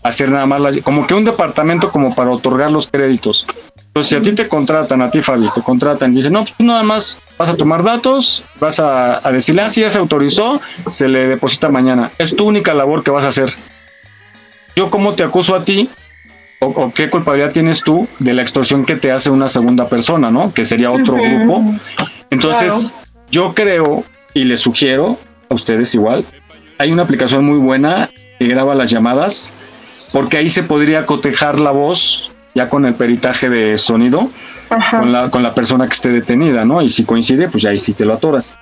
hacer 0.03 0.29
nada 0.29 0.45
más 0.45 0.61
las, 0.61 0.77
como 0.79 1.07
que 1.07 1.13
un 1.13 1.23
departamento 1.23 1.91
como 1.91 2.13
para 2.13 2.31
otorgar 2.31 2.71
los 2.71 2.87
créditos. 2.87 3.45
Entonces, 3.87 4.09
si 4.09 4.15
a 4.15 4.21
ti 4.21 4.33
te 4.33 4.47
contratan, 4.47 5.01
a 5.01 5.09
ti 5.09 5.21
Fabi, 5.21 5.47
te 5.53 5.61
contratan 5.61 6.13
y 6.13 6.17
dicen, 6.17 6.33
no, 6.33 6.41
pues 6.43 6.55
tú 6.55 6.63
nada 6.63 6.83
más 6.83 7.19
vas 7.37 7.49
a 7.49 7.55
tomar 7.55 7.83
datos, 7.83 8.43
vas 8.59 8.79
a, 8.79 9.25
a 9.25 9.31
decirle, 9.31 9.61
ah, 9.61 9.69
sí, 9.69 9.81
ya 9.81 9.89
se 9.89 9.99
autorizó, 9.99 10.61
se 10.91 11.07
le 11.07 11.27
deposita 11.27 11.69
mañana. 11.69 12.11
Es 12.17 12.35
tu 12.35 12.45
única 12.45 12.73
labor 12.73 13.03
que 13.03 13.11
vas 13.11 13.23
a 13.23 13.29
hacer. 13.29 13.53
Yo 14.75 14.89
como 14.89 15.13
te 15.13 15.23
acuso 15.23 15.55
a 15.55 15.63
ti, 15.63 15.89
o, 16.59 16.67
o 16.67 16.93
qué 16.93 17.09
culpabilidad 17.09 17.51
tienes 17.51 17.81
tú 17.83 18.07
de 18.19 18.33
la 18.33 18.41
extorsión 18.41 18.85
que 18.85 18.95
te 18.95 19.11
hace 19.11 19.29
una 19.29 19.47
segunda 19.47 19.87
persona, 19.87 20.31
¿no? 20.31 20.53
Que 20.53 20.65
sería 20.65 20.91
otro 20.91 21.15
grupo. 21.15 21.63
Entonces, 22.29 22.95
yo 23.29 23.53
creo 23.53 24.03
y 24.33 24.45
les 24.45 24.61
sugiero 24.61 25.17
a 25.49 25.53
ustedes 25.53 25.93
igual, 25.93 26.25
hay 26.79 26.91
una 26.91 27.03
aplicación 27.03 27.45
muy 27.45 27.59
buena 27.59 28.09
que 28.39 28.47
graba 28.47 28.73
las 28.73 28.89
llamadas, 28.89 29.53
porque 30.13 30.37
ahí 30.37 30.49
se 30.49 30.63
podría 30.63 31.05
cotejar 31.05 31.59
la 31.59 31.71
voz 31.71 32.31
ya 32.55 32.69
con 32.69 32.85
el 32.85 32.93
peritaje 32.93 33.49
de 33.49 33.77
sonido 33.77 34.29
con 34.91 35.11
la, 35.11 35.29
con 35.29 35.43
la 35.43 35.53
persona 35.53 35.87
que 35.87 35.93
esté 35.93 36.09
detenida, 36.09 36.65
¿no? 36.65 36.81
Y 36.81 36.89
si 36.89 37.03
coincide, 37.03 37.49
pues 37.49 37.63
ya 37.63 37.71
ahí 37.71 37.77
sí 37.77 37.93
te 37.93 38.05
lo 38.05 38.13
atoras. 38.13 38.57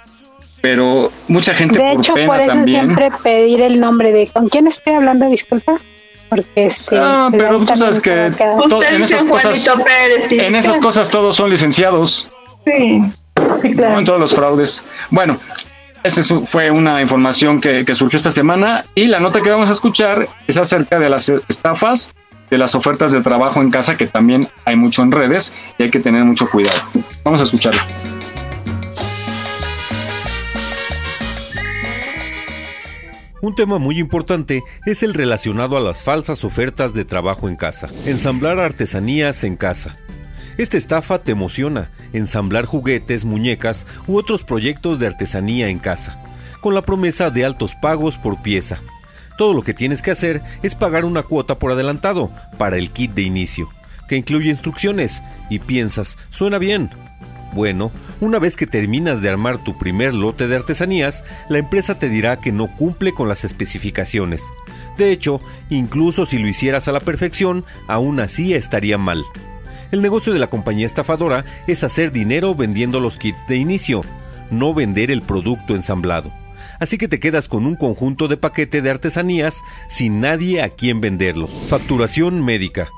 Pero 0.62 1.12
mucha 1.28 1.54
gente 1.54 1.76
De 1.78 1.92
por 1.92 2.00
hecho, 2.00 2.14
pena 2.14 2.28
por 2.28 2.42
eso 2.42 2.48
también. 2.48 2.86
siempre 2.86 3.12
pedir 3.24 3.62
el 3.62 3.80
nombre 3.80 4.12
de 4.12 4.28
con 4.28 4.48
quién 4.48 4.68
estoy 4.68 4.94
hablando, 4.94 5.30
disculpa. 5.30 5.76
Porque 6.30 6.68
este. 6.68 6.98
Ah, 6.98 7.28
pues, 7.30 7.44
pero 7.44 7.60
tú 7.60 7.78
sabes 7.78 8.00
que 8.00 8.28
en 8.28 9.04
esas 9.04 9.26
cosas, 9.26 9.68
en 10.32 10.56
esas 10.56 10.78
cosas 10.78 11.10
todos 11.10 11.36
son 11.36 11.50
licenciados. 11.50 12.32
Sí, 12.66 13.02
sí, 13.58 13.70
¿no? 13.70 14.00
En 14.00 14.06
todos 14.06 14.20
los 14.20 14.34
fraudes. 14.34 14.84
Bueno, 15.10 15.38
esa 16.04 16.24
fue 16.42 16.72
una 16.72 17.02
información 17.02 17.62
que, 17.62 17.86
surgió 17.96 18.18
esta 18.18 18.32
semana 18.32 18.86
y 18.96 19.06
la 19.06 19.20
nota 19.20 19.42
que 19.42 19.50
vamos 19.50 19.70
a 19.70 19.74
escuchar 19.74 20.28
es 20.48 20.58
acerca 20.58 21.00
de 21.00 21.10
las 21.10 21.30
estafas, 21.30 22.14
de 22.50 22.58
las 22.58 22.76
ofertas 22.76 23.12
de 23.12 23.22
trabajo 23.22 23.62
en 23.62 23.72
casa, 23.72 23.96
que 23.96 24.08
también 24.08 24.48
hay 24.66 24.76
mucho 24.76 25.04
en 25.04 25.12
redes 25.12 25.54
y 25.78 25.84
hay 25.84 25.92
que 25.92 26.00
tener 26.00 26.24
mucho 26.24 26.50
cuidado. 26.50 26.80
Vamos 27.24 27.42
a 27.42 27.44
escucharlo. 27.44 27.82
Un 33.42 33.56
tema 33.56 33.80
muy 33.80 33.98
importante 33.98 34.62
es 34.86 35.02
el 35.02 35.16
relacionado 35.16 35.76
a 35.76 35.82
las 35.82 36.04
falsas 36.04 36.44
ofertas 36.44 36.94
de 36.94 37.06
trabajo 37.06 37.50
en 37.50 37.56
casa. 37.56 37.90
Ensamblar 38.06 38.60
artesanías 38.60 39.44
en 39.44 39.56
casa. 39.56 39.98
Esta 40.62 40.78
estafa 40.78 41.18
te 41.18 41.32
emociona, 41.32 41.90
ensamblar 42.14 42.66
juguetes, 42.66 43.26
muñecas 43.26 43.88
u 44.06 44.16
otros 44.16 44.44
proyectos 44.44 45.00
de 45.00 45.08
artesanía 45.08 45.70
en 45.70 45.80
casa, 45.80 46.22
con 46.60 46.76
la 46.76 46.84
promesa 46.84 47.32
de 47.32 47.46
altos 47.46 47.74
pagos 47.74 48.20
por 48.20 48.44
pieza. 48.44 48.78
Todo 49.40 49.56
lo 49.56 49.64
que 49.64 49.74
tienes 49.74 50.04
que 50.04 50.12
hacer 50.12 50.44
es 50.62 50.76
pagar 50.76 51.04
una 51.04 51.24
cuota 51.24 51.58
por 51.58 51.72
adelantado 51.72 52.30
para 52.60 52.78
el 52.78 52.92
kit 52.92 53.12
de 53.16 53.24
inicio, 53.24 53.70
que 54.08 54.18
incluye 54.18 54.52
instrucciones, 54.52 55.24
y 55.50 55.58
piensas, 55.58 56.16
suena 56.30 56.60
bien. 56.60 56.92
Bueno, 57.54 57.92
una 58.20 58.38
vez 58.38 58.56
que 58.56 58.68
terminas 58.68 59.24
de 59.24 59.30
armar 59.30 59.64
tu 59.64 59.80
primer 59.80 60.14
lote 60.14 60.48
de 60.48 60.58
artesanías, 60.58 61.24
la 61.50 61.58
empresa 61.58 61.98
te 61.98 62.08
dirá 62.08 62.40
que 62.40 62.52
no 62.52 62.68
cumple 62.68 63.16
con 63.16 63.28
las 63.28 63.46
especificaciones. 63.46 64.44
De 64.96 65.12
hecho, 65.12 65.42
incluso 65.72 66.28
si 66.28 66.38
lo 66.38 66.48
hicieras 66.48 66.88
a 66.88 66.92
la 66.92 67.00
perfección, 67.00 67.66
aún 67.88 68.20
así 68.20 68.54
estaría 68.54 69.00
mal. 69.00 69.26
El 69.92 70.02
negocio 70.02 70.32
de 70.32 70.40
la 70.40 70.48
compañía 70.48 70.86
estafadora 70.86 71.44
es 71.68 71.84
hacer 71.84 72.14
dinero 72.14 72.56
vendiendo 72.56 73.02
los 73.02 73.18
kits 73.18 73.46
de 73.48 73.58
inicio, 73.58 74.02
no 74.50 74.74
vender 74.74 75.12
el 75.12 75.22
producto 75.22 75.76
ensamblado. 75.76 76.32
Así 76.80 76.98
que 76.98 77.10
te 77.10 77.20
quedas 77.20 77.50
con 77.50 77.66
un 77.66 77.76
conjunto 77.76 78.30
de 78.30 78.38
paquete 78.38 78.82
de 78.82 78.90
artesanías 78.90 79.62
sin 79.90 80.22
nadie 80.22 80.62
a 80.62 80.70
quien 80.70 81.02
venderlos. 81.02 81.52
Facturación 81.68 82.44
médica. 82.44 82.90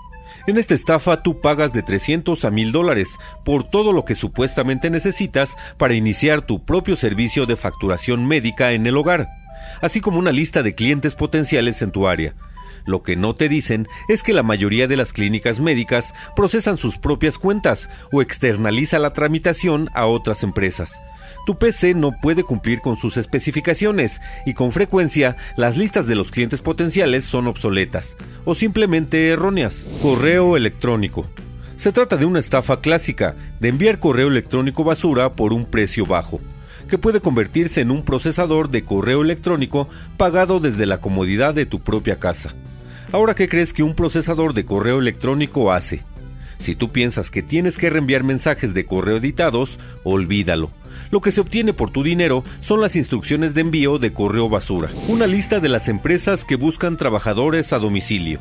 En 0.45 0.57
esta 0.57 0.75
estafa 0.75 1.23
tú 1.23 1.41
pagas 1.41 1.73
de 1.73 1.81
300 1.81 2.45
a 2.45 2.51
1000 2.51 2.71
dólares 2.71 3.09
por 3.43 3.63
todo 3.63 3.91
lo 3.91 4.05
que 4.05 4.13
supuestamente 4.13 4.89
necesitas 4.89 5.55
para 5.77 5.95
iniciar 5.95 6.41
tu 6.41 6.63
propio 6.63 6.95
servicio 6.95 7.45
de 7.45 7.55
facturación 7.55 8.27
médica 8.27 8.73
en 8.73 8.85
el 8.85 8.97
hogar, 8.97 9.29
así 9.81 9.99
como 9.99 10.19
una 10.19 10.31
lista 10.31 10.61
de 10.61 10.75
clientes 10.75 11.15
potenciales 11.15 11.81
en 11.81 11.91
tu 11.91 12.07
área. 12.07 12.33
Lo 12.85 13.03
que 13.03 13.15
no 13.15 13.35
te 13.35 13.49
dicen 13.49 13.87
es 14.09 14.23
que 14.23 14.33
la 14.33 14.43
mayoría 14.43 14.87
de 14.87 14.97
las 14.97 15.13
clínicas 15.13 15.59
médicas 15.59 16.13
procesan 16.35 16.77
sus 16.77 16.97
propias 16.97 17.37
cuentas 17.37 17.89
o 18.11 18.21
externaliza 18.21 18.99
la 18.99 19.13
tramitación 19.13 19.89
a 19.93 20.05
otras 20.05 20.43
empresas. 20.43 21.01
Tu 21.45 21.57
PC 21.57 21.93
no 21.93 22.13
puede 22.21 22.43
cumplir 22.43 22.79
con 22.79 22.95
sus 22.97 23.17
especificaciones 23.17 24.21
y 24.45 24.53
con 24.53 24.71
frecuencia 24.71 25.35
las 25.57 25.77
listas 25.77 26.07
de 26.07 26.15
los 26.15 26.31
clientes 26.31 26.61
potenciales 26.61 27.25
son 27.25 27.47
obsoletas 27.47 28.15
o 28.45 28.55
simplemente 28.55 29.29
erróneas. 29.29 29.87
Correo 30.01 30.55
electrónico. 30.55 31.27
Se 31.75 31.91
trata 31.91 32.17
de 32.17 32.25
una 32.25 32.39
estafa 32.39 32.79
clásica 32.79 33.35
de 33.59 33.69
enviar 33.69 33.99
correo 33.99 34.27
electrónico 34.27 34.83
basura 34.83 35.33
por 35.33 35.51
un 35.51 35.65
precio 35.65 36.05
bajo, 36.05 36.39
que 36.87 36.97
puede 36.97 37.19
convertirse 37.19 37.81
en 37.81 37.91
un 37.91 38.03
procesador 38.05 38.69
de 38.69 38.83
correo 38.83 39.21
electrónico 39.21 39.89
pagado 40.15 40.59
desde 40.59 40.85
la 40.85 40.99
comodidad 40.99 41.53
de 41.53 41.65
tu 41.65 41.79
propia 41.79 42.19
casa. 42.19 42.53
Ahora, 43.13 43.35
¿qué 43.35 43.47
crees 43.47 43.73
que 43.73 43.83
un 43.83 43.93
procesador 43.93 44.55
de 44.55 44.65
correo 44.65 44.97
electrónico 44.97 45.71
hace? 45.71 46.01
Si 46.57 46.73
tú 46.73 46.91
piensas 46.91 47.29
que 47.29 47.43
tienes 47.43 47.77
que 47.77 47.91
reenviar 47.91 48.23
mensajes 48.23 48.73
de 48.73 48.85
correo 48.85 49.17
editados, 49.17 49.79
olvídalo. 50.03 50.71
Lo 51.11 51.21
que 51.21 51.31
se 51.31 51.39
obtiene 51.39 51.73
por 51.73 51.91
tu 51.91 52.01
dinero 52.01 52.43
son 52.59 52.81
las 52.81 52.95
instrucciones 52.95 53.53
de 53.53 53.61
envío 53.61 53.99
de 53.99 54.13
correo 54.13 54.49
basura, 54.49 54.89
una 55.07 55.27
lista 55.27 55.59
de 55.59 55.69
las 55.69 55.89
empresas 55.89 56.43
que 56.43 56.55
buscan 56.55 56.97
trabajadores 56.97 57.71
a 57.71 57.77
domicilio. 57.77 58.39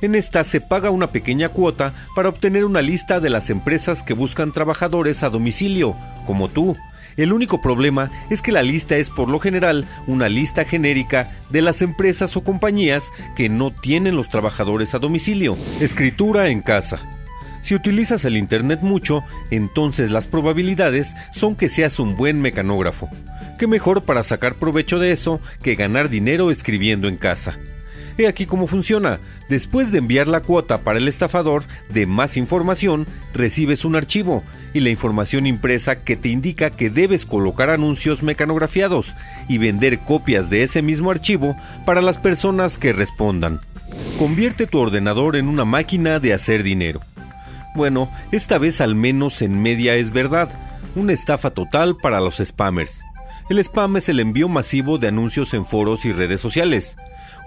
En 0.00 0.14
esta 0.14 0.42
se 0.42 0.62
paga 0.62 0.88
una 0.88 1.12
pequeña 1.12 1.50
cuota 1.50 1.92
para 2.16 2.30
obtener 2.30 2.64
una 2.64 2.80
lista 2.80 3.20
de 3.20 3.28
las 3.28 3.50
empresas 3.50 4.02
que 4.02 4.14
buscan 4.14 4.52
trabajadores 4.52 5.22
a 5.22 5.28
domicilio, 5.28 5.94
como 6.26 6.48
tú. 6.48 6.78
El 7.18 7.32
único 7.32 7.60
problema 7.60 8.10
es 8.30 8.40
que 8.40 8.52
la 8.52 8.62
lista 8.62 8.96
es 8.96 9.10
por 9.10 9.28
lo 9.28 9.40
general 9.40 9.86
una 10.06 10.28
lista 10.28 10.64
genérica 10.64 11.28
de 11.50 11.62
las 11.62 11.82
empresas 11.82 12.36
o 12.36 12.44
compañías 12.44 13.10
que 13.36 13.48
no 13.48 13.72
tienen 13.72 14.16
los 14.16 14.30
trabajadores 14.30 14.94
a 14.94 15.00
domicilio. 15.00 15.58
Escritura 15.80 16.48
en 16.48 16.62
casa. 16.62 17.00
Si 17.60 17.74
utilizas 17.74 18.24
el 18.24 18.36
Internet 18.36 18.80
mucho, 18.82 19.24
entonces 19.50 20.12
las 20.12 20.28
probabilidades 20.28 21.16
son 21.32 21.56
que 21.56 21.68
seas 21.68 21.98
un 21.98 22.16
buen 22.16 22.40
mecanógrafo. 22.40 23.10
¿Qué 23.58 23.66
mejor 23.66 24.04
para 24.04 24.22
sacar 24.22 24.54
provecho 24.54 25.00
de 25.00 25.10
eso 25.10 25.40
que 25.60 25.74
ganar 25.74 26.08
dinero 26.08 26.52
escribiendo 26.52 27.08
en 27.08 27.16
casa? 27.16 27.58
He 28.18 28.26
aquí 28.26 28.46
cómo 28.46 28.66
funciona. 28.66 29.20
Después 29.48 29.92
de 29.92 29.98
enviar 29.98 30.26
la 30.26 30.40
cuota 30.40 30.78
para 30.78 30.98
el 30.98 31.06
estafador 31.06 31.62
de 31.88 32.04
más 32.04 32.36
información, 32.36 33.06
recibes 33.32 33.84
un 33.84 33.94
archivo 33.94 34.42
y 34.74 34.80
la 34.80 34.90
información 34.90 35.46
impresa 35.46 36.00
que 36.00 36.16
te 36.16 36.28
indica 36.28 36.70
que 36.70 36.90
debes 36.90 37.24
colocar 37.24 37.70
anuncios 37.70 38.24
mecanografiados 38.24 39.14
y 39.48 39.58
vender 39.58 40.00
copias 40.00 40.50
de 40.50 40.64
ese 40.64 40.82
mismo 40.82 41.12
archivo 41.12 41.56
para 41.86 42.02
las 42.02 42.18
personas 42.18 42.76
que 42.76 42.92
respondan. 42.92 43.60
Convierte 44.18 44.66
tu 44.66 44.80
ordenador 44.80 45.36
en 45.36 45.48
una 45.48 45.64
máquina 45.64 46.18
de 46.18 46.34
hacer 46.34 46.64
dinero. 46.64 47.00
Bueno, 47.76 48.10
esta 48.32 48.58
vez 48.58 48.80
al 48.80 48.96
menos 48.96 49.42
en 49.42 49.62
media 49.62 49.94
es 49.94 50.10
verdad, 50.10 50.48
una 50.96 51.12
estafa 51.12 51.50
total 51.50 51.96
para 51.96 52.18
los 52.18 52.42
spammers. 52.44 53.00
El 53.48 53.60
spam 53.60 53.96
es 53.96 54.08
el 54.08 54.18
envío 54.18 54.48
masivo 54.48 54.98
de 54.98 55.06
anuncios 55.06 55.54
en 55.54 55.64
foros 55.64 56.04
y 56.04 56.12
redes 56.12 56.40
sociales. 56.40 56.96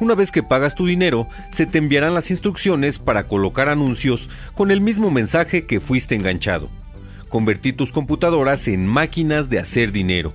Una 0.01 0.15
vez 0.15 0.31
que 0.31 0.41
pagas 0.41 0.73
tu 0.73 0.87
dinero, 0.87 1.27
se 1.51 1.67
te 1.67 1.77
enviarán 1.77 2.15
las 2.15 2.31
instrucciones 2.31 2.97
para 2.97 3.27
colocar 3.27 3.69
anuncios 3.69 4.31
con 4.55 4.71
el 4.71 4.81
mismo 4.81 5.11
mensaje 5.11 5.67
que 5.67 5.79
fuiste 5.79 6.15
enganchado. 6.15 6.71
Convertí 7.29 7.71
tus 7.71 7.91
computadoras 7.91 8.67
en 8.67 8.87
máquinas 8.87 9.51
de 9.51 9.59
hacer 9.59 9.91
dinero. 9.91 10.33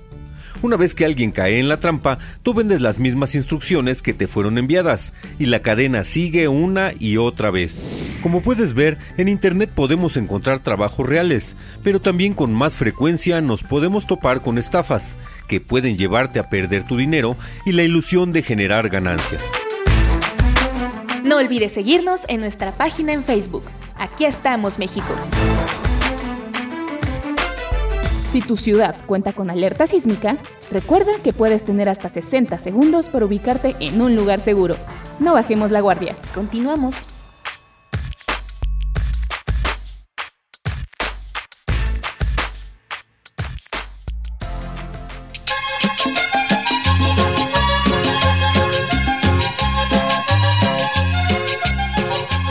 Una 0.61 0.77
vez 0.77 0.95
que 0.95 1.03
alguien 1.03 1.31
cae 1.31 1.59
en 1.59 1.67
la 1.67 1.81
trampa, 1.81 2.17
tú 2.43 2.53
vendes 2.53 2.79
las 2.79 2.97
mismas 2.97 3.35
instrucciones 3.35 4.01
que 4.01 4.13
te 4.13 4.25
fueron 4.25 4.57
enviadas, 4.57 5.11
y 5.37 5.47
la 5.47 5.61
cadena 5.61 6.05
sigue 6.05 6.47
una 6.47 6.93
y 6.97 7.17
otra 7.17 7.51
vez. 7.51 7.89
Como 8.23 8.41
puedes 8.41 8.73
ver, 8.73 8.97
en 9.17 9.27
Internet 9.27 9.69
podemos 9.75 10.15
encontrar 10.15 10.59
trabajos 10.59 11.07
reales, 11.07 11.57
pero 11.83 11.99
también 11.99 12.33
con 12.33 12.53
más 12.53 12.77
frecuencia 12.77 13.41
nos 13.41 13.63
podemos 13.63 14.07
topar 14.07 14.41
con 14.41 14.57
estafas, 14.57 15.17
que 15.47 15.61
pueden 15.61 15.97
llevarte 15.97 16.39
a 16.39 16.49
perder 16.49 16.83
tu 16.83 16.97
dinero 16.97 17.35
y 17.65 17.71
la 17.71 17.83
ilusión 17.83 18.31
de 18.33 18.43
generar 18.43 18.89
ganancias. 18.89 19.43
No 21.23 21.37
olvides 21.37 21.73
seguirnos 21.73 22.21
en 22.27 22.39
nuestra 22.39 22.71
página 22.71 23.11
en 23.11 23.23
Facebook. 23.23 23.63
Aquí 23.97 24.25
estamos, 24.25 24.79
México. 24.79 25.13
Si 28.31 28.41
tu 28.41 28.55
ciudad 28.55 28.95
cuenta 29.05 29.33
con 29.33 29.49
alerta 29.49 29.87
sísmica, 29.87 30.37
recuerda 30.69 31.11
que 31.23 31.33
puedes 31.33 31.63
tener 31.63 31.89
hasta 31.89 32.07
60 32.07 32.57
segundos 32.59 33.09
para 33.09 33.25
ubicarte 33.25 33.75
en 33.79 34.01
un 34.01 34.15
lugar 34.15 34.41
seguro. 34.41 34.77
No 35.19 35.33
bajemos 35.33 35.71
la 35.71 35.81
guardia. 35.81 36.15
Continuamos. 36.35 37.16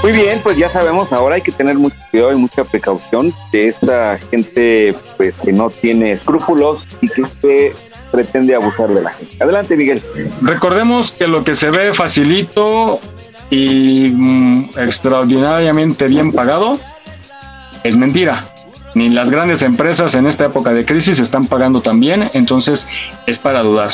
Muy 0.06 0.14
bien, 0.14 0.38
pues 0.40 0.56
ya 0.56 0.68
sabemos, 0.68 1.12
ahora 1.12 1.34
hay 1.34 1.42
que 1.42 1.50
tener 1.50 1.74
mucho 1.74 1.96
cuidado 2.12 2.32
y 2.32 2.36
mucha 2.36 2.62
precaución 2.62 3.34
de 3.50 3.66
esta 3.66 4.16
gente 4.30 4.94
pues 5.16 5.40
que 5.40 5.52
no 5.52 5.68
tiene 5.68 6.12
escrúpulos 6.12 6.84
y 7.00 7.08
que 7.08 7.24
se 7.26 7.72
pretende 8.12 8.54
abusar 8.54 8.88
de 8.90 9.02
la 9.02 9.10
gente. 9.10 9.34
Adelante, 9.42 9.76
Miguel. 9.76 10.00
Recordemos 10.42 11.10
que 11.10 11.26
lo 11.26 11.42
que 11.42 11.56
se 11.56 11.70
ve 11.70 11.92
facilito 11.92 13.00
y 13.50 14.12
mm, 14.14 14.78
extraordinariamente 14.78 16.04
bien 16.06 16.30
pagado 16.30 16.78
es 17.82 17.96
mentira. 17.96 18.44
Ni 18.94 19.08
las 19.08 19.28
grandes 19.28 19.62
empresas 19.62 20.14
en 20.14 20.28
esta 20.28 20.44
época 20.44 20.70
de 20.70 20.84
crisis 20.84 21.18
están 21.18 21.46
pagando 21.46 21.80
tan 21.80 21.98
bien, 21.98 22.30
entonces 22.32 22.86
es 23.26 23.40
para 23.40 23.64
dudar. 23.64 23.90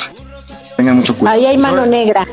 Tengan 0.77 0.97
mucho 0.97 1.15
cuidado. 1.17 1.39
Ahí 1.39 1.47
hay 1.47 1.57
mano 1.57 1.87
negra. 1.87 2.27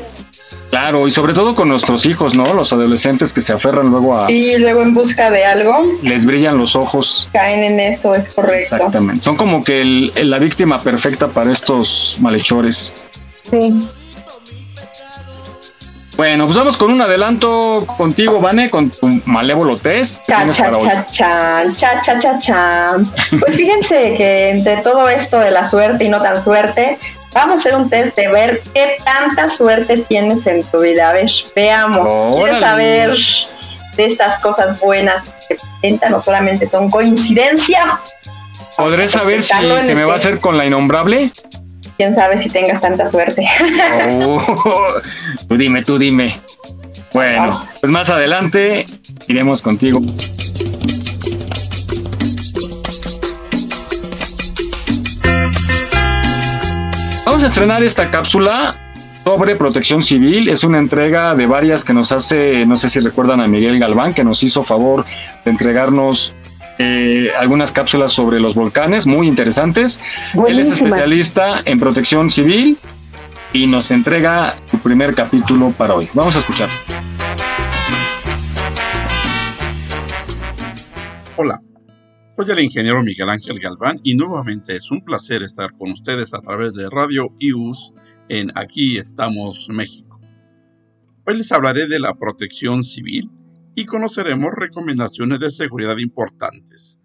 Claro, 0.70 1.08
y 1.08 1.10
sobre 1.10 1.34
todo 1.34 1.56
con 1.56 1.68
nuestros 1.68 2.06
hijos, 2.06 2.34
¿no? 2.34 2.54
Los 2.54 2.72
adolescentes 2.72 3.32
que 3.32 3.40
se 3.42 3.52
aferran 3.52 3.88
luego 3.90 4.16
a... 4.16 4.30
Y 4.30 4.56
luego 4.58 4.82
en 4.82 4.94
busca 4.94 5.28
de 5.30 5.44
algo, 5.44 5.82
Les 6.02 6.24
brillan 6.24 6.56
los 6.58 6.76
ojos. 6.76 7.28
caen 7.32 7.64
en 7.64 7.80
eso, 7.80 8.14
es 8.14 8.28
correcto. 8.30 8.76
Exactamente. 8.76 9.20
Son 9.22 9.36
como 9.36 9.64
que 9.64 9.80
el- 9.82 10.12
el- 10.14 10.30
la 10.30 10.38
víctima 10.38 10.78
perfecta 10.78 11.26
para 11.26 11.50
estos 11.50 12.16
malhechores. 12.20 12.94
Sí. 13.50 13.88
Bueno, 16.16 16.44
pues 16.44 16.56
vamos 16.56 16.76
con 16.76 16.92
un 16.92 17.00
adelanto 17.00 17.84
contigo, 17.96 18.40
Vane, 18.40 18.68
con 18.68 18.90
tu 18.90 19.06
malévolo 19.24 19.76
test. 19.78 20.18
Cha, 20.28 20.50
cha, 20.50 20.70
cha, 20.78 21.06
chan, 21.08 21.74
cha, 21.74 22.00
cha, 22.02 22.18
cha, 22.18 22.38
chan. 22.38 23.10
Pues 23.40 23.56
fíjense 23.56 24.14
que 24.16 24.50
entre 24.50 24.78
todo 24.78 25.08
esto 25.08 25.38
de 25.38 25.50
la 25.50 25.64
suerte 25.64 26.04
y 26.04 26.08
no 26.10 26.20
tan 26.20 26.38
suerte, 26.38 26.98
vamos 27.32 27.52
a 27.52 27.54
hacer 27.56 27.74
un 27.74 27.88
test 27.88 28.16
de 28.16 28.28
ver 28.28 28.60
qué 28.74 28.96
tanta 29.04 29.48
suerte 29.48 29.98
tienes 30.08 30.46
en 30.46 30.64
tu 30.64 30.80
vida. 30.80 31.10
A 31.10 31.12
ver, 31.12 31.30
veamos. 31.54 32.36
¿Quieres 32.36 32.60
saber 32.60 33.16
de 33.96 34.04
estas 34.04 34.38
cosas 34.38 34.80
buenas 34.80 35.34
que 35.48 35.56
presentan 35.80 36.14
o 36.14 36.20
solamente 36.20 36.66
son 36.66 36.90
coincidencia? 36.90 38.00
¿Podré 38.76 39.08
saber 39.08 39.42
si 39.42 39.54
se 39.82 39.94
me 39.94 40.04
va 40.04 40.14
a 40.14 40.16
hacer 40.16 40.38
con 40.38 40.56
la 40.56 40.64
innombrable? 40.64 41.30
Quién 41.96 42.14
sabe 42.14 42.38
si 42.38 42.48
tengas 42.48 42.80
tanta 42.80 43.06
suerte. 43.06 43.46
Oh, 44.22 44.94
tú 45.48 45.56
dime, 45.56 45.84
tú 45.84 45.98
dime. 45.98 46.40
Bueno, 47.12 47.48
pues 47.80 47.92
más 47.92 48.08
adelante 48.08 48.86
iremos 49.26 49.60
contigo. 49.60 50.00
Vamos 57.40 57.52
a 57.52 57.54
estrenar 57.54 57.82
esta 57.82 58.10
cápsula 58.10 58.74
sobre 59.24 59.56
protección 59.56 60.02
civil. 60.02 60.50
Es 60.50 60.62
una 60.62 60.76
entrega 60.76 61.34
de 61.34 61.46
varias 61.46 61.86
que 61.86 61.94
nos 61.94 62.12
hace, 62.12 62.66
no 62.66 62.76
sé 62.76 62.90
si 62.90 63.00
recuerdan 63.00 63.40
a 63.40 63.46
Miguel 63.46 63.78
Galván, 63.78 64.12
que 64.12 64.22
nos 64.24 64.42
hizo 64.42 64.62
favor 64.62 65.06
de 65.46 65.50
entregarnos 65.50 66.36
eh, 66.78 67.30
algunas 67.38 67.72
cápsulas 67.72 68.12
sobre 68.12 68.40
los 68.40 68.54
volcanes, 68.54 69.06
muy 69.06 69.26
interesantes. 69.26 70.02
Él 70.46 70.58
es 70.58 70.68
especialista 70.68 71.62
en 71.64 71.80
protección 71.80 72.30
civil 72.30 72.76
y 73.54 73.66
nos 73.66 73.90
entrega 73.90 74.54
su 74.70 74.78
primer 74.80 75.14
capítulo 75.14 75.70
para 75.70 75.94
hoy. 75.94 76.10
Vamos 76.12 76.36
a 76.36 76.40
escuchar. 76.40 76.68
Hola, 81.36 81.58
soy 82.46 82.52
el 82.52 82.64
ingeniero 82.64 83.02
Miguel 83.02 83.28
Ángel 83.28 83.58
Galván 83.58 84.00
y 84.02 84.14
nuevamente 84.14 84.74
es 84.74 84.90
un 84.90 85.02
placer 85.02 85.42
estar 85.42 85.70
con 85.72 85.92
ustedes 85.92 86.32
a 86.32 86.40
través 86.40 86.72
de 86.72 86.88
Radio 86.88 87.34
IUS 87.38 87.92
en 88.30 88.50
Aquí 88.54 88.96
estamos 88.96 89.68
México. 89.68 90.18
Hoy 91.26 91.36
les 91.36 91.52
hablaré 91.52 91.86
de 91.86 92.00
la 92.00 92.14
protección 92.14 92.82
civil 92.82 93.30
y 93.74 93.84
conoceremos 93.84 94.54
recomendaciones 94.54 95.38
de 95.38 95.50
seguridad 95.50 95.98
importantes. 95.98 96.98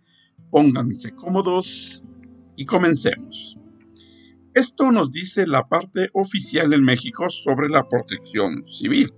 Pónganse 0.51 1.13
cómodos 1.13 2.05
y 2.55 2.65
comencemos. 2.65 3.57
Esto 4.53 4.89
nos 4.89 5.11
dice 5.11 5.45
la 5.47 5.67
parte 5.67 6.11
oficial 6.13 6.71
en 6.71 6.83
México 6.83 7.29
sobre 7.29 7.67
la 7.67 7.89
protección 7.89 8.63
civil 8.71 9.11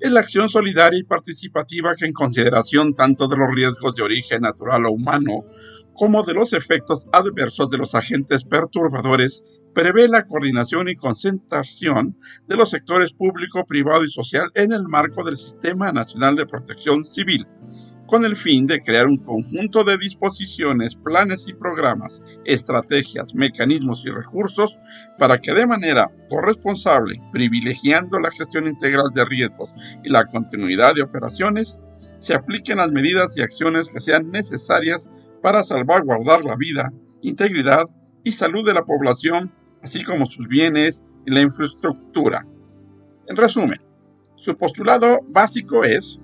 es 0.00 0.12
la 0.12 0.20
acción 0.20 0.48
solidaria 0.48 1.00
y 1.00 1.04
participativa 1.04 1.94
que 1.94 2.06
en 2.06 2.12
consideración 2.12 2.94
tanto 2.94 3.28
de 3.28 3.36
los 3.36 3.54
riesgos 3.54 3.94
de 3.94 4.02
origen 4.02 4.42
natural 4.42 4.86
o 4.86 4.92
humano 4.92 5.44
como 5.94 6.22
de 6.22 6.34
los 6.34 6.52
efectos 6.52 7.06
adversos 7.12 7.70
de 7.70 7.78
los 7.78 7.94
agentes 7.94 8.44
perturbadores 8.44 9.44
prevé 9.74 10.08
la 10.08 10.26
coordinación 10.26 10.88
y 10.88 10.96
concentración 10.96 12.16
de 12.46 12.56
los 12.56 12.70
sectores 12.70 13.12
público, 13.12 13.64
privado 13.64 14.04
y 14.04 14.10
social 14.10 14.50
en 14.54 14.72
el 14.72 14.84
marco 14.84 15.24
del 15.24 15.36
Sistema 15.36 15.92
Nacional 15.92 16.36
de 16.36 16.46
Protección 16.46 17.04
Civil, 17.04 17.46
con 18.08 18.24
el 18.24 18.36
fin 18.36 18.66
de 18.66 18.82
crear 18.82 19.06
un 19.06 19.18
conjunto 19.18 19.84
de 19.84 19.98
disposiciones, 19.98 20.96
planes 20.96 21.44
y 21.46 21.52
programas, 21.52 22.22
estrategias, 22.46 23.34
mecanismos 23.34 24.02
y 24.06 24.10
recursos 24.10 24.78
para 25.18 25.38
que 25.38 25.52
de 25.52 25.66
manera 25.66 26.10
corresponsable, 26.30 27.20
privilegiando 27.32 28.18
la 28.18 28.30
gestión 28.30 28.66
integral 28.66 29.10
de 29.12 29.26
riesgos 29.26 29.74
y 30.02 30.08
la 30.08 30.24
continuidad 30.24 30.94
de 30.94 31.02
operaciones, 31.02 31.78
se 32.18 32.32
apliquen 32.32 32.78
las 32.78 32.90
medidas 32.92 33.36
y 33.36 33.42
acciones 33.42 33.92
que 33.92 34.00
sean 34.00 34.30
necesarias 34.30 35.10
para 35.42 35.62
salvaguardar 35.62 36.46
la 36.46 36.56
vida, 36.56 36.90
integridad 37.20 37.84
y 38.24 38.32
salud 38.32 38.64
de 38.64 38.72
la 38.72 38.86
población, 38.86 39.52
así 39.82 40.02
como 40.02 40.24
sus 40.26 40.48
bienes 40.48 41.04
y 41.26 41.30
la 41.30 41.42
infraestructura. 41.42 42.46
En 43.26 43.36
resumen, 43.36 43.78
su 44.36 44.56
postulado 44.56 45.20
básico 45.28 45.84
es 45.84 46.18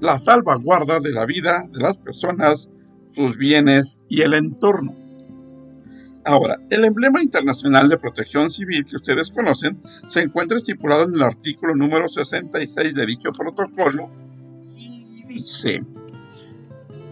la 0.00 0.18
salvaguarda 0.18 0.98
de 1.00 1.12
la 1.12 1.26
vida 1.26 1.68
de 1.70 1.80
las 1.80 1.98
personas, 1.98 2.70
sus 3.14 3.36
bienes 3.36 4.00
y 4.08 4.22
el 4.22 4.34
entorno. 4.34 4.94
Ahora, 6.24 6.58
el 6.68 6.84
emblema 6.84 7.22
internacional 7.22 7.88
de 7.88 7.96
protección 7.96 8.50
civil 8.50 8.84
que 8.84 8.96
ustedes 8.96 9.30
conocen 9.30 9.80
se 10.06 10.20
encuentra 10.20 10.58
estipulado 10.58 11.04
en 11.04 11.14
el 11.14 11.22
artículo 11.22 11.74
número 11.74 12.08
66 12.08 12.94
de 12.94 13.06
dicho 13.06 13.32
protocolo 13.32 14.10
y 14.76 15.24
dice, 15.24 15.82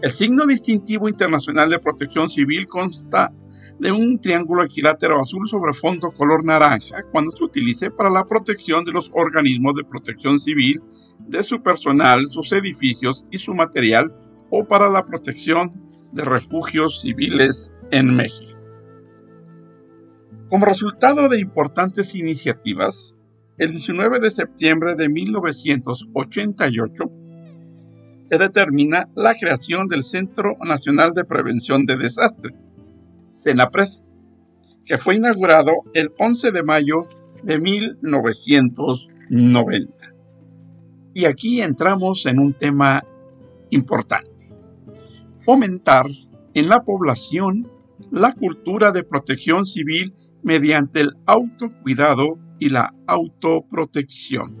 el 0.01 0.11
signo 0.11 0.45
distintivo 0.45 1.09
internacional 1.09 1.69
de 1.69 1.79
protección 1.79 2.29
civil 2.29 2.67
consta 2.67 3.33
de 3.79 3.91
un 3.91 4.19
triángulo 4.19 4.63
equilátero 4.63 5.19
azul 5.19 5.47
sobre 5.47 5.73
fondo 5.73 6.11
color 6.11 6.45
naranja 6.45 7.03
cuando 7.11 7.31
se 7.31 7.43
utilice 7.43 7.89
para 7.89 8.09
la 8.09 8.25
protección 8.25 8.83
de 8.85 8.91
los 8.91 9.09
organismos 9.13 9.73
de 9.75 9.85
protección 9.85 10.39
civil, 10.39 10.81
de 11.29 11.43
su 11.43 11.61
personal, 11.61 12.25
sus 12.29 12.51
edificios 12.51 13.25
y 13.31 13.37
su 13.37 13.53
material 13.53 14.13
o 14.49 14.65
para 14.65 14.89
la 14.89 15.05
protección 15.05 15.71
de 16.11 16.25
refugios 16.25 17.01
civiles 17.01 17.71
en 17.91 18.15
México. 18.15 18.57
Como 20.49 20.65
resultado 20.65 21.29
de 21.29 21.39
importantes 21.39 22.15
iniciativas, 22.15 23.19
el 23.57 23.71
19 23.71 24.19
de 24.19 24.31
septiembre 24.31 24.95
de 24.95 25.07
1988 25.09 27.03
se 28.25 28.37
determina 28.37 29.07
la 29.15 29.35
creación 29.35 29.87
del 29.87 30.03
Centro 30.03 30.57
Nacional 30.63 31.13
de 31.13 31.23
Prevención 31.25 31.85
de 31.85 31.97
Desastres, 31.97 32.55
CENAPRED, 33.33 33.89
que 34.85 34.97
fue 34.97 35.15
inaugurado 35.15 35.73
el 35.93 36.11
11 36.17 36.51
de 36.51 36.63
mayo 36.63 37.01
de 37.43 37.59
1990. 37.59 40.18
Y 41.13 41.25
aquí 41.25 41.61
entramos 41.61 42.25
en 42.25 42.39
un 42.39 42.53
tema 42.53 43.03
importante. 43.69 44.53
Fomentar 45.39 46.05
en 46.53 46.69
la 46.69 46.83
población 46.83 47.71
la 48.11 48.33
cultura 48.33 48.91
de 48.91 49.03
protección 49.03 49.65
civil 49.65 50.13
mediante 50.43 51.01
el 51.01 51.17
autocuidado 51.25 52.39
y 52.59 52.69
la 52.69 52.93
autoprotección. 53.07 54.57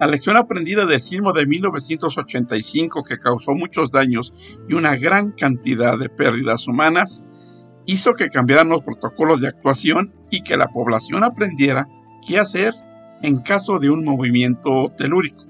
La 0.00 0.08
lección 0.08 0.36
aprendida 0.36 0.84
del 0.84 1.00
sismo 1.00 1.32
de 1.32 1.46
1985 1.46 3.04
que 3.04 3.18
causó 3.18 3.52
muchos 3.52 3.92
daños 3.92 4.58
y 4.68 4.74
una 4.74 4.96
gran 4.96 5.30
cantidad 5.32 5.96
de 5.96 6.08
pérdidas 6.08 6.66
humanas 6.66 7.22
hizo 7.86 8.14
que 8.14 8.28
cambiaran 8.28 8.68
los 8.68 8.82
protocolos 8.82 9.40
de 9.40 9.48
actuación 9.48 10.12
y 10.30 10.42
que 10.42 10.56
la 10.56 10.68
población 10.68 11.22
aprendiera 11.24 11.86
qué 12.26 12.38
hacer 12.38 12.74
en 13.22 13.40
caso 13.40 13.78
de 13.78 13.90
un 13.90 14.04
movimiento 14.04 14.92
telúrico. 14.96 15.46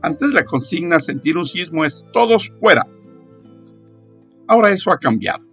Antes 0.00 0.30
la 0.30 0.44
consigna 0.44 0.98
sentir 0.98 1.36
un 1.36 1.46
sismo 1.46 1.84
es 1.84 2.04
todos 2.12 2.52
fuera. 2.60 2.86
Ahora 4.48 4.70
eso 4.70 4.90
ha 4.90 4.98
cambiado. 4.98 5.44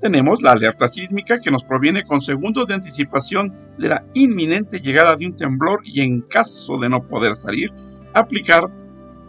Tenemos 0.00 0.42
la 0.42 0.52
alerta 0.52 0.86
sísmica 0.86 1.40
que 1.40 1.50
nos 1.50 1.64
proviene 1.64 2.04
con 2.04 2.20
segundos 2.20 2.66
de 2.66 2.74
anticipación 2.74 3.52
de 3.78 3.88
la 3.88 4.04
inminente 4.14 4.80
llegada 4.80 5.16
de 5.16 5.26
un 5.26 5.34
temblor 5.34 5.80
y 5.84 6.02
en 6.02 6.20
caso 6.20 6.76
de 6.76 6.88
no 6.88 7.08
poder 7.08 7.34
salir, 7.34 7.72
aplicar 8.14 8.62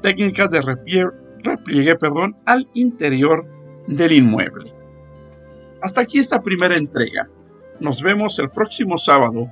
técnicas 0.01 0.51
de 0.51 0.61
repliegue, 0.61 1.95
perdón, 1.95 2.35
al 2.45 2.69
interior 2.73 3.47
del 3.87 4.11
inmueble. 4.11 4.71
Hasta 5.81 6.01
aquí 6.01 6.19
esta 6.19 6.41
primera 6.41 6.75
entrega. 6.75 7.29
Nos 7.79 8.03
vemos 8.03 8.37
el 8.39 8.49
próximo 8.49 8.97
sábado, 8.97 9.49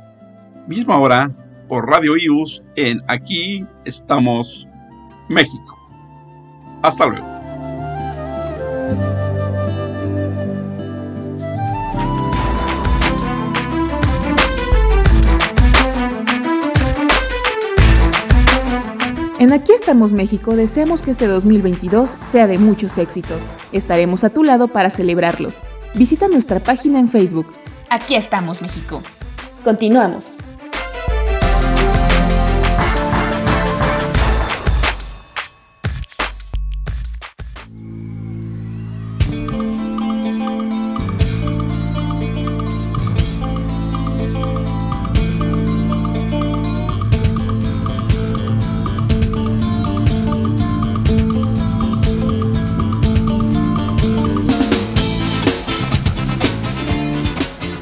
misma 0.67 0.97
hora, 0.97 1.29
por 1.67 1.89
Radio 1.89 2.15
IUS 2.17 2.63
en 2.75 2.99
Aquí 3.07 3.65
estamos 3.85 4.67
México. 5.29 5.77
Hasta 6.81 7.05
luego. 7.05 7.27
En 19.39 19.53
Aquí 19.53 19.71
estamos 19.71 20.13
México 20.13 20.55
deseamos 20.55 21.01
que 21.03 21.11
este 21.11 21.27
2022 21.27 22.09
sea 22.09 22.47
de 22.47 22.57
muchos 22.57 22.97
éxitos. 22.97 23.43
Estaremos 23.71 24.23
a 24.23 24.29
tu 24.29 24.43
lado 24.43 24.67
para 24.67 24.89
celebrarlos. 24.89 25.59
Visita 25.93 26.27
nuestra 26.27 26.59
página 26.59 26.99
en 26.99 27.07
Facebook. 27.07 27.47
Aquí 27.89 28.15
estamos 28.15 28.61
México. 28.61 29.01
Continuamos. 29.63 30.39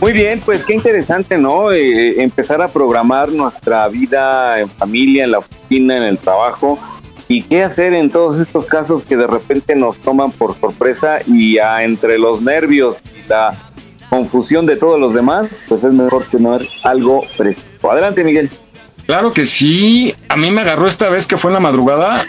Muy 0.05 0.13
bien, 0.13 0.39
pues 0.39 0.63
qué 0.63 0.75
interesante, 0.75 1.35
¿no? 1.35 1.71
Eh, 1.71 2.21
empezar 2.21 2.61
a 2.61 2.67
programar 2.67 3.31
nuestra 3.31 3.87
vida 3.87 4.59
en 4.59 4.69
familia, 4.69 5.23
en 5.23 5.31
la 5.31 5.39
oficina, 5.39 5.97
en 5.97 6.03
el 6.03 6.19
trabajo. 6.19 6.77
¿Y 7.27 7.41
qué 7.41 7.63
hacer 7.63 7.91
en 7.95 8.11
todos 8.11 8.39
estos 8.39 8.65
casos 8.67 9.03
que 9.03 9.17
de 9.17 9.25
repente 9.25 9.75
nos 9.75 9.97
toman 9.97 10.29
por 10.31 10.55
sorpresa 10.59 11.17
y 11.25 11.57
entre 11.57 12.19
los 12.19 12.43
nervios 12.43 12.97
y 13.15 13.27
la 13.27 13.57
confusión 14.11 14.67
de 14.67 14.75
todos 14.75 14.99
los 14.99 15.11
demás, 15.11 15.47
pues 15.67 15.83
es 15.83 15.91
mejor 15.91 16.23
tener 16.25 16.61
algo 16.83 17.21
preciso. 17.35 17.91
Adelante, 17.91 18.23
Miguel. 18.23 18.51
Claro 19.07 19.33
que 19.33 19.47
sí. 19.47 20.13
A 20.29 20.35
mí 20.35 20.51
me 20.51 20.61
agarró 20.61 20.87
esta 20.87 21.09
vez 21.09 21.25
que 21.25 21.37
fue 21.37 21.49
en 21.49 21.55
la 21.55 21.59
madrugada 21.61 22.27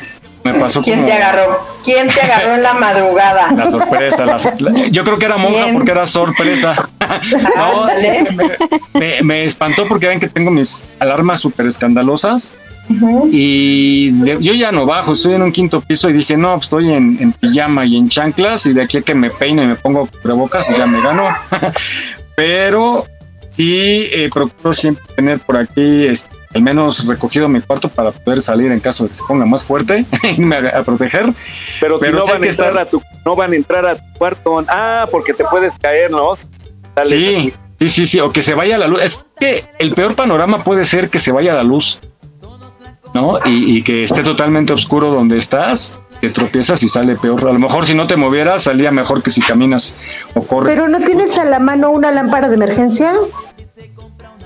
¿Quién 0.83 1.07
te 1.07 1.13
agarró? 1.13 1.67
¿Quién 1.85 2.09
te 2.09 2.21
agarró 2.21 2.55
en 2.55 2.63
la 2.63 2.75
madrugada? 2.81 3.53
La 3.53 3.71
sorpresa. 3.71 4.53
yo 4.91 5.05
creo 5.05 5.19
que 5.19 5.27
era 5.27 5.37
monja 5.37 5.67
porque 5.73 5.91
era 5.91 6.07
sorpresa. 6.07 6.89
no, 7.57 7.87
me, 9.23 9.45
espantó 9.45 9.87
porque 9.87 10.09
ven 10.09 10.21
que 10.21 10.29
tengo 10.29 10.51
mis 10.51 10.85
alarmas 10.99 11.41
súper 11.41 11.67
escandalosas. 11.67 12.57
Y 13.33 14.13
yo 14.41 14.55
ya 14.55 14.71
no 14.71 14.87
bajo, 14.87 15.15
estoy 15.15 15.35
en 15.35 15.43
un 15.43 15.51
quinto 15.51 15.81
piso 15.81 16.09
y 16.09 16.13
dije, 16.13 16.37
no, 16.37 16.53
pues 16.55 16.67
estoy 16.67 16.93
en, 16.93 17.33
pijama 17.33 17.85
y 17.85 17.97
en 17.97 18.09
chanclas 18.09 18.67
y 18.67 18.73
de 18.73 18.83
aquí 18.83 18.99
a 18.99 19.03
que 19.03 19.15
me 19.15 19.31
peine 19.31 19.65
y 19.65 19.67
me 19.67 19.75
pongo 19.75 20.07
prebocas, 20.23 20.65
pues 20.67 20.79
ya 20.79 20.87
me 20.87 21.01
gano. 21.01 21.29
Pero 22.37 23.05
sí 23.51 24.07
eh, 24.13 24.31
procuro 24.33 24.75
siempre 24.75 25.03
tener 25.17 25.41
por 25.41 25.57
aquí 25.57 26.07
este, 26.07 26.36
al 26.57 26.63
menos 26.63 27.07
recogido 27.07 27.49
mi 27.49 27.61
cuarto 27.61 27.91
para 27.91 28.11
poder 28.11 28.41
salir 28.41 28.73
en 28.73 28.81
caso 28.81 29.05
de 29.05 29.11
que 29.11 29.17
se 29.17 29.23
ponga 29.25 29.45
más 29.45 29.63
fuerte 29.63 30.07
y 30.23 30.53
a, 30.53 30.83
proteger. 30.83 31.27
Pero, 31.81 32.01
si 32.01 32.09
no 32.09 32.27
van 32.27 32.43
a 32.43 32.47
entrar 32.47 32.79
a 32.79 32.87
tu 32.87 33.03
no 33.25 33.37
van 33.37 33.53
a 33.53 33.57
entrar 33.57 33.87
a 33.87 33.95
tu 33.97 34.19
cuarto, 34.19 34.65
ah, 34.69 35.07
porque 35.11 35.35
te 35.35 35.45
puedes 35.45 35.75
caer, 35.79 36.11
¿no? 36.11 36.35
sí, 37.05 37.53
sí, 37.79 37.89
sí, 37.91 38.07
sí, 38.07 38.21
o 38.21 38.31
que 38.31 38.43
se 38.43 38.55
vaya 38.55 38.79
la 38.79 38.87
luz. 38.87 39.03
Es 39.03 39.27
que 39.39 39.65
el 39.79 39.93
peor 39.93 40.15
panorama 40.15 40.65
puede 40.65 40.87
ser 40.87 41.11
que 41.11 41.19
se 41.19 41.31
vaya 41.31 41.53
la 41.53 41.63
luz, 41.63 41.99
¿no? 43.13 43.39
Y, 43.45 43.77
y 43.77 43.83
que 43.83 44.05
esté 44.05 44.23
totalmente 44.23 44.73
oscuro 44.73 45.13
donde 45.13 45.37
estás, 45.37 45.99
que 46.23 46.31
tropiezas 46.31 46.83
y 46.83 46.89
sale 46.89 47.17
peor. 47.17 47.47
A 47.47 47.53
lo 47.53 47.59
mejor 47.59 47.85
si 47.85 47.95
no 47.95 48.07
te 48.07 48.17
movieras, 48.17 48.63
salía 48.63 48.91
mejor 48.93 49.23
que 49.23 49.31
si 49.31 49.43
caminas 49.43 49.95
o 50.35 50.43
corres. 50.43 50.75
Pero 50.75 50.89
no 50.89 51.01
tienes 51.01 51.37
a 51.37 51.45
la 51.45 51.59
mano 51.59 51.91
una 51.91 52.11
lámpara 52.13 52.49
de 52.49 52.55
emergencia. 52.55 53.13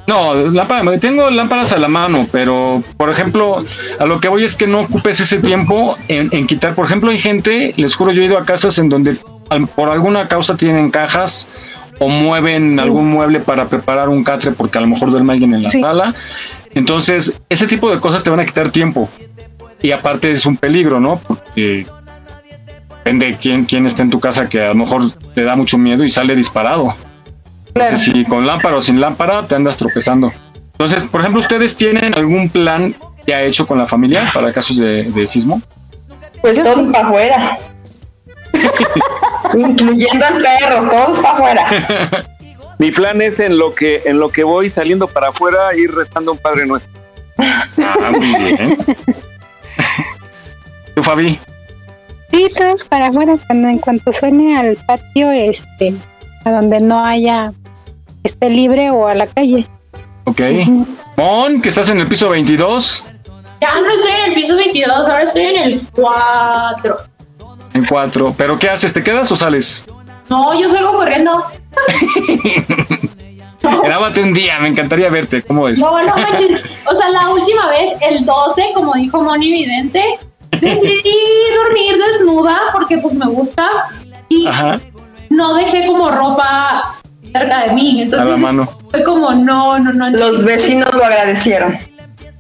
No, 0.07 0.35
lámpara, 0.35 0.99
tengo 0.99 1.31
lámparas 1.31 1.73
a 1.73 1.79
la 1.79 1.89
mano, 1.89 2.27
pero 2.33 2.83
por 2.97 3.11
ejemplo, 3.11 3.65
a 3.99 4.07
lo 4.07 4.21
que 4.21 4.29
voy 4.29 4.45
es 4.45 4.57
que 4.57 4.67
no 4.67 4.81
ocupes 4.81 5.21
ese 5.21 5.39
tiempo 5.39 5.97
en, 6.09 6.47
quitar. 6.47 6.75
Por 6.75 6.87
ejemplo, 6.87 7.11
hay 7.11 7.19
gente, 7.19 7.75
les 7.77 7.95
juro, 7.95 8.11
yo 8.11 8.23
he 8.23 8.25
ido 8.25 8.39
a 8.39 8.45
casas 8.45 8.79
en 8.79 8.89
donde 8.89 9.17
por 9.77 9.89
alguna 9.89 10.27
causa 10.27 10.57
tienen 10.57 10.91
cajas 10.91 11.49
o 11.99 12.09
mueven 12.09 12.81
algún 12.81 13.11
mueble 13.11 13.41
para 13.41 13.67
preparar 13.67 14.09
un 14.09 14.25
catre 14.25 14.53
porque 14.53 14.79
a 14.79 14.81
lo 14.81 14.87
mejor 14.87 15.11
duerme 15.11 15.35
alguien 15.35 15.55
en 15.55 15.63
la 15.63 15.71
sala. 15.71 16.15
Entonces, 16.75 17.41
ese 17.49 17.67
tipo 17.67 17.91
de 17.91 18.01
cosas 18.01 18.23
te 18.23 18.31
van 18.31 18.41
a 18.41 18.47
quitar 18.47 18.71
tiempo. 18.71 19.09
Y 19.83 19.93
aparte 19.93 20.31
es 20.31 20.47
un 20.47 20.57
peligro, 20.57 21.01
¿no? 21.01 21.21
Porque 21.27 21.87
depende 22.89 23.37
quién, 23.41 23.65
quién 23.65 23.87
está 23.87 24.03
en 24.03 24.11
tu 24.11 24.21
casa 24.21 24.49
que 24.49 24.63
a 24.63 24.69
lo 24.69 24.75
mejor 24.75 25.11
te 25.35 25.45
da 25.45 25.57
mucho 25.57 25.79
miedo 25.79 26.05
y 26.05 26.11
sale 26.11 26.37
disparado. 26.37 26.95
Si 27.97 28.25
con 28.25 28.47
lámpara 28.47 28.77
o 28.77 28.83
sin 28.83 29.01
lámpara 29.01 29.47
te 29.47 29.55
andas 29.55 29.77
tropezando. 29.77 30.33
Entonces, 30.73 31.05
por 31.07 31.21
ejemplo, 31.21 31.41
¿ustedes 31.41 31.77
tienen 31.77 32.15
algún 32.15 32.49
plan 32.49 32.95
ha 33.35 33.43
hecho 33.43 33.67
con 33.67 33.79
la 33.79 33.87
familia 33.87 34.31
para 34.33 34.53
casos 34.53 34.77
de, 34.77 35.27
sismo? 35.27 35.61
Pues 36.41 36.63
todos 36.63 36.87
para 36.89 37.07
afuera. 37.07 37.59
Incluyendo 39.55 40.25
al 40.25 40.43
perro, 40.43 40.91
todos 40.91 41.19
para 41.19 41.35
afuera. 41.35 42.27
Mi 42.79 42.91
plan 42.91 43.21
es 43.21 43.41
en 43.41 43.59
lo 43.59 43.75
que 43.75 44.03
en 44.07 44.19
lo 44.19 44.31
que 44.31 44.43
voy 44.43 44.71
saliendo 44.71 45.07
para 45.07 45.29
afuera 45.29 45.77
ir 45.77 45.95
rezando 45.95 46.33
un 46.33 46.39
Padre 46.39 46.67
Nuestro. 46.67 46.93
Ah, 47.39 48.11
muy 48.11 48.27
bien. 48.27 48.79
¿Tú, 50.95 51.03
Fabi? 51.03 51.39
Sí, 52.31 52.49
todos 52.57 52.85
para 52.85 53.09
afuera. 53.09 53.37
Cuando 53.47 53.69
en 53.69 53.79
cuanto 53.79 54.13
suene 54.13 54.57
al 54.57 54.77
patio, 54.87 55.31
este, 55.31 55.95
a 56.45 56.53
donde 56.53 56.81
no 56.81 57.05
haya 57.05 57.53
esté 58.25 58.51
libre 58.51 58.91
o 58.91 59.07
a 59.07 59.15
la 59.15 59.27
calle. 59.27 59.67
Ok. 60.25 60.41
Mon, 61.17 61.61
que 61.61 61.69
estás 61.69 61.89
en 61.89 62.01
el 62.01 62.07
piso 62.07 62.29
22. 62.29 63.05
Ya 63.61 63.81
no 63.81 63.91
estoy 63.91 64.13
en 64.13 64.31
el 64.31 64.35
piso 64.35 64.57
22, 64.57 64.97
ahora 64.97 65.23
estoy 65.23 65.43
en 65.43 65.57
el 65.57 65.81
4. 65.93 66.97
En 67.75 67.85
4. 67.85 68.35
¿Pero 68.37 68.59
qué 68.59 68.71
haces? 68.71 68.93
¿Te 68.93 69.03
quedas 69.03 69.31
o 69.33 69.37
sales? 69.37 69.85
No, 70.29 70.59
yo 70.59 70.71
salgo 70.71 70.93
corriendo. 70.93 71.45
Grábate 73.85 74.23
un 74.23 74.33
día, 74.33 74.59
me 74.61 74.69
encantaría 74.69 75.11
verte. 75.11 75.43
¿Cómo 75.43 75.69
es? 75.69 75.79
No, 75.79 76.03
no 76.03 76.17
manches. 76.17 76.65
O 76.87 76.97
sea, 76.97 77.11
la 77.11 77.29
última 77.31 77.69
vez, 77.69 77.91
el 78.01 78.25
12, 78.25 78.71
como 78.75 78.95
dijo 78.95 79.23
Moni 79.23 79.53
Vidente, 79.53 80.03
decidí 80.53 81.17
dormir 81.65 81.99
desnuda 81.99 82.59
porque 82.73 82.97
pues 82.99 83.15
me 83.15 83.27
gusta. 83.27 83.69
Y 84.29 84.47
no 85.29 85.55
dejé 85.55 85.87
como 85.87 86.11
ropa 86.11 87.00
cerca 87.33 87.67
de 87.67 87.73
mí. 87.73 88.03
Entonces 88.03 88.69
fue 88.91 89.05
como, 89.05 89.33
no, 89.33 89.79
no, 89.79 89.93
no. 89.93 90.11
Los 90.11 90.45
vecinos 90.45 90.93
lo 90.95 91.05
agradecieron. 91.05 91.79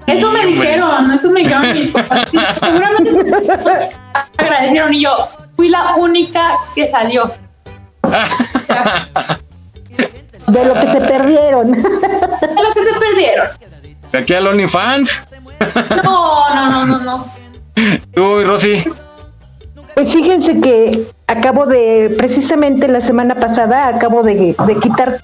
Eso 0.07 0.31
me 0.33 0.47
dijeron, 0.47 1.11
eso 1.12 1.31
me 1.31 1.41
dijeron 1.41 1.73
mis 1.73 1.89
papás. 1.93 2.27
Seguramente 2.61 3.11
agradecieron 4.37 4.95
y 4.95 5.03
yo 5.03 5.29
fui 5.57 5.69
la 5.69 5.95
única 5.97 6.57
que 6.75 6.89
salió. 6.89 7.31
De 10.47 10.65
lo 10.65 10.75
que 10.75 10.87
se 10.87 11.01
perdieron. 11.12 11.71
De 11.71 11.79
lo 11.79 12.73
que 12.75 12.85
se 12.85 12.99
perdieron. 12.99 13.49
¿De 14.11 14.19
aquí 14.19 14.35
al 14.35 14.47
OnlyFans? 14.49 15.23
No, 16.03 16.55
no, 16.55 16.71
no, 16.71 16.87
no, 16.87 16.99
no. 16.99 17.33
Tú, 18.12 18.45
Rosy. 18.45 18.83
Pues 20.01 20.14
fíjense 20.14 20.59
que 20.62 21.05
acabo 21.27 21.66
de, 21.66 22.14
precisamente 22.16 22.89
la 22.89 23.02
semana 23.02 23.35
pasada, 23.35 23.86
acabo 23.86 24.22
de, 24.22 24.56
quitar 24.81 25.20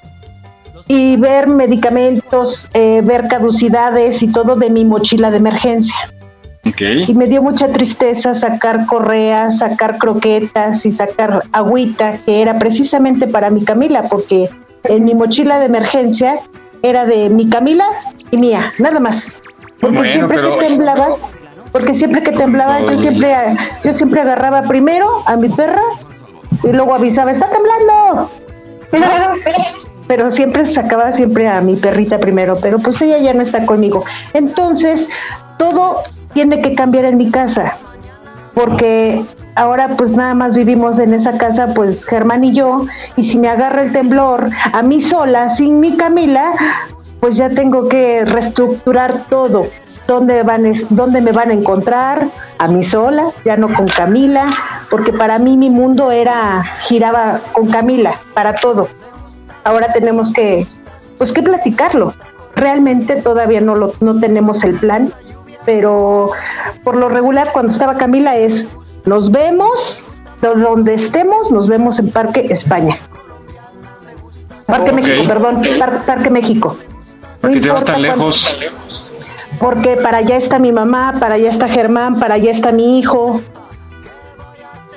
y 0.86 1.16
ver 1.16 1.46
medicamentos, 1.46 2.68
eh, 2.74 3.00
ver 3.02 3.26
caducidades 3.26 4.22
y 4.22 4.30
todo 4.30 4.54
de 4.54 4.68
mi 4.68 4.84
mochila 4.84 5.30
de 5.30 5.38
emergencia. 5.38 5.96
Y 7.06 7.14
me 7.14 7.26
dio 7.26 7.40
mucha 7.40 7.68
tristeza 7.68 8.34
sacar 8.34 8.84
correas, 8.84 9.60
sacar 9.60 9.96
croquetas 9.96 10.84
y 10.84 10.92
sacar 10.92 11.44
agüita, 11.52 12.18
que 12.26 12.42
era 12.42 12.58
precisamente 12.58 13.26
para 13.26 13.48
mi 13.48 13.64
Camila, 13.64 14.10
porque 14.10 14.50
en 14.84 15.06
mi 15.06 15.14
mochila 15.14 15.58
de 15.58 15.64
emergencia 15.64 16.36
era 16.82 17.06
de 17.06 17.30
mi 17.30 17.48
Camila 17.48 17.86
y 18.30 18.36
mía, 18.36 18.74
nada 18.78 19.00
más. 19.00 19.40
Porque 19.80 20.12
siempre 20.12 20.42
que 20.42 20.50
temblaba, 20.58 21.16
porque 21.76 21.92
siempre 21.92 22.22
que 22.22 22.32
temblaba 22.32 22.80
yo 22.80 22.96
siempre 22.96 23.34
yo 23.84 23.92
siempre 23.92 24.22
agarraba 24.22 24.62
primero 24.62 25.22
a 25.26 25.36
mi 25.36 25.50
perra 25.50 25.82
y 26.64 26.68
luego 26.68 26.94
avisaba 26.94 27.30
está 27.30 27.50
temblando 27.50 28.30
pero 30.06 30.30
siempre 30.30 30.64
sacaba 30.64 31.12
siempre 31.12 31.48
a 31.48 31.60
mi 31.60 31.76
perrita 31.76 32.18
primero, 32.18 32.56
pero 32.62 32.78
pues 32.78 33.02
ella 33.02 33.18
ya 33.18 33.34
no 33.34 33.42
está 33.42 33.66
conmigo. 33.66 34.04
Entonces, 34.34 35.08
todo 35.58 36.04
tiene 36.32 36.62
que 36.62 36.76
cambiar 36.76 37.06
en 37.06 37.16
mi 37.16 37.28
casa, 37.28 37.76
porque 38.54 39.24
ahora 39.56 39.96
pues 39.96 40.16
nada 40.16 40.32
más 40.34 40.54
vivimos 40.54 41.00
en 41.00 41.12
esa 41.12 41.36
casa 41.38 41.74
pues 41.74 42.04
Germán 42.04 42.44
y 42.44 42.52
yo, 42.52 42.86
y 43.16 43.24
si 43.24 43.36
me 43.36 43.48
agarra 43.48 43.82
el 43.82 43.90
temblor 43.90 44.48
a 44.72 44.82
mí 44.82 45.00
sola, 45.00 45.48
sin 45.48 45.80
mi 45.80 45.96
Camila, 45.96 46.52
pues 47.18 47.36
ya 47.36 47.50
tengo 47.50 47.88
que 47.88 48.24
reestructurar 48.24 49.26
todo. 49.28 49.66
¿Dónde, 50.06 50.42
van, 50.42 50.64
¿Dónde 50.90 51.20
me 51.20 51.32
van 51.32 51.50
a 51.50 51.52
encontrar? 51.52 52.28
A 52.58 52.68
mí 52.68 52.82
sola, 52.82 53.30
ya 53.44 53.56
no 53.56 53.72
con 53.72 53.86
Camila, 53.86 54.48
porque 54.88 55.12
para 55.12 55.38
mí 55.38 55.56
mi 55.56 55.68
mundo 55.70 56.12
era, 56.12 56.62
giraba 56.80 57.40
con 57.52 57.68
Camila, 57.68 58.14
para 58.34 58.54
todo 58.54 58.88
ahora 59.66 59.92
tenemos 59.92 60.32
que, 60.32 60.66
pues 61.18 61.32
que 61.32 61.42
platicarlo. 61.42 62.14
Realmente 62.54 63.16
todavía 63.16 63.60
no 63.60 63.74
lo, 63.74 63.92
no 64.00 64.18
tenemos 64.18 64.64
el 64.64 64.76
plan, 64.78 65.12
pero 65.66 66.30
por 66.84 66.96
lo 66.96 67.08
regular 67.08 67.50
cuando 67.52 67.72
estaba 67.72 67.96
Camila 67.96 68.36
es, 68.36 68.66
nos 69.04 69.30
vemos, 69.30 70.04
donde 70.40 70.94
estemos, 70.94 71.50
nos 71.50 71.68
vemos 71.68 71.98
en 71.98 72.10
Parque 72.10 72.46
España. 72.48 72.96
Parque 74.66 74.92
México, 74.92 75.28
perdón, 75.28 75.62
Parque 76.06 76.30
México. 76.30 76.76
No 77.42 77.60
te 77.60 77.68
vas 77.68 77.84
tan 77.84 78.02
lejos? 78.02 79.05
Porque 79.58 79.96
para 79.96 80.18
allá 80.18 80.36
está 80.36 80.58
mi 80.58 80.72
mamá, 80.72 81.16
para 81.18 81.34
allá 81.36 81.48
está 81.48 81.68
Germán, 81.68 82.18
para 82.18 82.34
allá 82.34 82.50
está 82.50 82.72
mi 82.72 82.98
hijo. 82.98 83.40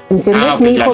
¿Entiendes? 0.10 0.46
Ah, 0.48 0.58
mi 0.60 0.72
hijo 0.72 0.94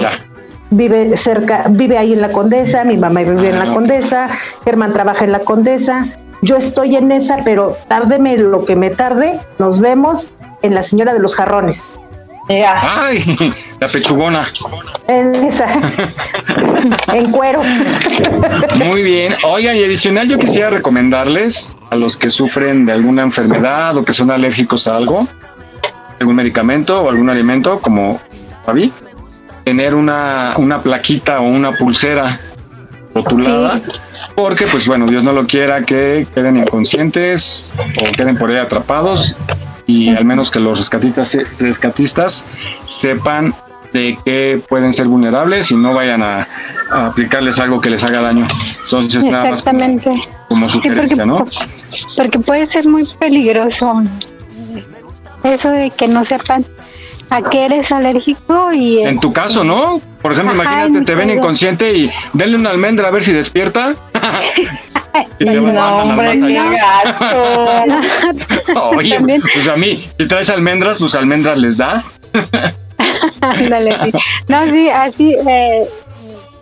vive 0.72 1.16
cerca, 1.16 1.66
vive 1.70 1.98
ahí 1.98 2.14
en 2.14 2.22
la 2.22 2.32
Condesa, 2.32 2.84
mi 2.84 2.98
mamá 2.98 3.22
vive 3.22 3.50
en 3.50 3.60
la 3.60 3.72
ah, 3.72 3.74
Condesa, 3.74 4.30
Germán 4.64 4.94
trabaja 4.94 5.26
en 5.26 5.32
la 5.32 5.40
Condesa, 5.40 6.08
yo 6.42 6.58
estoy 6.58 6.96
en 6.96 7.12
esa, 7.12 7.44
pero 7.44 7.78
tárdeme 7.88 8.38
lo 8.38 8.66
que 8.66 8.76
me 8.76 8.90
tarde, 8.90 9.40
nos 9.58 9.80
vemos 9.80 10.32
en 10.62 10.76
la 10.76 10.84
Señora 10.84 11.14
de 11.14 11.20
los 11.20 11.36
Jarrones. 11.36 12.00
Ay, 12.48 13.54
la 13.80 13.88
pechugona. 13.88 14.46
En 15.08 15.36
esa. 15.36 15.68
en 17.14 17.32
cueros. 17.32 17.68
Muy 18.86 19.02
bien. 19.02 19.36
Oigan, 19.44 19.76
y 19.76 19.84
adicional 19.84 20.28
yo 20.28 20.38
quisiera 20.38 20.70
recomendarles 20.70 21.76
a 21.90 21.96
los 21.96 22.18
que 22.18 22.30
sufren 22.30 22.86
de 22.86 22.94
alguna 22.94 23.24
enfermedad 23.24 23.98
o 23.98 24.06
que 24.06 24.14
son 24.14 24.30
alérgicos 24.30 24.88
a 24.88 24.96
algo, 24.96 25.28
algún 26.20 26.36
medicamento 26.36 27.02
o 27.02 27.10
algún 27.10 27.30
alimento, 27.30 27.80
como 27.80 28.20
Fabi, 28.64 28.94
tener 29.64 29.96
una, 29.96 30.54
una 30.58 30.82
plaquita 30.82 31.40
o 31.40 31.48
una 31.48 31.72
pulsera 31.72 32.40
rotulada. 33.16 33.82
Porque, 34.36 34.68
pues 34.68 34.88
bueno, 34.88 35.08
Dios 35.08 35.24
no 35.24 35.32
lo 35.32 35.46
quiera 35.46 35.82
que 35.82 36.28
queden 36.36 36.58
inconscientes 36.58 37.74
o 37.98 38.12
queden 38.12 38.38
por 38.38 38.52
ahí 38.52 38.58
atrapados 38.58 39.36
y 39.88 40.10
al 40.10 40.26
menos 40.26 40.52
que 40.52 40.60
los 40.60 40.80
rescatistas, 40.80 41.38
rescatistas 41.60 42.46
sepan 42.86 43.54
de 43.94 44.18
que 44.26 44.62
pueden 44.68 44.94
ser 44.94 45.08
vulnerables 45.08 45.72
y 45.72 45.76
no 45.76 45.94
vayan 45.94 46.22
a, 46.22 46.48
aplicarles 46.92 47.60
algo 47.60 47.80
que 47.80 47.90
les 47.90 48.04
haga 48.04 48.22
daño. 48.22 48.48
Entonces, 48.84 49.24
nada 49.26 49.52
más 49.52 49.64
como, 50.50 50.70
sugerencia, 50.70 51.26
¿no? 51.26 51.48
Porque 52.16 52.40
puede 52.40 52.68
ser 52.68 52.88
muy 52.88 53.06
peligroso 53.20 54.04
eso 55.44 55.70
de 55.72 55.92
que 55.92 56.08
no 56.08 56.24
sepan 56.24 56.66
a 57.30 57.42
qué 57.42 57.66
eres 57.66 57.92
alérgico 57.92 58.72
y... 58.74 59.00
En 59.04 59.20
tu 59.20 59.32
caso, 59.32 59.64
¿no? 59.64 60.02
Por 60.22 60.34
ejemplo, 60.34 60.54
imagínate, 60.54 61.06
te 61.06 61.16
ven 61.16 61.30
inconsciente 61.30 61.94
y 61.94 62.12
denle 62.34 62.58
una 62.58 62.70
almendra 62.72 63.08
a 63.08 63.12
ver 63.12 63.24
si 63.24 63.32
despierta. 63.32 63.96
no, 65.40 65.98
hombre, 65.98 66.32
Oye, 68.96 69.20
pues 69.42 69.68
a 69.68 69.76
mí, 69.76 70.08
si 70.18 70.28
traes 70.28 70.50
almendras, 70.50 70.98
tus 70.98 71.16
almendras 71.16 71.58
les 71.58 71.78
das. 71.78 72.20
No, 74.48 74.72
sí, 74.72 74.90
así, 74.90 75.36
eh, 75.48 75.86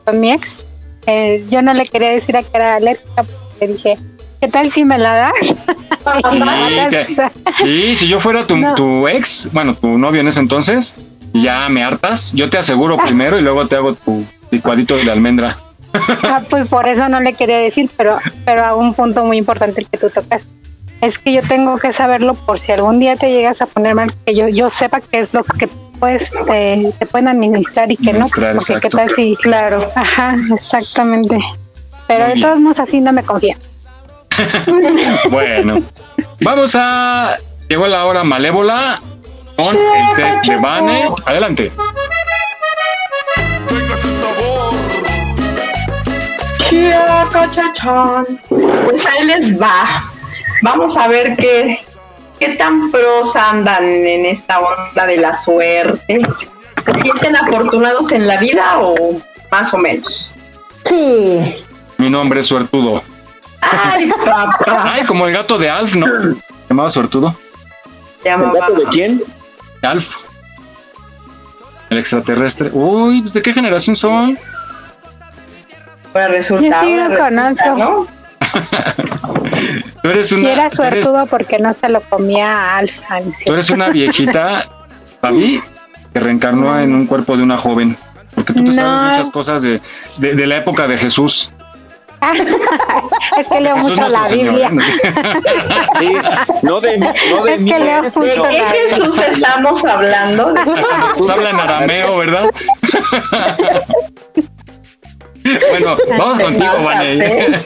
con 0.04 0.20
mi 0.20 0.34
ex, 0.34 0.66
eh, 1.06 1.46
yo 1.50 1.62
no 1.62 1.74
le 1.74 1.88
quería 1.88 2.10
decir 2.10 2.36
a 2.36 2.44
que 2.44 2.50
era 2.54 2.76
alérgica, 2.76 3.24
porque 3.24 3.68
dije, 3.68 3.98
¿qué 4.42 4.48
tal 4.50 4.72
si 4.72 4.84
me 4.84 4.98
la 4.98 5.16
das? 5.16 5.56
sí, 7.58 7.96
si 7.96 8.08
yo 8.08 8.20
fuera 8.20 8.46
tu, 8.46 9.08
ex, 9.08 9.50
bueno, 9.52 9.76
tu 9.76 9.98
novio 9.98 10.22
en 10.22 10.28
ese 10.28 10.40
entonces, 10.40 10.96
ya 11.34 11.68
me 11.70 11.84
hartas, 11.84 12.34
yo 12.34 12.50
te 12.50 12.58
aseguro 12.58 12.98
primero 12.98 13.38
y 13.38 13.42
luego 13.42 13.68
te 13.68 13.76
hago 13.76 13.94
tu 13.94 14.26
licuadito 14.52 14.96
de 14.96 15.12
almendra. 15.12 15.58
Ah, 16.24 16.42
pues 16.50 16.68
por 16.68 16.88
eso 16.88 17.08
no 17.08 17.20
le 17.20 17.34
quería 17.34 17.60
decir, 17.60 17.90
pero, 17.96 18.18
pero 18.46 18.66
a 18.66 18.76
un 18.76 18.94
punto 18.94 19.24
muy 19.26 19.38
importante 19.38 19.82
el 19.82 19.88
que 19.88 19.98
tú 19.98 20.10
tocas. 20.10 20.48
Es 21.02 21.20
que 21.20 21.34
yo 21.34 21.42
tengo 21.42 21.78
que 21.78 21.92
saberlo 21.92 22.34
por 22.34 22.60
si 22.60 22.72
algún 22.72 23.00
día 23.00 23.16
te 23.16 23.30
llegas 23.30 23.62
a 23.62 23.66
poner 23.66 23.94
mal, 23.94 24.14
que 24.26 24.34
yo, 24.34 24.48
yo 24.48 24.70
sepa 24.70 25.02
qué 25.02 25.20
es 25.20 25.34
lo 25.34 25.44
que 25.44 25.68
pues 26.00 26.32
te, 26.48 26.94
te 26.98 27.06
pueden 27.06 27.28
administrar 27.28 27.92
y 27.92 27.98
que 27.98 28.14
no, 28.14 28.26
porque 28.28 28.80
qué 28.82 28.90
tal 28.90 29.10
si, 29.16 29.36
claro, 29.36 29.88
ajá, 29.96 30.36
exactamente. 30.54 31.40
Pero 32.08 32.28
de 32.28 32.42
todos 32.42 32.60
modos 32.60 32.80
así 32.80 33.00
no 33.00 33.14
me 33.14 33.24
confía. 33.24 33.58
Bueno, 35.30 35.82
vamos 36.42 36.76
a. 36.76 37.38
Llegó 37.70 37.88
la 37.88 38.06
hora 38.06 38.24
malévola 38.24 39.02
con 39.56 39.76
el 39.76 40.16
test 40.16 40.46
de 40.46 40.58
Bane. 40.58 41.08
Adelante. 41.26 41.72
Pues 48.86 49.08
ahí 49.08 49.26
les 49.26 49.62
va. 49.62 50.12
Vamos 50.62 50.96
a 50.98 51.08
ver 51.08 51.36
qué, 51.36 51.80
qué 52.40 52.50
tan 52.56 52.92
pros 52.92 53.36
andan 53.36 53.84
en 53.84 54.26
esta 54.26 54.60
onda 54.60 55.06
de 55.06 55.18
la 55.18 55.34
suerte. 55.34 56.22
¿Se 56.82 57.00
sienten 57.02 57.36
afortunados 57.36 58.12
en 58.12 58.28
la 58.28 58.38
vida 58.38 58.80
o 58.80 59.20
más 59.52 59.74
o 59.74 59.78
menos? 59.78 60.32
Sí. 60.86 61.66
Mi 61.98 62.10
nombre 62.10 62.40
es 62.40 62.48
Suertudo. 62.48 63.04
Ay, 63.72 64.12
papá. 64.26 64.94
Ay, 64.94 65.06
como 65.06 65.28
el 65.28 65.34
gato 65.34 65.58
de 65.58 65.70
Alf, 65.70 65.96
¿no? 65.96 66.06
¿Se 66.06 66.36
llamaba 66.70 66.90
Suertudo? 66.90 67.36
¿El 68.24 68.52
gato 68.52 68.74
de 68.74 68.86
quién? 68.86 69.24
Alf. 69.82 70.16
El 71.90 71.98
extraterrestre. 71.98 72.70
Uy, 72.72 73.22
¿de 73.22 73.42
qué 73.42 73.54
generación 73.54 73.96
son? 73.96 74.38
Pues 76.12 76.30
resulta. 76.30 76.84
Yo 76.84 76.88
sí 76.88 76.96
lo 76.96 77.18
conozco. 77.20 78.08
Tú 80.02 80.10
eres 80.10 80.32
una. 80.32 80.42
Si 80.42 80.48
era 80.48 80.72
suertudo 80.72 81.26
porque 81.28 81.60
no 81.60 81.74
se 81.74 81.90
lo 81.90 82.02
comía 82.02 82.78
Alf. 82.78 82.94
Tú 83.46 83.54
eres 83.54 83.70
una 83.70 83.90
viejita, 83.90 84.66
Fabi, 85.22 85.62
que 86.14 86.20
reencarnó 86.20 86.80
en 86.80 86.96
un 86.96 87.06
cuerpo 87.06 87.38
de 87.38 87.44
una 87.44 87.58
joven. 87.58 87.98
Porque 88.36 88.54
tú 88.54 88.66
te 88.66 88.74
sabes 88.74 89.18
muchas 89.18 89.32
cosas 89.32 89.62
de, 89.62 89.80
de 90.18 90.48
la 90.48 90.58
época 90.58 90.88
de 90.88 90.98
Jesús. 90.98 91.53
es 93.40 93.48
que 93.48 93.62
leo 93.62 93.76
mucho 93.78 94.08
la 94.08 94.28
Biblia. 94.28 94.70
no 96.62 96.82
de, 96.82 96.98
no 96.98 97.44
de 97.44 97.54
es 97.54 97.64
que 97.64 97.80
leo 97.80 98.04
mucho 98.04 98.20
¿De 98.22 98.34
qué 98.34 98.64
Jesús 98.90 99.20
estamos 99.20 99.86
hablando? 99.86 100.54
Jesús 101.14 101.30
habla 101.30 101.50
en 101.50 101.60
arameo, 101.60 102.18
¿verdad? 102.18 102.50
bueno, 105.70 105.98
vamos 106.18 106.40
contigo, 106.40 106.84
Vane. 106.84 107.62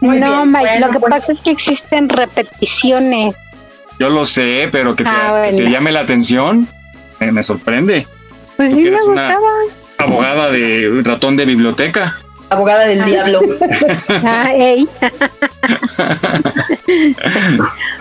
no, 0.00 0.46
Mike, 0.46 0.80
lo 0.80 0.90
que 0.90 1.00
pasa 1.00 1.32
es 1.32 1.40
que 1.40 1.50
existen 1.50 2.08
repeticiones. 2.08 3.36
Yo 3.98 4.08
lo 4.08 4.24
sé, 4.24 4.68
pero 4.72 4.96
que 4.96 5.04
te, 5.04 5.10
ah, 5.10 5.50
llame 5.50 5.92
la 5.92 6.00
atención, 6.00 6.66
me, 7.18 7.42
sorprende. 7.42 8.06
Pues 8.56 8.74
sí, 8.74 8.90
me 8.90 9.00
gustaba. 9.02 9.50
abogada 9.98 10.50
de 10.50 11.02
ratón 11.04 11.36
de 11.36 11.44
biblioteca 11.44 12.16
abogada 12.50 12.86
del 12.86 13.04
diablo. 13.04 13.40
Ah, 14.22 14.50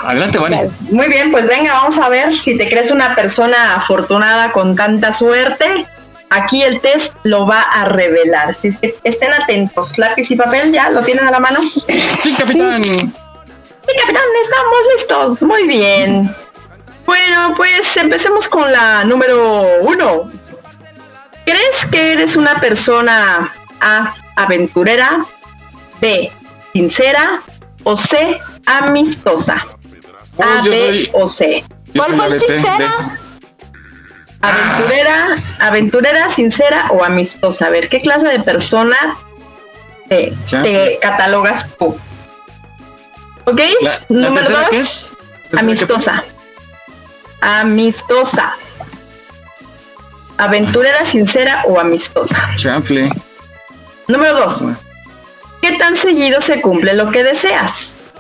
Adelante, 0.04 0.38
Vane. 0.38 0.70
Muy 0.92 1.08
bien, 1.08 1.32
pues 1.32 1.48
venga, 1.48 1.74
vamos 1.74 1.98
a 2.00 2.10
ver 2.10 2.36
si 2.36 2.58
te 2.58 2.70
crees 2.70 2.92
una 2.92 3.16
persona 3.16 3.76
afortunada 3.76 4.52
con 4.52 4.76
tanta 4.76 5.12
suerte. 5.12 5.86
Aquí 6.30 6.64
el 6.64 6.80
test 6.82 7.16
lo 7.24 7.46
va 7.46 7.62
a 7.62 7.86
revelar. 7.86 8.54
Si 8.54 8.70
es 8.70 8.78
que 8.78 8.96
estén 9.04 9.34
atentos, 9.34 9.98
lápiz 9.98 10.30
y 10.32 10.36
papel, 10.36 10.72
¿ya 10.72 10.90
lo 10.90 11.04
tienen 11.04 11.28
a 11.28 11.32
la 11.32 11.40
mano? 11.40 11.60
Sí, 11.62 12.34
capitán. 12.34 12.84
Sí, 12.84 13.94
capitán, 14.02 14.24
estamos 14.44 14.80
listos. 14.96 15.44
Muy 15.44 15.68
bien. 15.68 16.36
Bueno, 17.06 17.54
pues 17.56 17.98
empecemos 17.98 18.48
con 18.48 18.72
la 18.72 19.04
número 19.04 19.80
uno. 19.82 20.32
¿Crees 21.46 21.86
que 21.92 22.14
eres 22.14 22.36
una 22.36 22.60
persona 22.60 23.52
A 23.82 24.14
aventurera, 24.36 25.26
B, 26.02 26.32
sincera 26.74 27.42
o 27.84 27.96
C, 27.96 28.38
amistosa. 28.66 29.66
A, 30.42 30.62
B 30.64 31.10
o 31.14 31.28
C. 31.28 31.64
¿Cuál 31.96 32.16
fue 32.16 32.40
sincera? 32.40 33.20
Aventurera, 34.42 35.38
aventurera, 35.60 36.30
sincera 36.30 36.88
o 36.92 37.04
amistosa. 37.04 37.66
A 37.66 37.70
ver, 37.70 37.90
¿qué 37.90 38.00
clase 38.00 38.28
de 38.28 38.40
persona 38.40 38.96
te, 40.08 40.34
catalogas 41.02 41.68
tú? 41.78 41.98
¿Ok? 43.46 43.60
La- 43.82 44.00
la 44.08 44.30
Número 44.30 44.50
dos, 44.72 45.12
amistosa. 45.58 46.24
Amistosa. 47.42 48.54
Aventurera, 50.38 51.04
sincera 51.04 51.64
o 51.68 51.80
amistosa. 51.80 52.50
Chanfle. 52.56 53.10
Número 54.10 54.34
dos. 54.40 54.78
¿Qué 55.62 55.78
tan 55.78 55.96
seguido 55.96 56.42
se 56.42 56.62
cumple 56.62 56.96
lo 56.96 57.12
que 57.12 57.24
deseas? 57.24 58.12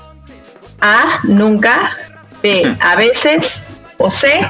A. 0.79 1.19
Nunca. 1.23 1.97
B. 2.43 2.77
A 2.79 2.95
veces. 2.95 3.69
O 3.97 4.07
C. 4.07 4.47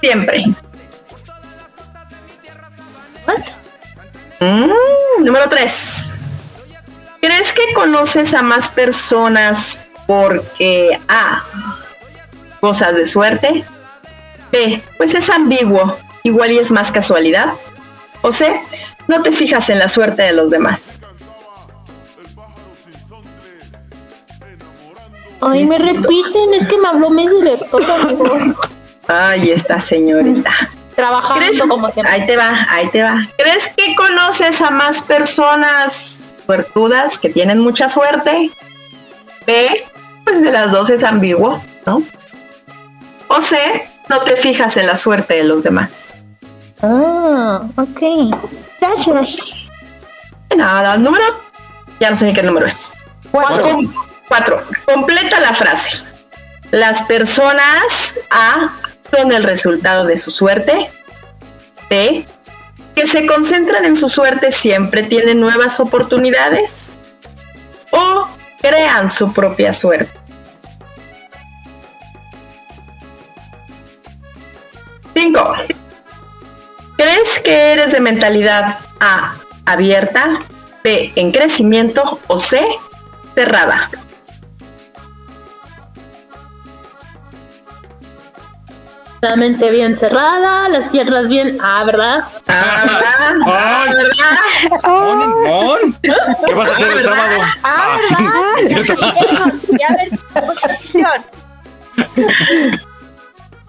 Siempre. 0.00 0.44
Mm, 4.40 5.24
número 5.24 5.48
tres. 5.48 6.14
¿Crees 7.20 7.52
que 7.52 7.72
conoces 7.72 8.34
a 8.34 8.42
más 8.42 8.68
personas 8.68 9.78
porque 10.08 10.98
A. 11.06 11.44
Cosas 12.60 12.96
de 12.96 13.06
suerte. 13.06 13.64
B. 14.50 14.82
Pues 14.96 15.14
es 15.14 15.30
ambiguo. 15.30 15.96
Igual 16.24 16.50
y 16.50 16.58
es 16.58 16.72
más 16.72 16.90
casualidad. 16.90 17.52
O 18.22 18.32
C. 18.32 18.60
No 19.10 19.22
te 19.22 19.32
fijas 19.32 19.68
en 19.70 19.80
la 19.80 19.88
suerte 19.88 20.22
de 20.22 20.32
los 20.32 20.52
demás. 20.52 21.00
Ay, 25.40 25.66
me 25.66 25.78
repiten, 25.78 26.54
es 26.54 26.68
que 26.68 26.78
me 26.78 26.86
habló 26.86 27.10
mi 27.10 27.26
director, 27.26 27.82
amigos. 27.90 28.40
Ay, 29.08 29.50
esta 29.50 29.80
señorita. 29.80 30.52
Trabajando 30.94 31.44
¿Crees? 31.44 31.60
como 31.60 31.90
siempre. 31.90 32.14
Ahí 32.14 32.24
te 32.24 32.36
va, 32.36 32.68
ahí 32.70 32.88
te 32.90 33.02
va. 33.02 33.26
¿Crees 33.36 33.72
que 33.76 33.96
conoces 33.96 34.62
a 34.62 34.70
más 34.70 35.02
personas 35.02 36.30
suertudas 36.46 37.18
que 37.18 37.30
tienen 37.30 37.58
mucha 37.58 37.88
suerte? 37.88 38.52
B, 39.44 39.84
pues 40.22 40.40
de 40.40 40.52
las 40.52 40.70
dos 40.70 40.88
es 40.88 41.02
ambiguo, 41.02 41.60
¿no? 41.84 42.00
O 43.26 43.40
C, 43.40 43.58
no 44.08 44.20
te 44.20 44.36
fijas 44.36 44.76
en 44.76 44.86
la 44.86 44.94
suerte 44.94 45.34
de 45.34 45.42
los 45.42 45.64
demás. 45.64 46.14
Ah, 46.82 47.62
ok. 47.76 48.00
Gracias. 48.80 49.36
De 50.48 50.56
Nada, 50.56 50.96
número. 50.96 51.24
Ya 51.98 52.10
no 52.10 52.16
sé 52.16 52.26
ni 52.26 52.32
qué 52.32 52.42
número 52.42 52.66
es. 52.66 52.92
Cuatro. 53.30 53.78
Cuatro. 54.28 54.62
Completa 54.86 55.40
la 55.40 55.54
frase. 55.54 56.02
Las 56.70 57.02
personas 57.02 58.18
A 58.30 58.70
son 59.10 59.32
el 59.32 59.42
resultado 59.42 60.06
de 60.06 60.16
su 60.16 60.30
suerte. 60.30 60.90
B. 61.88 62.24
Que 62.94 63.06
se 63.06 63.26
concentran 63.26 63.84
en 63.84 63.96
su 63.96 64.08
suerte 64.08 64.50
siempre 64.50 65.02
tienen 65.02 65.40
nuevas 65.40 65.80
oportunidades. 65.80 66.96
O 67.90 68.26
crean 68.60 69.08
su 69.08 69.32
propia 69.32 69.72
suerte. 69.72 70.18
Cinco. 75.14 75.54
¿Crees 77.00 77.40
que 77.40 77.72
eres 77.72 77.92
de 77.92 78.00
mentalidad 78.00 78.76
A 79.00 79.34
abierta, 79.64 80.38
B 80.84 81.10
en 81.16 81.32
crecimiento 81.32 82.20
o 82.26 82.36
C 82.36 82.62
cerrada? 83.34 83.88
La 89.22 89.34
mente 89.36 89.70
bien 89.70 89.96
cerrada, 89.96 90.68
las 90.68 90.90
piernas 90.90 91.30
bien. 91.30 91.56
Ah, 91.62 91.84
¿verdad? 91.86 92.22
Ah, 92.48 92.84
¿verdad? 93.88 94.36
¿Qué 96.02 96.54
vas 96.54 96.70
a 96.70 96.74
hacer 96.74 96.98
el 96.98 97.02
sábado? 97.02 97.44
Ah, 97.62 97.96
¿verdad? 98.74 99.54
Ya 99.78 99.88
ver, 99.96 100.10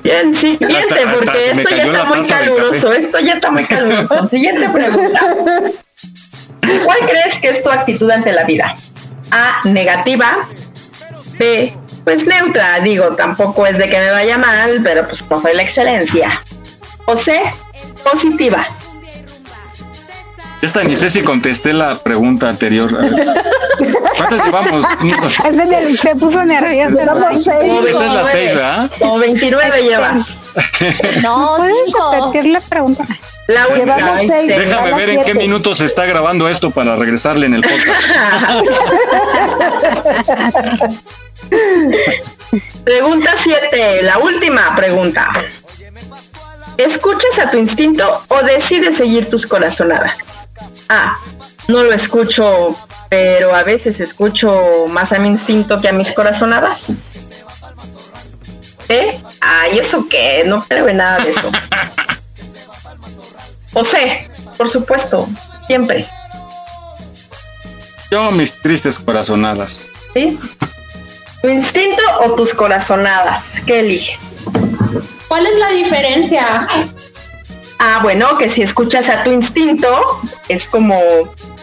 Bien, 0.03 0.33
siguiente, 0.33 0.75
Hasta- 0.77 1.13
porque 1.13 1.51
esto 1.51 1.69
ya 1.75 1.83
está 1.83 2.03
muy 2.05 2.27
caluroso. 2.27 2.91
Esto 2.91 3.19
ya 3.19 3.33
está 3.33 3.51
muy 3.51 3.65
caluroso. 3.65 4.23
Siguiente 4.23 4.67
pregunta. 4.69 5.19
¿Cuál 6.85 6.99
crees 7.09 7.37
que 7.39 7.49
es 7.49 7.61
tu 7.63 7.69
actitud 7.69 8.09
ante 8.09 8.31
la 8.31 8.43
vida? 8.43 8.75
A, 9.31 9.61
negativa. 9.65 10.47
B, 11.37 11.73
pues 12.03 12.25
neutra. 12.25 12.79
Digo, 12.79 13.15
tampoco 13.15 13.65
es 13.67 13.77
de 13.77 13.89
que 13.89 13.99
me 13.99 14.11
vaya 14.11 14.37
mal, 14.37 14.79
pero 14.83 15.05
pues 15.05 15.23
no 15.29 15.39
soy 15.39 15.53
la 15.55 15.61
excelencia. 15.63 16.41
O 17.05 17.15
C, 17.17 17.41
positiva. 18.03 18.67
Esta 20.61 20.83
ni 20.83 20.95
sé 20.95 21.09
si 21.09 21.23
contesté 21.23 21.73
la 21.73 21.97
pregunta 21.97 22.47
anterior. 22.49 22.93
A 22.95 22.99
ver. 23.01 23.15
¿Cuántas 24.17 24.45
llevamos? 24.45 24.85
Ese 25.45 25.91
se 25.97 26.15
puso 26.15 26.43
nervioso. 26.45 26.97
Llevamos 26.97 27.43
seis. 27.43 27.73
Esta 27.87 28.05
es 28.05 28.13
la 28.13 28.25
6, 28.25 28.55
¿verdad? 28.55 28.91
Como 28.99 29.17
29 29.19 29.83
llevas. 29.83 30.43
No, 31.21 31.55
¿Puedes 31.57 31.75
cinco. 31.85 32.11
repetir 32.13 32.45
la 32.51 32.59
pregunta? 32.61 33.05
La 33.47 33.67
única. 33.67 33.97
Llevamos 33.97 34.21
seis. 34.27 34.47
Déjame 34.47 34.93
ver 34.93 35.09
en 35.09 35.17
qué 35.17 35.23
siete. 35.23 35.39
minutos 35.39 35.77
se 35.79 35.85
está 35.85 36.05
grabando 36.05 36.47
esto 36.47 36.69
para 36.71 36.95
regresarle 36.95 37.47
en 37.47 37.55
el 37.55 37.61
podcast. 37.61 38.01
Pregunta 42.83 43.31
7, 43.37 44.01
la 44.03 44.17
última 44.19 44.75
pregunta. 44.75 45.29
¿Escuchas 46.77 47.39
a 47.39 47.49
tu 47.49 47.57
instinto 47.57 48.23
o 48.27 48.41
decides 48.43 48.97
seguir 48.97 49.29
tus 49.29 49.45
corazonadas? 49.45 50.40
A. 50.89 51.17
No 51.67 51.83
lo 51.83 51.93
escucho, 51.93 52.75
pero 53.09 53.55
a 53.55 53.63
veces 53.63 53.99
escucho 53.99 54.87
más 54.89 55.11
a 55.11 55.19
mi 55.19 55.29
instinto 55.29 55.79
que 55.79 55.89
a 55.89 55.93
mis 55.93 56.11
corazonadas. 56.11 57.11
B. 58.87 59.19
Ay, 59.39 59.79
¿eso 59.79 60.07
qué? 60.09 60.43
No 60.45 60.63
creo 60.65 60.87
en 60.87 60.97
nada 60.97 61.23
de 61.23 61.29
eso. 61.29 61.51
O 63.73 63.85
C. 63.85 64.29
Por 64.57 64.67
supuesto, 64.67 65.29
siempre. 65.65 66.05
Yo, 68.11 68.29
mis 68.31 68.53
tristes 68.61 68.99
corazonadas. 68.99 69.83
¿Sí? 70.13 70.37
¿Tu 71.41 71.49
instinto 71.49 72.01
o 72.19 72.33
tus 72.33 72.53
corazonadas? 72.53 73.61
¿Qué 73.65 73.79
eliges? 73.79 74.43
¿Cuál 75.27 75.47
es 75.47 75.55
la 75.57 75.69
diferencia? 75.71 76.67
Ah, 77.83 77.99
bueno, 78.03 78.37
que 78.37 78.47
si 78.47 78.61
escuchas 78.61 79.09
a 79.09 79.23
tu 79.23 79.31
instinto, 79.31 80.21
es 80.47 80.69
como 80.69 80.95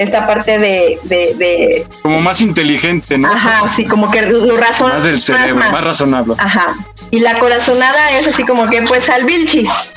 esta 0.01 0.27
parte 0.27 0.59
de, 0.59 0.99
de, 1.05 1.35
de- 1.35 1.87
Como 2.03 2.21
más 2.21 2.41
inteligente, 2.41 3.17
¿no? 3.19 3.29
ajá, 3.33 3.61
así 3.67 3.85
como 3.87 4.11
que 4.11 4.23
lo 4.23 4.57
razonas 4.57 4.97
Más 4.97 5.05
del 5.05 5.21
cerebro, 5.23 5.55
más. 5.57 5.71
más 5.71 5.85
razonable. 5.85 6.35
Ajá. 6.39 6.75
Y 7.13 7.21
la 7.21 7.39
corazonada 7.39 8.19
es 8.19 8.27
así 8.27 8.45
como 8.45 8.69
que 8.69 8.83
pues 8.83 9.09
al 9.11 9.25
vilchis. 9.27 9.95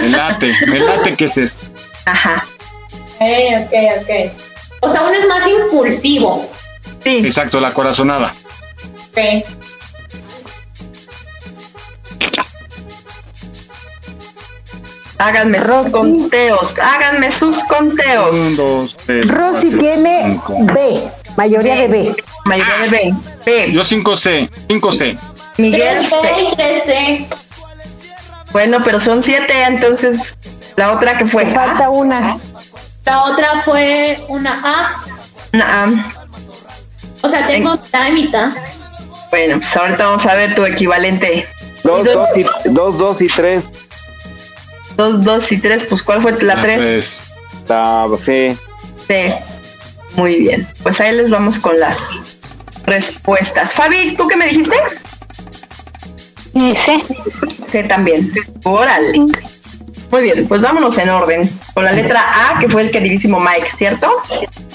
Me 0.00 0.08
late, 0.08 0.54
me 0.66 0.80
late 0.80 1.14
que 1.14 1.26
es 1.26 1.36
esto. 1.38 1.64
Ajá. 2.04 2.44
Eh, 3.20 3.64
ok, 3.64 4.02
ok. 4.02 4.32
O 4.80 4.90
sea, 4.90 5.02
uno 5.02 5.12
es 5.12 5.26
más 5.28 5.46
impulsivo. 5.46 6.50
Sí. 7.04 7.22
Exacto, 7.24 7.60
la 7.60 7.72
corazonada. 7.72 8.34
Ok. 9.12 9.46
Háganme 15.18 15.58
sus 15.58 15.66
Rosy. 15.68 15.90
conteos, 15.90 16.78
háganme 16.78 17.30
sus 17.30 17.62
conteos. 17.64 18.36
Un, 18.36 18.56
dos, 18.56 18.96
tres. 19.06 19.30
Rosy 19.30 19.68
cuatro, 19.68 19.78
tiene 19.78 20.22
cinco. 20.32 20.56
B, 20.72 21.08
mayoría 21.36 21.76
de 21.76 21.88
B. 21.88 22.16
Mayoría 22.46 22.78
de 22.78 22.88
B. 22.88 23.14
B. 23.44 23.72
Yo 23.72 23.82
5C, 23.82 24.50
5C. 24.68 25.18
Miguel, 25.58 25.98
3C 26.04 26.10
C. 26.10 26.42
y 26.42 26.56
3C. 26.56 27.26
Bueno, 28.52 28.78
pero 28.84 29.00
son 29.00 29.22
siete, 29.22 29.52
entonces 29.64 30.36
la 30.76 30.92
otra 30.92 31.16
que 31.18 31.26
fue. 31.26 31.44
Te 31.44 31.54
falta 31.54 31.90
una. 31.90 32.38
La 33.04 33.24
otra 33.24 33.62
fue 33.64 34.24
una 34.28 34.60
A. 34.64 35.04
Nah. 35.52 36.04
O 37.22 37.28
sea, 37.28 37.46
tengo 37.46 37.74
mitad 37.74 38.08
y 38.08 38.12
mitad. 38.12 38.50
Bueno, 39.30 39.56
pues 39.56 39.76
ahorita 39.76 40.06
vamos 40.06 40.26
a 40.26 40.34
ver 40.34 40.54
tu 40.54 40.64
equivalente. 40.64 41.46
Dos, 41.82 42.04
dos 42.04 42.28
y, 42.36 42.44
dos, 42.70 42.98
dos 44.96 45.14
y 45.14 45.16
tres. 45.16 45.20
Dos, 45.20 45.24
dos 45.24 45.52
y 45.52 45.58
tres, 45.58 45.84
pues 45.88 46.02
¿cuál 46.02 46.22
fue 46.22 46.32
la 46.42 46.60
tres? 46.60 47.22
Pues, 47.66 47.68
La 47.68 48.06
C. 48.22 48.56
Sí. 49.08 49.34
Muy 50.16 50.36
bien. 50.36 50.66
Pues 50.82 51.00
ahí 51.00 51.14
les 51.16 51.30
vamos 51.30 51.58
con 51.58 51.78
las 51.78 51.98
respuestas. 52.86 53.72
Fabi, 53.72 54.14
¿tú 54.16 54.28
qué 54.28 54.36
me 54.36 54.46
dijiste? 54.46 54.76
C. 56.76 57.02
C 57.66 57.82
también. 57.84 58.32
Órale. 58.62 59.18
Muy 60.10 60.22
bien, 60.22 60.46
pues 60.46 60.60
vámonos 60.60 60.96
en 60.98 61.08
orden. 61.10 61.50
Con 61.74 61.84
la 61.84 61.92
letra 61.92 62.24
A, 62.24 62.60
que 62.60 62.68
fue 62.68 62.82
el 62.82 62.90
queridísimo 62.90 63.40
Mike, 63.40 63.68
¿cierto? 63.68 64.08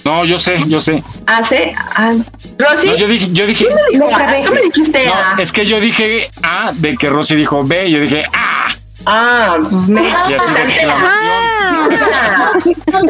no, 0.04 0.26
yo 0.26 0.38
sé, 0.38 0.62
yo 0.68 0.82
sé. 0.82 1.02
A, 1.28 1.42
C, 1.44 1.74
A. 1.96 2.14
Rosy, 2.58 2.88
No, 2.88 2.96
yo 2.98 3.08
dije, 3.08 3.30
yo 3.32 3.48
dije. 3.48 3.66
¿tú 3.66 3.72
me 3.72 3.82
dijiste 3.90 4.14
A? 4.14 4.44
Tú 4.44 4.54
me 4.54 4.62
dijiste 4.64 5.08
A. 5.08 5.36
No, 5.36 5.42
es 5.42 5.52
que 5.54 5.66
yo 5.66 5.80
dije 5.80 6.30
A 6.44 6.72
de 6.74 6.98
que 6.98 7.10
Rosy 7.10 7.36
dijo 7.36 7.64
B, 7.64 7.90
yo 7.90 8.02
dije 8.02 8.26
A. 8.34 8.76
Ah, 9.12 9.58
pues 9.70 9.88
me. 9.88 10.02
Y 10.04 10.12
así 10.12 10.54
de 10.54 10.64
exclamación. 10.64 11.50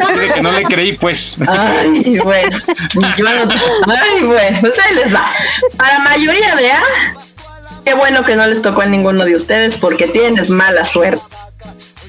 Así 0.02 0.18
de 0.18 0.28
que 0.34 0.40
no 0.42 0.52
le 0.52 0.62
creí, 0.64 0.92
pues. 0.94 1.36
Ay, 1.46 2.18
bueno. 2.22 2.58
Yo 3.16 3.24
no- 3.24 3.52
Ay, 3.94 4.22
bueno. 4.24 4.58
Pues 4.60 4.78
ahí 4.78 4.94
les 4.94 5.14
va. 5.14 5.26
Para 5.76 5.94
la 5.94 6.00
mayoría 6.00 6.54
de 6.56 6.72
A, 6.72 6.80
qué 7.84 7.94
bueno 7.94 8.24
que 8.24 8.36
no 8.36 8.46
les 8.46 8.62
tocó 8.62 8.82
a 8.82 8.86
ninguno 8.86 9.24
de 9.24 9.34
ustedes 9.36 9.76
porque 9.78 10.06
tienes 10.06 10.50
mala 10.50 10.84
suerte. 10.84 11.22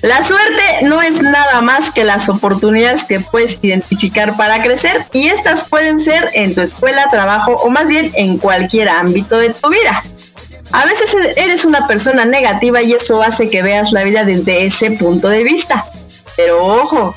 La 0.02 0.24
suerte 0.24 0.64
no 0.82 1.00
es 1.04 1.22
nada 1.22 1.62
más 1.62 1.92
que 1.92 2.04
las 2.04 2.28
oportunidades 2.28 3.04
que 3.04 3.20
puedes 3.20 3.60
identificar 3.62 4.36
para 4.36 4.64
crecer 4.64 5.06
y 5.14 5.28
estas 5.28 5.66
pueden 5.66 6.00
ser 6.00 6.30
en 6.34 6.56
tu 6.56 6.62
escuela, 6.62 7.08
trabajo 7.12 7.52
o 7.54 7.70
más 7.70 7.88
bien 7.88 8.12
en 8.16 8.40
cualquier 8.40 8.90
ámbito 8.90 9.38
de 9.38 9.50
tu 9.54 9.70
vida. 9.70 10.02
A 10.74 10.86
veces 10.86 11.16
eres 11.36 11.66
una 11.66 11.88
persona 11.88 12.26
negativa 12.26 12.82
y 12.82 12.94
eso 12.94 13.22
hace 13.22 13.50
que 13.50 13.62
veas 13.62 13.92
la 13.92 14.04
vida 14.04 14.24
desde 14.24 14.66
ese 14.66 14.92
punto 14.92 15.28
de 15.28 15.44
vista. 15.44 15.86
Pero 16.38 16.66
ojo, 16.66 17.16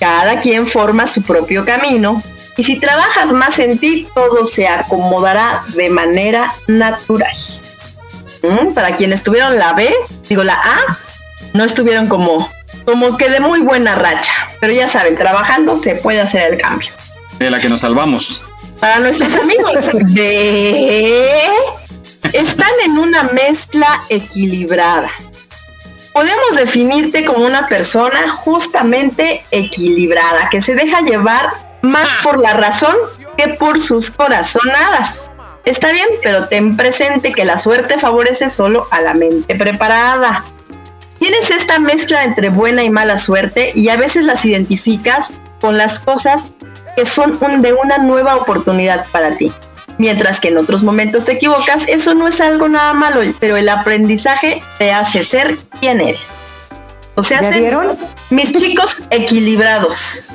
cada 0.00 0.40
quien 0.40 0.66
forma 0.66 1.06
su 1.06 1.22
propio 1.22 1.64
camino 1.64 2.22
y 2.56 2.64
si 2.64 2.80
trabajas 2.80 3.32
más 3.32 3.58
en 3.58 3.78
ti, 3.78 4.08
todo 4.14 4.46
se 4.46 4.66
acomodará 4.66 5.62
de 5.74 5.90
manera 5.90 6.54
natural. 6.66 7.36
¿Mm? 8.42 8.72
Para 8.72 8.96
quienes 8.96 9.22
tuvieron 9.22 9.58
la 9.58 9.74
B, 9.74 9.94
digo 10.28 10.42
la 10.42 10.54
A, 10.54 10.98
no 11.52 11.64
estuvieron 11.64 12.08
como, 12.08 12.50
como 12.84 13.16
que 13.18 13.28
de 13.28 13.40
muy 13.40 13.60
buena 13.60 13.94
racha. 13.94 14.32
Pero 14.60 14.72
ya 14.72 14.88
saben, 14.88 15.16
trabajando 15.16 15.76
se 15.76 15.96
puede 15.96 16.20
hacer 16.20 16.52
el 16.52 16.58
cambio. 16.58 16.88
De 17.38 17.50
la 17.50 17.60
que 17.60 17.68
nos 17.68 17.80
salvamos. 17.80 18.40
Para 18.80 19.00
nuestros 19.00 19.34
amigos 19.34 19.90
de 20.14 21.50
están 22.32 22.70
en 22.84 22.98
una 22.98 23.24
mezcla 23.24 24.02
equilibrada. 24.08 25.10
Podemos 26.12 26.56
definirte 26.56 27.24
como 27.24 27.44
una 27.44 27.66
persona 27.68 28.28
justamente 28.30 29.44
equilibrada, 29.50 30.48
que 30.50 30.60
se 30.60 30.74
deja 30.74 31.00
llevar 31.02 31.50
más 31.82 32.08
por 32.22 32.38
la 32.38 32.54
razón 32.54 32.96
que 33.36 33.48
por 33.48 33.80
sus 33.80 34.10
corazonadas. 34.10 35.30
Está 35.64 35.92
bien, 35.92 36.08
pero 36.22 36.48
ten 36.48 36.76
presente 36.76 37.32
que 37.32 37.44
la 37.44 37.58
suerte 37.58 37.98
favorece 37.98 38.48
solo 38.48 38.86
a 38.90 39.00
la 39.00 39.14
mente 39.14 39.54
preparada. 39.56 40.44
Tienes 41.18 41.50
esta 41.50 41.78
mezcla 41.78 42.24
entre 42.24 42.48
buena 42.50 42.82
y 42.84 42.90
mala 42.90 43.16
suerte 43.16 43.72
y 43.74 43.88
a 43.88 43.96
veces 43.96 44.24
las 44.24 44.44
identificas 44.44 45.34
con 45.60 45.76
las 45.76 45.98
cosas 45.98 46.52
que 46.94 47.04
son 47.04 47.36
un- 47.42 47.60
de 47.62 47.72
una 47.72 47.98
nueva 47.98 48.36
oportunidad 48.36 49.06
para 49.10 49.36
ti. 49.36 49.52
Mientras 49.98 50.40
que 50.40 50.48
en 50.48 50.58
otros 50.58 50.82
momentos 50.82 51.24
te 51.24 51.32
equivocas, 51.32 51.84
eso 51.88 52.14
no 52.14 52.28
es 52.28 52.40
algo 52.40 52.68
nada 52.68 52.92
malo, 52.92 53.20
pero 53.40 53.56
el 53.56 53.68
aprendizaje 53.68 54.62
te 54.78 54.92
hace 54.92 55.24
ser 55.24 55.56
quien 55.80 56.00
eres. 56.00 56.68
O 57.14 57.22
sea, 57.22 57.40
¿Ya 57.40 57.52
ser 57.52 57.60
vieron? 57.60 57.96
mis 58.30 58.52
chicos 58.52 59.02
equilibrados. 59.10 60.32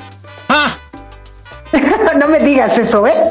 no 2.18 2.28
me 2.28 2.38
digas 2.40 2.78
eso, 2.78 3.06
¿eh? 3.06 3.14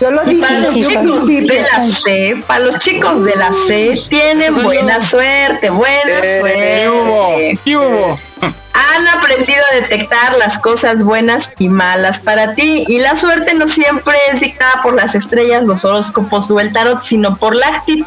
Yo 0.00 0.10
lo 0.10 0.24
dije 0.24 0.42
para 0.42 0.56
en 0.56 0.62
los 0.62 0.74
chicos 0.74 1.24
principio. 1.24 1.54
de 1.54 1.62
la 1.62 1.92
C, 1.92 2.42
para 2.46 2.60
los 2.60 2.78
chicos 2.78 3.24
de 3.24 3.36
la 3.36 3.50
C, 3.66 4.00
tienen 4.08 4.62
buena 4.62 5.00
suerte, 5.00 5.70
buena 5.70 6.20
suerte. 6.20 6.54
¿Qué 6.54 6.88
hubo? 6.88 7.36
¿Qué 7.64 7.76
hubo? 7.76 8.18
Han 8.72 9.08
aprendido 9.08 9.60
a 9.70 9.74
detectar 9.74 10.38
las 10.38 10.58
cosas 10.58 11.02
buenas 11.02 11.52
y 11.58 11.68
malas 11.68 12.20
para 12.20 12.54
ti 12.54 12.84
y 12.86 12.98
la 12.98 13.16
suerte 13.16 13.54
no 13.54 13.68
siempre 13.68 14.16
es 14.32 14.40
dictada 14.40 14.80
por 14.82 14.94
las 14.94 15.14
estrellas, 15.14 15.64
los 15.64 15.84
horóscopos 15.84 16.50
o 16.50 16.60
el 16.60 16.72
tarot, 16.72 17.00
sino 17.00 17.36
por 17.36 17.54
la 17.54 17.68
actitud 17.68 18.06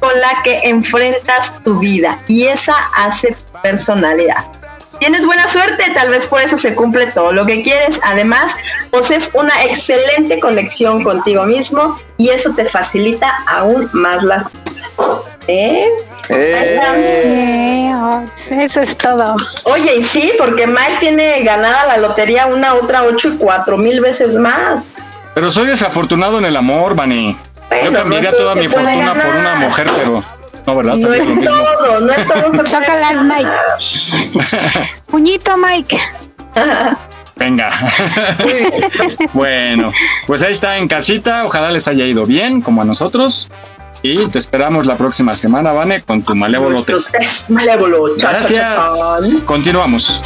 con 0.00 0.20
la 0.20 0.42
que 0.44 0.60
enfrentas 0.64 1.54
tu 1.64 1.78
vida 1.78 2.18
y 2.28 2.44
esa 2.44 2.74
hace 2.94 3.28
tu 3.28 3.60
personalidad. 3.62 4.44
Tienes 4.98 5.26
buena 5.26 5.48
suerte, 5.48 5.84
tal 5.94 6.10
vez 6.10 6.26
por 6.26 6.40
eso 6.40 6.56
se 6.56 6.74
cumple 6.74 7.06
todo 7.08 7.32
lo 7.32 7.46
que 7.46 7.62
quieres. 7.62 8.00
Además, 8.04 8.56
posees 8.90 9.30
una 9.34 9.64
excelente 9.64 10.40
conexión 10.40 11.04
contigo 11.04 11.44
mismo 11.44 11.96
y 12.16 12.30
eso 12.30 12.52
te 12.54 12.64
facilita 12.64 13.32
aún 13.46 13.88
más 13.92 14.22
las 14.22 14.50
cosas. 14.50 15.36
¿Eh? 15.46 15.88
Ahí 16.30 16.36
están. 16.36 16.96
Eh, 16.98 17.94
eso 18.50 18.80
es 18.80 18.96
todo. 18.96 19.36
Oye, 19.64 19.96
y 19.96 20.02
sí, 20.02 20.32
porque 20.38 20.66
Mike 20.66 20.96
tiene 21.00 21.42
ganada 21.42 21.86
la 21.86 21.96
lotería 21.98 22.46
una, 22.46 22.74
otra, 22.74 23.04
ocho 23.04 23.28
y 23.28 23.36
cuatro 23.36 23.76
mil 23.76 24.00
veces 24.00 24.36
más. 24.36 25.12
Pero 25.34 25.50
soy 25.50 25.66
desafortunado 25.66 26.38
en 26.38 26.44
el 26.44 26.56
amor, 26.56 26.94
Vani. 26.94 27.36
Yo 27.84 27.92
cambiaría 27.92 28.30
no 28.30 28.36
toda 28.36 28.54
mi 28.54 28.68
fortuna 28.68 28.96
ganar. 28.96 29.26
por 29.26 29.36
una 29.36 29.54
mujer, 29.56 29.90
pero 29.96 30.24
no, 30.66 30.76
¿verdad? 30.76 30.96
No 30.96 31.12
es 31.12 31.44
todo, 31.44 32.00
no 32.00 32.12
es 32.12 32.24
todo. 32.26 32.64
Chócalas, 32.64 33.22
Mike. 33.22 33.50
Puñito, 35.06 35.56
Mike. 35.56 35.98
Venga. 37.36 37.70
bueno, 39.32 39.92
pues 40.26 40.42
ahí 40.42 40.52
está 40.52 40.78
en 40.78 40.88
casita. 40.88 41.44
Ojalá 41.44 41.70
les 41.70 41.88
haya 41.88 42.06
ido 42.06 42.24
bien, 42.24 42.60
como 42.60 42.82
a 42.82 42.84
nosotros. 42.84 43.48
Y 44.02 44.26
te 44.26 44.38
esperamos 44.38 44.86
la 44.86 44.96
próxima 44.96 45.34
semana, 45.34 45.72
Vane, 45.72 46.02
con 46.02 46.22
tu 46.22 46.34
malévolo 46.34 46.84
malévolo. 47.48 48.14
Gracias. 48.18 48.74
chan. 49.30 49.40
Continuamos. 49.40 50.22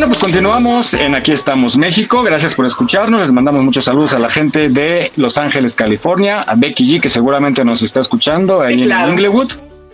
Bueno, 0.00 0.14
pues 0.14 0.24
continuamos 0.24 0.94
en 0.94 1.14
Aquí 1.14 1.30
estamos 1.30 1.76
México. 1.76 2.22
Gracias 2.22 2.54
por 2.54 2.64
escucharnos. 2.64 3.20
Les 3.20 3.32
mandamos 3.32 3.62
muchos 3.62 3.84
saludos 3.84 4.14
a 4.14 4.18
la 4.18 4.30
gente 4.30 4.70
de 4.70 5.12
Los 5.16 5.36
Ángeles, 5.36 5.74
California, 5.74 6.40
a 6.40 6.54
Becky 6.54 6.86
G, 6.96 7.02
que 7.02 7.10
seguramente 7.10 7.66
nos 7.66 7.82
está 7.82 8.00
escuchando 8.00 8.62
ahí 8.62 8.82
claro. 8.82 9.08
en 9.08 9.10
Inglewood. 9.10 9.52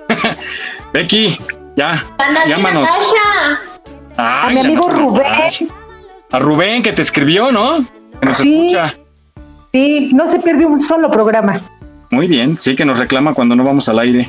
Becky, 0.93 1.37
ya, 1.75 2.07
llámanos. 2.47 2.89
A 4.17 4.49
mi 4.53 4.61
amigo 4.61 4.89
Rubén. 4.89 5.27
A 6.31 6.39
Rubén, 6.39 6.85
que 6.85 6.93
te 6.93 7.03
escribió, 7.03 7.51
¿no? 7.51 7.85
Que 8.21 8.27
nos 8.27 8.39
Sí. 8.39 8.77
escucha. 8.77 8.95
Sí, 9.73 10.11
no 10.15 10.29
se 10.29 10.39
pierde 10.39 10.67
un 10.67 10.81
solo 10.81 11.11
programa. 11.11 11.61
Muy 12.13 12.29
bien, 12.29 12.59
sí, 12.61 12.77
que 12.77 12.85
nos 12.85 13.01
reclama 13.01 13.35
cuando 13.35 13.57
no 13.57 13.65
vamos 13.65 13.89
al 13.89 13.99
aire. 13.99 14.29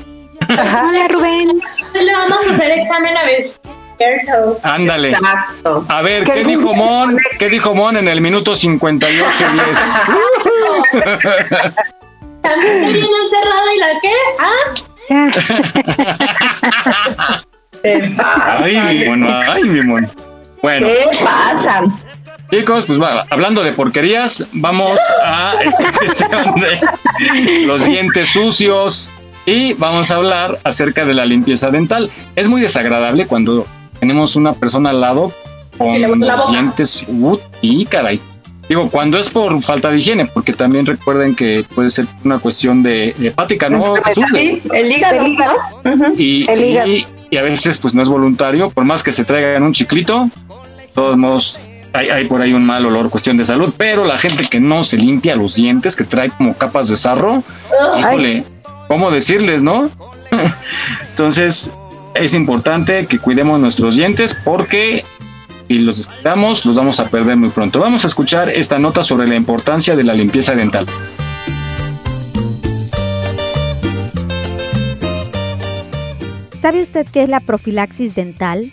Hola, 0.50 1.08
Rubén. 1.08 1.50
Le 1.94 2.14
vamos 2.14 2.40
a 2.50 2.56
hacer 2.56 2.72
examen 2.80 3.16
a 3.16 3.24
veces. 3.26 3.62
Cierto. 3.98 4.60
Ándale. 4.64 5.12
Exacto. 5.12 5.86
A 5.88 6.02
ver, 6.02 6.24
¿qué 6.24 6.44
dijo 6.44 6.74
Mon? 6.74 7.18
¿Qué 7.40 7.50
dijo 7.50 7.74
Mon 7.74 7.98
en 7.98 8.08
el 8.08 8.22
minuto 8.22 8.56
58 8.56 9.28
También 12.42 12.86
te 12.86 12.92
viene 12.92 13.08
encerrada 13.26 13.74
y 13.76 13.80
la 13.80 13.90
qué? 14.02 14.14
Ah. 14.40 14.54
Ay, 18.64 18.78
mi 18.80 19.06
mon, 19.10 19.24
ay, 19.24 19.64
mi 19.64 19.82
mon. 19.82 20.08
Bueno, 20.62 20.88
¿Qué 20.88 21.10
pasa? 21.24 21.84
chicos, 22.52 22.86
pues 22.86 23.02
va, 23.02 23.26
hablando 23.30 23.64
de 23.64 23.74
porquerías, 23.74 24.48
vamos 24.54 25.00
a 25.24 25.56
esta 25.64 25.92
cuestión 26.00 26.56
de 26.56 27.66
los 27.66 27.86
dientes 27.86 28.30
sucios 28.30 29.10
y 29.46 29.74
vamos 29.74 30.12
a 30.12 30.16
hablar 30.16 30.60
acerca 30.64 31.06
de 31.06 31.14
la 31.14 31.26
limpieza 31.26 31.70
dental. 31.72 32.10
Es 32.36 32.48
muy 32.48 32.62
desagradable 32.62 33.28
cuando 33.28 33.66
tenemos 34.00 34.36
una 34.36 34.54
persona 34.54 34.90
al 34.92 35.02
lado 35.02 35.32
con 35.78 36.20
la 36.20 36.44
dientes. 36.50 37.06
Uh, 37.08 37.38
y 37.62 37.86
caray. 37.86 38.20
Digo, 38.70 38.90
cuando 38.90 39.18
es 39.18 39.30
por 39.30 39.62
falta 39.62 39.90
de 39.90 39.98
higiene, 40.00 40.26
porque 40.26 40.52
también 40.52 40.86
recuerden 40.86 41.36
que 41.36 41.64
puede 41.74 41.90
ser 41.90 42.06
una 42.26 42.40
cuestión 42.40 42.84
de 42.84 43.16
hepática, 43.22 43.70
¿no? 43.70 43.96
Sí, 44.32 44.62
el 44.74 44.92
hígado. 44.92 45.22
El 45.22 45.28
hígado. 45.32 45.56
y, 46.18 46.50
El 46.50 46.64
hígado. 46.66 46.88
y- 46.90 47.08
y 47.30 47.38
a 47.38 47.42
veces 47.44 47.78
pues 47.78 47.94
no 47.94 48.02
es 48.02 48.08
voluntario, 48.10 48.70
por 48.70 48.86
más 48.86 49.04
que 49.04 49.12
se 49.12 49.26
traigan 49.26 49.64
un 49.64 49.74
chiclito, 49.74 50.30
de 50.78 50.88
todos 50.94 51.18
modos 51.18 51.60
hay, 51.94 52.10
hay 52.10 52.26
por 52.26 52.42
ahí 52.42 52.54
un 52.54 52.66
mal 52.66 52.86
olor, 52.86 53.10
cuestión 53.10 53.36
de 53.38 53.44
salud, 53.44 53.74
pero 53.76 54.06
la 54.06 54.18
gente 54.18 54.46
que 54.50 54.60
no 54.62 54.84
se 54.86 54.96
limpia 54.98 55.36
los 55.36 55.56
dientes, 55.56 55.96
que 55.98 56.06
trae 56.06 56.30
como 56.30 56.54
capas 56.54 56.88
de 56.88 56.96
sarro, 56.96 57.44
híjole, 58.00 58.44
¿cómo 58.88 59.12
decirles, 59.12 59.62
no? 59.62 59.90
Entonces 61.10 61.70
es 62.20 62.34
importante 62.34 63.06
que 63.06 63.20
cuidemos 63.20 63.60
nuestros 63.60 63.96
dientes 63.96 64.38
porque 64.44 65.04
si 65.68 65.80
los 65.80 65.98
descuidamos 65.98 66.66
los 66.66 66.76
vamos 66.76 67.00
a 67.00 67.10
perder 67.10 67.36
muy 67.38 67.50
pronto. 67.50 67.80
Vamos 67.80 68.04
a 68.06 68.08
escuchar 68.08 68.50
esta 68.50 68.80
nota 68.80 69.04
sobre 69.04 69.28
la 69.28 69.36
importancia 69.36 69.96
de 69.96 70.04
la 70.04 70.14
limpieza 70.14 70.56
dental. 70.56 70.86
¿Sabe 76.62 76.82
usted 76.82 77.06
qué 77.12 77.24
es 77.24 77.30
la 77.30 77.40
profilaxis 77.40 78.16
dental? 78.16 78.72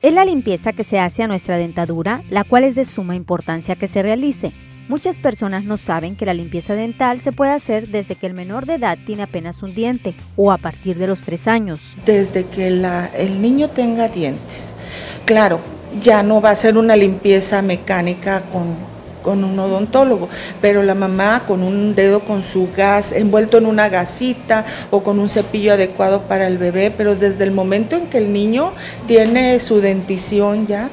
Es 0.00 0.14
la 0.14 0.24
limpieza 0.24 0.72
que 0.72 0.84
se 0.84 1.00
hace 1.00 1.24
a 1.24 1.26
nuestra 1.26 1.56
dentadura, 1.56 2.22
la 2.30 2.44
cual 2.44 2.64
es 2.64 2.74
de 2.74 2.84
suma 2.84 3.16
importancia 3.16 3.76
que 3.76 3.88
se 3.88 4.02
realice. 4.02 4.52
Muchas 4.88 5.18
personas 5.18 5.64
no 5.64 5.76
saben 5.76 6.16
que 6.16 6.24
la 6.24 6.32
limpieza 6.32 6.74
dental 6.74 7.20
se 7.20 7.30
puede 7.30 7.52
hacer 7.52 7.88
desde 7.88 8.14
que 8.14 8.26
el 8.26 8.32
menor 8.32 8.64
de 8.64 8.74
edad 8.76 8.96
tiene 9.04 9.22
apenas 9.22 9.62
un 9.62 9.74
diente 9.74 10.14
o 10.34 10.50
a 10.50 10.56
partir 10.56 10.96
de 10.98 11.06
los 11.06 11.24
tres 11.24 11.46
años. 11.46 11.94
Desde 12.06 12.46
que 12.46 12.70
la- 12.70 13.06
el 13.14 13.42
niño 13.42 13.68
tenga 13.68 14.08
dientes. 14.08 14.72
Claro, 15.26 15.60
ya 16.00 16.22
no 16.22 16.40
va 16.40 16.50
a 16.50 16.56
ser 16.56 16.78
una 16.78 16.96
limpieza 16.96 17.60
mecánica 17.60 18.40
con, 18.50 18.76
con 19.22 19.44
un 19.44 19.58
odontólogo, 19.58 20.30
pero 20.62 20.82
la 20.82 20.94
mamá 20.94 21.42
con 21.46 21.62
un 21.62 21.94
dedo 21.94 22.20
con 22.20 22.42
su 22.42 22.70
gas 22.74 23.12
envuelto 23.12 23.58
en 23.58 23.66
una 23.66 23.90
gasita 23.90 24.64
o 24.90 25.02
con 25.02 25.18
un 25.18 25.28
cepillo 25.28 25.74
adecuado 25.74 26.22
para 26.22 26.46
el 26.46 26.56
bebé, 26.56 26.90
pero 26.96 27.14
desde 27.14 27.44
el 27.44 27.50
momento 27.50 27.94
en 27.94 28.06
que 28.06 28.16
el 28.16 28.32
niño 28.32 28.72
tiene 29.06 29.60
su 29.60 29.82
dentición 29.82 30.66
ya, 30.66 30.88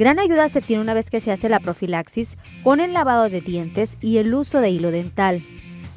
Gran 0.00 0.18
ayuda 0.18 0.48
se 0.48 0.62
tiene 0.62 0.80
una 0.80 0.94
vez 0.94 1.10
que 1.10 1.20
se 1.20 1.30
hace 1.30 1.50
la 1.50 1.60
profilaxis 1.60 2.38
con 2.64 2.80
el 2.80 2.94
lavado 2.94 3.28
de 3.28 3.42
dientes 3.42 3.98
y 4.00 4.16
el 4.16 4.32
uso 4.32 4.60
de 4.60 4.70
hilo 4.70 4.90
dental. 4.90 5.42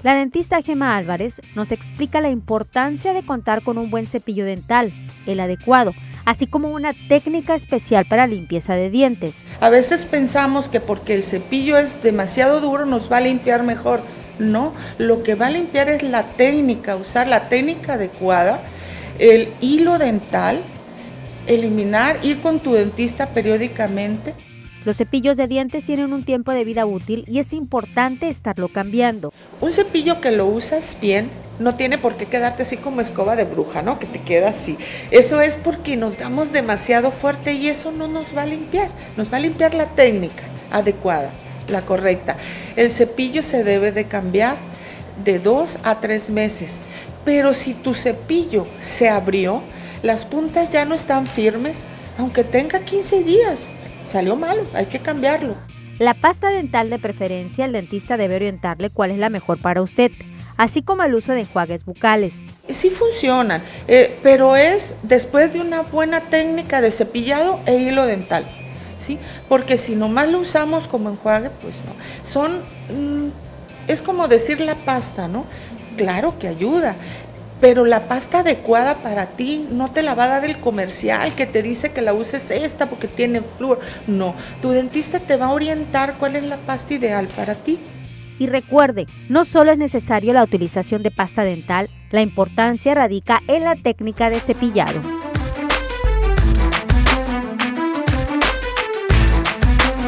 La 0.02 0.14
dentista 0.14 0.62
Gema 0.62 0.98
Álvarez 0.98 1.42
nos 1.56 1.72
explica 1.72 2.20
la 2.20 2.30
importancia 2.30 3.14
de 3.14 3.26
contar 3.26 3.62
con 3.62 3.78
un 3.78 3.90
buen 3.90 4.06
cepillo 4.06 4.44
dental, 4.44 4.94
el 5.26 5.40
adecuado, 5.40 5.94
así 6.26 6.48
como 6.48 6.68
una 6.68 6.92
técnica 7.08 7.56
especial 7.56 8.06
para 8.06 8.28
limpieza 8.28 8.76
de 8.76 8.90
dientes. 8.90 9.48
A 9.62 9.70
veces 9.70 10.04
pensamos 10.04 10.68
que 10.68 10.82
porque 10.82 11.14
el 11.14 11.24
cepillo 11.24 11.78
es 11.78 12.04
demasiado 12.04 12.60
duro 12.60 12.86
nos 12.86 13.10
va 13.10 13.18
a 13.18 13.22
limpiar 13.22 13.64
mejor. 13.64 14.02
No, 14.38 14.74
lo 14.98 15.24
que 15.24 15.36
va 15.36 15.46
a 15.46 15.52
limpiar 15.52 15.88
es 15.88 16.04
la 16.04 16.24
técnica, 16.24 16.98
usar 16.98 17.30
la 17.30 17.48
técnica 17.48 17.94
adecuada, 17.94 18.64
el 19.18 19.54
hilo 19.62 19.98
dental, 19.98 20.62
eliminar, 21.48 22.18
ir 22.24 22.42
con 22.42 22.60
tu 22.60 22.74
dentista 22.74 23.30
periódicamente. 23.30 24.34
Los 24.86 24.98
cepillos 24.98 25.38
de 25.38 25.48
dientes 25.48 25.86
tienen 25.86 26.12
un 26.12 26.26
tiempo 26.26 26.52
de 26.52 26.66
vida 26.66 26.86
útil 26.86 27.24
y 27.28 27.40
es 27.40 27.54
importante 27.54 28.28
estarlo 28.28 28.68
cambiando. 28.68 29.32
Un 29.62 29.72
cepillo 29.72 30.20
que 30.20 30.32
lo 30.32 30.46
usas 30.46 30.98
bien 31.02 31.30
no 31.60 31.76
tiene 31.76 31.98
por 31.98 32.18
qué 32.18 32.26
quedarte 32.26 32.64
así 32.64 32.76
como 32.76 33.00
escoba 33.00 33.38
de 33.38 33.46
bruja, 33.46 33.82
¿no? 33.82 33.98
Que 33.98 34.08
te 34.08 34.20
queda 34.20 34.50
así. 34.50 34.78
Eso 35.12 35.40
es 35.40 35.56
porque 35.56 35.96
nos 35.96 36.18
damos 36.18 36.52
demasiado 36.52 37.12
fuerte 37.12 37.54
y 37.54 37.68
eso 37.68 37.94
no 37.94 38.10
nos 38.10 38.36
va 38.36 38.42
a 38.42 38.46
limpiar. 38.46 38.90
Nos 39.16 39.32
va 39.32 39.38
a 39.38 39.42
limpiar 39.42 39.74
la 39.74 39.86
técnica 39.86 40.44
adecuada, 40.70 41.32
la 41.70 41.84
correcta. 41.84 42.36
El 42.76 42.90
cepillo 42.90 43.42
se 43.42 43.64
debe 43.64 43.94
de 43.94 44.06
cambiar 44.06 44.58
de 45.24 45.40
dos 45.40 45.78
a 45.84 46.02
tres 46.02 46.30
meses. 46.30 46.82
Pero 47.24 47.54
si 47.54 47.74
tu 47.74 47.94
cepillo 47.94 48.68
se 48.82 49.10
abrió, 49.10 49.62
las 50.04 50.26
puntas 50.26 50.70
ya 50.70 50.86
no 50.86 50.94
están 50.94 51.26
firmes, 51.26 51.86
aunque 52.18 52.44
tenga 52.44 52.82
15 52.82 53.24
días. 53.24 53.70
Salió 54.06 54.36
malo, 54.36 54.66
hay 54.74 54.86
que 54.86 55.00
cambiarlo. 55.00 55.56
La 55.98 56.14
pasta 56.14 56.50
dental 56.50 56.90
de 56.90 57.00
preferencia, 57.00 57.66
el 57.66 57.72
dentista 57.72 58.18
debe 58.18 58.36
orientarle 58.36 58.90
cuál 58.90 59.12
es 59.12 59.18
la 59.18 59.30
mejor 59.30 59.60
para 59.60 59.82
usted, 59.82 60.12
así 60.58 60.82
como 60.82 61.04
el 61.04 61.16
uso 61.16 61.32
de 61.32 61.42
enjuagues 61.42 61.86
bucales. 61.86 62.46
Sí 62.68 62.90
funcionan, 62.90 63.64
eh, 63.88 64.20
pero 64.22 64.56
es 64.58 64.96
después 65.04 65.54
de 65.54 65.62
una 65.62 65.82
buena 65.82 66.22
técnica 66.22 66.82
de 66.82 66.92
cepillado 66.92 67.60
e 67.66 67.76
hilo 67.76 68.06
dental, 68.06 68.46
¿sí? 68.98 69.20
Porque 69.48 69.78
si 69.78 69.96
nomás 69.96 70.30
lo 70.30 70.40
usamos 70.40 70.88
como 70.88 71.10
enjuague, 71.10 71.50
pues 71.62 71.84
no. 71.86 71.94
Son, 72.24 72.58
mm, 72.90 73.30
es 73.88 74.02
como 74.02 74.28
decir 74.28 74.60
la 74.60 74.76
pasta, 74.76 75.28
¿no? 75.28 75.46
Claro 75.96 76.40
que 76.40 76.48
ayuda, 76.48 76.96
pero 77.64 77.86
la 77.86 78.10
pasta 78.10 78.40
adecuada 78.40 78.96
para 78.96 79.26
ti 79.26 79.66
no 79.72 79.90
te 79.90 80.04
la 80.04 80.16
va 80.16 80.26
a 80.26 80.28
dar 80.28 80.44
el 80.44 80.60
comercial 80.60 81.34
que 81.34 81.46
te 81.46 81.64
dice 81.64 81.94
que 81.94 82.02
la 82.02 82.14
uses 82.14 82.52
esta 82.52 82.90
porque 82.90 83.08
tiene 83.08 83.40
flúor. 83.40 83.80
No, 84.06 84.36
tu 84.62 84.72
dentista 84.72 85.22
te 85.22 85.38
va 85.38 85.46
a 85.46 85.54
orientar 85.54 86.18
cuál 86.18 86.36
es 86.36 86.44
la 86.44 86.58
pasta 86.58 86.96
ideal 86.96 87.30
para 87.30 87.56
ti. 87.56 87.80
Y 88.38 88.48
recuerde, 88.48 89.08
no 89.30 89.46
solo 89.46 89.72
es 89.72 89.78
necesario 89.78 90.34
la 90.34 90.44
utilización 90.44 91.04
de 91.04 91.12
pasta 91.12 91.46
dental, 91.46 91.90
la 92.12 92.22
importancia 92.22 92.96
radica 92.96 93.42
en 93.48 93.64
la 93.64 93.78
técnica 93.78 94.30
de 94.30 94.42
cepillado. 94.42 95.00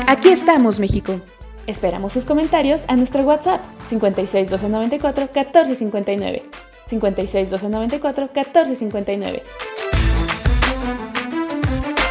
Aquí 0.07 0.27
estamos, 0.27 0.81
México. 0.81 1.21
Esperamos 1.67 2.11
tus 2.11 2.25
comentarios 2.25 2.83
a 2.89 2.97
nuestro 2.97 3.21
WhatsApp 3.21 3.61
56 3.87 4.49
294 4.49 5.29
1459. 5.33 6.74
56 6.85 7.49
294 7.49 8.29
1459. 8.33 9.43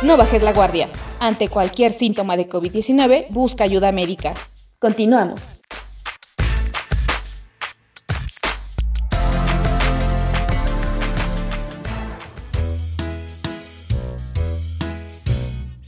No 0.03 0.17
bajes 0.17 0.43
la 0.43 0.53
guardia. 0.53 0.89
Ante 1.21 1.49
cualquier 1.49 1.93
síntoma 1.93 2.37
de 2.37 2.49
COVID-19, 2.49 3.29
busca 3.31 3.65
ayuda 3.65 3.91
médica. 3.93 4.35
Continuamos. 4.79 5.63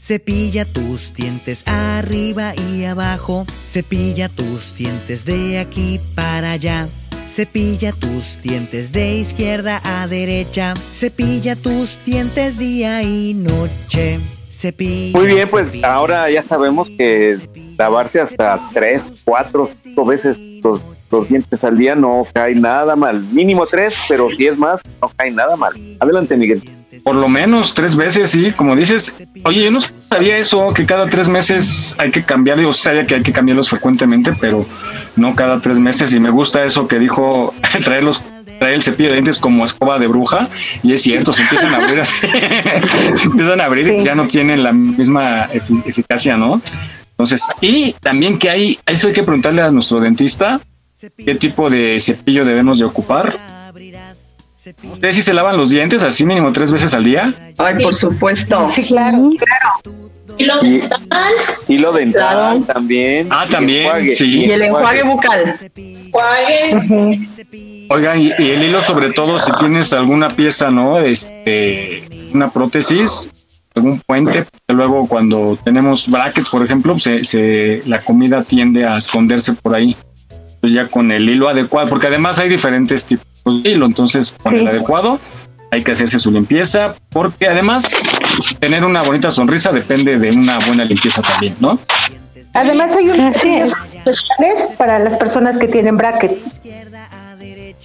Cepilla 0.07 0.63
tus 0.63 1.13
dientes 1.13 1.67
arriba 1.67 2.53
y 2.55 2.85
abajo. 2.85 3.45
Cepilla 3.65 4.29
tus 4.29 4.73
dientes 4.73 5.25
de 5.25 5.59
aquí 5.59 5.99
para 6.15 6.53
allá. 6.53 6.87
Cepilla 7.27 7.91
tus 7.91 8.41
dientes 8.41 8.93
de 8.93 9.15
izquierda 9.17 9.81
a 9.83 10.07
derecha. 10.07 10.75
Cepilla 10.93 11.57
tus 11.57 11.99
dientes 12.05 12.57
día 12.57 13.03
y 13.03 13.33
noche. 13.33 14.21
Cepilla. 14.49 15.19
Muy 15.19 15.27
bien, 15.27 15.49
pues 15.49 15.83
ahora 15.83 16.31
ya 16.31 16.41
sabemos 16.41 16.87
que 16.97 17.37
lavarse 17.77 18.21
hasta 18.21 18.61
tres, 18.73 19.01
cuatro, 19.25 19.69
cinco 19.83 20.05
veces 20.05 20.37
los, 20.63 20.79
los 21.11 21.27
dientes 21.27 21.61
al 21.65 21.77
día 21.77 21.95
no 21.95 22.25
cae 22.31 22.55
nada 22.55 22.95
mal. 22.95 23.21
Mínimo 23.33 23.67
tres, 23.67 23.93
pero 24.07 24.29
si 24.29 24.47
es 24.47 24.57
más, 24.57 24.79
no 25.01 25.11
cae 25.17 25.31
nada 25.31 25.57
mal. 25.57 25.73
Adelante, 25.99 26.37
Miguel. 26.37 26.76
Por 27.07 27.15
lo 27.15 27.29
menos 27.29 27.73
tres 27.73 27.95
veces, 27.95 28.31
sí, 28.31 28.51
como 28.51 28.75
dices. 28.75 29.15
Oye, 29.45 29.63
yo 29.63 29.71
no 29.71 29.79
sabía 29.79 30.37
eso, 30.39 30.73
que 30.73 30.85
cada 30.85 31.09
tres 31.09 31.29
meses 31.29 31.95
hay 31.97 32.11
que 32.11 32.21
cambiar. 32.23 32.59
Yo 32.59 32.73
sabía 32.73 33.05
que 33.05 33.15
hay 33.15 33.21
que 33.23 33.31
cambiarlos 33.31 33.69
frecuentemente, 33.69 34.33
pero 34.41 34.65
no 35.15 35.33
cada 35.33 35.61
tres 35.61 35.79
meses. 35.79 36.13
Y 36.13 36.19
me 36.19 36.29
gusta 36.31 36.65
eso 36.65 36.85
que 36.89 36.99
dijo, 36.99 37.53
traerlos 37.85 38.21
traer 38.59 38.73
el 38.73 38.81
cepillo 38.81 39.07
de 39.09 39.15
dientes 39.15 39.37
como 39.39 39.63
escoba 39.63 39.99
de 39.99 40.07
bruja 40.07 40.49
y 40.83 40.91
es 40.91 41.01
cierto, 41.03 41.31
se 41.31 41.43
empiezan 41.43 41.73
a 41.75 41.77
abrir, 41.77 42.03
se 43.15 43.23
empiezan 43.27 43.61
a 43.61 43.65
abrir 43.65 43.87
y 43.87 44.03
ya 44.03 44.15
no 44.15 44.27
tienen 44.27 44.63
la 44.63 44.73
misma 44.73 45.47
efi- 45.49 45.83
eficacia, 45.85 46.35
¿no? 46.35 46.59
Entonces, 47.11 47.43
y 47.61 47.93
también 48.01 48.37
que 48.37 48.49
hay, 48.49 48.79
eso 48.85 49.07
hay 49.07 49.13
que 49.13 49.23
preguntarle 49.23 49.61
a 49.61 49.71
nuestro 49.71 49.99
dentista 50.01 50.59
qué 51.23 51.35
tipo 51.35 51.69
de 51.69 51.99
cepillo 52.01 52.43
debemos 52.43 52.79
de 52.79 52.85
ocupar. 52.85 53.33
¿Ustedes 54.91 55.15
sí 55.15 55.21
se 55.23 55.33
lavan 55.33 55.55
los 55.57 55.69
dientes 55.69 56.03
así 56.03 56.25
mínimo 56.25 56.51
tres 56.51 56.71
veces 56.71 56.93
al 56.93 57.03
día? 57.03 57.33
Ay, 57.57 57.75
por 57.83 57.95
supuesto. 57.95 58.67
Sí, 58.69 58.83
claro. 58.87 59.29
Y 60.37 60.45
lo 60.45 60.63
Y- 60.63 60.79
dental. 60.79 61.33
Hilo 61.67 61.91
dental 61.93 62.35
Claro. 62.57 62.61
también. 62.73 63.27
Ah, 63.31 63.45
y 63.47 63.51
también, 63.51 63.83
enjuague, 63.85 64.13
sí. 64.13 64.39
Y 64.45 64.51
el 64.51 64.61
enjuague 64.63 65.03
bucal. 65.03 65.55
Enjuague. 65.75 67.27
Oigan, 67.89 68.19
y, 68.21 68.27
y 68.37 68.49
el 68.51 68.63
hilo 68.63 68.81
sobre 68.81 69.11
todo 69.11 69.39
si 69.39 69.51
tienes 69.59 69.93
alguna 69.93 70.29
pieza, 70.29 70.69
¿no? 70.69 70.99
Este, 70.99 72.03
una 72.33 72.49
prótesis, 72.49 73.29
algún 73.75 73.99
puente, 74.01 74.45
luego 74.67 75.07
cuando 75.07 75.57
tenemos 75.63 76.07
brackets, 76.09 76.49
por 76.49 76.63
ejemplo, 76.63 76.99
se, 76.99 77.23
se, 77.23 77.81
la 77.85 78.01
comida 78.01 78.43
tiende 78.43 78.85
a 78.85 78.97
esconderse 78.97 79.53
por 79.53 79.73
ahí. 79.75 79.95
Pues 80.59 80.73
ya 80.73 80.87
con 80.87 81.11
el 81.11 81.29
hilo 81.29 81.47
adecuado, 81.49 81.87
porque 81.87 82.07
además 82.07 82.39
hay 82.39 82.49
diferentes 82.49 83.05
tipos 83.05 83.26
hilo, 83.51 83.85
entonces 83.85 84.35
con 84.41 84.55
el 84.55 84.67
adecuado 84.67 85.19
hay 85.71 85.83
que 85.83 85.91
hacerse 85.91 86.17
su 86.19 86.31
limpieza, 86.31 86.95
porque 87.09 87.47
además 87.47 87.95
tener 88.59 88.85
una 88.85 89.01
bonita 89.03 89.31
sonrisa 89.31 89.71
depende 89.71 90.17
de 90.17 90.29
una 90.31 90.57
buena 90.59 90.85
limpieza 90.85 91.21
también, 91.21 91.55
¿no? 91.59 91.77
Además 92.53 92.95
hay 92.95 93.09
unos 93.09 93.35
especiales 93.43 94.69
para 94.77 94.97
las 94.99 95.17
personas 95.17 95.57
que 95.57 95.67
tienen 95.67 95.97
brackets. 95.97 96.59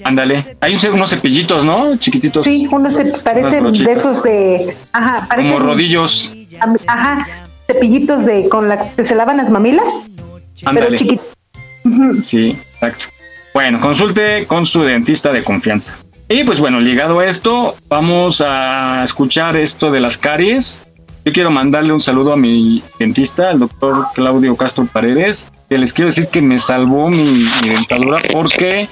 Ándale, 0.04 0.56
hay 0.60 0.74
un- 0.74 0.92
unos 0.94 1.10
cepillitos, 1.10 1.64
¿no? 1.64 1.96
Chiquititos. 1.96 2.44
Sí, 2.44 2.66
unos 2.70 2.94
se 2.94 3.04
parecen 3.04 3.66
Unas 3.66 3.78
de 3.78 3.92
esos 3.92 4.22
de, 4.22 4.76
ajá, 4.92 5.26
parecen 5.28 5.52
Como 5.52 5.64
rodillos. 5.66 6.32
ajá, 6.86 7.26
cepillitos 7.66 8.24
de 8.24 8.48
con 8.48 8.68
las 8.68 8.94
que 8.94 9.04
se 9.04 9.14
lavan 9.14 9.36
las 9.36 9.50
mamilas, 9.50 10.08
pero 10.74 10.94
chiquitos. 10.96 11.26
Sí, 12.24 12.56
exacto. 12.74 13.06
Bueno, 13.54 13.80
consulte 13.80 14.46
con 14.46 14.64
su 14.64 14.82
dentista 14.82 15.32
de 15.32 15.42
confianza. 15.42 15.98
Y 16.28 16.44
pues 16.44 16.60
bueno, 16.60 16.80
ligado 16.80 17.20
a 17.20 17.26
esto, 17.26 17.76
vamos 17.88 18.42
a 18.44 19.02
escuchar 19.04 19.56
esto 19.56 19.90
de 19.90 20.00
las 20.00 20.16
caries. 20.16 20.86
Yo 21.24 21.32
quiero 21.32 21.50
mandarle 21.50 21.92
un 21.92 22.00
saludo 22.00 22.32
a 22.32 22.36
mi 22.36 22.82
dentista, 22.98 23.50
el 23.50 23.58
doctor 23.58 24.06
Claudio 24.14 24.56
Castro 24.56 24.86
Paredes, 24.86 25.52
que 25.68 25.78
les 25.78 25.92
quiero 25.92 26.08
decir 26.08 26.28
que 26.28 26.40
me 26.40 26.58
salvó 26.58 27.10
mi, 27.10 27.46
mi 27.62 27.68
dentadura 27.68 28.20
porque 28.32 28.88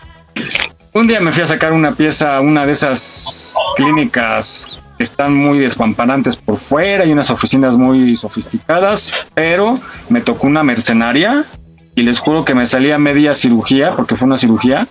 un 0.93 1.07
día 1.07 1.21
me 1.21 1.33
fui 1.33 1.43
a 1.43 1.47
sacar 1.47 1.73
una 1.73 1.93
pieza 1.93 2.37
a 2.37 2.41
una 2.41 2.67
de 2.67 2.73
esas 2.73 3.57
clínicas 3.77 4.81
están 5.03 5.35
muy 5.35 5.59
despampanantes 5.59 6.37
por 6.37 6.59
fuera 6.59 7.05
y 7.05 7.13
unas 7.13 7.31
oficinas 7.31 7.77
muy 7.77 8.17
sofisticadas, 8.17 9.13
pero 9.35 9.75
me 10.09 10.21
tocó 10.21 10.47
una 10.47 10.63
mercenaria 10.63 11.45
y 11.95 12.03
les 12.03 12.19
juro 12.19 12.45
que 12.45 12.55
me 12.55 12.67
salía 12.67 12.99
media 12.99 13.35
cirugía, 13.35 13.95
porque 13.97 14.17
fue 14.17 14.27
una 14.27 14.37
cirugía, 14.37 14.87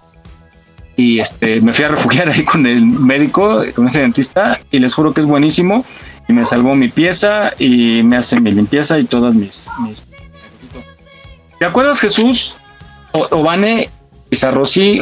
y 0.96 1.20
este, 1.20 1.62
me 1.62 1.72
fui 1.74 1.86
a 1.86 1.90
refugiar 1.90 2.30
ahí 2.30 2.44
con 2.44 2.66
el 2.66 2.86
médico, 2.86 3.64
con 3.76 3.88
ese 3.88 4.00
dentista, 4.00 4.60
y 4.72 4.80
les 4.80 4.94
juro 4.94 5.14
que 5.14 5.22
es 5.22 5.28
buenísimo, 5.28 5.86
y 6.28 6.34
me 6.34 6.46
salvó 6.46 6.76
mi 6.76 6.90
pieza 6.90 7.54
y 7.58 8.04
me 8.04 8.18
hace 8.18 8.40
mi 8.40 8.52
limpieza 8.52 9.00
y 9.00 9.06
todas 9.06 9.34
mis... 9.34 9.70
mis... 9.80 10.04
¿Te 11.58 11.66
acuerdas 11.66 12.00
Jesús, 12.00 12.56
o, 13.12 13.28
o 13.32 13.44
Vane 13.44 13.90
y 14.30 14.36
Sarrosi, 14.36 15.02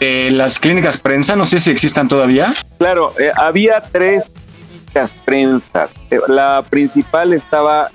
eh, 0.00 0.30
las 0.30 0.58
clínicas 0.58 0.98
prensa, 0.98 1.36
no 1.36 1.46
sé 1.46 1.60
si 1.60 1.70
existan 1.70 2.08
todavía. 2.08 2.54
Claro, 2.78 3.12
eh, 3.18 3.30
había 3.36 3.80
tres 3.80 4.24
clínicas 4.68 5.10
prensa. 5.24 5.88
Eh, 6.10 6.18
la 6.28 6.62
principal 6.68 7.32
estaba 7.32 7.88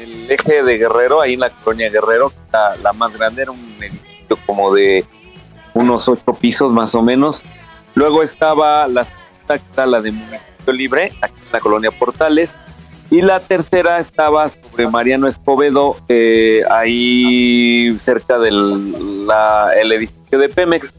el 0.00 0.30
eje 0.30 0.62
de 0.62 0.78
Guerrero, 0.78 1.20
ahí 1.20 1.34
en 1.34 1.40
la 1.40 1.50
colonia 1.50 1.90
Guerrero, 1.90 2.32
la, 2.52 2.76
la 2.76 2.92
más 2.92 3.16
grande, 3.16 3.42
era 3.42 3.50
un 3.50 3.76
edificio 3.80 4.38
como 4.46 4.74
de 4.74 5.04
unos 5.74 6.08
ocho 6.08 6.32
pisos 6.34 6.72
más 6.72 6.94
o 6.94 7.02
menos. 7.02 7.42
Luego 7.94 8.22
estaba 8.22 8.86
la 8.88 9.06
segunda, 9.46 9.86
la 9.86 10.00
de 10.00 10.12
Municipio 10.12 10.72
Libre, 10.72 11.12
aquí 11.22 11.40
en 11.44 11.52
la 11.52 11.60
colonia 11.60 11.90
Portales. 11.90 12.50
Y 13.10 13.22
la 13.22 13.40
tercera 13.40 13.98
estaba 13.98 14.48
sobre 14.48 14.86
Mariano 14.86 15.26
Escobedo, 15.26 15.96
eh, 16.08 16.62
ahí 16.70 17.96
cerca 18.00 18.38
del 18.38 18.94
el 19.76 19.92
edificio 19.92 20.38
de 20.38 20.48
Pemex. 20.48 20.92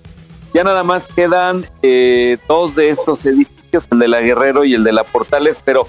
Ya 0.53 0.65
nada 0.65 0.83
más 0.83 1.05
quedan 1.15 1.65
eh, 1.81 2.37
dos 2.49 2.75
de 2.75 2.89
estos 2.89 3.25
edificios, 3.25 3.85
el 3.91 3.99
de 3.99 4.09
la 4.09 4.19
Guerrero 4.19 4.65
y 4.65 4.73
el 4.73 4.83
de 4.83 4.91
la 4.91 5.05
Portales, 5.05 5.57
pero 5.63 5.87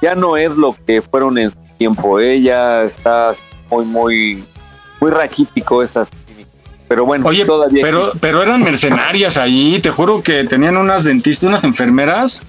ya 0.00 0.16
no 0.16 0.36
es 0.36 0.50
lo 0.56 0.74
que 0.84 1.00
fueron 1.00 1.38
en 1.38 1.52
tiempo. 1.82 2.20
Ella 2.20 2.84
está 2.84 3.34
muy, 3.70 3.84
muy, 3.84 4.44
muy 5.00 5.10
raquítico 5.10 5.82
esas 5.82 6.08
pero 6.88 7.06
bueno, 7.06 7.26
Oye, 7.26 7.46
todavía 7.46 7.82
pero, 7.82 8.12
pero 8.20 8.42
eran 8.42 8.62
mercenarias 8.62 9.38
ahí, 9.38 9.80
te 9.80 9.90
juro 9.90 10.22
que 10.22 10.44
tenían 10.44 10.76
unas 10.76 11.04
dentistas, 11.04 11.48
unas 11.48 11.64
enfermeras 11.64 12.42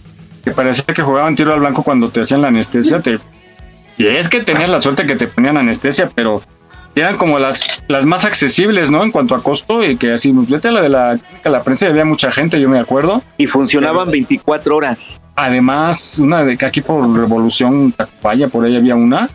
que 0.44 0.52
parecía 0.52 0.94
que 0.94 1.02
jugaban 1.02 1.38
tiro 1.38 1.54
al 1.54 1.62
blanco 1.62 1.82
cuando 1.82 2.10
te 2.10 2.20
hacían 2.20 2.42
la 2.42 2.50
anestesia. 2.50 3.00
Te, 3.00 3.20
y 3.98 4.06
es 4.06 4.28
que 4.28 4.42
tenías 4.42 4.70
la 4.70 4.82
suerte 4.82 5.06
que 5.06 5.16
te 5.16 5.28
ponían 5.28 5.56
anestesia, 5.56 6.10
pero 6.14 6.42
eran 6.96 7.18
como 7.18 7.40
las, 7.40 7.84
las 7.88 8.06
más 8.06 8.26
accesibles, 8.26 8.92
¿no? 8.92 9.04
En 9.04 9.12
cuanto 9.12 9.36
a 9.36 9.42
costo, 9.42 9.84
y 9.84 9.98
que 9.98 10.14
así, 10.14 10.34
fíjate 10.46 10.72
la 10.72 10.82
de 10.82 10.90
la, 10.90 11.20
la 11.44 11.62
prensa, 11.62 11.88
había 11.88 12.06
mucha 12.06 12.32
gente, 12.32 12.60
yo 12.60 12.70
me 12.70 12.80
acuerdo. 12.80 13.22
Y 13.38 13.48
funcionaban 13.48 14.12
24 14.12 14.76
horas. 14.76 15.00
Además, 15.36 16.20
una 16.20 16.44
de 16.44 16.58
que 16.58 16.66
aquí 16.66 16.82
por 16.82 17.12
Revolución 17.18 17.92
Tacubaya, 17.92 18.48
por 18.48 18.66
ahí 18.66 18.76
había 18.76 18.96
una. 18.96 19.30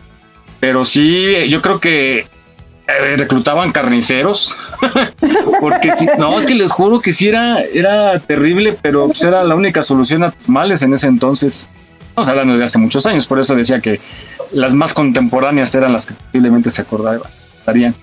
Pero 0.59 0.85
sí, 0.85 1.47
yo 1.49 1.61
creo 1.61 1.79
que 1.79 2.19
eh, 2.89 3.17
reclutaban 3.17 3.71
carniceros. 3.71 4.55
Porque 5.59 5.91
sí, 5.97 6.07
no, 6.17 6.39
es 6.39 6.45
que 6.45 6.55
les 6.55 6.71
juro 6.71 7.01
que 7.01 7.13
sí 7.13 7.27
era, 7.27 7.61
era 7.61 8.17
terrible, 8.19 8.75
pero 8.81 9.07
pues 9.07 9.21
era 9.23 9.43
la 9.43 9.55
única 9.55 9.83
solución 9.83 10.23
a 10.23 10.33
males 10.47 10.81
en 10.81 10.93
ese 10.93 11.07
entonces. 11.07 11.69
Estamos 12.09 12.29
hablando 12.29 12.57
de 12.57 12.63
hace 12.63 12.77
muchos 12.77 13.05
años, 13.05 13.27
por 13.27 13.39
eso 13.39 13.55
decía 13.55 13.79
que 13.79 13.99
las 14.51 14.73
más 14.73 14.93
contemporáneas 14.93 15.73
eran 15.75 15.93
las 15.93 16.05
que 16.05 16.13
posiblemente 16.13 16.71
se 16.71 16.81
acordarían. 17.59 17.95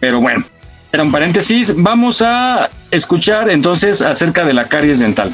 Pero 0.00 0.20
bueno, 0.20 0.44
era 0.92 1.02
un 1.02 1.12
paréntesis. 1.12 1.74
Vamos 1.76 2.22
a 2.22 2.68
escuchar 2.90 3.50
entonces 3.50 4.02
acerca 4.02 4.44
de 4.44 4.54
la 4.54 4.66
caries 4.66 4.98
dental. 4.98 5.30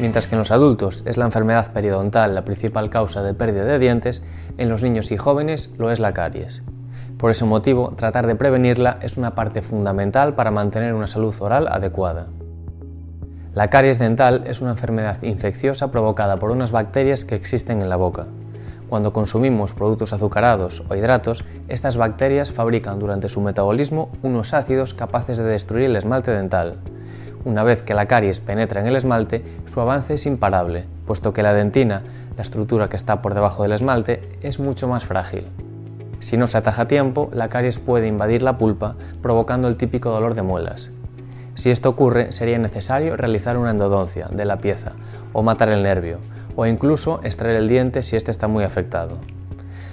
Mientras 0.00 0.26
que 0.26 0.34
en 0.34 0.40
los 0.40 0.50
adultos 0.50 1.02
es 1.06 1.16
la 1.16 1.24
enfermedad 1.24 1.72
periodontal 1.72 2.34
la 2.34 2.44
principal 2.44 2.90
causa 2.90 3.22
de 3.22 3.32
pérdida 3.32 3.64
de 3.64 3.78
dientes, 3.78 4.22
en 4.58 4.68
los 4.68 4.82
niños 4.82 5.10
y 5.12 5.16
jóvenes 5.16 5.72
lo 5.78 5.90
es 5.90 5.98
la 5.98 6.12
caries. 6.12 6.62
Por 7.16 7.30
ese 7.30 7.44
motivo, 7.44 7.94
tratar 7.96 8.26
de 8.26 8.34
prevenirla 8.34 8.98
es 9.00 9.16
una 9.16 9.34
parte 9.34 9.62
fundamental 9.62 10.34
para 10.34 10.50
mantener 10.50 10.92
una 10.94 11.06
salud 11.06 11.34
oral 11.40 11.68
adecuada. 11.68 12.26
La 13.54 13.70
caries 13.70 14.00
dental 14.00 14.42
es 14.46 14.60
una 14.60 14.72
enfermedad 14.72 15.22
infecciosa 15.22 15.92
provocada 15.92 16.40
por 16.40 16.50
unas 16.50 16.72
bacterias 16.72 17.24
que 17.24 17.36
existen 17.36 17.80
en 17.80 17.88
la 17.88 17.96
boca. 17.96 18.26
Cuando 18.94 19.12
consumimos 19.12 19.72
productos 19.72 20.12
azucarados 20.12 20.84
o 20.88 20.94
hidratos, 20.94 21.44
estas 21.66 21.96
bacterias 21.96 22.52
fabrican 22.52 23.00
durante 23.00 23.28
su 23.28 23.40
metabolismo 23.40 24.12
unos 24.22 24.54
ácidos 24.54 24.94
capaces 24.94 25.36
de 25.36 25.42
destruir 25.42 25.86
el 25.86 25.96
esmalte 25.96 26.30
dental. 26.30 26.76
Una 27.44 27.64
vez 27.64 27.82
que 27.82 27.92
la 27.92 28.06
caries 28.06 28.38
penetra 28.38 28.80
en 28.80 28.86
el 28.86 28.94
esmalte, 28.94 29.42
su 29.66 29.80
avance 29.80 30.14
es 30.14 30.26
imparable, 30.26 30.84
puesto 31.06 31.32
que 31.32 31.42
la 31.42 31.52
dentina, 31.52 32.04
la 32.36 32.44
estructura 32.44 32.88
que 32.88 32.96
está 32.96 33.20
por 33.20 33.34
debajo 33.34 33.64
del 33.64 33.72
esmalte, 33.72 34.38
es 34.42 34.60
mucho 34.60 34.86
más 34.86 35.04
frágil. 35.04 35.48
Si 36.20 36.36
no 36.36 36.46
se 36.46 36.58
ataja 36.58 36.82
a 36.82 36.86
tiempo, 36.86 37.30
la 37.32 37.48
caries 37.48 37.80
puede 37.80 38.06
invadir 38.06 38.42
la 38.42 38.58
pulpa, 38.58 38.94
provocando 39.20 39.66
el 39.66 39.76
típico 39.76 40.10
dolor 40.10 40.36
de 40.36 40.42
muelas. 40.42 40.92
Si 41.56 41.72
esto 41.72 41.88
ocurre, 41.88 42.30
sería 42.30 42.58
necesario 42.58 43.16
realizar 43.16 43.56
una 43.56 43.72
endodoncia 43.72 44.28
de 44.28 44.44
la 44.44 44.58
pieza 44.58 44.92
o 45.32 45.42
matar 45.42 45.68
el 45.70 45.82
nervio, 45.82 46.18
o 46.56 46.66
incluso 46.66 47.20
extraer 47.22 47.56
el 47.56 47.68
diente 47.68 48.02
si 48.02 48.16
éste 48.16 48.30
está 48.30 48.48
muy 48.48 48.64
afectado. 48.64 49.18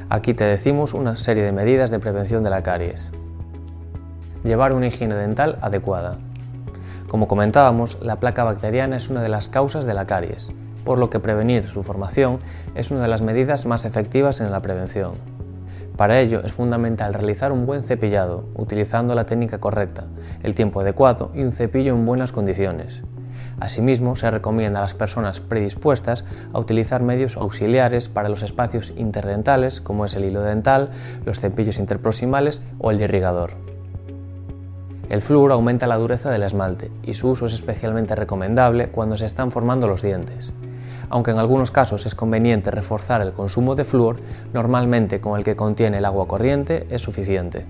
Aquí 0.09 0.33
te 0.33 0.43
decimos 0.43 0.93
una 0.93 1.15
serie 1.15 1.43
de 1.43 1.51
medidas 1.51 1.89
de 1.89 1.99
prevención 1.99 2.43
de 2.43 2.49
la 2.49 2.63
caries. 2.63 3.11
Llevar 4.43 4.73
una 4.73 4.87
higiene 4.87 5.15
dental 5.15 5.57
adecuada. 5.61 6.17
Como 7.07 7.27
comentábamos, 7.27 7.97
la 8.01 8.19
placa 8.19 8.43
bacteriana 8.43 8.97
es 8.97 9.09
una 9.09 9.21
de 9.21 9.29
las 9.29 9.49
causas 9.49 9.85
de 9.85 9.93
la 9.93 10.07
caries, 10.07 10.51
por 10.83 10.99
lo 10.99 11.09
que 11.09 11.19
prevenir 11.19 11.67
su 11.67 11.83
formación 11.83 12.39
es 12.75 12.91
una 12.91 13.01
de 13.01 13.07
las 13.07 13.21
medidas 13.21 13.65
más 13.65 13.85
efectivas 13.85 14.41
en 14.41 14.51
la 14.51 14.61
prevención. 14.61 15.13
Para 15.97 16.19
ello 16.19 16.41
es 16.43 16.51
fundamental 16.51 17.13
realizar 17.13 17.51
un 17.51 17.65
buen 17.65 17.83
cepillado, 17.83 18.45
utilizando 18.55 19.13
la 19.13 19.25
técnica 19.25 19.59
correcta, 19.59 20.05
el 20.41 20.55
tiempo 20.55 20.81
adecuado 20.81 21.31
y 21.35 21.43
un 21.43 21.51
cepillo 21.51 21.93
en 21.93 22.05
buenas 22.05 22.31
condiciones. 22.31 23.03
Asimismo, 23.61 24.15
se 24.15 24.31
recomienda 24.31 24.79
a 24.79 24.81
las 24.81 24.95
personas 24.95 25.39
predispuestas 25.39 26.25
a 26.51 26.57
utilizar 26.57 27.03
medios 27.03 27.37
auxiliares 27.37 28.09
para 28.09 28.27
los 28.27 28.41
espacios 28.41 28.91
interdentales, 28.97 29.81
como 29.81 30.03
es 30.03 30.15
el 30.15 30.25
hilo 30.25 30.41
dental, 30.41 30.89
los 31.25 31.39
cepillos 31.39 31.77
interproximales 31.77 32.63
o 32.79 32.89
el 32.89 32.99
irrigador. 32.99 33.51
El 35.09 35.21
flúor 35.21 35.51
aumenta 35.51 35.85
la 35.85 35.97
dureza 35.97 36.31
del 36.31 36.41
esmalte 36.41 36.89
y 37.03 37.13
su 37.13 37.29
uso 37.29 37.45
es 37.45 37.53
especialmente 37.53 38.15
recomendable 38.15 38.89
cuando 38.89 39.15
se 39.15 39.27
están 39.27 39.51
formando 39.51 39.87
los 39.87 40.01
dientes. 40.01 40.53
Aunque 41.11 41.29
en 41.29 41.37
algunos 41.37 41.69
casos 41.69 42.07
es 42.07 42.15
conveniente 42.15 42.71
reforzar 42.71 43.21
el 43.21 43.31
consumo 43.31 43.75
de 43.75 43.85
flúor, 43.85 44.21
normalmente 44.53 45.21
con 45.21 45.37
el 45.37 45.43
que 45.43 45.55
contiene 45.55 45.99
el 45.99 46.05
agua 46.05 46.27
corriente 46.27 46.87
es 46.89 47.03
suficiente. 47.03 47.67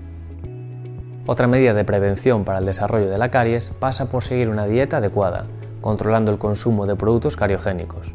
Otra 1.26 1.48
medida 1.48 1.74
de 1.74 1.84
prevención 1.84 2.44
para 2.44 2.60
el 2.60 2.64
desarrollo 2.64 3.10
de 3.10 3.18
la 3.18 3.30
caries 3.30 3.74
pasa 3.78 4.06
por 4.08 4.24
seguir 4.24 4.48
una 4.48 4.66
dieta 4.66 4.96
adecuada, 4.96 5.44
controlando 5.82 6.32
el 6.32 6.38
consumo 6.38 6.86
de 6.86 6.96
productos 6.96 7.36
cariogénicos. 7.36 8.14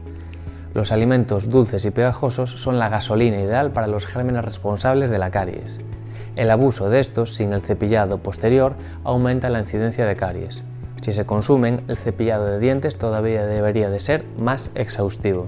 Los 0.73 0.91
alimentos 0.91 1.49
dulces 1.49 1.85
y 1.85 1.91
pegajosos 1.91 2.59
son 2.59 2.79
la 2.79 2.89
gasolina 2.89 3.39
ideal 3.39 3.71
para 3.71 3.85
los 3.85 4.07
gérmenes 4.07 4.43
responsables 4.43 5.11
de 5.11 5.19
la 5.19 5.29
caries. 5.29 5.81
El 6.35 6.49
abuso 6.51 6.89
de 6.89 6.99
estos 6.99 7.35
sin 7.35 7.53
el 7.53 7.61
cepillado 7.61 8.19
posterior 8.19 8.73
aumenta 9.03 9.49
la 9.49 9.59
incidencia 9.59 10.05
de 10.05 10.15
caries. 10.15 10.63
Si 11.01 11.13
se 11.13 11.25
consumen, 11.25 11.81
el 11.87 11.97
cepillado 11.97 12.45
de 12.45 12.59
dientes 12.59 12.97
todavía 12.97 13.45
debería 13.45 13.89
de 13.89 13.99
ser 13.99 14.23
más 14.37 14.71
exhaustivo. 14.75 15.47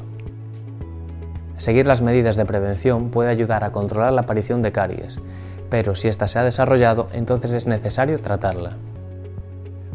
Seguir 1.57 1.85
las 1.85 2.01
medidas 2.01 2.35
de 2.35 2.45
prevención 2.45 3.09
puede 3.09 3.29
ayudar 3.29 3.63
a 3.63 3.71
controlar 3.71 4.13
la 4.13 4.21
aparición 4.21 4.61
de 4.61 4.71
caries, 4.71 5.19
pero 5.69 5.93
si 5.93 6.07
ésta 6.07 6.27
se 6.27 6.39
ha 6.39 6.43
desarrollado, 6.43 7.09
entonces 7.13 7.51
es 7.51 7.67
necesario 7.67 8.19
tratarla. 8.19 8.77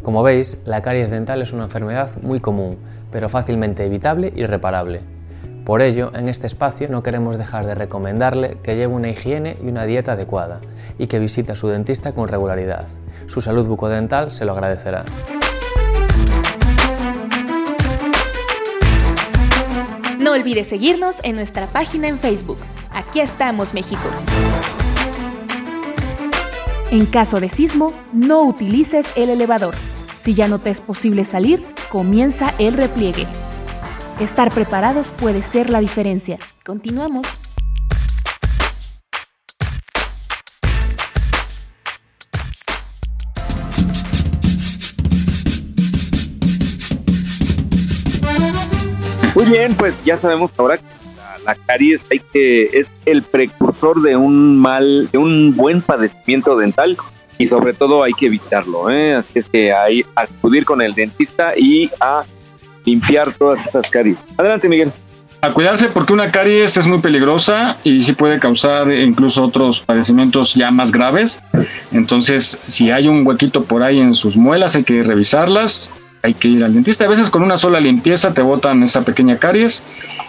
Como 0.05 0.21
veis, 0.21 0.59
la 0.65 0.83
caries 0.83 1.09
dental 1.09 1.41
es 1.41 1.51
una 1.51 1.63
enfermedad 1.63 2.11
muy 2.21 2.39
común, 2.39 2.77
pero 3.11 3.27
fácilmente 3.27 3.83
evitable 3.83 4.31
y 4.35 4.45
reparable. 4.45 5.01
Por 5.65 5.81
ello, 5.81 6.11
en 6.13 6.29
este 6.29 6.45
espacio 6.45 6.87
no 6.89 7.01
queremos 7.01 7.39
dejar 7.39 7.65
de 7.65 7.73
recomendarle 7.73 8.59
que 8.61 8.75
lleve 8.75 8.93
una 8.93 9.09
higiene 9.09 9.57
y 9.63 9.67
una 9.67 9.87
dieta 9.87 10.11
adecuada 10.11 10.61
y 10.99 11.07
que 11.07 11.17
visite 11.17 11.53
a 11.53 11.55
su 11.55 11.69
dentista 11.69 12.13
con 12.13 12.27
regularidad. 12.27 12.85
Su 13.25 13.41
salud 13.41 13.65
bucodental 13.65 14.31
se 14.31 14.45
lo 14.45 14.51
agradecerá. 14.51 15.05
No 20.19 20.33
olvides 20.33 20.67
seguirnos 20.67 21.15
en 21.23 21.35
nuestra 21.35 21.65
página 21.65 22.07
en 22.07 22.19
Facebook. 22.19 22.59
Aquí 22.93 23.21
estamos, 23.21 23.73
México. 23.73 24.07
En 26.91 27.07
caso 27.07 27.39
de 27.39 27.49
sismo, 27.49 27.91
no 28.13 28.43
utilices 28.43 29.07
el 29.15 29.31
elevador. 29.31 29.73
Si 30.25 30.33
ya 30.33 30.47
no 30.47 30.57
te 30.57 30.71
es 30.71 30.81
posible 30.81 31.23
salir, 31.23 31.63
comienza 31.91 32.51
el 32.57 32.73
repliegue. 32.73 33.27
Estar 34.19 34.51
preparados 34.51 35.11
puede 35.11 35.43
ser 35.43 35.69
la 35.69 35.81
diferencia. 35.81 36.39
Continuamos. 36.65 37.27
Muy 49.35 49.45
bien, 49.45 49.75
pues 49.75 49.93
ya 50.03 50.17
sabemos 50.17 50.49
ahora 50.57 50.79
que 50.79 50.85
la, 51.45 51.53
caries 51.53 52.01
es 52.09 52.87
el 53.05 53.21
precursor 53.21 54.01
de 54.01 54.15
un 54.15 54.57
mal, 54.57 55.07
de 55.11 55.19
un 55.19 55.55
buen 55.55 55.83
padecimiento 55.83 56.57
dental 56.57 56.97
y 57.37 57.47
sobre 57.47 57.73
todo 57.73 58.03
hay 58.03 58.13
que 58.13 58.27
evitarlo, 58.27 58.89
¿eh? 58.89 59.15
así 59.15 59.39
es 59.39 59.49
que 59.49 59.73
hay 59.73 60.05
acudir 60.15 60.65
con 60.65 60.81
el 60.81 60.93
dentista 60.93 61.53
y 61.55 61.89
a 61.99 62.23
limpiar 62.85 63.33
todas 63.33 63.65
esas 63.65 63.89
caries. 63.89 64.17
Adelante, 64.37 64.69
Miguel. 64.69 64.91
A 65.41 65.51
cuidarse 65.51 65.89
porque 65.89 66.13
una 66.13 66.31
caries 66.31 66.77
es 66.77 66.87
muy 66.87 66.99
peligrosa 66.99 67.77
y 67.83 68.03
sí 68.03 68.13
puede 68.13 68.39
causar 68.39 68.91
incluso 68.91 69.43
otros 69.43 69.81
padecimientos 69.81 70.55
ya 70.55 70.71
más 70.71 70.91
graves. 70.91 71.43
Entonces, 71.91 72.59
si 72.67 72.89
hay 72.89 73.07
un 73.07 73.27
huequito 73.27 73.63
por 73.63 73.83
ahí 73.83 73.99
en 73.99 74.15
sus 74.15 74.37
muelas, 74.37 74.75
hay 74.75 74.83
que 74.83 75.03
revisarlas. 75.03 75.93
Hay 76.23 76.33
que 76.33 76.47
ir 76.47 76.63
al 76.63 76.73
dentista. 76.73 77.05
A 77.05 77.07
veces 77.07 77.29
con 77.29 77.43
una 77.43 77.57
sola 77.57 77.79
limpieza 77.79 78.33
te 78.33 78.41
botan 78.41 78.81
esa 78.81 79.03
pequeña 79.03 79.37
caries 79.37 79.83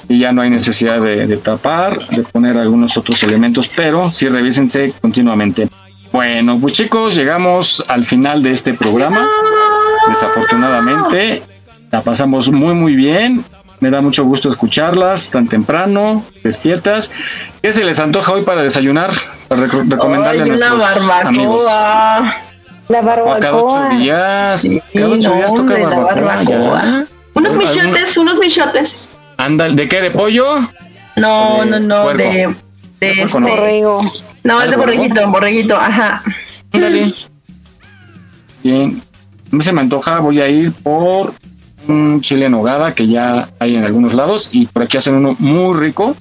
y 0.07 0.19
ya 0.19 0.33
no 0.33 0.43
hay 0.43 0.51
necesidad 0.51 1.01
de, 1.01 1.27
de 1.27 1.37
tapar, 1.39 1.99
de 2.09 2.23
poner 2.23 2.59
algunos 2.59 2.99
otros 2.99 3.23
elementos, 3.23 3.71
pero 3.75 4.13
sí 4.13 4.29
revísense 4.29 4.93
continuamente. 5.01 5.67
Bueno, 6.13 6.59
pues 6.61 6.73
chicos, 6.75 7.15
llegamos 7.15 7.85
al 7.89 8.05
final 8.05 8.43
de 8.43 8.53
este 8.53 8.75
programa. 8.75 9.29
Desafortunadamente, 10.09 11.43
la 11.91 12.03
pasamos 12.03 12.51
muy 12.51 12.75
muy 12.75 12.95
bien. 12.97 13.45
Me 13.81 13.91
da 13.91 14.01
mucho 14.01 14.25
gusto 14.25 14.49
escucharlas 14.49 15.31
tan 15.31 15.49
temprano, 15.49 16.25
despiertas. 16.43 17.13
¿Qué 17.61 17.73
se 17.75 17.85
les 17.85 17.99
antoja 17.99 18.33
hoy 18.33 18.43
para 18.43 18.63
desayunar? 18.63 19.11
Para 19.49 19.67
rec- 19.67 19.91
recomendarle 19.91 20.43
Ay, 20.45 20.51
a 20.51 20.71
nuestros 20.71 20.83
amigos. 21.25 21.65
barbacoa. 21.67 22.37
La 22.89 23.01
O 23.01 23.39
cada 23.41 23.55
ocho 23.57 23.97
días. 23.99 24.67
cada 24.95 25.09
ocho 25.09 25.33
días 25.35 25.49
toca 25.49 25.61
hombre, 25.61 25.81
la 25.83 25.89
barbacoa. 25.99 26.15
barbacoa. 26.15 26.83
ya. 26.83 27.07
Unos 27.35 27.53
¿Algún- 27.53 27.69
michotes, 27.75 28.17
unos 28.17 28.39
michotes. 28.39 29.15
Anda, 29.37 29.69
¿de 29.69 29.89
qué? 29.89 30.01
¿De 30.01 30.11
pollo? 30.11 30.61
No, 31.17 31.59
De 31.65 31.71
no, 31.71 31.81
no, 31.81 32.09
de, 32.09 32.15
de 32.15 32.55
De 33.01 33.11
este. 33.23 33.41
no. 33.41 33.49
Borrego. 33.49 34.01
No, 34.47 34.63
es 34.63 34.71
de 34.71 34.77
borreguito, 34.77 35.31
borreguito, 35.31 35.77
ajá. 35.77 36.23
Ándale. 36.73 37.13
Bien. 38.63 39.03
A 39.53 39.57
mí 39.57 39.63
se 39.63 39.73
me 39.73 39.81
antoja, 39.81 40.19
voy 40.21 40.41
a 40.41 40.49
ir 40.49 40.73
por 40.73 41.35
un 41.89 42.21
chile 42.21 42.47
en 42.47 42.53
nogada 42.53 42.93
que 42.95 43.07
ya 43.07 43.49
hay 43.61 43.77
en 43.77 43.85
algunos 43.85 44.13
lados 44.15 44.49
y 44.53 44.67
por 44.67 44.83
aquí 44.83 44.97
hacen 44.97 45.15
uno 45.15 45.37
muy 45.39 45.79
rico, 45.79 46.17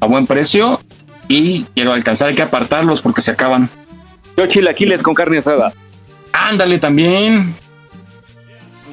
a 0.00 0.06
buen 0.06 0.26
precio 0.26 0.80
y 1.28 1.64
quiero 1.74 1.92
alcanzar, 1.92 2.28
hay 2.28 2.34
que 2.34 2.42
apartarlos 2.42 3.02
porque 3.02 3.20
se 3.20 3.30
acaban. 3.32 3.68
Yo 4.36 4.46
chilaquiles 4.46 5.02
con 5.02 5.14
carne 5.14 5.38
asada. 5.38 5.72
Ándale 6.32 6.78
también. 6.78 7.54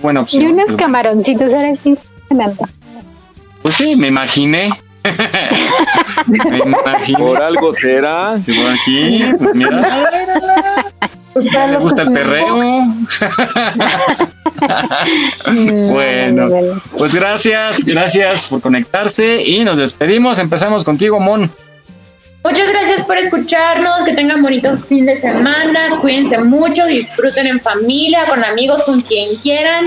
Buena 0.02 0.20
Y 0.20 0.24
opción. 0.24 0.46
unos 0.52 0.66
Pues- 0.66 0.78
camaroncitos, 0.78 1.54
ahora 1.54 1.74
sí 1.76 1.96
se 2.28 2.36
me 2.36 2.44
antoja. 2.46 2.72
Pues 3.62 3.76
sí, 3.76 3.96
me 3.96 4.08
imaginé. 4.08 4.72
me. 6.28 7.14
Por 7.18 7.42
algo 7.42 7.74
será. 7.74 8.38
Sí, 8.38 8.54
por 8.54 8.72
aquí, 8.72 9.24
pues 9.38 9.56
mira, 9.56 9.82
Pues 11.34 11.46
para 11.48 11.68
¿le 11.68 11.78
gusta 11.78 12.02
el 12.04 12.12
perreo? 12.12 12.58
bueno, 15.92 16.50
pues 16.98 17.14
gracias, 17.14 17.84
gracias 17.86 18.44
por 18.44 18.62
conectarse 18.62 19.42
y 19.44 19.64
nos 19.64 19.78
despedimos. 19.78 20.40
Empezamos 20.40 20.84
contigo, 20.84 21.20
Mon. 21.20 21.50
Muchas 22.44 22.70
gracias 22.70 23.04
por 23.04 23.18
escucharnos, 23.18 24.04
que 24.04 24.14
tengan 24.14 24.42
bonitos 24.42 24.84
fin 24.84 25.06
de 25.06 25.16
semana, 25.16 25.98
cuídense 26.02 26.40
mucho, 26.40 26.86
disfruten 26.88 27.46
en 27.46 27.60
familia, 27.60 28.26
con 28.28 28.44
amigos, 28.44 28.82
con 28.84 29.02
quien 29.02 29.36
quieran 29.38 29.86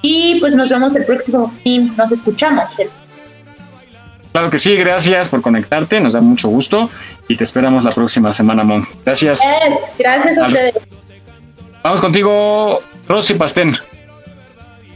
y 0.00 0.38
pues 0.38 0.54
nos 0.54 0.68
vemos 0.70 0.94
el 0.94 1.04
próximo 1.04 1.52
fin, 1.64 1.92
nos 1.96 2.12
escuchamos. 2.12 2.78
el- 2.78 2.88
Claro 4.38 4.52
que 4.52 4.60
sí, 4.60 4.76
gracias 4.76 5.30
por 5.30 5.42
conectarte, 5.42 6.00
nos 6.00 6.12
da 6.12 6.20
mucho 6.20 6.48
gusto 6.48 6.88
y 7.26 7.34
te 7.36 7.42
esperamos 7.42 7.82
la 7.82 7.90
próxima 7.90 8.32
semana, 8.32 8.62
Mon. 8.62 8.86
Gracias. 9.04 9.40
Gracias 9.98 10.38
a 10.38 10.44
Al- 10.44 10.52
ustedes. 10.52 10.74
Vamos 11.82 12.00
contigo, 12.00 12.78
Rosy 13.08 13.34
Pastén. 13.34 13.76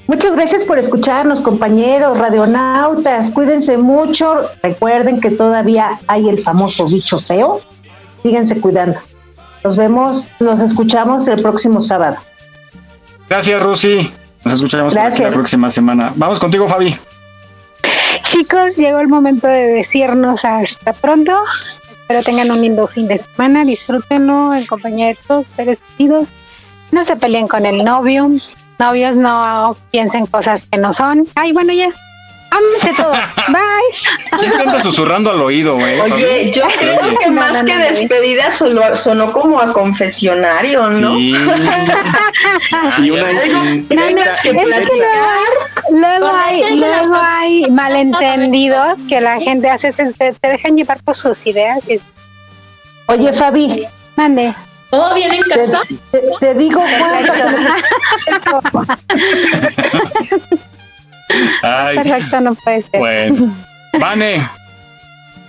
Muchas 0.07 0.37
gracias 0.37 0.65
por 0.65 0.79
escucharnos, 0.79 1.41
compañeros, 1.41 2.19
radionautas. 2.19 3.31
Cuídense 3.31 3.79
mucho. 3.79 4.43
Recuerden 4.63 5.21
que 5.21 5.31
todavía 5.31 5.99
hay 6.07 6.29
el 6.29 6.41
famoso 6.41 6.87
bicho 6.87 7.19
feo. 7.19 7.61
Síganse 8.23 8.61
cuidando. 8.61 9.01
Nos 9.65 9.77
vemos, 9.77 10.29
nos 10.39 10.61
escuchamos 10.61 11.27
el 11.27 11.43
próximo 11.43 11.81
sábado. 11.81 12.19
Gracias, 13.29 13.61
Rosy. 13.61 14.09
Nos 14.45 14.55
escuchamos 14.55 14.95
la 14.95 15.11
próxima 15.31 15.69
semana. 15.69 16.13
Vamos 16.15 16.39
contigo, 16.39 16.69
Fabi. 16.69 16.97
Chicos, 18.25 18.77
llegó 18.77 19.01
el 19.01 19.09
momento 19.09 19.49
de 19.49 19.67
decirnos 19.69 20.45
hasta 20.45 20.93
pronto. 20.93 21.33
Espero 21.91 22.23
tengan 22.23 22.51
un 22.51 22.61
lindo 22.61 22.87
fin 22.87 23.09
de 23.09 23.19
semana. 23.19 23.65
Disfrútenlo 23.65 24.55
en 24.55 24.67
compañía 24.67 25.09
de 25.09 25.19
todos 25.27 25.47
seres 25.49 25.81
queridos. 25.97 26.29
No 26.91 27.05
se 27.05 27.17
peleen 27.17 27.49
con 27.49 27.67
el 27.67 27.85
novio. 27.85 28.31
Novios 28.79 29.17
no 29.17 29.77
piensen 29.91 30.27
cosas 30.27 30.67
que 30.71 30.79
no 30.79 30.93
son. 30.93 31.27
Ay, 31.35 31.53
bueno, 31.53 31.73
ya. 31.73 31.89
Ámense 32.53 32.93
todo. 33.03 33.13
Bye. 33.49 34.39
¿Quién 34.39 34.53
te 34.53 34.59
anda 34.63 34.83
susurrando 34.83 35.31
al 35.31 35.41
oído, 35.41 35.75
güey? 35.77 35.99
Oye, 36.01 36.51
yo 36.53 36.69
Sí, 36.69 36.77
creo 36.79 37.01
oye. 37.01 37.17
que 37.19 37.31
más 37.31 37.63
que 37.63 37.77
despedida 37.77 38.51
sonó, 38.51 38.95
sonó 38.95 39.33
como 39.33 39.59
a 39.61 39.73
confesionario, 39.73 40.89
¿no? 40.91 41.15
Sí. 41.17 41.35
Y 42.99 43.11
una 43.11 43.29
Algo 43.29 43.43
indirecta- 43.65 43.89
tienes 43.89 44.41
que 44.43 44.49
Es 44.51 44.57
que 44.57 44.65
platicar. 44.67 45.49
Luego 45.91 46.31
hay, 46.35 46.77
luego 46.77 47.15
hay 47.17 47.71
malentendidos 47.71 49.03
que 49.09 49.21
la 49.21 49.41
gente 49.41 49.69
hace, 49.71 49.93
se, 49.93 50.13
se- 50.13 50.33
se 50.35 50.49
dejan 50.49 50.77
llevar 50.77 51.03
por 51.03 51.17
sus 51.17 51.47
ideas 51.47 51.89
y 51.89 52.01
Oye, 53.07 53.33
Fabi, 53.33 53.87
mande. 54.17 54.55
¿Todo 54.91 55.15
bien 55.15 55.33
en 55.33 55.43
te, 55.43 55.49
casa? 55.71 55.83
te- 56.11 56.23
te 56.39 56.55
digo 56.55 56.83
cuánto. 56.99 58.85
Ay, 61.63 61.97
Perfecto, 61.97 62.41
no 62.41 62.55
puede 62.55 62.83
ser. 62.83 63.01
bueno. 63.01 63.55
Vane, 63.99 64.49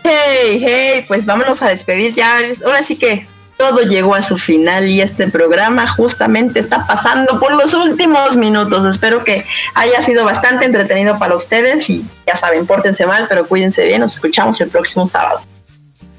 Hey, 0.04 0.60
hey, 0.62 1.06
pues 1.08 1.26
vámonos 1.26 1.62
a 1.62 1.70
despedir 1.70 2.14
ya. 2.14 2.40
Ahora 2.66 2.84
sí 2.84 2.98
que 2.98 3.26
todo 3.58 3.82
llegó 3.84 4.16
a 4.16 4.22
su 4.22 4.38
final 4.38 4.90
y 4.90 5.00
este 5.00 5.30
programa 5.30 5.88
justamente 5.88 6.60
está 6.60 6.86
pasando 6.86 7.40
por 7.40 7.54
los 7.54 7.74
últimos 7.74 8.36
minutos. 8.36 8.84
Espero 8.84 9.24
que 9.24 9.46
haya 9.76 10.02
sido 10.02 10.26
bastante 10.26 10.66
entretenido 10.66 11.18
para 11.20 11.36
ustedes 11.36 11.90
y 11.90 12.04
ya 12.28 12.36
saben, 12.36 12.66
pórtense 12.68 13.06
mal, 13.06 13.28
pero 13.30 13.48
cuídense 13.48 13.86
bien. 13.86 14.02
Nos 14.02 14.14
escuchamos 14.16 14.60
el 14.60 14.70
próximo 14.70 15.06
sábado. 15.06 15.40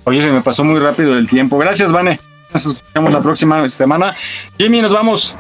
oye, 0.05 0.23
se 0.23 0.31
me 0.31 0.41
pasó 0.41 0.65
muy 0.65 0.81
rápido 0.81 1.19
el 1.19 1.29
tiempo. 1.29 1.59
Gracias, 1.59 1.93
Vane. 1.93 2.19
Nos 2.55 2.65
escuchamos 2.65 3.13
la 3.13 3.21
próxima 3.21 3.69
semana. 3.69 4.15
Jimmy, 4.57 4.81
nos 4.81 4.95
vamos. 4.95 5.35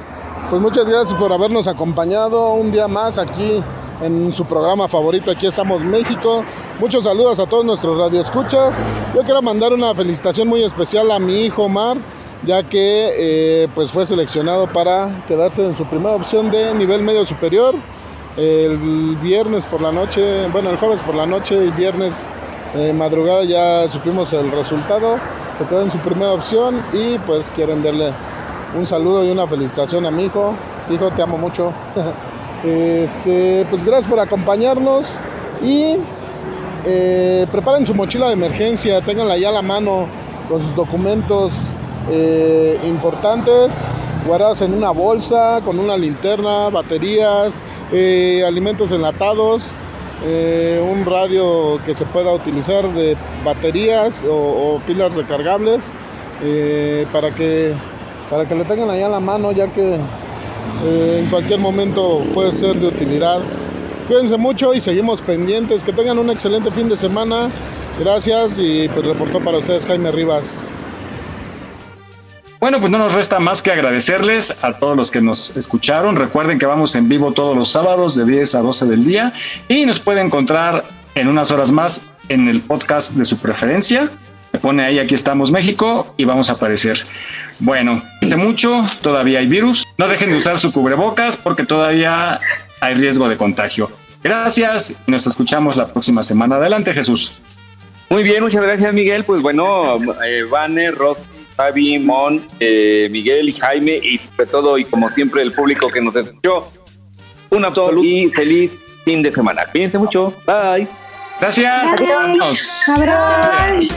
Pues 0.50 0.60
muchas 0.60 0.84
gracias 0.84 1.14
por 1.14 1.32
habernos 1.32 1.66
acompañado 1.66 2.52
un 2.54 2.70
día 2.72 2.88
más 2.88 3.18
aquí 3.18 3.62
en 4.04 4.32
su 4.32 4.44
programa 4.44 4.86
favorito. 4.86 5.30
Aquí 5.30 5.46
estamos 5.46 5.82
México. 5.82 6.44
Muchos 6.78 7.04
saludos 7.04 7.38
a 7.38 7.46
todos 7.46 7.64
nuestros 7.64 7.98
radioescuchas. 7.98 8.80
Yo 9.14 9.22
quiero 9.22 9.40
mandar 9.40 9.72
una 9.72 9.94
felicitación 9.94 10.46
muy 10.46 10.62
especial 10.62 11.10
a 11.10 11.18
mi 11.18 11.46
hijo 11.46 11.64
Omar, 11.64 11.96
ya 12.42 12.62
que 12.62 13.12
eh, 13.16 13.68
pues 13.74 13.90
fue 13.90 14.04
seleccionado 14.04 14.66
para 14.66 15.24
quedarse 15.26 15.64
en 15.66 15.76
su 15.76 15.86
primera 15.86 16.14
opción 16.14 16.50
de 16.50 16.74
nivel 16.74 17.02
medio 17.02 17.24
superior. 17.24 17.74
El 18.36 19.16
viernes 19.22 19.64
por 19.64 19.80
la 19.80 19.92
noche, 19.92 20.48
bueno, 20.48 20.70
el 20.70 20.76
jueves 20.76 21.00
por 21.02 21.14
la 21.14 21.24
noche 21.24 21.64
y 21.64 21.70
viernes 21.70 22.26
eh, 22.74 22.92
madrugada 22.92 23.44
ya 23.44 23.88
supimos 23.88 24.32
el 24.32 24.50
resultado. 24.50 25.16
Se 25.56 25.64
quedó 25.64 25.82
en 25.82 25.90
su 25.90 25.98
primera 25.98 26.32
opción 26.32 26.80
y 26.92 27.16
pues 27.20 27.50
quieren 27.50 27.82
darle 27.82 28.12
un 28.76 28.84
saludo 28.84 29.24
y 29.24 29.30
una 29.30 29.46
felicitación 29.46 30.04
a 30.04 30.10
mi 30.10 30.24
hijo. 30.24 30.54
Hijo, 30.90 31.10
te 31.10 31.22
amo 31.22 31.38
mucho. 31.38 31.72
Este, 32.64 33.66
pues 33.68 33.84
gracias 33.84 34.08
por 34.08 34.18
acompañarnos 34.20 35.06
y 35.62 35.96
eh, 36.86 37.46
preparen 37.52 37.84
su 37.84 37.92
mochila 37.94 38.28
de 38.28 38.32
emergencia, 38.32 39.02
ténganla 39.02 39.36
ya 39.36 39.50
a 39.50 39.52
la 39.52 39.60
mano 39.60 40.08
con 40.48 40.62
sus 40.62 40.74
documentos 40.74 41.52
eh, 42.10 42.78
importantes, 42.86 43.84
guardados 44.26 44.62
en 44.62 44.72
una 44.72 44.90
bolsa, 44.90 45.60
con 45.62 45.78
una 45.78 45.98
linterna, 45.98 46.70
baterías, 46.70 47.60
eh, 47.92 48.42
alimentos 48.46 48.92
enlatados, 48.92 49.68
un 50.90 51.04
radio 51.04 51.78
que 51.84 51.94
se 51.94 52.06
pueda 52.06 52.32
utilizar 52.32 52.90
de 52.94 53.14
baterías 53.44 54.24
o, 54.24 54.32
o 54.76 54.80
pilas 54.86 55.14
recargables 55.16 55.92
para 57.12 57.30
que 57.30 57.74
para 58.30 58.48
que 58.48 58.54
le 58.54 58.64
tengan 58.64 58.88
allá 58.88 59.04
a 59.04 59.10
la 59.10 59.20
mano 59.20 59.52
ya 59.52 59.66
que 59.66 59.98
eh, 60.84 61.20
en 61.22 61.30
cualquier 61.30 61.60
momento 61.60 62.22
puede 62.34 62.52
ser 62.52 62.76
de 62.76 62.86
utilidad. 62.88 63.40
Cuídense 64.08 64.36
mucho 64.36 64.74
y 64.74 64.80
seguimos 64.80 65.22
pendientes. 65.22 65.82
Que 65.82 65.92
tengan 65.92 66.18
un 66.18 66.30
excelente 66.30 66.70
fin 66.70 66.88
de 66.88 66.96
semana. 66.96 67.50
Gracias 67.98 68.58
y 68.58 68.88
pues 68.88 69.06
reportó 69.06 69.40
para 69.40 69.58
ustedes 69.58 69.86
Jaime 69.86 70.10
Rivas. 70.10 70.74
Bueno, 72.60 72.80
pues 72.80 72.90
no 72.90 72.96
nos 72.96 73.12
resta 73.12 73.40
más 73.40 73.62
que 73.62 73.70
agradecerles 73.72 74.64
a 74.64 74.72
todos 74.72 74.96
los 74.96 75.10
que 75.10 75.20
nos 75.20 75.54
escucharon. 75.56 76.16
Recuerden 76.16 76.58
que 76.58 76.64
vamos 76.64 76.96
en 76.96 77.08
vivo 77.10 77.32
todos 77.32 77.54
los 77.56 77.68
sábados 77.68 78.14
de 78.14 78.24
10 78.24 78.54
a 78.54 78.60
12 78.60 78.86
del 78.86 79.04
día 79.04 79.34
y 79.68 79.84
nos 79.84 80.00
puede 80.00 80.22
encontrar 80.22 80.84
en 81.14 81.28
unas 81.28 81.50
horas 81.50 81.72
más 81.72 82.10
en 82.30 82.48
el 82.48 82.62
podcast 82.62 83.12
de 83.16 83.26
su 83.26 83.36
preferencia. 83.36 84.08
Me 84.52 84.58
pone 84.58 84.82
ahí, 84.82 84.98
aquí 84.98 85.14
estamos 85.14 85.50
México 85.50 86.14
y 86.16 86.24
vamos 86.24 86.48
a 86.48 86.54
aparecer. 86.54 87.04
Bueno, 87.58 88.02
hace 88.22 88.36
mucho, 88.36 88.82
todavía 89.02 89.40
hay 89.40 89.46
virus. 89.46 89.83
No 89.96 90.08
dejen 90.08 90.30
de 90.30 90.36
usar 90.36 90.58
su 90.58 90.72
cubrebocas 90.72 91.36
porque 91.36 91.64
todavía 91.64 92.40
hay 92.80 92.94
riesgo 92.94 93.28
de 93.28 93.36
contagio. 93.36 93.90
Gracias 94.22 95.02
y 95.06 95.10
nos 95.10 95.26
escuchamos 95.26 95.76
la 95.76 95.86
próxima 95.86 96.22
semana. 96.22 96.56
Adelante, 96.56 96.92
Jesús. 96.94 97.40
Muy 98.08 98.22
bien, 98.22 98.42
muchas 98.42 98.62
gracias, 98.62 98.92
Miguel. 98.92 99.24
Pues 99.24 99.42
bueno, 99.42 99.98
eh, 100.24 100.44
Vane, 100.50 100.90
Rosy, 100.90 101.28
Javi, 101.56 101.98
Mon, 101.98 102.44
eh, 102.60 103.08
Miguel 103.10 103.48
y 103.48 103.52
Jaime 103.52 103.98
y 104.02 104.18
sobre 104.18 104.46
todo 104.46 104.78
y 104.78 104.84
como 104.84 105.10
siempre 105.10 105.42
el 105.42 105.52
público 105.52 105.88
que 105.88 106.00
nos 106.00 106.14
escuchó. 106.16 106.70
Un 107.50 107.64
absoluto 107.64 108.04
y 108.04 108.28
feliz 108.30 108.72
fin 109.04 109.22
de 109.22 109.32
semana. 109.32 109.64
Cuídense 109.70 109.98
mucho. 109.98 110.32
Bye. 110.46 110.88
Gracias. 111.40 112.00
Adiós. 112.00 112.82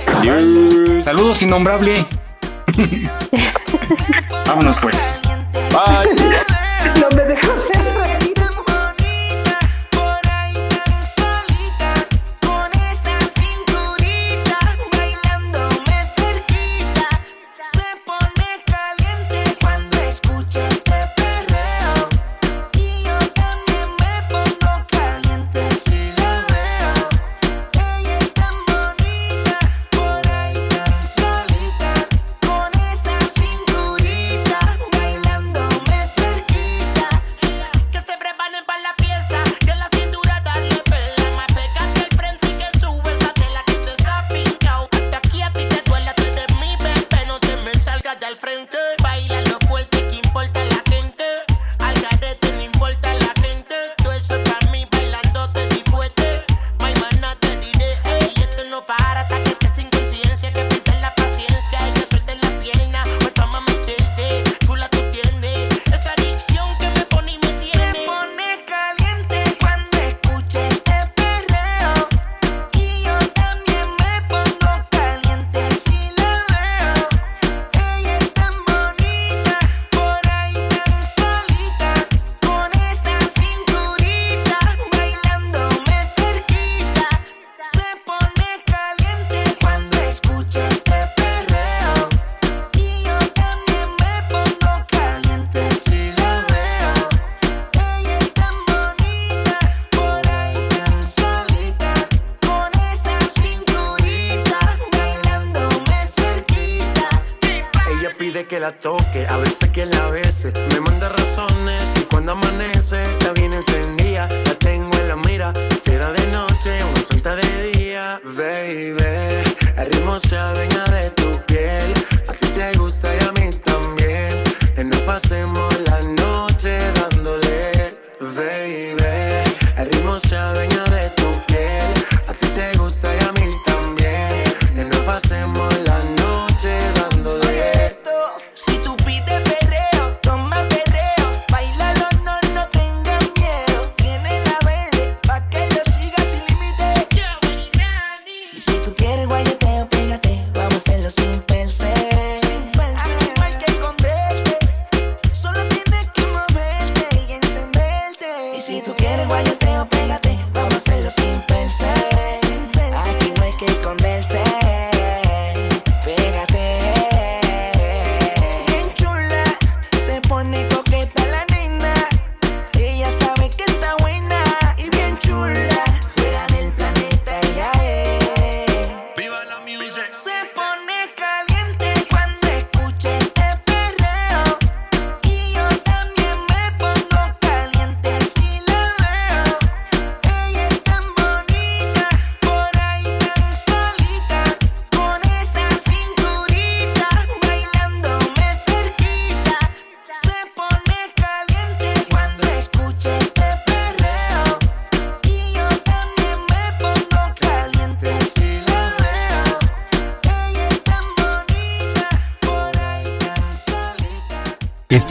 Adiós. 0.08 1.04
Saludos 1.04 1.42
innombrable. 1.42 2.06
Vámonos 4.46 4.78
pues. 4.82 5.27
Bye. 5.78 6.16
no 7.00 7.10
me 7.16 7.24
dejas. 7.26 7.67